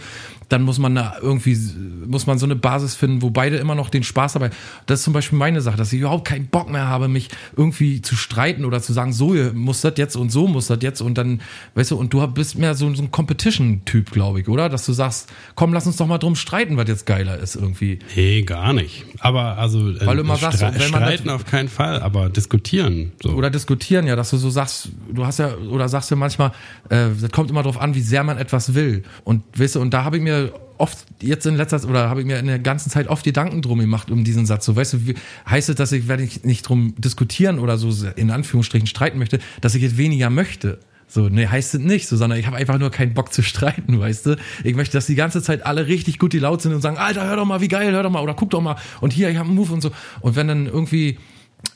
dann 0.49 0.63
muss 0.63 0.79
man 0.79 0.95
da 0.95 1.17
irgendwie, 1.21 1.59
muss 2.07 2.27
man 2.27 2.39
so 2.39 2.47
eine 2.47 2.57
Basis 2.57 2.95
finden, 2.95 3.23
wo 3.23 3.31
beide 3.31 3.57
immer 3.57 3.75
noch 3.75 3.91
den 3.91 4.03
Spaß 4.03 4.35
dabei. 4.35 4.51
Das 4.87 5.01
ist 5.01 5.05
zum 5.05 5.13
Beispiel 5.13 5.39
meine 5.39 5.61
Sache, 5.61 5.77
dass 5.77 5.93
ich 5.93 6.01
überhaupt 6.01 6.27
keinen 6.27 6.47
Bock 6.47 6.71
mehr 6.71 6.87
habe, 6.89 7.09
mich 7.09 7.31
irgendwie 7.57 8.03
zu 8.03 8.17
streiten 8.17 8.44
oder 8.65 8.81
zu 8.81 8.93
sagen, 8.93 9.13
so 9.13 9.35
muss 9.55 9.81
das 9.81 9.95
jetzt 9.97 10.17
und 10.17 10.31
so 10.31 10.47
muss 10.47 10.67
das 10.67 10.79
jetzt 10.83 11.01
und 11.01 11.17
dann, 11.17 11.41
weißt 11.75 11.93
du, 11.93 11.97
und 11.97 12.13
du 12.13 12.27
bist 12.29 12.59
mehr 12.59 12.75
so, 12.75 12.93
so 12.95 13.03
ein 13.03 13.11
Competition-Typ, 13.11 14.11
glaube 14.11 14.41
ich, 14.41 14.49
oder? 14.49 14.69
Dass 14.69 14.87
du 14.87 14.93
sagst, 14.93 15.33
komm, 15.55 15.73
lass 15.73 15.87
uns 15.87 15.97
doch 15.97 16.07
mal 16.07 16.19
drum 16.19 16.37
streiten, 16.37 16.77
was 16.77 16.89
jetzt 16.89 17.07
geiler 17.07 17.39
ist 17.39 17.57
irgendwie. 17.57 17.99
Nee, 18.15 18.43
gar 18.43 18.73
nicht. 18.73 19.05
Aber 19.21 19.59
also 19.59 19.91
äh, 19.91 20.07
Weil 20.07 20.17
du 20.17 20.23
immer 20.23 20.37
sagst, 20.37 20.61
wenn 20.61 20.73
man 20.91 21.03
streiten 21.03 21.31
auf 21.31 21.45
keinen 21.45 21.69
Fall, 21.69 22.01
aber 22.01 22.29
diskutieren. 22.29 23.13
So. 23.23 23.31
Oder 23.31 23.51
diskutieren, 23.51 24.07
ja, 24.07 24.17
dass 24.17 24.31
du 24.31 24.37
so 24.37 24.51
sagst, 24.51 24.91
du 25.13 25.27
hast 25.27 25.39
ja, 25.39 25.57
oder 25.57 25.89
sagst 25.89 26.11
ja 26.11 26.17
manchmal, 26.17 26.53
äh, 26.89 27.09
das 27.21 27.31
kommt 27.31 27.51
immer 27.51 27.63
drauf 27.63 27.81
an, 27.81 27.95
wie 27.95 28.01
sehr 28.01 28.25
man 28.25 28.39
etwas 28.39 28.75
will. 28.75 29.03
Und 29.25 29.43
weißt 29.57 29.77
du, 29.77 29.81
und 29.81 29.93
da 29.93 30.05
habe 30.05 30.17
ich 30.17 30.23
mir 30.23 30.53
oft 30.79 30.99
jetzt 31.21 31.47
in 31.47 31.57
letzter 31.57 31.79
Zeit, 31.79 31.89
oder 31.89 32.09
habe 32.09 32.21
ich 32.21 32.27
mir 32.27 32.39
in 32.39 32.47
der 32.47 32.59
ganzen 32.59 32.91
Zeit 32.91 33.09
oft 33.09 33.25
Gedanken 33.25 33.63
drum 33.63 33.79
gemacht 33.79 34.11
um 34.11 34.25
diesen 34.25 34.47
Satz. 34.47 34.65
So, 34.65 34.77
weißt 34.77 34.95
du, 34.95 35.07
wie, 35.07 35.15
heißt 35.49 35.69
es, 35.69 35.77
dass 35.77 35.93
ich, 35.93 36.09
wenn 36.09 36.21
ich 36.21 36.45
nicht 36.45 36.69
drum 36.69 36.95
diskutieren 36.99 37.59
oder 37.59 37.79
so 37.79 38.09
in 38.17 38.31
Anführungsstrichen 38.31 38.87
streiten 38.87 39.19
möchte, 39.19 39.39
dass 39.61 39.75
ich 39.75 39.83
jetzt 39.83 39.97
weniger 39.97 40.31
möchte? 40.31 40.79
So, 41.07 41.29
nee, 41.29 41.47
heißt 41.47 41.75
es 41.75 41.81
nicht 41.81 42.09
so, 42.09 42.17
sondern 42.17 42.39
ich 42.39 42.47
habe 42.47 42.57
einfach 42.57 42.79
nur 42.79 42.91
keinen 42.91 43.15
Bock 43.15 43.33
zu 43.33 43.43
streiten, 43.45 43.99
weißt 43.99 44.27
du? 44.27 44.37
Ich 44.65 44.75
möchte, 44.75 44.97
dass 44.97 45.07
die 45.07 45.15
ganze 45.15 45.43
Zeit 45.43 45.65
alle 45.65 45.87
richtig 45.87 46.19
gut 46.19 46.33
die 46.33 46.39
laut 46.39 46.63
sind 46.63 46.75
und 46.75 46.81
sagen, 46.81 46.97
Alter, 46.97 47.25
hör 47.27 47.37
doch 47.37 47.45
mal, 47.45 47.61
wie 47.61 47.69
geil, 47.69 47.93
hör 47.93 48.03
doch 48.03 48.11
mal, 48.11 48.23
oder 48.23 48.35
guck 48.35 48.51
doch 48.51 48.61
mal, 48.61 48.77
und 49.01 49.13
hier, 49.13 49.29
ich 49.31 49.37
habe 49.37 49.47
einen 49.47 49.57
Move 49.57 49.73
und 49.73 49.81
so. 49.81 49.91
Und 50.21 50.37
wenn 50.37 50.49
dann 50.49 50.67
irgendwie, 50.67 51.19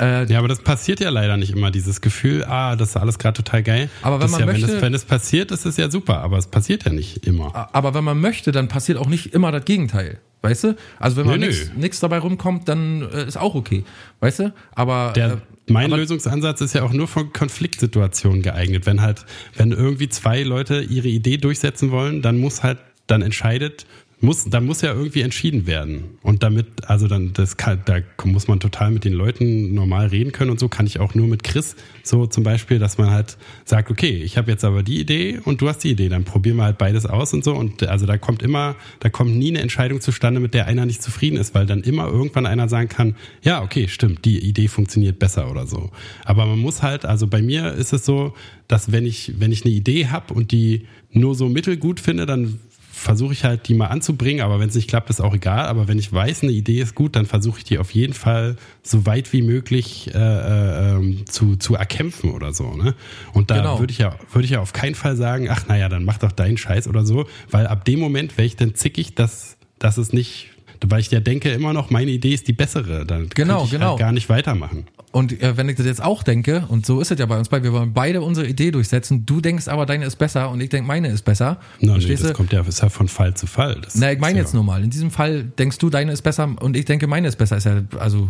äh, 0.01 0.25
Ja, 0.31 0.39
aber 0.39 0.49
das 0.49 0.61
passiert 0.61 1.01
ja 1.01 1.11
leider 1.11 1.37
nicht 1.37 1.53
immer, 1.53 1.71
dieses 1.71 2.01
Gefühl, 2.01 2.45
ah, 2.45 2.77
das 2.77 2.91
ist 2.91 2.97
alles 2.97 3.19
gerade 3.19 3.37
total 3.43 3.63
geil. 3.63 3.89
Aber 4.03 4.17
wenn 4.17 4.23
das 4.23 4.31
man 4.33 4.41
ja, 4.41 4.47
möchte- 4.47 4.69
wenn, 4.69 4.77
es, 4.77 4.83
wenn 4.83 4.95
es 4.95 5.05
passiert, 5.05 5.51
ist 5.51 5.67
es 5.67 5.77
ja 5.77 5.91
super, 5.91 6.19
aber 6.23 6.39
es 6.39 6.47
passiert 6.47 6.85
ja 6.85 6.93
nicht 6.93 7.27
immer. 7.27 7.69
aber 7.73 7.95
wenn 7.95 8.05
man 8.05 8.21
möchte, 8.21 8.53
dann 8.53 8.69
passiert 8.69 8.99
auch 8.99 9.09
nicht 9.09 9.35
immer 9.35 9.53
das 9.53 9.65
Gegenteil. 9.65 10.19
Weißt 10.41 10.63
du? 10.65 10.77
Also 11.01 11.17
wenn 11.17 11.27
man 11.27 11.41
nichts 11.77 11.99
dabei 11.99 12.19
rumkommt, 12.19 12.69
dann 12.69 13.03
äh, 13.03 13.27
ist 13.27 13.37
auch 13.37 13.57
okay. 13.57 13.85
Weißt 14.21 14.39
du? 14.39 14.53
Aber 14.73 15.13
Der, 15.17 15.33
äh, 15.33 15.37
mein 15.69 15.87
aber, 15.87 15.97
Lösungsansatz 15.97 16.61
ist 16.61 16.75
ja 16.75 16.85
auch 16.85 16.93
nur 16.93 17.09
von 17.09 17.33
Konfliktsituationen 17.33 18.43
geeignet. 18.43 18.87
Wenn 18.87 19.03
halt, 19.03 19.25
wenn 19.57 19.73
irgendwie 19.73 20.09
zwei 20.09 20.45
Leute 20.45 20.81
ihre 20.81 21.09
Idee 21.09 21.39
durchsetzen 21.39 21.91
wollen, 21.91 22.23
dann 22.23 22.39
muss 22.39 22.63
halt, 22.63 22.79
dann 23.09 23.21
entscheidet, 23.23 23.85
muss, 24.21 24.45
dann 24.45 24.67
muss 24.67 24.83
ja 24.83 24.93
irgendwie 24.93 25.21
entschieden 25.21 25.67
werden. 25.67 26.19
Und 26.23 26.43
damit, 26.43 26.67
also 26.87 27.07
dann, 27.07 27.33
das 27.35 27.57
kann, 27.57 27.83
da 27.85 27.99
muss 28.25 28.49
man 28.49 28.59
total 28.59 28.91
mit 28.91 29.05
den 29.05 29.13
Leuten 29.13 29.75
normal 29.75 30.09
reden 30.09 30.33
können 30.33 30.51
und 30.51 30.59
so 30.59 30.69
kann 30.69 30.87
ich 30.87 30.99
auch 30.99 31.15
nur 31.15 31.29
mit 31.29 31.45
Chris 31.45 31.77
so 32.03 32.27
zum 32.27 32.43
Beispiel, 32.43 32.79
dass 32.79 32.99
man 32.99 33.11
halt 33.11 33.37
sagt, 33.65 33.91
okay, 33.91 34.11
ich 34.11 34.37
habe 34.37 34.51
jetzt 34.51 34.65
aber 34.65 34.83
die 34.83 35.01
Idee 35.01 35.39
und 35.45 35.61
du 35.61 35.69
hast 35.69 35.85
die 35.85 35.91
Idee, 35.91 36.09
dann 36.09 36.25
probieren 36.25 36.57
wir 36.57 36.65
halt 36.65 36.79
beides 36.79 37.07
aus 37.07 37.33
und 37.33 37.45
so. 37.45 37.55
Und 37.55 37.85
also 37.85 38.07
da 38.07 38.19
kommt 38.19 38.43
immer, 38.43 38.75
da 39.01 39.09
kommt 39.09 39.37
nie 39.37 39.51
eine 39.51 39.61
Entscheidung 39.61 40.01
zustande, 40.01 40.41
mit 40.41 40.55
der 40.55 40.67
einer 40.67 40.85
nicht 40.85 41.03
zufrieden 41.03 41.37
ist, 41.37 41.55
weil 41.55 41.67
dann 41.67 41.83
immer 41.83 42.09
irgendwann 42.09 42.47
einer 42.47 42.69
sagen 42.69 42.89
kann, 42.89 43.15
ja, 43.43 43.63
okay, 43.63 43.87
stimmt, 43.89 44.25
die 44.25 44.41
Idee 44.41 44.69
funktioniert 44.69 45.19
besser 45.19 45.51
oder 45.51 45.67
so. 45.67 45.91
Aber 46.25 46.47
man 46.47 46.59
muss 46.59 46.83
halt, 46.83 47.05
also 47.05 47.27
bei 47.29 47.43
mir 47.43 47.73
ist 47.75 47.93
es 47.93 48.05
so, 48.05 48.35
dass 48.67 48.91
wenn 48.91 49.07
ich, 49.07 49.35
wenn 49.39 49.53
ich 49.53 49.65
eine 49.65 49.73
Idee 49.73 50.09
habe 50.09 50.35
und 50.35 50.51
die 50.51 50.87
nur 51.11 51.35
so 51.35 51.49
mittelgut 51.49 52.01
finde, 52.01 52.27
dann 52.27 52.59
versuche 52.99 53.33
ich 53.33 53.45
halt 53.45 53.69
die 53.69 53.75
mal 53.75 53.87
anzubringen, 53.87 54.43
aber 54.43 54.61
wenn 54.61 54.69
es 54.69 54.75
nicht 54.75 54.89
klappt, 54.89 55.09
ist 55.11 55.21
auch 55.21 55.35
egal. 55.35 55.67
Aber 55.67 55.89
wenn 55.89 55.99
ich 55.99 56.13
weiß, 56.13 56.43
eine 56.43 56.53
Idee 56.53 56.81
ist 56.81 56.95
gut, 56.95 57.17
dann 57.17 57.27
versuche 57.27 57.59
ich 57.59 57.65
die 57.65 57.79
auf 57.79 57.93
jeden 57.93 58.13
Fall 58.13 58.57
so 58.83 59.07
weit 59.07 59.33
wie 59.33 59.43
möglich 59.43 60.11
äh, 60.15 60.19
äh, 60.19 60.95
ähm, 60.97 61.25
zu, 61.27 61.57
zu 61.57 61.75
erkämpfen 61.75 62.31
oder 62.33 62.53
so. 62.53 62.75
Ne? 62.75 62.95
Und 63.33 63.51
da 63.51 63.57
Genau. 63.59 63.79
würde 63.79 63.93
ich 63.93 63.99
ja 63.99 64.17
würde 64.33 64.45
ich 64.45 64.51
ja 64.51 64.61
auf 64.61 64.73
keinen 64.73 64.95
Fall 64.95 65.17
sagen, 65.17 65.49
ach 65.51 65.67
naja, 65.69 65.89
dann 65.89 66.05
mach 66.05 66.19
doch 66.19 66.33
deinen 66.33 66.57
Scheiß 66.59 66.89
oder 66.89 67.05
so, 67.07 67.27
weil 67.51 67.67
ab 67.67 67.85
dem 67.85 68.01
Moment 68.01 68.37
wäre 68.37 68.47
ich 68.47 68.57
dann 68.57 68.75
zickig, 68.75 69.15
dass, 69.15 69.57
dass 69.79 69.97
es 69.97 70.13
nicht, 70.13 70.49
weil 70.87 71.01
ich 71.01 71.11
ja 71.11 71.21
denke 71.21 71.51
immer 71.51 71.73
noch, 71.73 71.91
meine 71.91 72.11
Idee 72.11 72.35
ist 72.35 72.49
die 72.49 72.53
bessere. 72.53 73.07
Dann 73.07 73.29
Genau, 73.35 73.65
ich 73.65 73.71
genau. 73.71 73.91
halt 73.91 73.99
gar 73.99 74.13
nicht 74.13 74.29
weitermachen. 74.29 74.87
Und 75.11 75.41
äh, 75.43 75.57
wenn 75.57 75.69
ich 75.69 75.77
das 75.77 75.87
jetzt 75.87 76.03
auch 76.03 76.23
denke, 76.23 76.65
und 76.69 76.85
so 76.85 77.01
ist 77.01 77.11
es 77.11 77.19
ja 77.19 77.27
bei 77.27 77.39
uns 77.39 77.49
beiden, 77.49 77.65
wir 77.65 77.73
wollen 77.73 77.93
beide 77.93 78.21
unsere 78.21 78.47
Idee 78.47 78.71
durchsetzen, 78.71 79.25
du 79.25 79.41
denkst 79.41 79.69
aber, 79.69 79.87
deine 79.87 80.05
ist 80.05 80.17
besser 80.17 80.51
und 80.51 80.61
ich 80.61 80.69
denke, 80.69 80.87
meine 80.87 81.09
ist 81.09 81.23
besser. 81.23 81.59
Na, 81.81 81.97
nee, 81.97 82.15
das 82.15 82.33
kommt 82.35 82.53
ja, 82.53 82.61
ist 82.61 82.83
ja 82.83 82.89
von 82.89 83.09
Fall 83.09 83.35
zu 83.35 83.47
Fall. 83.47 83.81
Das 83.83 83.95
Na, 83.95 84.13
ich 84.13 84.19
meine 84.19 84.39
jetzt 84.39 84.53
ja, 84.53 84.57
nur 84.57 84.65
mal. 84.65 84.83
In 84.83 84.91
diesem 84.91 85.11
Fall 85.11 85.45
denkst 85.45 85.79
du, 85.79 85.89
deine 85.89 86.13
ist 86.13 86.23
besser 86.23 86.55
und 86.61 86.77
ich 86.77 86.85
denke, 86.85 87.07
meine 87.07 87.29
ist 87.29 87.37
besser. 87.37 87.57
Ist 87.57 87.65
ja, 87.65 87.83
also 87.99 88.29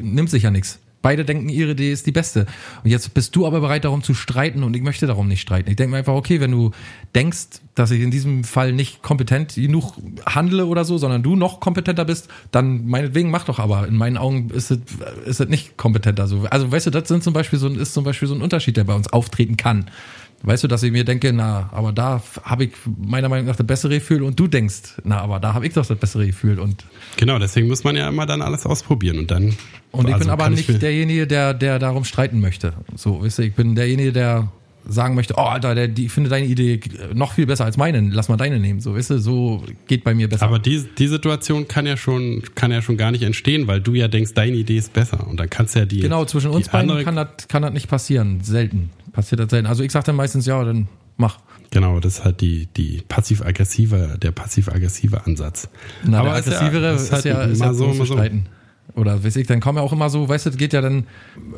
nimmt 0.00 0.30
sich 0.30 0.44
ja 0.44 0.50
nichts. 0.50 0.78
Beide 1.06 1.24
denken, 1.24 1.48
ihre 1.48 1.70
Idee 1.70 1.92
ist 1.92 2.04
die 2.08 2.10
beste. 2.10 2.46
Und 2.82 2.90
jetzt 2.90 3.14
bist 3.14 3.36
du 3.36 3.46
aber 3.46 3.60
bereit, 3.60 3.84
darum 3.84 4.02
zu 4.02 4.12
streiten 4.12 4.64
und 4.64 4.74
ich 4.74 4.82
möchte 4.82 5.06
darum 5.06 5.28
nicht 5.28 5.40
streiten. 5.40 5.70
Ich 5.70 5.76
denke 5.76 5.92
mir 5.92 5.98
einfach, 5.98 6.14
okay, 6.14 6.40
wenn 6.40 6.50
du 6.50 6.72
denkst, 7.14 7.60
dass 7.76 7.92
ich 7.92 8.00
in 8.00 8.10
diesem 8.10 8.42
Fall 8.42 8.72
nicht 8.72 9.02
kompetent 9.02 9.54
genug 9.54 9.94
handle 10.26 10.66
oder 10.66 10.84
so, 10.84 10.98
sondern 10.98 11.22
du 11.22 11.36
noch 11.36 11.60
kompetenter 11.60 12.04
bist, 12.04 12.26
dann 12.50 12.88
meinetwegen 12.88 13.30
mach 13.30 13.44
doch 13.44 13.60
aber. 13.60 13.86
In 13.86 13.94
meinen 13.94 14.16
Augen 14.16 14.50
ist 14.50 14.72
es, 14.72 14.80
ist 15.26 15.38
es 15.38 15.48
nicht 15.48 15.76
kompetenter 15.76 16.26
so. 16.26 16.44
Also 16.50 16.72
weißt 16.72 16.86
du, 16.88 16.90
das 16.90 17.06
sind 17.06 17.22
zum 17.22 17.34
Beispiel 17.34 17.60
so, 17.60 17.68
ist 17.68 17.94
zum 17.94 18.02
Beispiel 18.02 18.26
so 18.26 18.34
ein 18.34 18.42
Unterschied, 18.42 18.76
der 18.76 18.82
bei 18.82 18.94
uns 18.94 19.06
auftreten 19.12 19.56
kann. 19.56 19.86
Weißt 20.42 20.62
du, 20.62 20.68
dass 20.68 20.82
ich 20.82 20.92
mir 20.92 21.04
denke, 21.04 21.32
na, 21.32 21.70
aber 21.72 21.92
da 21.92 22.22
habe 22.42 22.64
ich 22.64 22.72
meiner 22.84 23.28
Meinung 23.28 23.46
nach 23.46 23.56
das 23.56 23.66
bessere 23.66 23.94
Gefühl 23.94 24.22
und 24.22 24.38
du 24.38 24.46
denkst, 24.46 24.94
na, 25.02 25.18
aber 25.18 25.40
da 25.40 25.54
habe 25.54 25.66
ich 25.66 25.72
doch 25.72 25.84
das 25.84 25.98
bessere 25.98 26.26
Gefühl 26.26 26.60
und 26.60 26.84
Genau, 27.16 27.38
deswegen 27.38 27.68
muss 27.68 27.84
man 27.84 27.96
ja 27.96 28.08
immer 28.08 28.26
dann 28.26 28.42
alles 28.42 28.66
ausprobieren 28.66 29.18
und 29.18 29.30
dann. 29.30 29.56
und 29.92 30.06
ich 30.08 30.14
also 30.14 30.24
bin 30.24 30.30
aber 30.30 30.50
nicht 30.50 30.82
derjenige, 30.82 31.26
der, 31.26 31.54
der 31.54 31.78
darum 31.78 32.04
streiten 32.04 32.40
möchte. 32.40 32.74
So, 32.94 33.22
weißt 33.22 33.38
du, 33.38 33.42
ich 33.42 33.54
bin 33.54 33.74
derjenige, 33.74 34.12
der 34.12 34.48
sagen 34.88 35.14
möchte, 35.14 35.34
oh 35.36 35.42
Alter, 35.42 35.74
der, 35.74 35.88
die, 35.88 36.06
ich 36.06 36.12
finde 36.12 36.30
deine 36.30 36.46
Idee 36.46 36.80
noch 37.12 37.32
viel 37.32 37.46
besser 37.46 37.64
als 37.64 37.76
meine, 37.76 38.00
lass 38.00 38.28
mal 38.28 38.36
deine 38.36 38.58
nehmen. 38.58 38.80
So, 38.80 38.94
weißt 38.94 39.10
du, 39.10 39.18
so 39.18 39.64
geht 39.86 40.04
bei 40.04 40.14
mir 40.14 40.28
besser. 40.28 40.46
Aber 40.46 40.58
die, 40.58 40.84
die 40.96 41.08
Situation 41.08 41.66
kann 41.68 41.86
ja 41.86 41.96
schon, 41.96 42.42
kann 42.54 42.70
ja 42.70 42.82
schon 42.82 42.96
gar 42.96 43.10
nicht 43.10 43.22
entstehen, 43.22 43.66
weil 43.66 43.80
du 43.80 43.94
ja 43.94 44.08
denkst, 44.08 44.34
deine 44.34 44.56
Idee 44.56 44.76
ist 44.76 44.92
besser. 44.92 45.26
Und 45.26 45.40
dann 45.40 45.50
kannst 45.50 45.74
du 45.74 45.80
ja 45.80 45.86
die. 45.86 46.00
genau, 46.00 46.24
zwischen 46.24 46.50
uns 46.50 46.68
beiden 46.68 47.04
kann 47.04 47.16
das, 47.16 47.48
kann 47.48 47.62
das 47.62 47.72
nicht 47.72 47.88
passieren. 47.88 48.40
Selten. 48.42 48.90
Passiert 49.16 49.40
das 49.40 49.48
selten. 49.50 49.66
Also 49.66 49.82
ich 49.82 49.90
sag 49.92 50.04
dann 50.04 50.14
meistens, 50.16 50.44
ja, 50.44 50.62
dann 50.62 50.88
mach. 51.16 51.38
Genau, 51.70 51.98
das 52.00 52.18
ist 52.18 52.24
halt 52.24 52.42
die, 52.42 52.66
die 52.76 53.02
passiv-aggressive, 53.08 54.18
der 54.22 54.30
passiv-aggressive 54.30 55.24
Ansatz. 55.26 55.68
Na, 56.04 56.20
Aber 56.20 56.28
der 56.30 56.38
ist 56.40 56.46
ja- 56.48 56.52
aggressivere 56.60 56.94
ist 56.94 57.02
ist, 57.02 57.12
halt 57.12 57.24
ja, 57.24 57.42
ist 57.44 57.60
ja 57.60 57.72
so, 57.72 57.78
so, 57.78 57.86
mal 57.86 57.92
zu 57.94 58.04
so. 58.04 58.12
streiten. 58.12 58.46
Oder 58.94 59.24
weiß 59.24 59.36
ich, 59.36 59.46
dann 59.46 59.60
kommen 59.60 59.78
ja 59.78 59.82
auch 59.84 59.92
immer 59.92 60.10
so, 60.10 60.28
weißt 60.28 60.46
du, 60.46 60.50
geht 60.52 60.72
ja 60.74 60.80
dann 60.82 61.06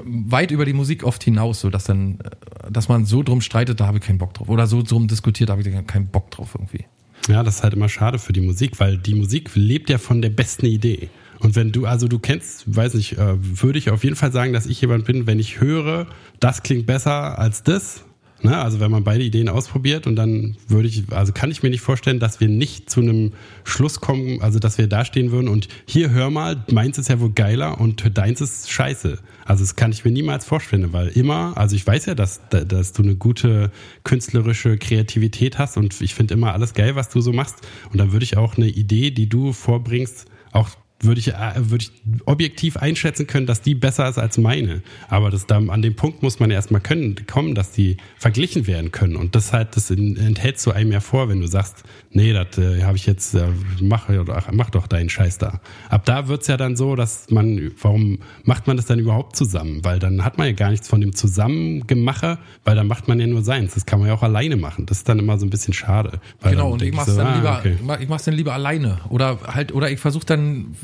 weit 0.05 0.51
über 0.53 0.65
die 0.65 0.73
Musik 0.73 1.05
oft 1.05 1.23
hinaus, 1.25 1.61
so 1.61 1.69
dass 1.71 1.85
dann, 1.85 2.21
äh, 2.21 2.71
dass 2.71 2.89
man 2.89 3.05
so 3.05 3.23
drum 3.25 3.41
streitet, 3.41 3.81
da 3.81 3.87
habe 3.87 3.99
ich 3.99 4.05
keinen 4.05 4.19
Bock 4.19 4.35
drauf. 4.35 4.49
Oder 4.49 4.67
so 4.69 4.83
drum 4.83 5.09
diskutiert, 5.09 5.49
da 5.49 5.53
habe 5.57 5.63
ich 5.69 5.87
keinen 5.87 6.07
Bock 6.07 6.31
drauf 6.31 6.51
irgendwie. 6.55 6.85
Ja, 7.29 7.43
das 7.43 7.57
ist 7.57 7.63
halt 7.65 7.75
immer 7.75 7.89
schade 7.89 8.19
für 8.19 8.33
die 8.33 8.41
Musik, 8.41 8.79
weil 8.81 8.97
die 8.99 9.15
Musik 9.15 9.51
lebt 9.55 9.91
ja 9.91 9.99
von 9.99 10.23
der 10.23 10.31
besten 10.31 10.67
Idee. 10.67 11.11
Und 11.41 11.57
wenn 11.57 11.73
du, 11.73 11.87
also 11.87 12.09
du 12.09 12.19
kennst, 12.19 12.65
weiß 12.75 12.95
nicht, 12.95 13.19
äh, 13.19 13.37
würde 13.39 13.79
ich 13.79 13.91
auf 13.91 14.05
jeden 14.05 14.17
Fall 14.17 14.33
sagen, 14.33 14.53
dass 14.53 14.67
ich 14.67 14.81
jemand 14.81 15.05
bin, 15.05 15.27
wenn 15.27 15.39
ich 15.39 15.61
höre, 15.61 16.07
das 16.41 16.63
klingt 16.63 16.87
besser 16.87 17.39
als 17.39 17.63
das. 17.63 18.05
Ne? 18.43 18.57
Also 18.57 18.79
wenn 18.79 18.91
man 18.91 19.03
beide 19.03 19.25
Ideen 19.25 19.49
ausprobiert 19.49 20.07
und 20.07 20.15
dann 20.15 20.57
würde 20.69 20.87
ich, 20.87 21.05
also 21.11 21.33
kann 21.33 21.51
ich 21.51 21.63
mir 21.63 21.71
nicht 21.71 21.81
vorstellen, 21.81 22.21
dass 22.21 22.39
wir 22.39 22.49
nicht 22.49 22.89
zu 22.89 23.01
einem 23.01 23.33
Schluss 23.65 24.01
kommen, 24.01 24.41
also 24.43 24.61
dass 24.61 24.79
wir 24.79 24.87
da 24.87 25.05
stehen 25.05 25.33
würden 25.33 25.49
und 25.49 25.69
hier 25.87 26.11
hör 26.11 26.31
mal, 26.31 26.65
meins 26.71 26.99
ist 26.99 27.09
ja 27.09 27.19
wohl 27.19 27.33
geiler 27.33 27.81
und 27.81 28.17
deins 28.17 28.41
ist 28.41 28.71
scheiße. 28.71 29.19
Also 29.45 29.65
das 29.65 29.75
kann 29.75 29.91
ich 29.91 30.05
mir 30.05 30.13
niemals 30.13 30.45
vorstellen, 30.45 30.93
weil 30.93 31.09
immer, 31.09 31.57
also 31.57 31.75
ich 31.75 31.85
weiß 31.85 32.07
ja, 32.07 32.15
dass, 32.15 32.41
dass 32.51 32.93
du 32.93 33.03
eine 33.03 33.17
gute 33.17 33.73
künstlerische 34.05 34.79
Kreativität 34.79 35.59
hast 35.59 35.77
und 35.77 36.01
ich 36.01 36.15
finde 36.15 36.35
immer 36.35 36.53
alles 36.53 36.75
geil, 36.75 36.95
was 36.95 37.09
du 37.09 37.21
so 37.21 37.33
machst. 37.33 37.57
Und 37.91 37.99
dann 37.99 38.13
würde 38.13 38.25
ich 38.25 38.37
auch 38.37 38.57
eine 38.57 38.69
Idee, 38.69 39.11
die 39.11 39.29
du 39.29 39.53
vorbringst, 39.53 40.27
auch 40.53 40.71
würde 41.01 41.21
ich, 41.21 41.29
äh, 41.29 41.53
würde 41.57 41.85
ich 41.85 41.93
objektiv 42.25 42.77
einschätzen 42.77 43.27
können, 43.27 43.47
dass 43.47 43.61
die 43.63 43.75
besser 43.75 44.09
ist 44.09 44.19
als 44.19 44.37
meine. 44.39 44.83
Aber 45.09 45.31
das 45.31 45.47
da, 45.47 45.59
an 45.59 45.83
dem 45.83 45.95
Punkt 45.95 46.23
muss 46.23 46.41
man 46.41 46.51
erstmal 46.51 46.81
können, 46.81 47.15
kommen, 47.27 47.55
dass 47.55 47.71
die 47.71 47.99
verglichen 48.17 48.67
werden 48.67 48.91
können. 48.91 49.17
Und 49.17 49.35
das 49.35 49.53
halt, 49.53 49.77
das 49.77 49.91
enthältst 49.91 50.67
du 50.67 50.73
einem 50.73 50.91
ja 50.91 51.01
vor, 51.01 51.29
wenn 51.29 51.41
du 51.41 51.47
sagst, 51.47 51.85
nee, 52.11 52.33
das 52.33 52.59
äh, 52.59 52.83
habe 52.83 52.97
ich 52.97 53.07
jetzt, 53.07 53.35
äh, 53.35 53.47
mach, 53.81 54.09
ach, 54.09 54.49
mach 54.53 54.71
doch 54.71 54.89
deinen 54.89 55.09
Scheiß 55.09 55.39
da. 55.39 55.61
Ab 55.89 56.05
da 56.05 56.27
wird's 56.27 56.49
ja 56.49 56.57
dann 56.57 56.77
so, 56.77 56.97
dass 56.97 57.31
man, 57.31 57.71
warum 57.81 58.19
macht 58.43 58.67
man 58.67 58.77
das 58.77 58.87
dann 58.87 58.99
überhaupt 58.99 59.37
zusammen? 59.37 59.85
Weil 59.85 60.01
dann 60.01 60.25
hat 60.25 60.37
man 60.37 60.49
ja 60.49 60.53
gar 60.53 60.71
nichts 60.71 60.89
von 60.89 61.01
dem 61.01 61.15
Zusammengemache, 61.15 62.39
weil 62.65 62.75
dann 62.75 62.89
macht 62.89 63.07
man 63.07 63.21
ja 63.21 63.27
nur 63.27 63.43
seins. 63.43 63.75
Das 63.75 63.87
kann 63.87 64.01
man 64.01 64.09
ja 64.09 64.15
auch 64.15 64.25
alleine 64.25 64.57
machen. 64.57 64.87
Das 64.87 64.99
ist 64.99 65.09
dann 65.09 65.21
immer 65.21 65.39
so 65.39 65.47
ein 65.47 65.51
bisschen 65.51 65.75
schade. 65.75 66.21
Genau, 66.43 66.73
und 66.73 66.83
ich 66.83 66.93
mach's 66.93 67.11
so, 67.11 67.17
dann 67.17 67.27
ah, 67.27 67.37
lieber, 67.37 67.59
okay. 67.59 68.03
ich 68.03 68.09
mach's 68.09 68.25
dann 68.25 68.35
lieber 68.35 68.53
alleine. 68.53 68.99
Oder 69.11 69.39
halt, 69.47 69.73
oder 69.73 69.91
ich 69.91 70.01
versuche 70.01 70.27
dann, 70.27 70.75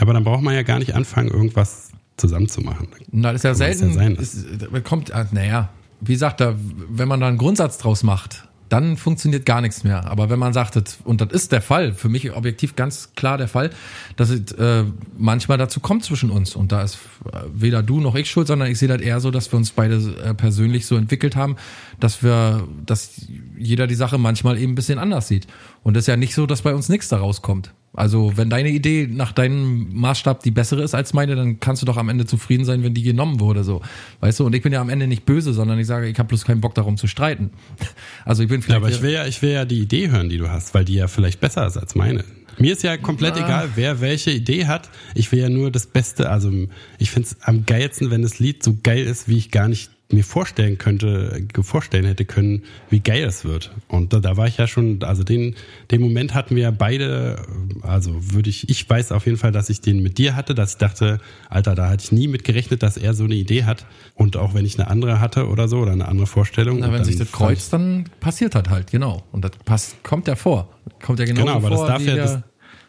aber 0.00 0.12
dann 0.12 0.24
braucht 0.24 0.42
man 0.42 0.54
ja 0.54 0.62
gar 0.62 0.78
nicht 0.78 0.94
anfangen, 0.94 1.28
irgendwas 1.28 1.90
zusammen 2.16 2.48
zu 2.48 2.60
machen. 2.62 2.88
na, 3.10 3.32
das 3.32 3.40
ist 3.40 3.44
ja 3.44 3.54
selten, 3.54 3.88
ja 3.88 3.94
sein 3.94 4.16
ist, 4.16 4.46
kommt, 4.84 5.12
ah, 5.12 5.26
naja, 5.32 5.70
wie 6.00 6.12
gesagt, 6.12 6.40
da, 6.40 6.54
wenn 6.88 7.08
man 7.08 7.20
da 7.20 7.28
einen 7.28 7.38
Grundsatz 7.38 7.78
draus 7.78 8.02
macht, 8.02 8.46
dann 8.68 8.96
funktioniert 8.96 9.46
gar 9.46 9.60
nichts 9.60 9.84
mehr. 9.84 10.06
Aber 10.06 10.28
wenn 10.28 10.38
man 10.38 10.52
sagt, 10.52 10.98
und 11.04 11.20
das 11.20 11.30
ist 11.30 11.52
der 11.52 11.62
Fall, 11.62 11.92
für 11.92 12.08
mich 12.08 12.32
objektiv 12.32 12.74
ganz 12.74 13.14
klar 13.14 13.38
der 13.38 13.48
Fall, 13.48 13.70
dass 14.16 14.30
es 14.30 14.52
äh, 14.52 14.84
manchmal 15.16 15.58
dazu 15.58 15.80
kommt 15.80 16.04
zwischen 16.04 16.30
uns. 16.30 16.56
Und 16.56 16.72
da 16.72 16.82
ist 16.82 16.98
äh, 17.32 17.38
weder 17.54 17.82
du 17.82 18.00
noch 18.00 18.16
ich 18.16 18.28
schuld, 18.28 18.48
sondern 18.48 18.70
ich 18.70 18.78
sehe 18.78 18.88
das 18.88 19.00
eher 19.00 19.20
so, 19.20 19.30
dass 19.30 19.52
wir 19.52 19.56
uns 19.56 19.70
beide 19.70 19.96
äh, 19.96 20.34
persönlich 20.34 20.86
so 20.86 20.96
entwickelt 20.96 21.36
haben, 21.36 21.56
dass 22.00 22.22
wir, 22.22 22.66
dass 22.84 23.26
jeder 23.56 23.86
die 23.86 23.94
Sache 23.94 24.18
manchmal 24.18 24.58
eben 24.58 24.72
ein 24.72 24.74
bisschen 24.74 24.98
anders 24.98 25.28
sieht. 25.28 25.46
Und 25.82 25.96
es 25.96 26.04
ist 26.04 26.08
ja 26.08 26.16
nicht 26.16 26.34
so, 26.34 26.46
dass 26.46 26.62
bei 26.62 26.74
uns 26.74 26.88
nichts 26.88 27.08
daraus 27.08 27.42
kommt. 27.42 27.72
Also 27.96 28.32
wenn 28.36 28.50
deine 28.50 28.68
Idee 28.68 29.08
nach 29.10 29.32
deinem 29.32 29.88
Maßstab 29.94 30.42
die 30.42 30.50
bessere 30.50 30.82
ist 30.82 30.94
als 30.94 31.14
meine, 31.14 31.34
dann 31.34 31.60
kannst 31.60 31.82
du 31.82 31.86
doch 31.86 31.96
am 31.96 32.08
Ende 32.08 32.26
zufrieden 32.26 32.64
sein, 32.64 32.82
wenn 32.82 32.94
die 32.94 33.02
genommen 33.02 33.40
wurde, 33.40 33.64
so. 33.64 33.82
Weißt 34.20 34.38
du, 34.38 34.46
und 34.46 34.54
ich 34.54 34.62
bin 34.62 34.72
ja 34.72 34.80
am 34.80 34.90
Ende 34.90 35.06
nicht 35.06 35.24
böse, 35.24 35.52
sondern 35.52 35.78
ich 35.78 35.86
sage, 35.86 36.06
ich 36.06 36.18
habe 36.18 36.28
bloß 36.28 36.44
keinen 36.44 36.60
Bock 36.60 36.74
darum 36.74 36.96
zu 36.96 37.06
streiten. 37.06 37.50
Also 38.24 38.42
ich 38.42 38.48
bin 38.48 38.60
Ja, 38.60 38.64
vielleicht 38.64 38.76
aber 38.76 38.90
ich 38.90 39.02
will 39.02 39.12
ja, 39.12 39.26
ich 39.26 39.40
will 39.40 39.52
ja 39.52 39.64
die 39.64 39.80
Idee 39.80 40.10
hören, 40.10 40.28
die 40.28 40.38
du 40.38 40.50
hast, 40.50 40.74
weil 40.74 40.84
die 40.84 40.94
ja 40.94 41.06
vielleicht 41.06 41.40
besser 41.40 41.66
ist 41.66 41.76
als 41.76 41.94
meine. 41.94 42.24
Mir 42.58 42.72
ist 42.72 42.82
ja 42.82 42.96
komplett 42.96 43.36
egal, 43.36 43.70
wer 43.74 44.00
welche 44.00 44.30
Idee 44.30 44.66
hat. 44.66 44.88
Ich 45.14 45.30
will 45.30 45.38
ja 45.38 45.48
nur 45.48 45.70
das 45.70 45.86
Beste. 45.86 46.30
Also 46.30 46.50
ich 46.98 47.10
finde 47.10 47.28
es 47.28 47.42
am 47.42 47.66
geilsten, 47.66 48.10
wenn 48.10 48.22
das 48.22 48.38
Lied 48.38 48.62
so 48.62 48.76
geil 48.82 49.04
ist, 49.04 49.28
wie 49.28 49.36
ich 49.36 49.50
gar 49.50 49.68
nicht 49.68 49.90
mir 50.12 50.22
vorstellen 50.22 50.78
könnte, 50.78 51.46
vorstellen 51.62 52.04
hätte 52.04 52.24
können, 52.24 52.62
wie 52.90 53.00
geil 53.00 53.24
es 53.24 53.44
wird. 53.44 53.72
Und 53.88 54.12
da, 54.12 54.20
da 54.20 54.36
war 54.36 54.46
ich 54.46 54.56
ja 54.56 54.68
schon, 54.68 55.02
also 55.02 55.24
den, 55.24 55.56
den 55.90 56.00
Moment 56.00 56.32
hatten 56.32 56.54
wir 56.54 56.70
beide, 56.70 57.42
also 57.82 58.14
würde 58.32 58.48
ich, 58.48 58.68
ich 58.68 58.88
weiß 58.88 59.10
auf 59.10 59.26
jeden 59.26 59.38
Fall, 59.38 59.50
dass 59.50 59.68
ich 59.68 59.80
den 59.80 60.02
mit 60.02 60.18
dir 60.18 60.36
hatte, 60.36 60.54
dass 60.54 60.72
ich 60.72 60.78
dachte, 60.78 61.18
Alter, 61.50 61.74
da 61.74 61.88
hatte 61.88 62.04
ich 62.04 62.12
nie 62.12 62.28
mit 62.28 62.44
gerechnet, 62.44 62.84
dass 62.84 62.96
er 62.96 63.14
so 63.14 63.24
eine 63.24 63.34
Idee 63.34 63.64
hat. 63.64 63.86
Und 64.14 64.36
auch 64.36 64.54
wenn 64.54 64.64
ich 64.64 64.78
eine 64.78 64.88
andere 64.88 65.20
hatte 65.20 65.48
oder 65.48 65.66
so, 65.66 65.78
oder 65.78 65.92
eine 65.92 66.06
andere 66.06 66.28
Vorstellung. 66.28 66.78
Na, 66.80 66.92
wenn 66.92 67.02
sich 67.02 67.16
das 67.16 67.32
kreuzt, 67.32 67.72
dann 67.72 68.04
passiert 68.20 68.54
das 68.54 68.68
halt, 68.68 68.92
genau. 68.92 69.24
Und 69.32 69.44
das 69.44 69.52
passt, 69.64 70.04
kommt 70.04 70.28
ja 70.28 70.36
vor. 70.36 70.72
Kommt 71.02 71.18
ja 71.18 71.24
genau 71.24 71.40
Genau, 71.40 71.56
aber 71.56 71.70
das 71.70 71.80
vor, 71.80 71.88
darf 71.88 72.02
wie 72.02 72.06
ja, 72.06 72.16
das, 72.16 72.38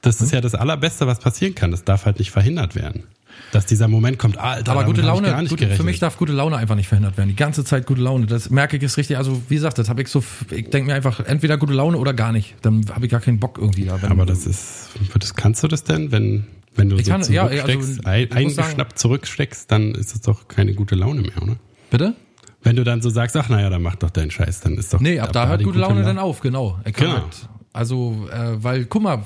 das 0.01 0.21
ist 0.21 0.31
ja 0.31 0.41
das 0.41 0.53
Allerbeste, 0.53 1.07
was 1.07 1.19
passieren 1.19 1.55
kann. 1.55 1.71
Das 1.71 1.83
darf 1.83 2.05
halt 2.05 2.19
nicht 2.19 2.29
verhindert 2.29 2.75
werden. 2.75 3.05
Dass 3.51 3.65
dieser 3.65 3.87
Moment 3.87 4.19
kommt, 4.19 4.37
Alter, 4.37 4.71
aber 4.73 4.83
gute 4.83 5.01
Laune, 5.01 5.29
gar 5.29 5.41
nicht 5.41 5.49
gute, 5.51 5.67
für 5.69 5.83
mich 5.83 5.99
darf 5.99 6.17
gute 6.17 6.33
Laune 6.33 6.57
einfach 6.57 6.75
nicht 6.75 6.87
verhindert 6.87 7.17
werden. 7.17 7.29
Die 7.29 7.35
ganze 7.35 7.63
Zeit 7.63 7.85
gute 7.85 8.01
Laune. 8.01 8.25
Das 8.25 8.49
merke 8.49 8.75
ich 8.77 8.83
ist 8.83 8.97
richtig. 8.97 9.17
Also 9.17 9.41
wie 9.47 9.55
gesagt, 9.55 9.77
das 9.77 9.87
habe 9.89 10.01
ich 10.01 10.09
so. 10.09 10.23
Ich 10.51 10.69
denke 10.69 10.87
mir 10.89 10.95
einfach 10.95 11.21
entweder 11.21 11.57
gute 11.57 11.73
Laune 11.73 11.97
oder 11.97 12.13
gar 12.13 12.31
nicht. 12.33 12.55
Dann 12.61 12.85
habe 12.93 13.05
ich 13.05 13.11
gar 13.11 13.21
keinen 13.21 13.39
Bock 13.39 13.57
irgendwie 13.57 13.85
da. 13.85 13.97
Aber 14.09 14.25
das 14.25 14.45
ist, 14.45 14.89
das 15.17 15.33
kannst 15.35 15.63
du 15.63 15.67
das 15.69 15.83
denn, 15.85 16.11
wenn, 16.11 16.45
wenn 16.75 16.89
du 16.89 16.97
Ich 16.97 17.05
so 17.05 17.11
kann- 17.13 17.21
ja, 17.31 17.47
zurücksteckst, 17.47 18.05
also, 18.05 18.25
muss 18.43 18.55
sagen- 18.55 18.63
eingeschnappt 18.67 18.99
zurücksteckst, 18.99 19.71
dann 19.71 19.95
ist 19.95 20.13
es 20.13 20.21
doch 20.21 20.47
keine 20.49 20.73
gute 20.73 20.95
Laune 20.95 21.21
mehr, 21.21 21.41
oder? 21.41 21.55
bitte. 21.89 22.15
Wenn 22.63 22.75
du 22.75 22.83
dann 22.83 23.01
so 23.01 23.09
sagst, 23.09 23.37
ach 23.37 23.47
naja, 23.47 23.69
dann 23.69 23.81
mach 23.81 23.95
doch 23.95 24.09
deinen 24.09 24.29
Scheiß, 24.31 24.59
dann 24.59 24.73
ist 24.77 24.93
doch. 24.93 24.99
Nee, 24.99 25.19
ab 25.21 25.31
da 25.31 25.47
hört 25.47 25.61
die 25.61 25.65
gute 25.65 25.79
Laune 25.79 26.01
La- 26.01 26.07
dann 26.07 26.17
auf, 26.17 26.41
genau. 26.41 26.77
Kann 26.83 26.93
Genau. 26.93 27.23
also, 27.71 28.27
äh, 28.29 28.61
weil, 28.61 28.85
guck 28.85 29.03
mal, 29.03 29.23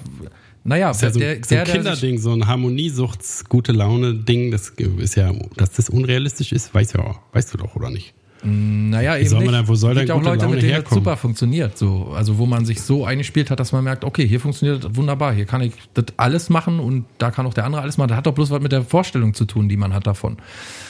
naja, 0.63 0.87
Das 0.89 0.97
ist 0.97 1.01
ja 1.03 1.11
so, 1.11 1.19
der, 1.19 1.35
so 1.35 1.55
ein 1.55 1.65
der 1.65 1.73
Kinderding, 1.73 2.17
so 2.19 2.31
ein 2.31 2.47
Harmoniesuchts, 2.47 3.45
gute 3.49 3.71
Laune-Ding, 3.71 4.51
das 4.51 4.69
ist 4.97 5.15
ja, 5.15 5.31
dass 5.57 5.71
das 5.71 5.89
unrealistisch 5.89 6.51
ist, 6.51 6.73
weiß 6.73 6.93
ja, 6.93 7.15
weißt 7.33 7.53
du 7.53 7.57
doch, 7.57 7.75
oder 7.75 7.89
nicht? 7.89 8.13
naja, 8.43 9.17
eben 9.17 9.29
soll 9.29 9.37
man 9.39 9.47
nicht. 9.49 9.53
dann- 9.59 9.67
wo 9.67 9.75
soll 9.75 9.93
denn 9.93 10.09
auch 10.09 10.21
Leute, 10.23 10.45
Laune 10.45 10.55
mit 10.55 10.63
denen 10.63 10.71
das 10.71 10.77
herkommen? 10.79 11.03
super 11.03 11.15
funktioniert, 11.15 11.77
so. 11.77 12.07
Also, 12.15 12.39
wo 12.39 12.47
man 12.47 12.65
sich 12.65 12.81
so 12.81 13.05
eingespielt 13.05 13.51
hat, 13.51 13.59
dass 13.59 13.71
man 13.71 13.83
merkt, 13.83 14.03
okay, 14.03 14.27
hier 14.27 14.39
funktioniert 14.39 14.83
das 14.83 14.95
wunderbar, 14.95 15.31
hier 15.35 15.45
kann 15.45 15.61
ich 15.61 15.73
das 15.93 16.05
alles 16.17 16.49
machen 16.49 16.79
und 16.79 17.05
da 17.19 17.29
kann 17.29 17.45
auch 17.45 17.53
der 17.53 17.65
andere 17.65 17.83
alles 17.83 17.99
machen. 17.99 18.07
Das 18.09 18.17
hat 18.17 18.25
doch 18.25 18.33
bloß 18.33 18.49
was 18.49 18.59
mit 18.59 18.71
der 18.71 18.81
Vorstellung 18.83 19.35
zu 19.35 19.45
tun, 19.45 19.69
die 19.69 19.77
man 19.77 19.93
hat 19.93 20.07
davon. 20.07 20.37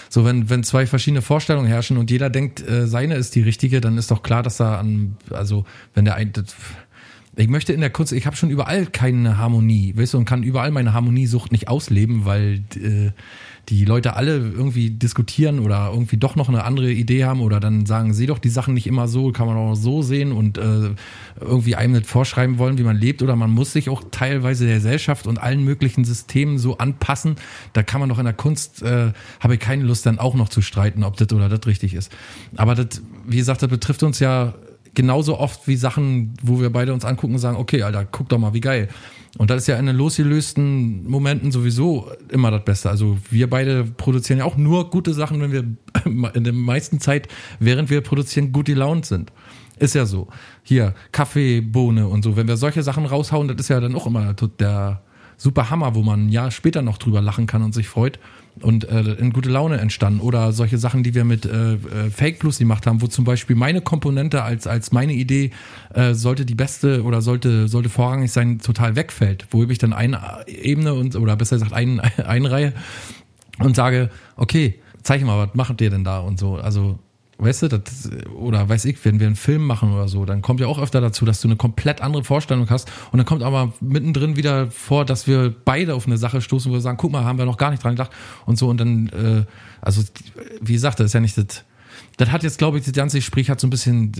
So, 0.07 0.23
wenn, 0.23 0.49
wenn 0.49 0.63
zwei 0.63 0.85
verschiedene 0.85 1.21
Vorstellungen 1.21 1.67
herrschen 1.67 1.97
und 1.97 2.09
jeder 2.09 2.29
denkt, 2.29 2.65
äh, 2.65 2.87
seine 2.87 3.15
ist 3.15 3.35
die 3.35 3.41
richtige, 3.41 3.81
dann 3.81 3.97
ist 3.97 4.11
doch 4.11 4.23
klar, 4.23 4.43
dass 4.43 4.55
da 4.55 4.79
an, 4.79 5.17
also, 5.31 5.65
wenn 5.93 6.05
der 6.05 6.15
ein, 6.15 6.31
das, 6.31 6.55
ich 7.35 7.47
möchte 7.47 7.71
in 7.71 7.79
der 7.79 7.89
Kunst, 7.89 8.11
ich 8.11 8.25
habe 8.25 8.35
schon 8.35 8.49
überall 8.49 8.85
keine 8.85 9.37
Harmonie, 9.37 9.93
weißt 9.95 10.13
du, 10.13 10.17
und 10.17 10.25
kann 10.25 10.43
überall 10.43 10.71
meine 10.71 10.93
Harmoniesucht 10.93 11.51
nicht 11.51 11.69
ausleben, 11.69 12.25
weil 12.25 12.63
äh, 12.75 13.11
die 13.69 13.85
Leute 13.85 14.15
alle 14.15 14.37
irgendwie 14.37 14.89
diskutieren 14.89 15.59
oder 15.59 15.91
irgendwie 15.93 16.17
doch 16.17 16.35
noch 16.35 16.49
eine 16.49 16.65
andere 16.65 16.91
Idee 16.91 17.23
haben 17.23 17.39
oder 17.39 17.61
dann 17.61 17.85
sagen, 17.85 18.13
seh 18.13 18.25
doch 18.25 18.39
die 18.39 18.49
Sachen 18.49 18.73
nicht 18.73 18.85
immer 18.85 19.07
so, 19.07 19.31
kann 19.31 19.47
man 19.47 19.55
auch 19.55 19.75
so 19.75 20.01
sehen 20.01 20.33
und 20.33 20.57
äh, 20.57 20.89
irgendwie 21.39 21.75
einem 21.75 21.93
nicht 21.93 22.05
vorschreiben 22.05 22.57
wollen, 22.57 22.77
wie 22.77 22.83
man 22.83 22.97
lebt 22.97 23.21
oder 23.21 23.35
man 23.37 23.51
muss 23.51 23.71
sich 23.71 23.89
auch 23.89 24.03
teilweise 24.11 24.65
der 24.65 24.75
Gesellschaft 24.75 25.25
und 25.25 25.39
allen 25.39 25.63
möglichen 25.63 26.03
Systemen 26.03 26.57
so 26.57 26.79
anpassen. 26.79 27.35
Da 27.71 27.83
kann 27.83 28.01
man 28.01 28.09
doch 28.09 28.19
in 28.19 28.25
der 28.25 28.33
Kunst, 28.33 28.81
äh, 28.81 29.13
habe 29.39 29.53
ich 29.53 29.59
keine 29.59 29.83
Lust 29.83 30.05
dann 30.05 30.19
auch 30.19 30.35
noch 30.35 30.49
zu 30.49 30.61
streiten, 30.61 31.03
ob 31.03 31.15
das 31.15 31.31
oder 31.31 31.47
das 31.47 31.65
richtig 31.65 31.93
ist. 31.93 32.11
Aber 32.57 32.75
das, 32.75 33.01
wie 33.25 33.37
gesagt, 33.37 33.61
das 33.61 33.69
betrifft 33.69 34.03
uns 34.03 34.19
ja 34.19 34.53
genauso 34.93 35.37
oft 35.37 35.67
wie 35.67 35.75
Sachen, 35.75 36.33
wo 36.41 36.59
wir 36.59 36.69
beide 36.69 36.93
uns 36.93 37.05
angucken 37.05 37.33
und 37.33 37.39
sagen, 37.39 37.57
okay, 37.57 37.83
Alter, 37.83 38.05
guck 38.05 38.29
doch 38.29 38.37
mal, 38.37 38.53
wie 38.53 38.61
geil. 38.61 38.89
Und 39.37 39.49
das 39.49 39.61
ist 39.61 39.67
ja 39.67 39.77
in 39.77 39.85
den 39.85 39.95
losgelösten 39.95 41.09
Momenten 41.09 41.51
sowieso 41.51 42.11
immer 42.29 42.51
das 42.51 42.65
Beste. 42.65 42.89
Also 42.89 43.17
wir 43.29 43.49
beide 43.49 43.85
produzieren 43.85 44.39
ja 44.39 44.45
auch 44.45 44.57
nur 44.57 44.89
gute 44.89 45.13
Sachen, 45.13 45.41
wenn 45.41 45.51
wir 45.51 46.33
in 46.33 46.43
der 46.43 46.53
meisten 46.53 46.99
Zeit, 46.99 47.27
während 47.59 47.89
wir 47.89 48.01
produzieren, 48.01 48.51
gut 48.51 48.65
gelaunt 48.65 49.05
sind. 49.05 49.31
Ist 49.79 49.95
ja 49.95 50.05
so. 50.05 50.27
Hier, 50.63 50.93
Kaffee, 51.11 51.61
Bohne 51.61 52.07
und 52.07 52.23
so. 52.23 52.35
Wenn 52.35 52.47
wir 52.47 52.57
solche 52.57 52.83
Sachen 52.83 53.05
raushauen, 53.05 53.47
das 53.47 53.57
ist 53.57 53.69
ja 53.69 53.79
dann 53.79 53.95
auch 53.95 54.05
immer 54.05 54.33
der 54.59 55.01
super 55.37 55.69
Hammer, 55.69 55.95
wo 55.95 56.03
man 56.03 56.27
ein 56.27 56.29
Jahr 56.29 56.51
später 56.51 56.81
noch 56.81 56.97
drüber 56.97 57.21
lachen 57.21 57.47
kann 57.47 57.63
und 57.63 57.73
sich 57.73 57.87
freut 57.87 58.19
und 58.59 58.87
äh, 58.87 59.01
in 59.13 59.33
gute 59.33 59.49
Laune 59.49 59.77
entstanden. 59.77 60.19
Oder 60.19 60.51
solche 60.51 60.77
Sachen, 60.77 61.03
die 61.03 61.15
wir 61.15 61.23
mit 61.23 61.45
äh, 61.45 61.73
äh, 61.73 61.77
Fake 62.09 62.39
Plus 62.39 62.59
gemacht 62.59 62.85
haben, 62.85 63.01
wo 63.01 63.07
zum 63.07 63.25
Beispiel 63.25 63.55
meine 63.55 63.81
Komponente 63.81 64.43
als, 64.43 64.67
als 64.67 64.91
meine 64.91 65.13
Idee 65.13 65.51
äh, 65.93 66.13
sollte 66.13 66.45
die 66.45 66.55
beste 66.55 67.03
oder 67.03 67.21
sollte, 67.21 67.67
sollte 67.67 67.89
vorrangig 67.89 68.31
sein, 68.31 68.59
total 68.59 68.95
wegfällt. 68.95 69.47
Wo 69.51 69.63
ich 69.63 69.77
dann 69.77 69.93
eine 69.93 70.19
Ebene 70.47 70.93
und, 70.93 71.15
oder 71.15 71.35
besser 71.35 71.55
gesagt 71.55 71.73
ein, 71.73 71.99
einreihe 72.25 72.73
und 73.59 73.75
sage, 73.75 74.09
okay, 74.35 74.79
zeig 75.03 75.23
mal, 75.23 75.47
was 75.47 75.55
macht 75.55 75.81
ihr 75.81 75.89
denn 75.89 76.03
da 76.03 76.19
und 76.19 76.39
so. 76.39 76.55
Also 76.55 76.99
weißt 77.41 77.63
du, 77.63 77.67
das, 77.69 78.09
oder 78.35 78.69
weiß 78.69 78.85
ich, 78.85 79.03
wenn 79.03 79.19
wir 79.19 79.27
einen 79.27 79.35
Film 79.35 79.65
machen 79.65 79.93
oder 79.93 80.07
so, 80.07 80.25
dann 80.25 80.41
kommt 80.41 80.59
ja 80.59 80.67
auch 80.67 80.79
öfter 80.79 81.01
dazu, 81.01 81.25
dass 81.25 81.41
du 81.41 81.47
eine 81.47 81.55
komplett 81.55 82.01
andere 82.01 82.23
Vorstellung 82.23 82.69
hast 82.69 82.91
und 83.11 83.17
dann 83.17 83.25
kommt 83.25 83.41
aber 83.41 83.73
mittendrin 83.81 84.35
wieder 84.35 84.69
vor, 84.69 85.05
dass 85.05 85.25
wir 85.25 85.53
beide 85.65 85.95
auf 85.95 86.05
eine 86.05 86.17
Sache 86.17 86.41
stoßen, 86.41 86.71
wo 86.71 86.75
wir 86.75 86.81
sagen, 86.81 86.97
guck 86.97 87.11
mal, 87.11 87.23
haben 87.23 87.39
wir 87.39 87.45
noch 87.45 87.57
gar 87.57 87.71
nicht 87.71 87.83
dran 87.83 87.93
gedacht 87.93 88.11
und 88.45 88.57
so 88.57 88.69
und 88.69 88.77
dann, 88.77 89.09
äh, 89.09 89.45
also 89.81 90.03
wie 90.61 90.73
gesagt, 90.73 90.99
das 90.99 91.07
ist 91.07 91.13
ja 91.13 91.19
nicht 91.19 91.37
das, 91.37 91.65
das 92.17 92.31
hat 92.31 92.43
jetzt, 92.43 92.59
glaube 92.59 92.77
ich, 92.77 92.85
das 92.85 92.93
ganze 92.93 93.17
Gespräch 93.17 93.49
hat 93.49 93.59
so 93.59 93.67
ein 93.67 93.71
bisschen 93.71 94.11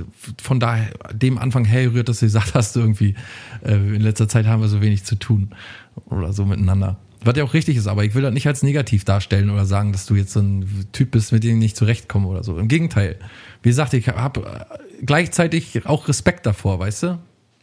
von 0.42 0.60
daher 0.60 0.92
dem 1.14 1.38
Anfang 1.38 1.66
hergerührt, 1.66 2.10
dass 2.10 2.20
du 2.20 2.26
gesagt 2.26 2.56
hast, 2.56 2.76
irgendwie, 2.76 3.16
äh, 3.64 3.76
in 3.76 4.02
letzter 4.02 4.28
Zeit 4.28 4.48
haben 4.48 4.62
wir 4.62 4.68
so 4.68 4.82
wenig 4.82 5.04
zu 5.04 5.16
tun 5.16 5.52
oder 6.06 6.34
so 6.34 6.46
miteinander. 6.46 6.98
Was 7.24 7.38
ja 7.38 7.44
auch 7.44 7.54
richtig 7.54 7.78
ist, 7.78 7.88
aber 7.88 8.04
ich 8.04 8.16
will 8.16 8.24
das 8.24 8.34
nicht 8.34 8.48
als 8.48 8.64
negativ 8.64 9.06
darstellen 9.06 9.52
oder 9.52 9.66
sagen, 9.66 9.92
dass 9.92 10.08
du 10.08 10.16
jetzt 10.16 10.34
so 10.34 10.40
ein 10.40 10.88
Typ 10.92 11.12
bist, 11.12 11.32
mit 11.32 11.44
dem 11.44 11.52
ich 11.52 11.58
nicht 11.58 11.78
zurechtkomme 11.78 12.28
oder 12.28 12.44
so. 12.44 12.58
Im 12.58 12.68
Gegenteil. 12.68 13.18
Wie 13.62 13.70
gesagt, 13.70 13.94
ich 13.94 14.08
habe 14.08 14.66
gleichzeitig 15.06 15.86
auch 15.86 16.08
Respekt 16.08 16.48
davor, 16.48 16.80
weißt 16.80 17.04
du? 17.04 17.20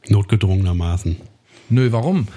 Notgedrungenermaßen. 0.08 1.16
Nö, 1.70 1.90
warum? 1.90 2.28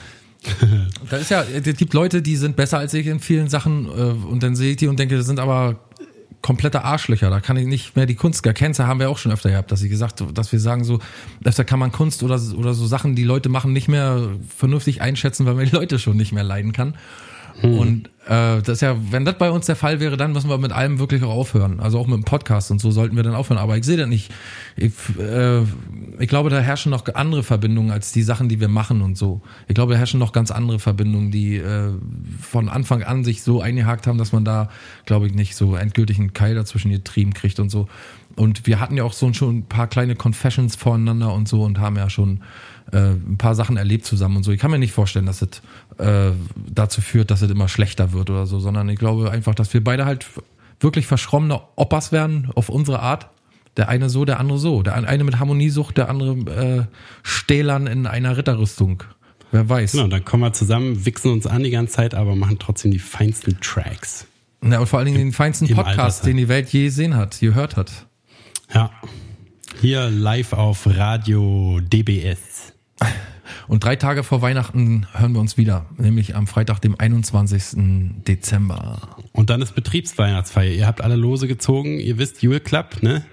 da 1.10 1.18
ist 1.18 1.30
ja, 1.30 1.44
es 1.44 1.78
gibt 1.78 1.94
Leute, 1.94 2.24
die 2.24 2.36
sind 2.36 2.56
besser 2.56 2.80
als 2.80 2.96
ich 2.96 3.06
in 3.06 3.20
vielen 3.20 3.48
Sachen 3.48 3.86
äh, 3.86 3.90
und 3.90 4.42
dann 4.42 4.56
sehe 4.56 4.72
ich 4.72 4.78
die 4.78 4.88
und 4.88 5.00
denke, 5.00 5.16
das 5.16 5.28
sind 5.28 5.40
aber 5.40 5.80
komplette 6.42 6.84
Arschlöcher. 6.84 7.30
Da 7.30 7.40
kann 7.40 7.58
ich 7.58 7.66
nicht 7.66 7.96
mehr 7.96 8.06
die 8.06 8.16
Kunst. 8.16 8.44
Grenze 8.44 8.88
haben 8.88 9.00
wir 9.00 9.10
auch 9.10 9.18
schon 9.18 9.32
öfter 9.32 9.50
gehabt, 9.50 9.72
dass 9.72 9.80
sie 9.80 9.90
gesagt, 9.90 10.24
dass 10.34 10.52
wir 10.52 10.60
sagen 10.60 10.84
so, 10.84 11.00
öfter 11.44 11.64
kann 11.64 11.80
man 11.80 11.92
Kunst 11.92 12.24
oder, 12.24 12.40
oder 12.56 12.74
so 12.74 12.86
Sachen, 12.88 13.16
die 13.16 13.24
Leute 13.24 13.50
machen, 13.50 13.74
nicht 13.74 13.88
mehr 13.88 14.30
vernünftig 14.56 15.02
einschätzen, 15.02 15.46
weil 15.46 15.56
man 15.56 15.66
die 15.66 15.76
Leute 15.76 16.00
schon 16.00 16.18
nicht 16.18 16.32
mehr 16.32 16.44
leiden 16.44 16.74
kann. 16.74 16.96
Hm. 17.60 17.78
Und 17.78 18.08
äh, 18.26 18.62
das 18.62 18.70
ist 18.70 18.82
ja, 18.82 18.96
wenn 19.12 19.26
das 19.26 19.38
bei 19.38 19.52
uns 19.52 19.66
der 19.66 19.76
Fall 19.76 20.00
wäre, 20.00 20.16
dann 20.16 20.32
müssen 20.32 20.50
wir 20.50 20.58
mit 20.58 20.72
allem 20.72 21.00
wirklich 21.00 21.24
auch 21.24 21.32
aufhören. 21.32 21.80
Also 21.80 22.00
auch 22.00 22.08
mit 22.08 22.16
dem 22.16 22.24
Podcast 22.24 22.72
und 22.72 22.80
so 22.80 22.92
sollten 22.92 23.16
wir 23.16 23.24
dann 23.24 23.36
aufhören. 23.36 23.58
Aber 23.58 23.78
ich 23.78 23.84
sehe 23.84 23.98
das 23.98 24.08
nicht. 24.08 24.32
Ich, 24.76 24.94
äh, 25.20 25.62
ich 26.20 26.28
glaube, 26.30 26.50
da 26.50 26.60
herrschen 26.60 26.92
noch 26.92 27.06
andere 27.14 27.44
Verbindungen 27.44 27.92
als 27.92 28.12
die 28.12 28.22
Sachen, 28.22 28.48
die 28.48 28.60
wir 28.60 28.68
machen 28.68 29.02
und 29.02 29.18
so. 29.18 29.42
Ich 29.68 29.76
glaube, 29.76 29.94
da 29.94 30.00
herrschen 30.00 30.20
noch 30.20 30.34
ganz 30.34 30.52
andere 30.52 30.80
Verbindungen, 30.80 31.32
die 31.32 31.58
äh, 31.58 31.92
von 32.42 32.70
Anfang 32.70 33.04
an 33.04 33.24
sich 33.24 33.42
so 33.42 33.62
eingehakt 33.62 34.08
haben, 34.08 34.18
dass 34.18 34.32
man 34.32 34.46
da, 34.46 34.70
glaube 35.06 35.28
ich, 35.28 35.34
nicht 35.34 35.56
so 35.56 35.76
endgültig 35.76 36.20
einen 36.20 36.34
Keil 36.34 36.56
dazwischen 36.56 36.92
getrieben 36.92 37.34
kriegt 37.34 37.60
und 37.60 37.70
so. 37.70 37.88
Und 38.36 38.66
wir 38.68 38.80
hatten 38.80 38.96
ja 38.98 39.04
auch 39.04 39.14
so 39.14 39.32
schon 39.34 39.58
ein 39.58 39.66
paar 39.66 39.88
kleine 39.88 40.16
Confessions 40.16 40.76
voreinander 40.76 41.34
und 41.34 41.48
so 41.48 41.64
und 41.64 41.80
haben 41.80 41.98
ja 41.98 42.10
schon 42.10 42.42
äh, 42.92 43.12
ein 43.12 43.38
paar 43.38 43.56
Sachen 43.56 43.78
erlebt 43.78 44.06
zusammen 44.06 44.38
und 44.38 44.44
so. 44.44 44.52
Ich 44.52 44.60
kann 44.60 44.72
mir 44.72 44.80
nicht 44.80 44.94
vorstellen, 44.94 45.26
dass 45.26 45.42
es 45.42 45.62
äh, 46.02 46.32
dazu 46.56 47.02
führt, 47.02 47.32
dass 47.32 47.42
es 47.42 47.50
immer 47.50 47.68
schlechter 47.68 48.12
wird 48.12 48.30
oder 48.30 48.46
so, 48.46 48.60
sondern 48.60 48.90
ich 48.90 49.00
glaube 49.00 49.32
einfach, 49.32 49.56
dass 49.56 49.74
wir 49.74 49.84
beide 49.84 50.06
halt 50.06 50.26
wirklich 50.80 51.08
verschrommene 51.08 51.62
Oppas 51.76 52.12
werden 52.12 52.50
auf 52.56 52.70
unsere 52.70 53.00
Art. 53.00 53.30
Der 53.78 53.88
eine 53.88 54.10
so, 54.10 54.26
der 54.26 54.40
andere 54.40 54.58
so. 54.58 54.82
Der 54.82 54.96
eine 54.96 55.24
mit 55.24 55.40
Harmoniesucht, 55.40 55.98
der 55.98 56.10
andere 56.10 56.32
äh, 56.52 56.86
Stählern 57.24 57.88
in 57.88 58.06
einer 58.06 58.36
Ritterrüstung. 58.36 59.04
Wer 59.52 59.68
weiß. 59.68 59.94
Genau, 59.94 60.08
dann 60.08 60.26
kommen 60.26 60.44
wir 60.44 60.54
zusammen, 60.54 61.06
wichsen 61.06 61.32
uns 61.32 61.48
an 61.48 61.64
die 61.64 61.72
ganze 61.72 61.94
Zeit, 61.94 62.16
aber 62.16 62.36
machen 62.36 62.58
trotzdem 62.60 62.92
die 62.92 63.00
feinsten 63.00 63.60
Tracks. 63.62 64.28
Ja, 64.64 64.80
und 64.80 64.88
vor 64.88 65.00
allen 65.00 65.08
Dingen 65.08 65.18
den 65.18 65.34
feinsten 65.34 65.68
Podcast, 65.74 66.26
den 66.26 66.38
die 66.38 66.48
Welt 66.48 66.70
je 66.70 66.86
gesehen 66.86 67.16
hat, 67.16 67.40
gehört 67.40 67.78
hat. 67.78 68.08
Ja. 68.74 68.92
Hier 69.80 70.10
live 70.10 70.54
auf 70.54 70.86
Radio 70.86 71.80
DBS. 71.82 72.74
Und 73.72 73.86
drei 73.86 73.96
Tage 73.96 74.24
vor 74.24 74.42
Weihnachten 74.42 75.08
hören 75.14 75.32
wir 75.32 75.40
uns 75.40 75.56
wieder, 75.56 75.86
nämlich 75.98 76.36
am 76.36 76.46
Freitag, 76.46 76.82
dem 76.82 77.00
21. 77.00 78.22
Dezember. 78.28 79.16
Und 79.32 79.50
dann 79.50 79.62
ist 79.62 79.76
Betriebsweihnachtsfeier. 79.76 80.74
Ihr 80.74 80.86
habt 80.86 81.00
alle 81.00 81.16
Lose 81.16 81.48
gezogen, 81.48 81.98
ihr 81.98 82.18
wisst, 82.18 82.42
Jule 82.42 82.60
Club, 82.60 83.02
ne? 83.02 83.24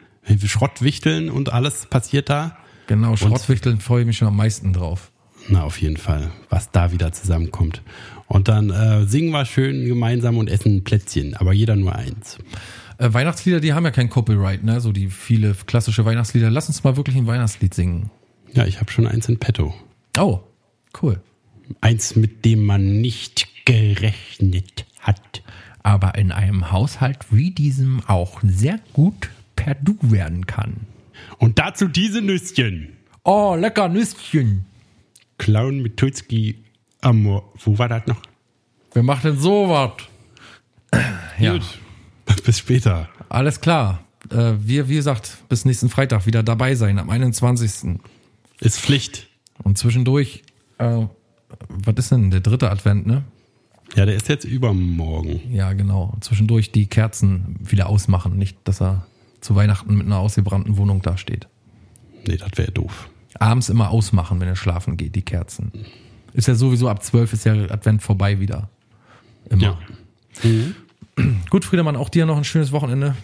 Schrottwichteln 0.45 1.29
und 1.29 1.53
alles 1.53 1.87
passiert 1.87 2.31
da. 2.31 2.57
Genau, 2.87 3.17
Schrottwichteln 3.17 3.81
freue 3.81 4.03
ich 4.03 4.07
mich 4.07 4.19
schon 4.19 4.29
am 4.29 4.37
meisten 4.37 4.73
drauf. 4.73 5.11
Na, 5.49 5.65
auf 5.65 5.81
jeden 5.81 5.97
Fall, 5.97 6.31
was 6.51 6.71
da 6.71 6.93
wieder 6.93 7.11
zusammenkommt. 7.11 7.83
Und 8.29 8.47
dann 8.47 8.71
äh, 8.71 9.07
singen 9.07 9.33
wir 9.33 9.45
schön 9.45 9.87
gemeinsam 9.87 10.39
und 10.39 10.49
essen 10.49 10.85
Plätzchen, 10.85 11.35
aber 11.35 11.53
jeder 11.53 11.75
nur 11.75 11.97
eins. 11.97 12.39
Äh, 12.99 13.13
Weihnachtslieder, 13.13 13.59
die 13.59 13.73
haben 13.73 13.85
ja 13.85 13.91
kein 13.91 14.09
Copyright, 14.09 14.63
ne? 14.63 14.81
So 14.81 14.93
die 14.93 15.09
viele 15.09 15.57
klassische 15.67 16.05
Weihnachtslieder. 16.05 16.49
Lass 16.49 16.69
uns 16.69 16.85
mal 16.85 16.97
wirklich 16.97 17.17
ein 17.17 17.27
Weihnachtslied 17.27 17.75
singen. 17.75 18.13
Ja, 18.53 18.67
ich 18.67 18.79
habe 18.79 18.93
schon 18.93 19.09
eins 19.09 19.29
in 19.29 19.39
petto. 19.39 19.75
Oh, 20.19 20.41
cool. 21.03 21.21
Eins, 21.81 22.17
mit 22.17 22.45
dem 22.45 22.65
man 22.65 23.01
nicht 23.01 23.49
gerechnet 23.65 24.87
hat. 25.01 25.43
Aber 25.83 26.17
in 26.17 26.33
einem 26.33 26.73
Haushalt 26.73 27.27
wie 27.31 27.51
diesem 27.51 28.03
auch 28.07 28.41
sehr 28.43 28.81
gut 28.93 29.31
per 29.57 29.75
Du 29.75 29.97
werden 30.03 30.47
kann. 30.47 30.87
Und 31.39 31.59
dazu 31.59 31.89
diese 31.89 32.21
Nüsschen. 32.21 32.97
Oh, 33.25 33.55
lecker 33.55 33.89
Nüsschen. 33.89 34.65
Clown 35.39 35.81
mit 35.83 35.97
Tutski 35.97 36.65
Amor. 37.01 37.53
Wo 37.65 37.79
war 37.79 37.89
das 37.89 38.07
noch? 38.07 38.21
Wer 38.93 39.03
macht 39.03 39.25
denn 39.25 39.39
sowas? 39.39 39.93
Ja. 41.39 41.53
Gut. 41.53 41.79
Bis 42.45 42.59
später. 42.59 43.09
Alles 43.29 43.61
klar. 43.61 44.03
Äh, 44.33 44.55
wir, 44.59 44.89
wie 44.89 44.97
gesagt, 44.97 45.39
bis 45.49 45.65
nächsten 45.65 45.89
Freitag 45.89 46.27
wieder 46.27 46.43
dabei 46.43 46.75
sein, 46.75 46.99
am 46.99 47.09
21. 47.11 48.01
Ist 48.59 48.81
Pflicht. 48.81 49.28
Und 49.63 49.79
zwischendurch, 49.79 50.43
äh, 50.79 51.07
was 51.69 51.95
ist 51.97 52.13
denn 52.13 52.31
der 52.31 52.41
dritte 52.41 52.71
Advent, 52.71 53.07
ne? 53.07 53.25
Ja, 53.97 54.05
der 54.05 54.15
ist 54.15 54.29
jetzt 54.29 54.45
übermorgen. 54.45 55.41
Ja, 55.51 55.73
genau. 55.73 56.15
Zwischendurch 56.21 56.73
die 56.73 56.87
Kerzen 56.87 57.57
wieder 57.61 57.89
ausmachen. 57.89 58.37
Nicht, 58.37 58.57
dass 58.65 58.83
er 58.83 59.07
zu 59.41 59.55
Weihnachten 59.55 59.97
mit 59.97 60.07
einer 60.07 60.19
ausgebrannten 60.19 60.77
Wohnung 60.77 61.01
dasteht. 61.01 61.49
Nee, 62.27 62.37
das 62.37 62.51
wäre 62.57 62.71
doof. 62.71 63.09
Abends 63.35 63.69
immer 63.69 63.91
ausmachen, 63.91 64.41
wenn 64.41 64.49
er 64.49 64.57
schlafen 64.57 64.97
geht, 64.97 65.15
die 65.15 65.23
Kerzen. 65.23 65.73
Ist 66.35 66.49
ja 66.49 66.55
sowieso 66.55 66.89
ab 66.89 67.03
12 67.03 67.33
ist 67.33 67.45
ja 67.45 67.55
Advent 67.55 68.03
vorbei 68.03 68.41
wieder. 68.41 68.69
Immer. 69.49 69.63
Ja. 69.63 69.79
Mhm. 70.43 70.75
Gut, 71.51 71.65
Friedemann, 71.65 71.97
auch 71.97 72.09
dir 72.09 72.27
noch 72.27 72.37
ein 72.37 72.45
schönes 72.45 72.73
Wochenende. 72.73 73.17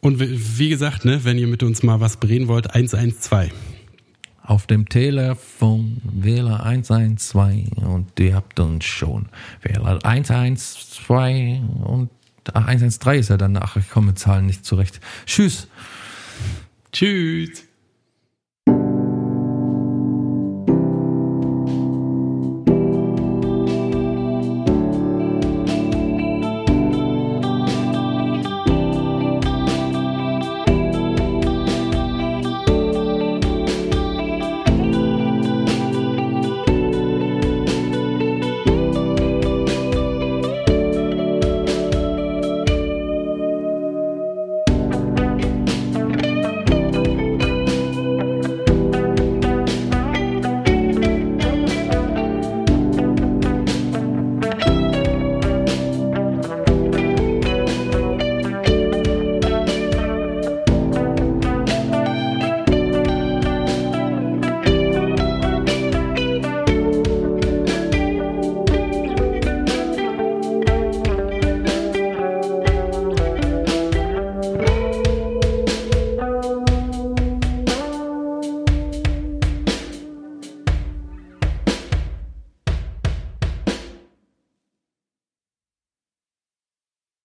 Und 0.00 0.20
wie 0.20 0.68
gesagt, 0.68 1.04
ne, 1.04 1.24
wenn 1.24 1.38
ihr 1.38 1.46
mit 1.46 1.62
uns 1.62 1.82
mal 1.82 2.00
was 2.00 2.18
bereden 2.18 2.48
wollt, 2.48 2.74
112. 2.74 3.52
Auf 4.48 4.66
dem 4.66 4.88
Telefon 4.88 6.00
wähle 6.02 6.62
112 6.62 7.68
und 7.84 8.18
ihr 8.18 8.34
habt 8.34 8.58
uns 8.58 8.86
schon. 8.86 9.28
Wähle 9.60 10.02
112 10.02 11.60
und 11.84 12.08
ach, 12.54 12.66
113 12.66 13.20
ist 13.20 13.28
ja 13.28 13.36
dann, 13.36 13.58
ach, 13.58 13.76
ich 13.76 13.90
komme 13.90 14.06
mit 14.06 14.18
Zahlen 14.18 14.46
nicht 14.46 14.64
zurecht. 14.64 15.00
Tschüss. 15.26 15.68
Tschüss. 16.92 17.67